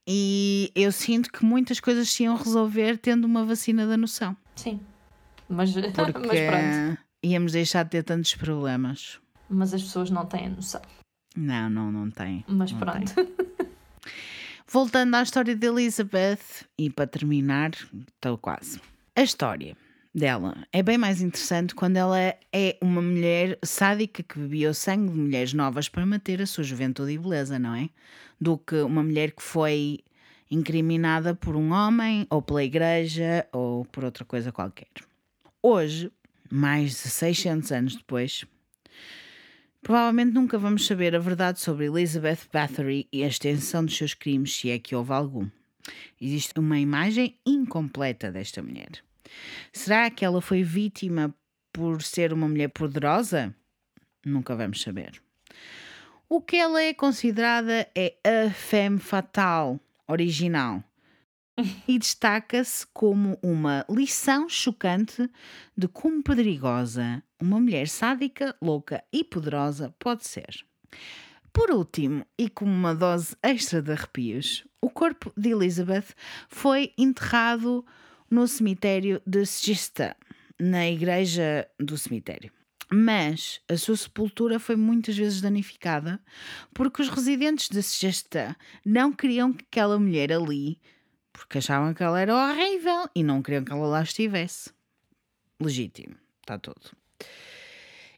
E 0.07 0.71
eu 0.75 0.91
sinto 0.91 1.31
que 1.31 1.43
muitas 1.43 1.79
coisas 1.79 2.09
se 2.09 2.23
iam 2.23 2.35
resolver 2.35 2.97
tendo 2.97 3.25
uma 3.25 3.43
vacina 3.43 3.87
da 3.87 3.97
noção. 3.97 4.37
Sim. 4.55 4.79
Mas, 5.49 5.71
Porque 5.93 6.27
mas 6.27 6.39
pronto. 6.39 6.97
íamos 7.23 7.51
deixar 7.51 7.83
de 7.83 7.89
ter 7.91 8.03
tantos 8.03 8.35
problemas. 8.35 9.19
Mas 9.49 9.73
as 9.73 9.81
pessoas 9.81 10.09
não 10.09 10.25
têm 10.25 10.47
a 10.47 10.49
noção. 10.49 10.81
Não, 11.35 11.69
não, 11.69 11.91
não 11.91 12.09
tem. 12.11 12.45
Mas 12.47 12.71
não 12.71 12.79
pronto. 12.79 13.13
Voltando 14.67 15.15
à 15.15 15.21
história 15.21 15.55
de 15.55 15.67
Elizabeth, 15.67 16.65
e 16.77 16.89
para 16.89 17.05
terminar, 17.07 17.71
estou 18.15 18.37
quase. 18.37 18.81
A 19.15 19.21
história 19.21 19.77
dela 20.15 20.65
é 20.71 20.81
bem 20.81 20.97
mais 20.97 21.21
interessante 21.21 21.75
quando 21.75 21.97
ela 21.97 22.17
é 22.17 22.77
uma 22.81 23.01
mulher 23.01 23.59
sádica 23.61 24.23
que 24.23 24.39
bebia 24.39 24.69
o 24.69 24.73
sangue 24.73 25.11
de 25.11 25.17
mulheres 25.19 25.53
novas 25.53 25.89
para 25.89 26.05
manter 26.05 26.41
a 26.41 26.45
sua 26.45 26.63
juventude 26.63 27.11
e 27.11 27.17
beleza, 27.17 27.59
não 27.59 27.75
é? 27.75 27.89
Do 28.39 28.57
que 28.57 28.77
uma 28.77 29.03
mulher 29.03 29.31
que 29.31 29.43
foi 29.43 29.99
incriminada 30.49 31.35
por 31.35 31.55
um 31.55 31.71
homem, 31.71 32.25
ou 32.29 32.41
pela 32.41 32.63
igreja, 32.63 33.45
ou 33.51 33.83
por 33.85 34.05
outra 34.05 34.23
coisa 34.23 34.53
qualquer. 34.53 34.87
Hoje, 35.61 36.09
mais 36.49 36.91
de 36.91 37.09
600 37.09 37.71
anos 37.71 37.95
depois, 37.95 38.45
Provavelmente 39.81 40.33
nunca 40.33 40.57
vamos 40.57 40.87
saber 40.87 41.15
a 41.15 41.19
verdade 41.19 41.59
sobre 41.59 41.85
Elizabeth 41.85 42.39
Bathory 42.51 43.07
e 43.13 43.23
a 43.23 43.27
extensão 43.27 43.85
dos 43.85 43.95
seus 43.95 44.15
crimes, 44.15 44.55
se 44.55 44.71
é 44.71 44.79
que 44.79 44.95
houve 44.95 45.13
algum. 45.13 45.47
Existe 46.19 46.59
uma 46.59 46.79
imagem 46.79 47.37
incompleta 47.45 48.31
desta 48.31 48.63
mulher. 48.63 49.03
Será 49.71 50.09
que 50.09 50.23
ela 50.23 50.41
foi 50.41 50.63
vítima 50.63 51.33
por 51.71 52.01
ser 52.01 52.33
uma 52.33 52.47
mulher 52.47 52.69
poderosa? 52.69 53.53
Nunca 54.25 54.55
vamos 54.55 54.81
saber. 54.81 55.21
O 56.27 56.41
que 56.41 56.57
ela 56.57 56.81
é 56.81 56.93
considerada 56.93 57.87
é 57.95 58.15
a 58.23 58.49
femme 58.49 58.99
fatale 58.99 59.79
original 60.07 60.83
e 61.87 61.99
destaca-se 61.99 62.85
como 62.87 63.37
uma 63.41 63.85
lição 63.89 64.49
chocante 64.49 65.29
de 65.77 65.87
como 65.87 66.23
perigosa 66.23 67.23
uma 67.39 67.59
mulher 67.59 67.87
sádica, 67.87 68.55
louca 68.61 69.03
e 69.11 69.23
poderosa 69.23 69.93
pode 69.99 70.25
ser. 70.25 70.65
Por 71.53 71.71
último, 71.71 72.25
e 72.37 72.49
com 72.49 72.65
uma 72.65 72.93
dose 72.93 73.35
extra 73.41 73.81
de 73.81 73.91
arrepios, 73.91 74.65
o 74.81 74.89
corpo 74.89 75.31
de 75.37 75.51
Elizabeth 75.51 76.13
foi 76.49 76.93
enterrado 76.97 77.85
no 78.29 78.47
cemitério 78.47 79.21
de 79.25 79.45
Chester, 79.45 80.15
na 80.59 80.87
igreja 80.87 81.67
do 81.79 81.97
cemitério. 81.97 82.51
Mas 82.91 83.61
a 83.67 83.77
sua 83.77 83.97
sepultura 83.97 84.59
foi 84.59 84.75
muitas 84.75 85.17
vezes 85.17 85.41
danificada 85.41 86.21
porque 86.73 87.01
os 87.01 87.09
residentes 87.09 87.69
de 87.69 87.81
Chester 87.81 88.55
não 88.85 89.11
queriam 89.11 89.51
que 89.51 89.65
aquela 89.67 89.97
mulher 89.97 90.31
ali 90.31 90.79
porque 91.33 91.57
achavam 91.57 91.93
que 91.93 92.01
ela 92.01 92.19
era 92.19 92.33
horrível 92.33 93.09
e 93.13 93.21
não 93.21 93.41
queriam 93.41 93.63
que 93.63 93.71
ela 93.71 93.87
lá 93.87 94.01
estivesse. 94.01 94.71
Legítimo, 95.59 96.15
está 96.41 96.57
tudo. 96.57 96.91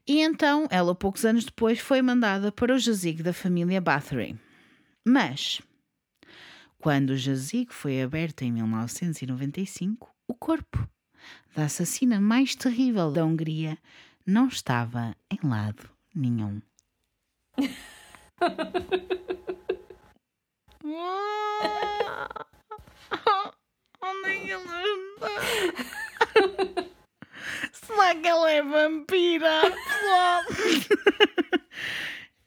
E 0.08 0.22
então, 0.22 0.68
ela, 0.70 0.96
poucos 0.96 1.26
anos 1.26 1.44
depois, 1.44 1.80
foi 1.80 2.02
mandada 2.02 2.52
para 2.52 2.74
o 2.74 2.80
jazigo 2.80 3.24
da 3.24 3.34
família 3.34 3.82
Bathory. 3.82 4.40
Mas, 5.06 5.62
quando 6.80 7.12
o 7.12 7.18
jazigo 7.18 7.74
foi 7.74 8.02
aberto 8.02 8.44
em 8.44 8.52
1995, 8.52 10.10
o 10.28 10.34
corpo 10.34 10.88
da 11.56 11.66
assassina 11.66 12.22
mais 12.22 12.56
terrível 12.56 13.12
da 13.12 13.26
Hungria 13.26 13.78
não 14.26 14.48
estava 14.48 15.16
em 15.30 15.48
lado 15.48 15.90
nenhum. 16.14 16.62
Onde 24.02 24.30
é 24.30 24.40
que 24.46 24.52
ela 24.52 24.84
está? 25.16 25.30
Será 27.74 28.16
que 28.16 28.28
ela 28.28 28.52
é 28.52 28.62
vampira? 28.62 29.62
Pessoal? 29.62 30.42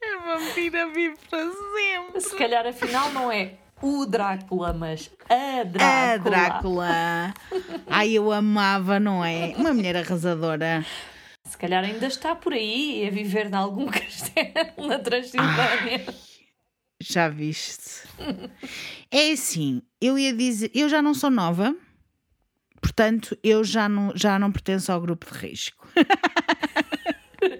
A 0.02 0.18
vampira 0.38 0.90
vive 0.92 1.16
para 1.28 1.50
sempre. 1.50 2.20
Se 2.20 2.36
calhar 2.36 2.66
afinal 2.66 3.12
não 3.12 3.32
é 3.32 3.58
o 3.82 4.06
Drácula, 4.06 4.72
mas 4.72 5.10
a 5.28 5.64
Drácula. 5.64 6.12
A 6.12 6.16
Drácula. 6.18 7.34
Ai, 7.86 8.10
eu 8.12 8.30
amava, 8.32 9.00
não 9.00 9.24
é? 9.24 9.54
Uma 9.56 9.72
mulher 9.72 9.96
arrasadora. 9.96 10.84
Se 11.44 11.56
calhar 11.56 11.82
ainda 11.84 12.06
está 12.06 12.34
por 12.34 12.52
aí 12.52 13.06
a 13.06 13.10
viver 13.10 13.46
em 13.46 13.54
algum 13.54 13.86
castelo 13.90 14.86
na 14.86 14.98
Transilvânia. 14.98 16.04
Já 17.00 17.28
viste? 17.28 18.06
É 19.10 19.32
assim, 19.32 19.82
eu 20.00 20.18
ia 20.18 20.34
dizer, 20.34 20.70
eu 20.74 20.88
já 20.88 21.00
não 21.00 21.14
sou 21.14 21.30
nova, 21.30 21.74
portanto, 22.80 23.36
eu 23.42 23.64
já 23.64 23.88
não, 23.88 24.12
já 24.14 24.38
não 24.38 24.52
pertenço 24.52 24.92
ao 24.92 25.00
grupo 25.00 25.26
de 25.32 25.38
risco. 25.38 25.88
É, 27.42 27.46
Para 27.48 27.48
eu 27.48 27.58
ser 27.58 27.58
acho 27.58 27.58
que 27.58 27.58
também 27.58 27.59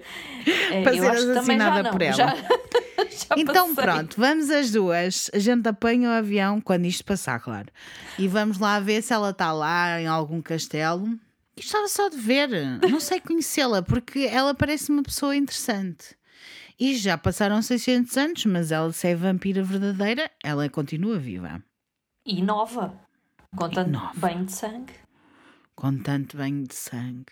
assassinada 1.11 1.83
não. 1.83 1.91
por 1.91 2.01
ela. 2.01 2.15
Já, 2.15 2.35
já 2.35 3.35
Então 3.37 3.73
passei. 3.75 3.83
pronto, 3.93 4.15
vamos 4.19 4.49
as 4.49 4.71
duas. 4.71 5.29
A 5.33 5.39
gente 5.39 5.67
apanha 5.67 6.09
o 6.09 6.13
avião 6.13 6.59
quando 6.61 6.85
isto 6.85 7.03
passar, 7.05 7.39
claro. 7.39 7.67
E 8.17 8.27
vamos 8.27 8.57
lá 8.57 8.79
ver 8.79 9.01
se 9.01 9.13
ela 9.13 9.29
está 9.31 9.51
lá 9.51 9.99
em 10.01 10.07
algum 10.07 10.41
castelo. 10.41 11.07
Gostava 11.55 11.87
só 11.87 12.09
de 12.09 12.17
ver, 12.17 12.49
não 12.89 12.99
sei 12.99 13.19
conhecê-la, 13.19 13.81
porque 13.81 14.19
ela 14.31 14.53
parece 14.55 14.89
uma 14.89 15.03
pessoa 15.03 15.35
interessante. 15.35 16.15
E 16.79 16.95
já 16.95 17.17
passaram 17.17 17.61
600 17.61 18.17
anos, 18.17 18.45
mas 18.45 18.71
ela, 18.71 18.91
se 18.91 19.07
é 19.07 19.15
vampira 19.15 19.61
verdadeira, 19.61 20.31
ela 20.43 20.67
continua 20.69 21.19
viva. 21.19 21.61
E 22.25 22.41
nova. 22.41 22.97
Com 23.55 23.69
tanto 23.69 23.91
nova. 23.91 24.11
banho 24.15 24.45
de 24.45 24.51
sangue. 24.53 24.93
Com 25.75 25.97
tanto 25.99 26.37
banho 26.37 26.63
de 26.65 26.73
sangue. 26.73 27.25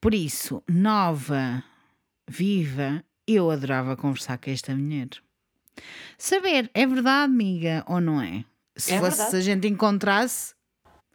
Por 0.00 0.14
isso, 0.14 0.62
nova, 0.68 1.62
viva, 2.28 3.04
eu 3.26 3.50
adorava 3.50 3.96
conversar 3.96 4.38
com 4.38 4.50
esta 4.50 4.74
mulher. 4.74 5.08
Saber, 6.16 6.70
é 6.74 6.86
verdade, 6.86 7.24
amiga, 7.32 7.84
ou 7.86 8.00
não 8.00 8.20
é? 8.20 8.44
Se 8.76 8.92
É 8.94 8.98
fosse, 9.00 9.10
verdade. 9.16 9.30
se 9.30 9.36
a 9.36 9.40
gente 9.40 9.68
encontrasse, 9.68 10.54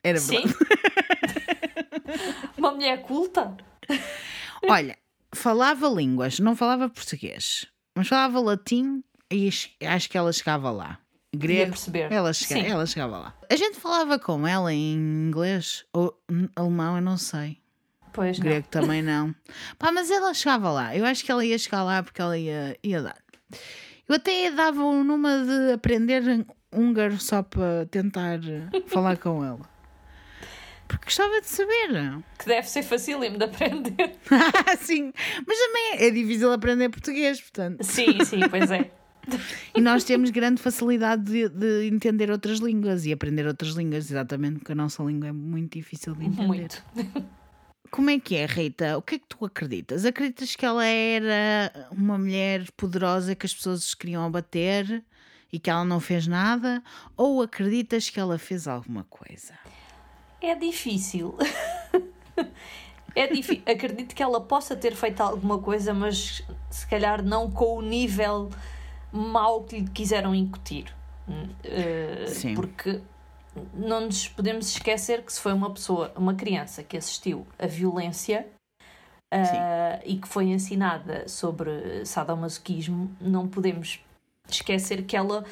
era 0.04 0.20
verdade. 0.20 0.50
Sim. 0.50 0.54
Uma 2.58 2.72
mulher 2.72 3.02
culta. 3.04 3.56
Olha, 4.70 4.98
falava 5.34 5.88
línguas, 5.88 6.40
não 6.40 6.56
falava 6.56 6.90
português, 6.90 7.66
mas 7.96 8.08
falava 8.08 8.40
latim 8.40 9.04
e 9.32 9.48
acho- 9.48 10.10
que 10.10 10.18
ela 10.18 10.32
chegava 10.32 10.72
lá. 10.72 11.00
Grego, 11.36 11.72
perceber. 11.72 12.12
ela, 12.12 12.32
chega, 12.32 12.62
ela 12.68 12.86
chegava 12.86 13.18
lá. 13.18 13.36
A 13.50 13.56
gente 13.56 13.80
falava 13.80 14.20
com 14.20 14.46
ela 14.48 14.72
em 14.72 14.94
inglês 14.94 15.84
ou 15.92 16.16
alemão, 16.56 16.98
eu 16.98 17.02
não 17.02 17.18
sei. 17.18 17.58
Pois 18.14 18.38
não. 18.38 18.46
Grego 18.46 18.68
também 18.70 19.02
não. 19.02 19.34
Pá, 19.78 19.92
mas 19.92 20.10
ela 20.12 20.34
chegava 20.34 20.72
lá. 20.72 20.96
Eu 20.96 21.06
acho 21.06 21.26
que 21.26 21.32
ela 21.32 21.44
ia 21.44 21.58
chegar 21.58 21.84
lá 21.84 22.02
porque 22.04 22.22
ela 22.22 22.38
ia, 22.38 22.78
ia 22.84 23.02
dar. 23.02 23.18
Eu 24.08 24.16
até 24.16 24.52
dava 24.52 24.84
um 24.84 25.04
numa 25.04 25.44
de 25.44 25.74
aprender 25.74 26.46
húngaro 26.72 27.20
só 27.20 27.42
para 27.42 27.86
tentar 27.90 28.40
falar 28.88 29.18
com 29.18 29.44
ela. 29.44 29.74
Porque 30.88 31.06
gostava 31.06 31.42
de 31.42 31.48
saber. 31.48 32.24
Que 32.38 32.46
deve 32.46 32.70
ser 32.70 32.84
facílimo 32.84 33.38
de 33.38 33.46
aprender. 33.46 34.16
Sim, 34.80 35.14
mas 35.48 35.58
também 35.58 36.08
é 36.08 36.12
difícil 36.12 36.52
aprender 36.52 36.90
português, 36.90 37.40
portanto. 37.40 37.82
Sim, 37.84 38.24
sim, 38.26 38.42
pois 38.50 38.70
é. 38.70 38.92
E 39.74 39.80
nós 39.80 40.04
temos 40.04 40.30
grande 40.30 40.62
facilidade 40.62 41.24
de, 41.24 41.48
de 41.48 41.88
entender 41.88 42.30
outras 42.30 42.60
línguas 42.60 43.06
e 43.06 43.14
aprender 43.14 43.48
outras 43.48 43.72
línguas, 43.72 44.12
exatamente 44.12 44.60
porque 44.60 44.74
a 44.74 44.76
nossa 44.76 45.02
língua 45.02 45.30
é 45.30 45.32
muito 45.32 45.78
difícil 45.78 46.14
de 46.16 46.26
entender. 46.26 46.48
Muito. 46.48 46.84
Como 47.94 48.10
é 48.10 48.20
que 48.20 48.36
é, 48.36 48.48
Rita? 48.48 48.98
O 48.98 49.04
que 49.04 49.16
é 49.16 49.20
que 49.20 49.26
tu 49.28 49.46
acreditas? 49.46 50.04
Acreditas 50.04 50.56
que 50.56 50.66
ela 50.66 50.84
era 50.84 51.88
uma 51.92 52.18
mulher 52.18 52.72
poderosa 52.72 53.36
que 53.36 53.46
as 53.46 53.54
pessoas 53.54 53.94
queriam 53.94 54.26
abater 54.26 55.04
e 55.52 55.60
que 55.60 55.70
ela 55.70 55.86
não 55.86 56.00
fez 56.00 56.26
nada? 56.26 56.82
Ou 57.16 57.44
acreditas 57.44 58.10
que 58.10 58.20
ela 58.20 58.40
fez 58.40 58.68
alguma 58.68 59.04
coisa? 59.04 59.54
É 60.42 60.56
difícil. 60.56 61.38
É 63.16 63.28
difícil. 63.28 63.62
Acredito 63.68 64.16
que 64.16 64.24
ela 64.24 64.42
possa 64.42 64.76
ter 64.76 64.96
feito 64.96 65.22
alguma 65.22 65.60
coisa, 65.60 65.94
mas 65.94 66.42
se 66.72 66.88
calhar 66.88 67.22
não 67.22 67.52
com 67.52 67.78
o 67.78 67.82
nível 67.84 68.50
mau 69.12 69.66
que 69.66 69.82
lhe 69.82 69.88
quiseram 69.88 70.34
incutir. 70.34 70.86
Eh, 71.64 72.26
Sim. 72.28 72.56
Porque 72.56 73.02
não 73.74 74.02
nos 74.02 74.28
podemos 74.28 74.68
esquecer 74.70 75.24
que 75.24 75.32
se 75.32 75.40
foi 75.40 75.54
uma 75.54 75.72
pessoa, 75.74 76.12
uma 76.16 76.34
criança 76.34 76.84
que 76.84 76.98
assistiu 76.98 77.46
a 77.60 77.68
violência 77.68 78.48
eh, 79.32 80.02
e 80.06 80.18
que 80.18 80.28
foi 80.28 80.46
ensinada 80.46 81.28
sobre 81.28 82.06
sadomasoquismo, 82.06 83.16
não 83.20 83.48
podemos 83.48 84.00
esquecer 84.48 85.06
que 85.06 85.16
ela 85.16 85.44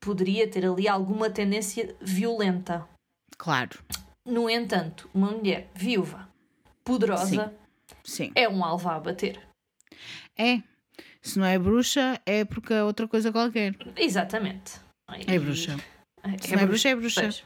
poderia 0.00 0.48
ter 0.48 0.66
ali 0.66 0.88
alguma 0.88 1.30
tendência 1.30 1.94
violenta. 2.00 2.86
Claro, 3.38 3.78
No 4.26 4.48
entanto, 4.48 5.08
uma 5.14 5.30
mulher 5.30 5.68
viúva, 5.74 6.28
poderosa, 6.84 7.52
sim. 8.04 8.30
é 8.34 8.48
um 8.48 8.64
alvo 8.64 8.88
a 8.88 8.98
bater. 9.00 9.40
É. 10.36 10.62
Se 11.20 11.38
não 11.38 11.46
é 11.46 11.56
bruxa, 11.58 12.20
é 12.26 12.44
porque 12.44 12.72
é 12.72 12.82
outra 12.82 13.06
coisa 13.06 13.30
qualquer. 13.30 13.76
Exatamente. 13.96 14.80
É 15.26 15.38
bruxa. 15.38 15.76
Se 16.40 16.54
não 16.54 16.62
é 16.62 16.66
bruxa, 16.66 16.88
é 16.90 16.94
bruxa. 16.94 17.20
Pois. 17.22 17.42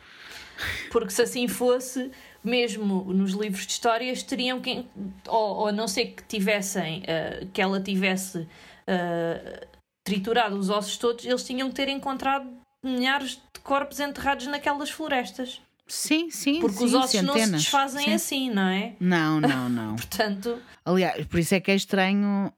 Porque 0.90 1.10
se 1.10 1.22
assim 1.22 1.46
fosse, 1.48 2.10
mesmo 2.42 3.04
nos 3.12 3.32
livros 3.32 3.66
de 3.66 3.72
histórias, 3.72 4.22
teriam 4.22 4.60
que. 4.60 4.86
Ou, 5.28 5.56
ou 5.56 5.66
a 5.68 5.72
não 5.72 5.86
ser 5.88 6.06
que 6.12 6.22
tivessem. 6.24 7.02
eh, 7.06 7.46
que 7.52 7.60
ela 7.60 7.80
tivesse 7.80 8.48
eh, 8.86 9.66
triturado 10.04 10.56
os 10.56 10.70
ossos 10.70 10.96
todos, 10.96 11.24
eles 11.24 11.44
tinham 11.44 11.68
que 11.68 11.74
ter 11.74 11.88
encontrado 11.88 12.48
milhares 12.82 13.32
de 13.54 13.60
corpos 13.62 14.00
enterrados 14.00 14.46
naquelas 14.46 14.90
florestas. 14.90 15.60
Sim, 15.88 16.30
sim, 16.30 16.58
Porque 16.60 16.78
sim, 16.78 16.84
os 16.86 16.94
ossos 16.94 17.22
não 17.22 17.34
se 17.34 17.40
centenas. 17.40 17.62
desfazem 17.62 18.04
Sim. 18.06 18.12
assim, 18.14 18.50
não 18.50 18.66
é? 18.68 18.94
Não, 18.98 19.40
não, 19.40 19.68
não. 19.70 19.94
Portanto, 19.96 20.60
Aliás, 20.84 21.24
por 21.26 21.38
isso 21.38 21.54
é 21.54 21.60
que 21.60 21.70
é 21.70 21.74
estranho. 21.76 22.52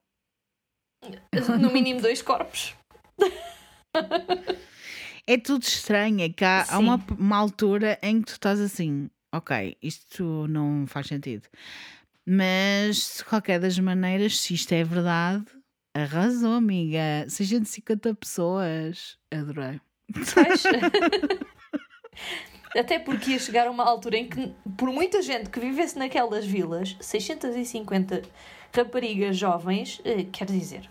no 1.61 1.71
mínimo 1.71 2.01
dois 2.01 2.23
corpos. 2.23 2.75
É 5.29 5.37
tudo 5.37 5.63
estranho. 5.63 6.23
É 6.23 6.29
que 6.31 6.43
há, 6.45 6.65
há 6.71 6.79
uma, 6.79 7.05
uma 7.19 7.37
altura 7.37 7.99
em 8.03 8.21
que 8.23 8.29
tu 8.29 8.33
estás 8.33 8.59
assim, 8.59 9.11
ok, 9.31 9.77
isto 9.83 10.47
não 10.49 10.87
faz 10.87 11.07
sentido. 11.07 11.47
Mas, 12.27 13.19
de 13.19 13.25
qualquer 13.25 13.61
das 13.61 13.79
maneiras, 13.79 14.41
se 14.41 14.55
isto 14.55 14.73
é 14.73 14.83
verdade, 14.83 15.45
arrasou, 15.95 16.55
amiga. 16.55 17.27
650 17.29 18.15
pessoas. 18.15 19.19
Adorei. 19.31 19.79
Até 22.77 22.99
porque 22.99 23.33
ia 23.33 23.39
chegar 23.39 23.67
a 23.67 23.71
uma 23.71 23.85
altura 23.85 24.19
em 24.19 24.29
que, 24.29 24.53
por 24.77 24.91
muita 24.93 25.23
gente 25.23 25.49
que 25.51 25.59
vivesse 25.61 25.99
naquelas 25.99 26.45
vilas, 26.47 26.97
650 27.01 28.23
raparigas 28.75 29.37
jovens, 29.37 30.01
eh, 30.05 30.25
quer 30.31 30.47
dizer, 30.47 30.89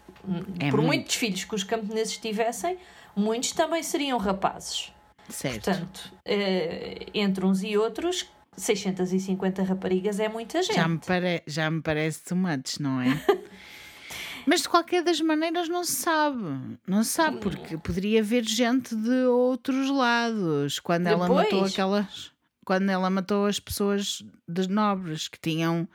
É 0.60 0.70
por 0.72 0.78
muito. 0.82 0.86
muitos 0.88 1.16
filhos 1.16 1.44
que 1.44 1.54
os 1.56 1.64
camponeses 1.64 2.18
tivessem, 2.18 2.78
muitos 3.18 3.52
também 3.52 3.84
seriam 3.84 4.18
rapazes. 4.18 4.92
Certo. 5.30 5.66
Portanto, 5.66 6.14
eh, 6.24 7.08
entre 7.14 7.46
uns 7.46 7.62
e 7.64 7.78
outros, 7.78 8.26
650 8.56 9.64
raparigas 9.64 10.20
é 10.20 10.30
muita 10.30 10.64
gente. 10.64 10.76
Já 10.76 10.88
me, 10.88 11.00
pare... 11.00 11.44
Já 11.46 11.70
me 11.70 11.82
parece 11.82 12.24
too 12.24 12.38
much, 12.38 12.80
não 12.80 13.02
é? 13.02 13.08
Mas 14.48 14.62
de 14.62 14.70
qualquer 14.70 15.04
das 15.04 15.20
maneiras 15.20 15.68
não 15.68 15.84
se 15.84 15.92
sabe. 15.92 16.78
Não 16.88 17.04
se 17.04 17.10
sabe, 17.10 17.40
porque 17.40 17.78
poderia 17.78 18.22
haver 18.22 18.46
gente 18.46 18.96
de 18.96 19.26
outros 19.26 19.90
lados. 19.90 20.80
Quando 20.80 21.08
ela 21.08 21.28
matou 21.28 21.44
Depois. 21.44 21.74
aquelas. 21.74 22.32
Quando 22.64 22.90
ela 22.90 23.10
matou 23.10 23.46
as 23.46 23.60
pessoas 23.60 24.24
das 24.48 24.68
nobres 24.68 25.28
que 25.28 25.40
tinham, 25.40 25.88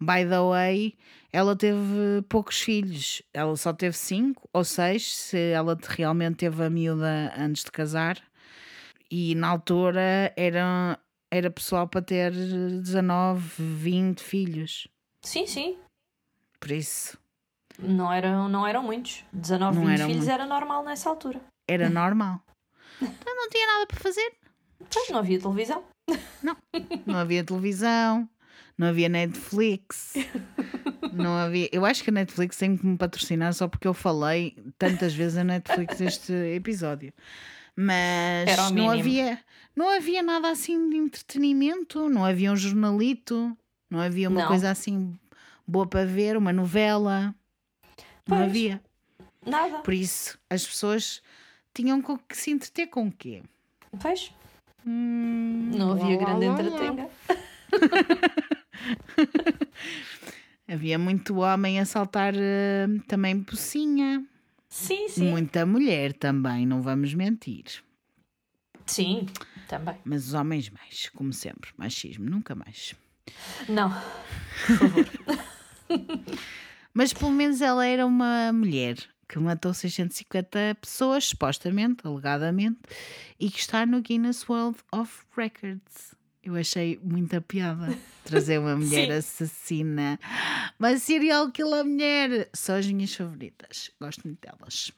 by 0.00 0.24
the 0.28 0.40
way, 0.40 0.96
ela 1.32 1.54
teve 1.56 2.22
poucos 2.28 2.60
filhos. 2.60 3.22
Ela 3.32 3.56
só 3.56 3.72
teve 3.72 3.96
cinco 3.96 4.48
ou 4.52 4.64
seis, 4.64 5.14
se 5.16 5.38
ela 5.52 5.76
te- 5.76 5.86
realmente 5.88 6.36
teve 6.36 6.64
a 6.64 6.70
miúda 6.70 7.32
antes 7.36 7.64
de 7.64 7.70
casar. 7.70 8.18
E 9.10 9.34
na 9.34 9.48
altura 9.48 10.32
era, 10.36 10.98
era 11.30 11.50
pessoal 11.50 11.88
para 11.88 12.02
ter 12.02 12.30
19, 12.32 13.42
20 13.62 14.20
filhos. 14.22 14.88
Sim, 15.24 15.46
sim. 15.46 15.76
Por 16.60 16.70
isso 16.70 17.18
Não 17.78 18.12
eram, 18.12 18.48
não 18.48 18.66
eram 18.66 18.82
muitos. 18.82 19.24
19, 19.32 19.76
Não 19.78 19.86
20 19.86 19.94
eram 19.94 20.06
filhos 20.06 20.24
muitos. 20.24 20.28
era 20.34 20.46
normal 20.46 20.84
nessa 20.84 21.08
altura. 21.10 21.40
era 21.68 21.88
normal. 21.90 22.40
Então 23.02 23.34
não 23.36 23.48
tinha 23.48 23.66
nada 23.66 23.86
para 23.86 23.98
fazer. 24.00 24.32
Pois 24.92 25.08
não 25.10 25.18
havia 25.18 25.40
televisão. 25.40 25.84
Não 27.06 27.16
havia 27.18 27.44
televisão, 27.44 28.28
não 28.80 28.86
havia 28.88 29.10
Netflix. 29.10 30.14
Não 31.12 31.34
havia. 31.36 31.68
Eu 31.72 31.84
acho 31.84 32.02
que 32.04 32.08
a 32.10 32.12
Netflix 32.12 32.56
tem 32.56 32.76
que 32.76 32.86
me 32.86 32.96
patrocinar 32.96 33.52
só 33.52 33.66
porque 33.68 33.86
eu 33.88 33.92
falei 33.92 34.56
tantas 34.78 35.12
vezes 35.12 35.36
a 35.36 35.44
Netflix 35.44 36.00
este 36.00 36.32
episódio. 36.54 37.12
Mas 37.74 38.70
não 38.72 38.90
havia, 38.90 39.38
não 39.74 39.88
havia 39.90 40.22
nada 40.22 40.48
assim 40.50 40.88
de 40.88 40.96
entretenimento, 40.96 42.08
não 42.08 42.24
havia 42.24 42.52
um 42.52 42.56
jornalito, 42.56 43.56
não 43.90 43.98
havia 44.00 44.28
uma 44.28 44.42
Não. 44.42 44.48
coisa 44.48 44.70
assim 44.70 45.18
boa 45.66 45.86
para 45.86 46.04
ver, 46.06 46.36
uma 46.36 46.52
novela. 46.52 47.34
Não 48.26 48.36
Pois. 48.36 48.42
havia. 48.42 48.80
Nada. 49.44 49.78
Por 49.78 49.92
isso, 49.94 50.38
as 50.48 50.64
pessoas 50.66 51.20
tinham 51.74 52.00
que 52.00 52.36
se 52.36 52.50
entreter 52.52 52.86
com 52.86 53.08
o 53.08 53.12
quê? 53.12 53.42
Pois. 54.00 54.32
Hum, 54.86 55.70
Não 55.74 55.92
havia 55.92 56.16
lá, 56.18 56.24
grande 56.24 56.46
lá. 56.46 56.52
entretenga. 56.54 57.08
Havia 60.68 60.98
muito 60.98 61.38
homem 61.38 61.80
a 61.80 61.84
saltar 61.84 62.34
eh, 62.36 62.86
também 63.08 63.42
pocinha. 63.42 64.24
Sim, 64.68 65.08
sim. 65.08 65.30
Muita 65.30 65.66
mulher 65.66 66.12
também, 66.12 66.64
não 66.64 66.80
vamos 66.80 67.12
mentir. 67.12 67.64
Sim, 68.86 69.26
também. 69.68 69.96
Mas 70.04 70.28
os 70.28 70.34
homens 70.34 70.70
mais, 70.70 71.08
como 71.10 71.32
sempre. 71.32 71.70
Machismo, 71.76 72.28
nunca 72.28 72.54
mais. 72.54 72.94
Não. 73.68 73.90
Mas 76.94 77.12
pelo 77.12 77.30
menos 77.30 77.60
ela 77.60 77.86
era 77.86 78.06
uma 78.06 78.52
mulher 78.52 78.96
que 79.28 79.38
matou 79.38 79.72
650 79.72 80.76
pessoas, 80.80 81.26
supostamente, 81.26 82.04
alegadamente, 82.04 82.80
e 83.38 83.48
que 83.48 83.60
está 83.60 83.86
no 83.86 84.00
Guinness 84.00 84.48
World 84.48 84.78
of 84.92 85.22
Records. 85.36 86.16
Eu 86.42 86.56
achei 86.56 86.98
muita 87.02 87.40
piada 87.40 87.96
trazer 88.24 88.58
uma 88.58 88.74
mulher 88.74 89.10
assassina, 89.12 90.18
uma 90.78 90.96
serial 90.96 91.50
killer 91.50 91.84
mulher. 91.84 92.48
São 92.52 92.76
as 92.76 92.86
minhas 92.86 93.14
favoritas. 93.14 93.90
Gosto 94.00 94.26
muito 94.26 94.40
delas. 94.40 94.90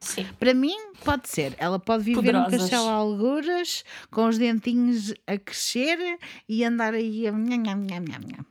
Sim. 0.00 0.26
Para 0.38 0.54
mim, 0.54 0.76
pode 1.04 1.28
ser. 1.28 1.54
Ela 1.58 1.78
pode 1.78 2.04
viver 2.04 2.32
num 2.32 2.44
Poderosas. 2.44 2.60
castelo 2.70 2.88
a 2.88 2.92
alguras, 2.92 3.84
com 4.10 4.26
os 4.26 4.38
dentinhos 4.38 5.12
a 5.26 5.36
crescer 5.38 6.18
e 6.48 6.64
andar 6.64 6.94
aí 6.94 7.26
a. 7.26 7.32
nham, 7.32 7.58
nham, 7.62 7.76
nham, 7.76 8.00
nham, 8.00 8.20
nham. 8.20 8.46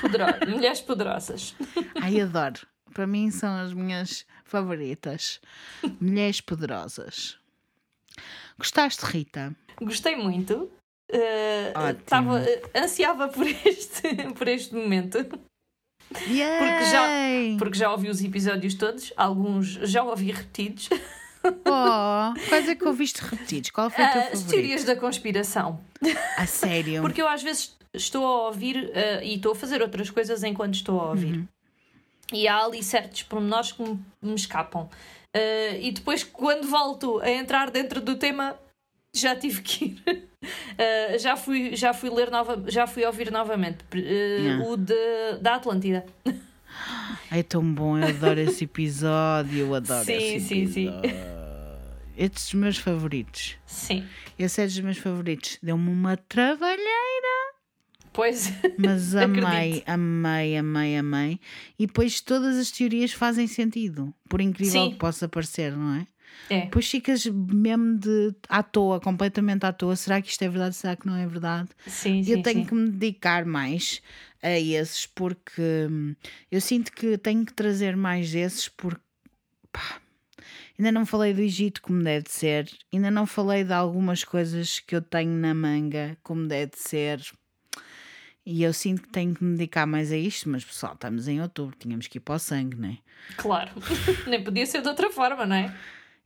Podero... 0.00 0.24
Mulheres 0.50 0.80
poderosas. 0.80 1.54
Ai, 2.00 2.20
adoro. 2.20 2.66
Para 2.92 3.06
mim 3.06 3.30
são 3.30 3.54
as 3.56 3.72
minhas 3.72 4.26
favoritas. 4.44 5.40
Mulheres 6.00 6.40
poderosas. 6.40 7.38
Gostaste, 8.58 9.04
Rita? 9.06 9.54
Gostei 9.80 10.16
muito. 10.16 10.70
Ótimo. 11.74 12.04
tava, 12.06 12.40
eh, 12.40 12.62
ansiava 12.74 13.28
por 13.28 13.46
este, 13.46 14.02
por 14.36 14.46
este 14.48 14.74
momento. 14.74 15.18
Yay! 16.26 17.56
Porque 17.58 17.78
já 17.78 17.90
ouvi 17.92 18.08
os 18.08 18.22
episódios 18.22 18.74
todos, 18.74 19.12
alguns 19.16 19.66
já 19.82 20.02
ouvi 20.02 20.30
repetidos. 20.32 20.88
Oh, 21.44 22.34
quais 22.48 22.68
é 22.68 22.74
que 22.74 22.84
ouviste 22.86 23.20
repetidos? 23.22 23.70
Qual 23.70 23.90
foi 23.90 24.04
o 24.04 24.08
teu 24.12 24.20
Ah, 24.20 24.24
As 24.24 24.30
favorito? 24.30 24.50
teorias 24.50 24.84
da 24.84 24.96
conspiração. 24.96 25.80
A 26.36 26.46
sério? 26.46 27.00
Porque 27.02 27.20
eu 27.22 27.28
às 27.28 27.42
vezes 27.42 27.76
estou 27.94 28.24
a 28.26 28.46
ouvir 28.46 28.90
eh, 28.94 29.20
e 29.24 29.34
estou 29.36 29.52
a 29.52 29.54
fazer 29.54 29.82
outras 29.82 30.10
coisas 30.10 30.42
enquanto 30.42 30.74
estou 30.74 31.00
a 31.00 31.10
ouvir. 31.10 31.36
Uhum. 31.38 31.46
E 32.32 32.46
há 32.48 32.64
ali 32.64 32.82
certos 32.82 33.22
pormenores 33.22 33.72
que 33.72 33.82
me, 33.82 33.98
me 34.22 34.34
escapam. 34.34 34.88
Eh, 35.34 35.78
e 35.80 35.92
depois, 35.92 36.24
quando 36.24 36.66
volto 36.66 37.20
a 37.20 37.30
entrar 37.30 37.70
dentro 37.70 38.00
do 38.00 38.16
tema, 38.16 38.56
já 39.20 39.36
tive 39.36 39.62
que 39.62 39.84
ir. 39.84 40.28
Eh, 40.78 41.18
já, 41.18 41.36
fui, 41.36 41.74
já 41.74 41.92
fui 41.92 42.08
ler 42.08 42.30
nova, 42.30 42.62
já 42.68 42.86
fui 42.86 43.04
ouvir 43.04 43.28
novamente 43.32 43.78
Yeah. 43.92 44.64
o 44.64 44.76
de, 44.76 44.94
da 45.42 45.56
Atlântida. 45.56 46.06
É 47.30 47.42
tão 47.42 47.74
bom, 47.74 47.98
eu 47.98 48.06
adoro 48.06 48.38
esse 48.40 48.64
episódio. 48.64 49.58
Eu 49.58 49.74
adoro 49.74 50.04
Sim, 50.04 50.12
esse 50.12 50.40
sim, 50.46 50.66
sim. 50.66 50.88
episódio. 50.88 51.10
Estes 52.16 52.44
dos 52.44 52.54
meus 52.54 52.78
favoritos. 52.78 53.56
Sim. 53.66 54.06
Esse 54.38 54.62
é 54.62 54.66
dos 54.66 54.78
meus 54.80 54.98
favoritos. 54.98 55.58
Deu-me 55.62 55.90
uma 55.90 56.16
trabalheira. 56.16 57.52
Pois. 58.12 58.52
Mas 58.78 59.14
amei, 59.14 59.82
amei, 59.86 60.56
amei, 60.56 60.96
amei. 60.96 61.40
E 61.78 61.86
depois 61.86 62.20
todas 62.20 62.56
as 62.56 62.70
teorias 62.70 63.12
fazem 63.12 63.46
sentido. 63.46 64.14
Por 64.28 64.40
incrível 64.40 64.84
Sim. 64.84 64.90
que 64.92 64.96
possa 64.96 65.28
parecer, 65.28 65.76
não 65.76 65.96
é? 65.96 66.06
É. 66.50 66.62
Depois 66.62 66.88
ficas 66.88 67.26
mesmo 67.26 67.98
de 67.98 68.34
à 68.48 68.62
toa, 68.62 69.00
completamente 69.00 69.64
à 69.64 69.72
toa. 69.72 69.96
Será 69.96 70.20
que 70.22 70.30
isto 70.30 70.42
é 70.42 70.48
verdade? 70.48 70.74
Será 70.74 70.96
que 70.96 71.06
não 71.06 71.16
é 71.16 71.26
verdade? 71.26 71.68
Sim, 71.86 72.22
sim. 72.22 72.32
eu 72.32 72.42
tenho 72.42 72.60
sim. 72.60 72.64
que 72.64 72.74
me 72.74 72.90
dedicar 72.90 73.44
mais 73.44 74.00
a 74.42 74.58
esses 74.58 75.06
porque 75.06 75.86
hum, 75.90 76.14
eu 76.50 76.60
sinto 76.60 76.92
que 76.92 77.18
tenho 77.18 77.44
que 77.44 77.52
trazer 77.52 77.96
mais 77.96 78.30
desses 78.30 78.68
porque 78.68 79.00
pá, 79.72 80.00
ainda 80.78 80.92
não 80.92 81.04
falei 81.04 81.34
do 81.34 81.40
Egito 81.40 81.82
como 81.82 82.02
deve 82.02 82.30
ser, 82.30 82.70
ainda 82.92 83.10
não 83.10 83.26
falei 83.26 83.64
de 83.64 83.72
algumas 83.72 84.24
coisas 84.24 84.80
que 84.80 84.94
eu 84.94 85.02
tenho 85.02 85.32
na 85.32 85.54
manga 85.54 86.16
como 86.22 86.46
deve 86.46 86.72
ser. 86.76 87.20
E 88.50 88.62
eu 88.62 88.72
sinto 88.72 89.02
que 89.02 89.10
tenho 89.10 89.34
que 89.34 89.44
me 89.44 89.58
dedicar 89.58 89.86
mais 89.86 90.10
a 90.10 90.16
isto, 90.16 90.48
mas 90.48 90.64
pessoal, 90.64 90.94
estamos 90.94 91.28
em 91.28 91.38
outubro, 91.42 91.76
tínhamos 91.78 92.06
que 92.06 92.16
ir 92.16 92.20
para 92.20 92.36
o 92.36 92.38
sangue, 92.38 92.78
não 92.78 92.88
é? 92.88 92.98
Claro. 93.36 93.70
Nem 94.26 94.42
podia 94.42 94.64
ser 94.64 94.80
de 94.80 94.88
outra 94.88 95.10
forma, 95.10 95.44
não 95.44 95.54
é? 95.54 95.76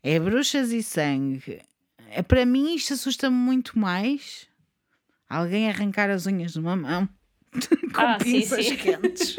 É 0.03 0.19
bruxas 0.19 0.73
e 0.73 0.83
sangue. 0.83 1.61
É, 2.11 2.23
para 2.23 2.45
mim, 2.45 2.75
isto 2.75 2.95
assusta-me 2.95 3.37
muito 3.37 3.79
mais. 3.79 4.49
Alguém 5.29 5.69
arrancar 5.69 6.11
as 6.11 6.27
unhas 6.27 6.53
de 6.53 6.59
uma 6.61 6.77
mão 6.77 7.09
com 7.95 8.01
Ah, 8.01 8.19
sim, 8.23 8.33
pinças 8.41 8.67
sim. 8.67 8.77
quentes 8.77 9.37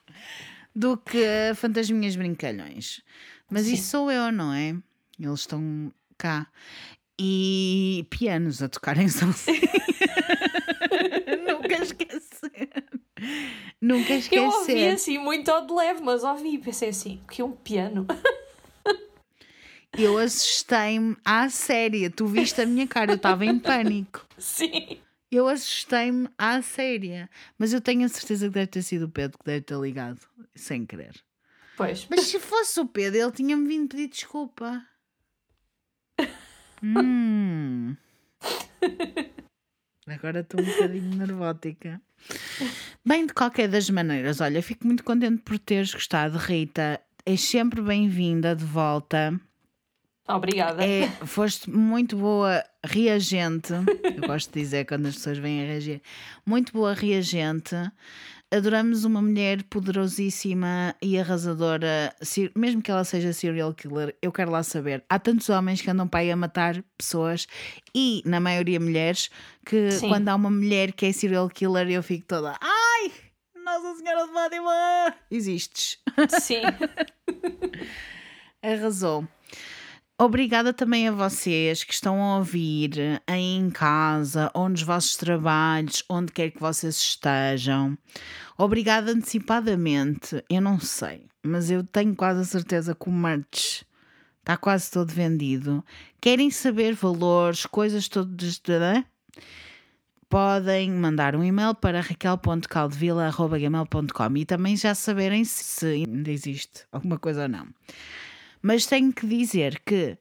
do 0.74 0.96
que 0.96 1.24
fantasminhas 1.56 2.14
brincalhões. 2.16 3.00
Mas 3.50 3.62
Sim. 3.66 3.74
isso 3.74 3.90
sou 3.90 4.10
eu, 4.10 4.30
não 4.32 4.52
é? 4.52 4.76
Eles 5.18 5.40
estão 5.40 5.92
cá. 6.18 6.46
E 7.18 8.06
pianos 8.10 8.60
a 8.62 8.68
tocarem 8.68 9.08
sozinhos. 9.08 9.60
Nunca 11.46 11.74
esquecer. 11.82 12.68
Nunca 13.80 14.12
Eu 14.32 14.44
ouvi 14.44 14.58
esquecer. 14.72 14.92
assim 14.94 15.18
muito 15.18 15.48
ao 15.50 15.66
de 15.66 15.72
leve, 15.72 16.02
mas 16.02 16.22
ouvi 16.24 16.54
e 16.54 16.58
pensei 16.58 16.90
assim: 16.90 17.20
que 17.30 17.40
é 17.40 17.44
um 17.44 17.52
piano. 17.52 18.06
Eu 19.98 20.18
assustei-me 20.18 21.16
à 21.24 21.48
séria. 21.48 22.10
Tu 22.10 22.26
viste 22.26 22.60
a 22.60 22.66
minha 22.66 22.86
cara, 22.86 23.12
eu 23.12 23.16
estava 23.16 23.46
em 23.46 23.58
pânico. 23.58 24.26
Sim. 24.36 24.98
Eu 25.30 25.48
assustei-me 25.48 26.28
à 26.36 26.60
séria. 26.60 27.30
Mas 27.58 27.72
eu 27.72 27.80
tenho 27.80 28.04
a 28.04 28.08
certeza 28.08 28.46
que 28.46 28.54
deve 28.54 28.66
ter 28.66 28.82
sido 28.82 29.06
o 29.06 29.08
Pedro 29.08 29.38
que 29.38 29.44
deve 29.44 29.62
ter 29.62 29.78
ligado, 29.78 30.20
sem 30.54 30.84
querer. 30.84 31.14
Pois. 31.76 32.06
Mas 32.10 32.22
se 32.26 32.38
fosse 32.38 32.78
o 32.78 32.86
Pedro, 32.86 33.20
ele 33.20 33.32
tinha-me 33.32 33.66
vindo 33.66 33.88
pedir 33.88 34.08
desculpa. 34.08 34.84
Hum. 36.82 37.96
Agora 40.06 40.40
estou 40.40 40.60
um 40.60 40.64
bocadinho 40.64 41.16
nervótica. 41.16 42.00
Bem, 43.04 43.26
de 43.26 43.32
qualquer 43.32 43.66
das 43.66 43.88
maneiras, 43.88 44.42
olha, 44.42 44.62
fico 44.62 44.86
muito 44.86 45.02
contente 45.02 45.42
por 45.42 45.58
teres 45.58 45.94
gostado, 45.94 46.36
Rita. 46.36 47.00
És 47.24 47.40
sempre 47.40 47.80
bem-vinda 47.80 48.54
de 48.54 48.64
volta. 48.64 49.40
Obrigada. 50.28 50.84
É, 50.84 51.08
foste 51.24 51.70
muito 51.70 52.16
boa 52.16 52.64
reagente. 52.84 53.72
Eu 53.72 54.26
gosto 54.26 54.52
de 54.52 54.60
dizer 54.60 54.84
quando 54.84 55.06
as 55.06 55.14
pessoas 55.14 55.38
vêm 55.38 55.62
a 55.62 55.66
reagir. 55.66 56.02
Muito 56.44 56.72
boa 56.72 56.92
reagente. 56.94 57.76
Adoramos 58.50 59.04
uma 59.04 59.20
mulher 59.20 59.62
poderosíssima 59.64 60.94
e 61.02 61.18
arrasadora, 61.18 62.14
mesmo 62.54 62.80
que 62.80 62.90
ela 62.90 63.02
seja 63.04 63.32
serial 63.32 63.74
killer. 63.74 64.16
Eu 64.22 64.30
quero 64.32 64.50
lá 64.50 64.62
saber. 64.62 65.04
Há 65.08 65.18
tantos 65.18 65.48
homens 65.48 65.80
que 65.80 65.90
andam 65.90 66.06
para 66.06 66.20
aí 66.20 66.30
a 66.30 66.36
matar 66.36 66.82
pessoas 66.96 67.46
e, 67.94 68.22
na 68.24 68.38
maioria, 68.38 68.78
mulheres, 68.78 69.30
que 69.64 69.90
Sim. 69.90 70.08
quando 70.08 70.28
há 70.28 70.34
uma 70.34 70.50
mulher 70.50 70.92
que 70.92 71.06
é 71.06 71.12
serial 71.12 71.48
killer, 71.48 71.88
eu 71.90 72.02
fico 72.02 72.24
toda. 72.26 72.56
Ai! 72.60 73.12
Nossa 73.64 73.96
Senhora 73.96 74.26
de 74.26 74.32
Fátima! 74.32 75.14
Existes. 75.28 75.98
Sim. 76.40 76.62
Arrasou. 78.62 79.26
Obrigada 80.18 80.72
também 80.72 81.06
a 81.06 81.12
vocês 81.12 81.84
que 81.84 81.92
estão 81.92 82.22
a 82.22 82.38
ouvir 82.38 83.20
aí 83.26 83.54
em 83.54 83.68
casa, 83.68 84.50
ou 84.54 84.66
nos 84.66 84.80
vossos 84.80 85.14
trabalhos, 85.14 86.02
onde 86.08 86.32
quer 86.32 86.52
que 86.52 86.58
vocês 86.58 86.96
estejam. 86.96 87.98
Obrigada 88.56 89.12
antecipadamente. 89.12 90.42
Eu 90.48 90.62
não 90.62 90.80
sei, 90.80 91.26
mas 91.44 91.70
eu 91.70 91.84
tenho 91.84 92.16
quase 92.16 92.40
a 92.40 92.44
certeza 92.44 92.94
que 92.94 93.10
o 93.10 93.12
merch 93.12 93.82
está 94.38 94.56
quase 94.56 94.90
todo 94.90 95.12
vendido. 95.12 95.84
Querem 96.18 96.50
saber 96.50 96.94
valores, 96.94 97.66
coisas 97.66 98.08
todas. 98.08 98.62
Podem 100.30 100.92
mandar 100.92 101.36
um 101.36 101.44
e-mail 101.44 101.74
para 101.74 102.00
raquel.caldevila.gmail.com 102.00 104.36
e 104.38 104.46
também 104.46 104.78
já 104.78 104.94
saberem 104.94 105.44
se 105.44 105.86
ainda 105.86 106.30
existe 106.30 106.86
alguma 106.90 107.18
coisa 107.18 107.42
ou 107.42 107.50
não. 107.50 107.68
Mas 108.66 108.84
tenho 108.84 109.12
que 109.12 109.24
dizer 109.24 109.80
que 109.86 110.18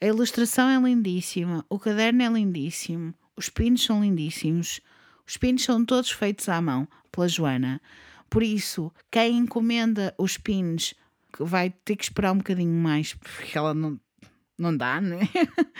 a 0.00 0.06
ilustração 0.06 0.70
é 0.70 0.78
lindíssima, 0.80 1.66
o 1.68 1.78
caderno 1.78 2.22
é 2.22 2.28
lindíssimo, 2.30 3.12
os 3.36 3.50
pinos 3.50 3.84
são 3.84 4.02
lindíssimos, 4.02 4.80
os 5.26 5.36
pinos 5.36 5.64
são 5.64 5.84
todos 5.84 6.10
feitos 6.10 6.48
à 6.48 6.62
mão 6.62 6.88
pela 7.12 7.28
Joana. 7.28 7.82
Por 8.30 8.42
isso, 8.42 8.90
quem 9.10 9.36
encomenda 9.36 10.14
os 10.16 10.38
pinos 10.38 10.94
que 11.30 11.44
vai 11.44 11.68
ter 11.84 11.96
que 11.96 12.04
esperar 12.04 12.32
um 12.32 12.38
bocadinho 12.38 12.72
mais, 12.72 13.12
porque 13.12 13.58
ela 13.58 13.74
não, 13.74 14.00
não 14.56 14.74
dá, 14.74 14.98
né? 14.98 15.28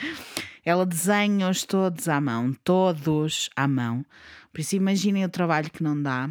Ela 0.63 0.85
desenha-os 0.85 1.63
todos 1.65 2.07
à 2.07 2.21
mão, 2.21 2.53
todos 2.65 3.49
à 3.57 3.67
mão. 3.67 4.05
Por 4.53 4.61
isso, 4.61 4.77
imaginem 4.77 5.25
o 5.25 5.31
trabalho 5.31 5.71
que 5.71 5.83
não 5.83 6.03
dá. 6.03 6.29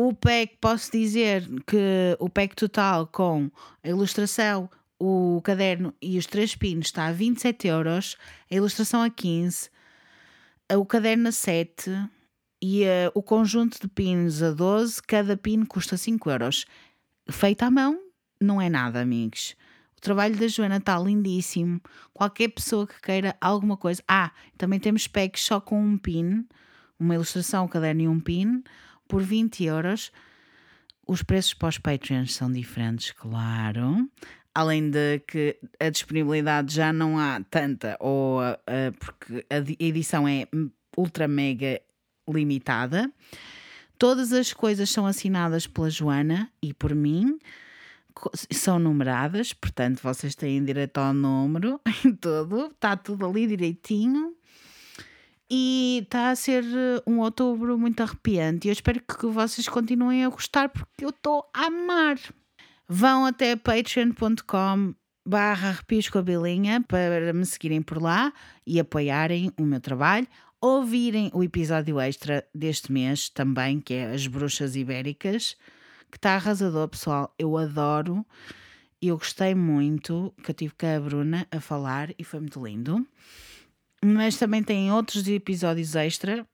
O 0.00 0.14
pack, 0.14 0.58
posso 0.60 0.92
dizer 0.92 1.42
que 1.66 2.16
o 2.20 2.30
pack 2.30 2.54
total 2.54 3.04
com 3.08 3.50
a 3.82 3.88
ilustração, 3.88 4.70
o 4.96 5.40
caderno 5.42 5.92
e 6.00 6.16
os 6.16 6.24
três 6.24 6.54
pinos 6.54 6.86
está 6.86 7.06
a 7.08 7.12
27 7.12 7.66
euros, 7.66 8.16
a 8.48 8.54
ilustração 8.54 9.02
a 9.02 9.10
15, 9.10 9.68
o 10.72 10.86
caderno 10.86 11.30
a 11.30 11.32
7 11.32 11.90
e 12.62 12.84
eh, 12.84 13.10
o 13.12 13.20
conjunto 13.20 13.80
de 13.80 13.88
pinos 13.88 14.40
a 14.40 14.52
12, 14.52 15.02
cada 15.02 15.36
pino 15.36 15.66
custa 15.66 15.96
5 15.96 16.30
euros. 16.30 16.64
Feito 17.28 17.64
à 17.64 17.70
mão, 17.70 17.98
não 18.40 18.62
é 18.62 18.70
nada, 18.70 19.00
amigos. 19.00 19.56
O 19.96 20.00
trabalho 20.00 20.36
da 20.36 20.46
Joana 20.46 20.76
está 20.76 20.96
lindíssimo. 20.96 21.80
Qualquer 22.14 22.50
pessoa 22.50 22.86
que 22.86 23.00
queira 23.02 23.36
alguma 23.40 23.76
coisa. 23.76 24.00
Ah, 24.06 24.30
também 24.56 24.78
temos 24.78 25.08
packs 25.08 25.42
só 25.42 25.60
com 25.60 25.82
um 25.82 25.98
pin, 25.98 26.46
uma 27.00 27.16
ilustração, 27.16 27.64
um 27.64 27.68
caderno 27.68 28.02
e 28.02 28.06
um 28.06 28.20
pin, 28.20 28.62
por 29.08 29.22
20 29.22 29.64
euros. 29.64 30.12
Os 31.06 31.22
preços 31.22 31.54
para 31.54 31.68
os 31.70 31.78
Patreons 31.78 32.34
são 32.34 32.52
diferentes, 32.52 33.10
claro. 33.12 34.08
Além 34.54 34.90
de 34.90 35.20
que 35.20 35.56
a 35.80 35.88
disponibilidade 35.88 36.74
já 36.74 36.92
não 36.92 37.18
há 37.18 37.40
tanta, 37.50 37.96
ou 38.00 38.40
ah, 38.40 38.56
porque 38.98 39.46
a 39.48 39.60
di- 39.60 39.76
edição 39.80 40.28
é 40.28 40.46
ultra 40.96 41.26
mega 41.26 41.80
limitada. 42.28 43.10
Todas 43.96 44.32
as 44.32 44.52
coisas 44.52 44.90
são 44.90 45.06
assinadas 45.06 45.66
pela 45.66 45.88
Joana 45.90 46.50
e 46.62 46.74
por 46.74 46.94
mim. 46.94 47.38
São 48.50 48.78
numeradas, 48.80 49.52
portanto 49.52 50.00
vocês 50.02 50.34
têm 50.34 50.64
direito 50.64 50.98
ao 50.98 51.14
número 51.14 51.80
e 52.04 52.12
tudo. 52.12 52.66
Está 52.66 52.96
tudo 52.96 53.24
ali 53.26 53.46
direitinho. 53.46 54.34
E 55.50 56.00
está 56.02 56.30
a 56.30 56.36
ser 56.36 56.62
eh, 56.64 57.02
um 57.06 57.20
outubro 57.20 57.78
muito 57.78 58.02
arrepiante. 58.02 58.66
E 58.66 58.70
eu 58.70 58.72
espero 58.72 59.00
que 59.00 59.26
vocês 59.26 59.68
continuem 59.68 60.24
a 60.24 60.28
gostar 60.28 60.68
porque 60.68 61.04
eu 61.04 61.10
estou 61.10 61.48
a 61.54 61.66
amar. 61.66 62.18
Vão 62.86 63.24
até 63.24 63.56
patreon.com 63.56 64.94
barra 65.28 65.68
arrepios 65.68 66.08
com 66.08 66.18
a 66.18 66.22
Belinha 66.22 66.82
para 66.88 67.34
me 67.34 67.44
seguirem 67.44 67.82
por 67.82 68.00
lá 68.00 68.32
e 68.66 68.80
apoiarem 68.80 69.52
o 69.58 69.62
meu 69.62 69.80
trabalho. 69.80 70.26
Ouvirem 70.60 71.30
o 71.34 71.42
episódio 71.42 72.00
extra 72.00 72.44
deste 72.54 72.90
mês 72.90 73.28
também, 73.28 73.78
que 73.78 73.94
é 73.94 74.12
As 74.12 74.26
Bruxas 74.26 74.74
Ibéricas, 74.74 75.54
que 76.10 76.16
está 76.16 76.34
arrasador, 76.34 76.88
pessoal. 76.88 77.34
Eu 77.38 77.56
adoro. 77.56 78.24
Eu 79.00 79.16
gostei 79.16 79.54
muito, 79.54 80.34
que 80.42 80.50
eu 80.50 80.54
tive 80.54 80.74
com 80.74 80.86
a 80.86 80.98
Bruna 80.98 81.46
a 81.50 81.60
falar 81.60 82.12
e 82.18 82.24
foi 82.24 82.40
muito 82.40 82.64
lindo. 82.66 83.06
Mas 84.04 84.36
também 84.36 84.62
tem 84.62 84.92
outros 84.92 85.26
episódios 85.28 85.94
extra 85.96 86.46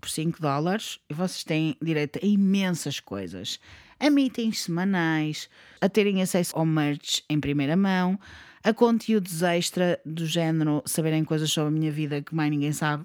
por 0.00 0.08
5 0.08 0.40
dólares 0.40 1.00
e 1.08 1.14
vocês 1.14 1.42
têm 1.44 1.76
direito 1.82 2.18
a 2.22 2.26
imensas 2.26 3.00
coisas. 3.00 3.58
A 3.98 4.10
meetings 4.10 4.60
semanais, 4.60 5.48
a 5.80 5.88
terem 5.88 6.20
acesso 6.20 6.56
ao 6.56 6.66
merch 6.66 7.22
em 7.28 7.40
primeira 7.40 7.76
mão, 7.76 8.18
a 8.62 8.72
conteúdos 8.72 9.42
extra 9.42 10.00
do 10.04 10.26
género 10.26 10.82
saberem 10.86 11.24
coisas 11.24 11.50
sobre 11.50 11.68
a 11.68 11.78
minha 11.78 11.92
vida 11.92 12.22
que 12.22 12.34
mais 12.34 12.50
ninguém 12.50 12.72
sabe, 12.72 13.04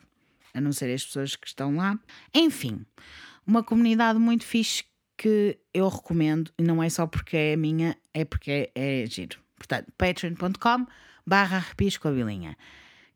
a 0.53 0.61
não 0.61 0.71
ser 0.71 0.93
as 0.93 1.05
pessoas 1.05 1.35
que 1.35 1.47
estão 1.47 1.75
lá. 1.75 1.97
Enfim, 2.33 2.85
uma 3.45 3.63
comunidade 3.63 4.19
muito 4.19 4.45
fixe 4.45 4.83
que 5.17 5.57
eu 5.73 5.89
recomendo, 5.89 6.51
e 6.57 6.63
não 6.63 6.81
é 6.81 6.89
só 6.89 7.05
porque 7.05 7.35
é 7.35 7.55
minha, 7.57 7.97
é 8.13 8.23
porque 8.23 8.71
é, 8.73 9.03
é 9.03 9.05
giro. 9.05 9.37
Portanto, 9.57 9.91
patreon.com 9.97 10.87
barra 11.27 11.57
arrepios 11.57 11.97
com 11.97 12.07
a 12.07 12.11
Bilinha. 12.11 12.57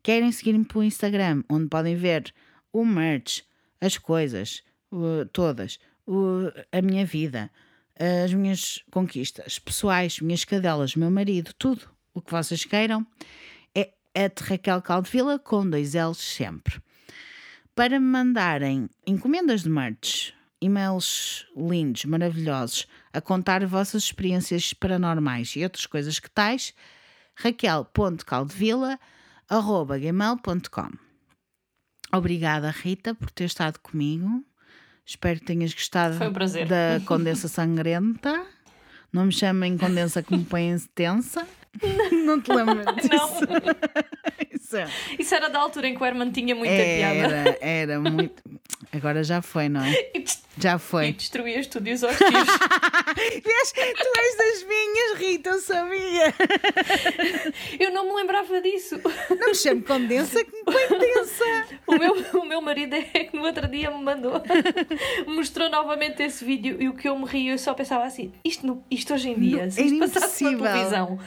Querem 0.03 0.31
seguir-me 0.31 0.65
pelo 0.65 0.83
Instagram, 0.83 1.43
onde 1.49 1.69
podem 1.69 1.95
ver 1.95 2.33
o 2.73 2.85
merch, 2.85 3.43
as 3.79 3.97
coisas, 3.97 4.61
o- 4.91 5.25
todas, 5.31 5.79
o- 6.05 6.51
a 6.71 6.81
minha 6.81 7.05
vida, 7.05 7.49
as 8.23 8.33
minhas 8.33 8.83
conquistas 8.91 9.59
pessoais, 9.59 10.19
minhas 10.19 10.43
cadelas, 10.43 10.95
meu 10.95 11.09
marido, 11.09 11.53
tudo 11.57 11.89
o 12.13 12.21
que 12.21 12.31
vocês 12.31 12.65
queiram. 12.65 13.07
É 13.73 13.93
a 14.15 14.43
Raquel 14.43 14.81
Caldevila 14.81 15.39
com 15.39 15.67
dois 15.69 15.93
L's 15.93 16.17
sempre. 16.17 16.81
Para 17.73 17.99
me 17.99 18.05
mandarem 18.05 18.89
encomendas 19.07 19.63
de 19.63 19.69
merch, 19.69 20.33
e-mails 20.61 21.47
lindos, 21.57 22.05
maravilhosos, 22.05 22.87
a 23.11 23.19
contar 23.19 23.65
vossas 23.65 24.03
experiências 24.03 24.73
paranormais 24.73 25.55
e 25.55 25.63
outras 25.63 25.85
coisas 25.85 26.19
que 26.19 26.29
tais, 26.29 26.73
raquel.caldevila.gmail.com 29.49 30.91
Obrigada, 32.11 32.69
Rita, 32.69 33.15
por 33.15 33.31
ter 33.31 33.45
estado 33.45 33.79
comigo. 33.79 34.43
Espero 35.05 35.39
que 35.39 35.45
tenhas 35.45 35.73
gostado 35.73 36.15
um 36.15 36.31
da 36.67 37.01
condensa 37.05 37.47
sangrenta. 37.47 38.45
Não 39.11 39.25
me 39.25 39.31
chamem 39.31 39.77
condensa 39.77 40.21
que 40.21 40.35
me 40.35 40.45
põem 40.45 40.77
tensa. 40.93 41.47
Não 42.25 42.39
te 42.39 42.53
lembras 42.53 42.85
disso? 42.97 43.09
Não. 43.09 44.52
Isso 44.73 44.77
é- 44.77 45.15
Isso 45.19 45.35
era 45.35 45.49
da 45.49 45.59
altura 45.59 45.87
em 45.87 45.95
que 45.95 46.01
o 46.01 46.05
Herman 46.05 46.31
tinha 46.31 46.55
muita 46.55 46.73
piada. 46.73 47.35
era, 47.35 47.57
era 47.61 47.99
muito. 47.99 48.41
Agora 48.91 49.23
já 49.23 49.41
foi, 49.41 49.69
não 49.69 49.81
é? 49.83 49.91
E 50.15 50.61
Já 50.61 50.75
E 50.75 50.79
foi. 50.79 51.11
destruía 51.13 51.59
estúdios 51.59 52.03
hostis. 52.03 52.23
Tu 53.13 53.49
és 53.49 54.37
das 54.37 54.63
minhas, 54.67 55.17
Rita, 55.19 55.49
eu 55.49 55.59
sabia. 55.59 56.33
Eu 57.79 57.91
não 57.91 58.05
me 58.07 58.13
lembrava 58.21 58.61
disso. 58.61 58.99
Não 59.29 59.47
me 59.47 59.55
chame 59.55 59.81
condensa 59.81 60.43
que 60.43 60.51
me 60.51 60.63
põe 60.63 60.99
tensa. 60.99 61.65
O 61.87 61.95
meu, 61.97 62.41
o 62.41 62.45
meu 62.45 62.61
marido 62.61 62.95
é 62.95 63.01
que 63.01 63.35
no 63.35 63.43
outro 63.43 63.67
dia 63.67 63.89
me 63.91 64.03
mandou, 64.03 64.41
mostrou 65.27 65.69
novamente 65.69 66.21
esse 66.23 66.43
vídeo 66.45 66.77
e 66.79 66.87
o 66.87 66.93
que 66.93 67.07
eu 67.09 67.17
me 67.17 67.25
ri, 67.25 67.47
eu 67.47 67.57
só 67.57 67.73
pensava 67.73 68.03
assim: 68.05 68.31
isto, 68.43 68.83
isto 68.89 69.13
hoje 69.13 69.29
em 69.29 69.39
dia, 69.39 69.63
Não, 69.65 69.71
se 69.71 69.79
era 69.81 69.89
isto 69.89 69.99
passasse 69.99 70.43
na 70.43 70.49
televisão, 70.57 71.19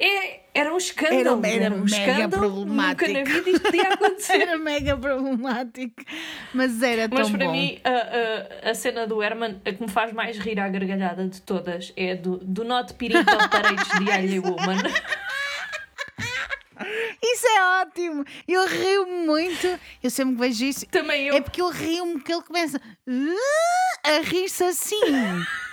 é, 0.00 0.40
era 0.54 0.72
um 0.72 0.78
escândalo. 0.78 1.44
Era- 1.46 1.64
era 1.66 1.74
um 1.74 1.84
mega 1.84 1.96
escândalo. 2.10 2.30
problemático. 2.30 3.06
Nunca 3.12 3.18
na 3.28 3.34
vida 3.34 3.50
isto 3.50 3.60
podia 3.62 3.88
acontecer. 3.92 4.40
Era 4.42 4.58
mega 4.58 4.96
problemático. 4.96 6.02
Mas 6.54 6.82
era 6.82 7.08
tão 7.08 7.18
Mas 7.18 7.30
para 7.30 7.44
bom. 7.46 7.52
mim, 7.52 7.78
a, 7.84 8.66
a, 8.66 8.70
a 8.70 8.74
cena 8.74 9.06
do 9.06 9.22
Herman, 9.22 9.60
a 9.64 9.72
que 9.72 9.82
me 9.82 9.88
faz 9.90 10.12
mais 10.12 10.38
rir 10.38 10.58
à 10.58 10.68
gargalhada 10.68 11.28
de 11.28 11.40
todas, 11.42 11.92
é 11.96 12.14
do, 12.16 12.38
do 12.38 12.64
Not 12.64 12.94
on 12.94 13.48
Paredes 13.48 13.88
de 13.98 14.10
Alien 14.10 14.40
Woman. 14.40 14.78
Isso 17.22 17.46
é 17.46 17.82
ótimo. 17.82 18.24
Eu 18.48 18.66
rio 18.66 19.06
muito. 19.06 19.78
Eu 20.02 20.08
sempre 20.08 20.34
que 20.34 20.40
vejo 20.40 20.64
isso. 20.64 20.86
Também 20.86 21.26
eu. 21.28 21.36
É 21.36 21.40
porque 21.42 21.60
eu 21.60 21.68
rio-me 21.68 22.18
que 22.20 22.32
ele 22.32 22.42
começa 22.42 22.80
a 24.02 24.20
rir-se 24.24 24.64
assim. 24.64 24.98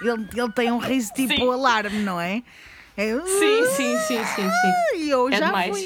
Ele, 0.01 0.27
ele 0.35 0.51
tem 0.53 0.69
um 0.71 0.77
riso 0.77 1.13
tipo 1.13 1.33
Sim. 1.33 1.49
alarme, 1.53 1.99
não 1.99 2.19
é? 2.19 2.43
É 2.97 3.11
Sim, 3.25 3.65
sim, 3.75 3.99
sim, 3.99 4.25
sim, 4.25 4.49
sim. 4.49 4.97
E 5.05 5.09
eu 5.11 5.31
É 5.31 5.37
já 5.37 5.45
demais. 5.45 5.69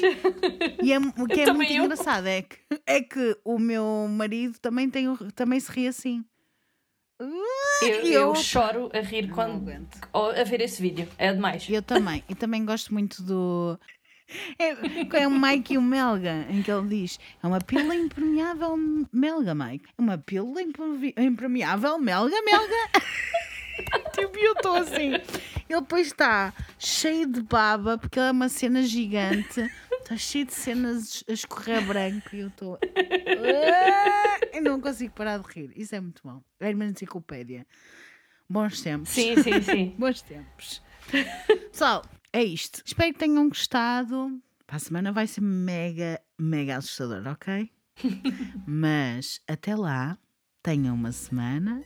E 0.82 0.92
é, 0.92 0.98
o 0.98 1.28
que 1.28 1.40
é 1.40 1.44
Também 1.44 1.56
muito 1.56 1.72
eu. 1.72 1.84
engraçado 1.84 2.26
é 2.26 2.42
que, 2.42 2.56
é 2.86 3.02
que 3.02 3.38
o 3.44 3.58
meu 3.58 4.08
marido 4.08 4.58
também, 4.58 4.88
tem, 4.88 5.14
também 5.34 5.60
se 5.60 5.70
ri 5.70 5.86
assim. 5.86 6.24
Eu, 7.20 8.06
E 8.06 8.12
eu 8.14 8.34
choro 8.34 8.90
a 8.94 9.00
rir 9.00 9.30
quando, 9.30 9.70
a 10.12 10.44
ver 10.44 10.60
esse 10.62 10.80
vídeo. 10.80 11.06
É 11.18 11.32
demais. 11.32 11.68
Eu 11.68 11.82
também. 11.82 12.24
E 12.28 12.34
também 12.34 12.64
gosto 12.64 12.92
muito 12.92 13.22
do. 13.22 13.78
É, 14.58 15.20
é 15.20 15.28
o 15.28 15.30
Mike 15.30 15.74
e 15.74 15.78
o 15.78 15.82
Melga, 15.82 16.46
em 16.48 16.62
que 16.62 16.70
ele 16.72 16.88
diz: 16.88 17.20
é 17.42 17.46
uma 17.46 17.60
pílula 17.60 17.94
impermeável 17.94 18.76
Melga, 19.12 19.54
Mike. 19.54 19.84
É 19.98 20.00
uma 20.02 20.16
pílula 20.16 20.62
impermeável 20.62 21.98
Melga, 21.98 22.40
Melga. 22.42 22.76
tipo, 24.14 24.38
eu 24.38 24.52
estou 24.52 24.74
assim. 24.76 25.12
Ele 25.68 25.80
depois 25.80 26.08
está 26.08 26.52
cheio 26.78 27.26
de 27.26 27.42
baba, 27.42 27.98
porque 27.98 28.18
é 28.20 28.30
uma 28.30 28.48
cena 28.48 28.82
gigante. 28.82 29.60
Está 30.00 30.16
cheio 30.16 30.44
de 30.46 30.52
cenas 30.54 31.24
a 31.28 31.32
escorrer 31.32 31.86
branco 31.86 32.34
e 32.34 32.40
eu 32.40 32.48
estou. 32.48 32.78
Ah, 32.82 34.38
Eu 34.52 34.62
não 34.62 34.80
consigo 34.80 35.14
parar 35.14 35.38
de 35.38 35.46
rir. 35.48 35.72
Isso 35.76 35.94
é 35.94 36.00
muito 36.00 36.20
bom. 36.24 36.42
É 36.60 36.70
uma 36.74 36.84
enciclopédia. 36.84 37.66
Bons 38.48 38.82
tempos. 38.82 39.10
Sim, 39.10 39.42
sim, 39.42 39.62
sim. 39.62 39.94
Bons 39.98 40.20
tempos. 40.22 40.82
Pessoal, 41.70 42.04
é 42.32 42.42
isto. 42.42 42.82
Espero 42.84 43.12
que 43.12 43.18
tenham 43.18 43.48
gostado. 43.48 44.40
Para 44.66 44.76
a 44.76 44.80
semana 44.80 45.12
vai 45.12 45.26
ser 45.26 45.40
mega, 45.40 46.20
mega 46.38 46.76
assustador, 46.76 47.26
ok? 47.32 47.70
Mas 48.66 49.40
até 49.46 49.74
lá, 49.76 50.18
tenham 50.62 50.94
uma 50.94 51.12
semana 51.12 51.82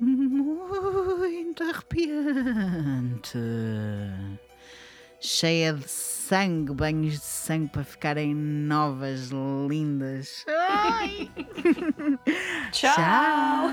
muito 0.00 1.62
arrepiante. 1.64 3.38
Cheia 5.20 5.72
de 5.72 5.88
sangue, 5.88 6.72
banhos 6.72 7.14
de 7.14 7.24
sangue 7.24 7.68
para 7.70 7.82
ficarem 7.84 8.34
novas, 8.34 9.30
lindas. 9.68 10.44
Ai, 10.48 11.28
Tchau. 12.70 12.94
tchau. 12.94 13.68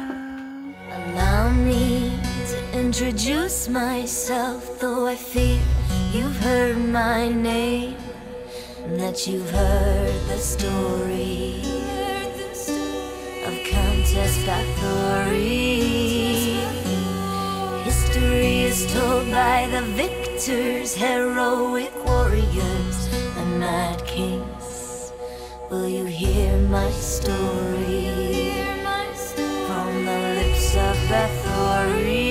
Allow 0.92 1.52
me 1.52 2.12
to 2.48 2.80
introduce 2.80 3.68
myself, 3.70 4.80
though 4.80 5.06
I 5.08 5.16
fear 5.16 5.60
you've 6.14 6.38
heard 6.44 6.78
my 6.78 7.30
name, 7.30 7.96
that 8.98 9.28
you've 9.28 9.50
heard 9.52 10.14
the 10.28 10.38
story 10.40 11.62
of 13.46 13.54
Countess 13.70 14.38
Bathory. 14.46 15.75
story 18.36 18.64
is 18.64 18.94
told 18.94 19.32
by 19.32 19.68
the 19.72 19.82
victors, 19.96 20.94
heroic 20.96 21.94
warriors, 22.06 22.98
and 23.38 23.60
mad 23.60 24.06
kings. 24.06 25.12
Will 25.70 25.88
you 25.88 26.06
hear 26.06 26.58
my 26.68 26.90
story? 26.92 28.52
From 29.68 30.06
the 30.06 30.20
lips 30.38 30.76
of 30.76 30.96
Bathory. 31.10 32.25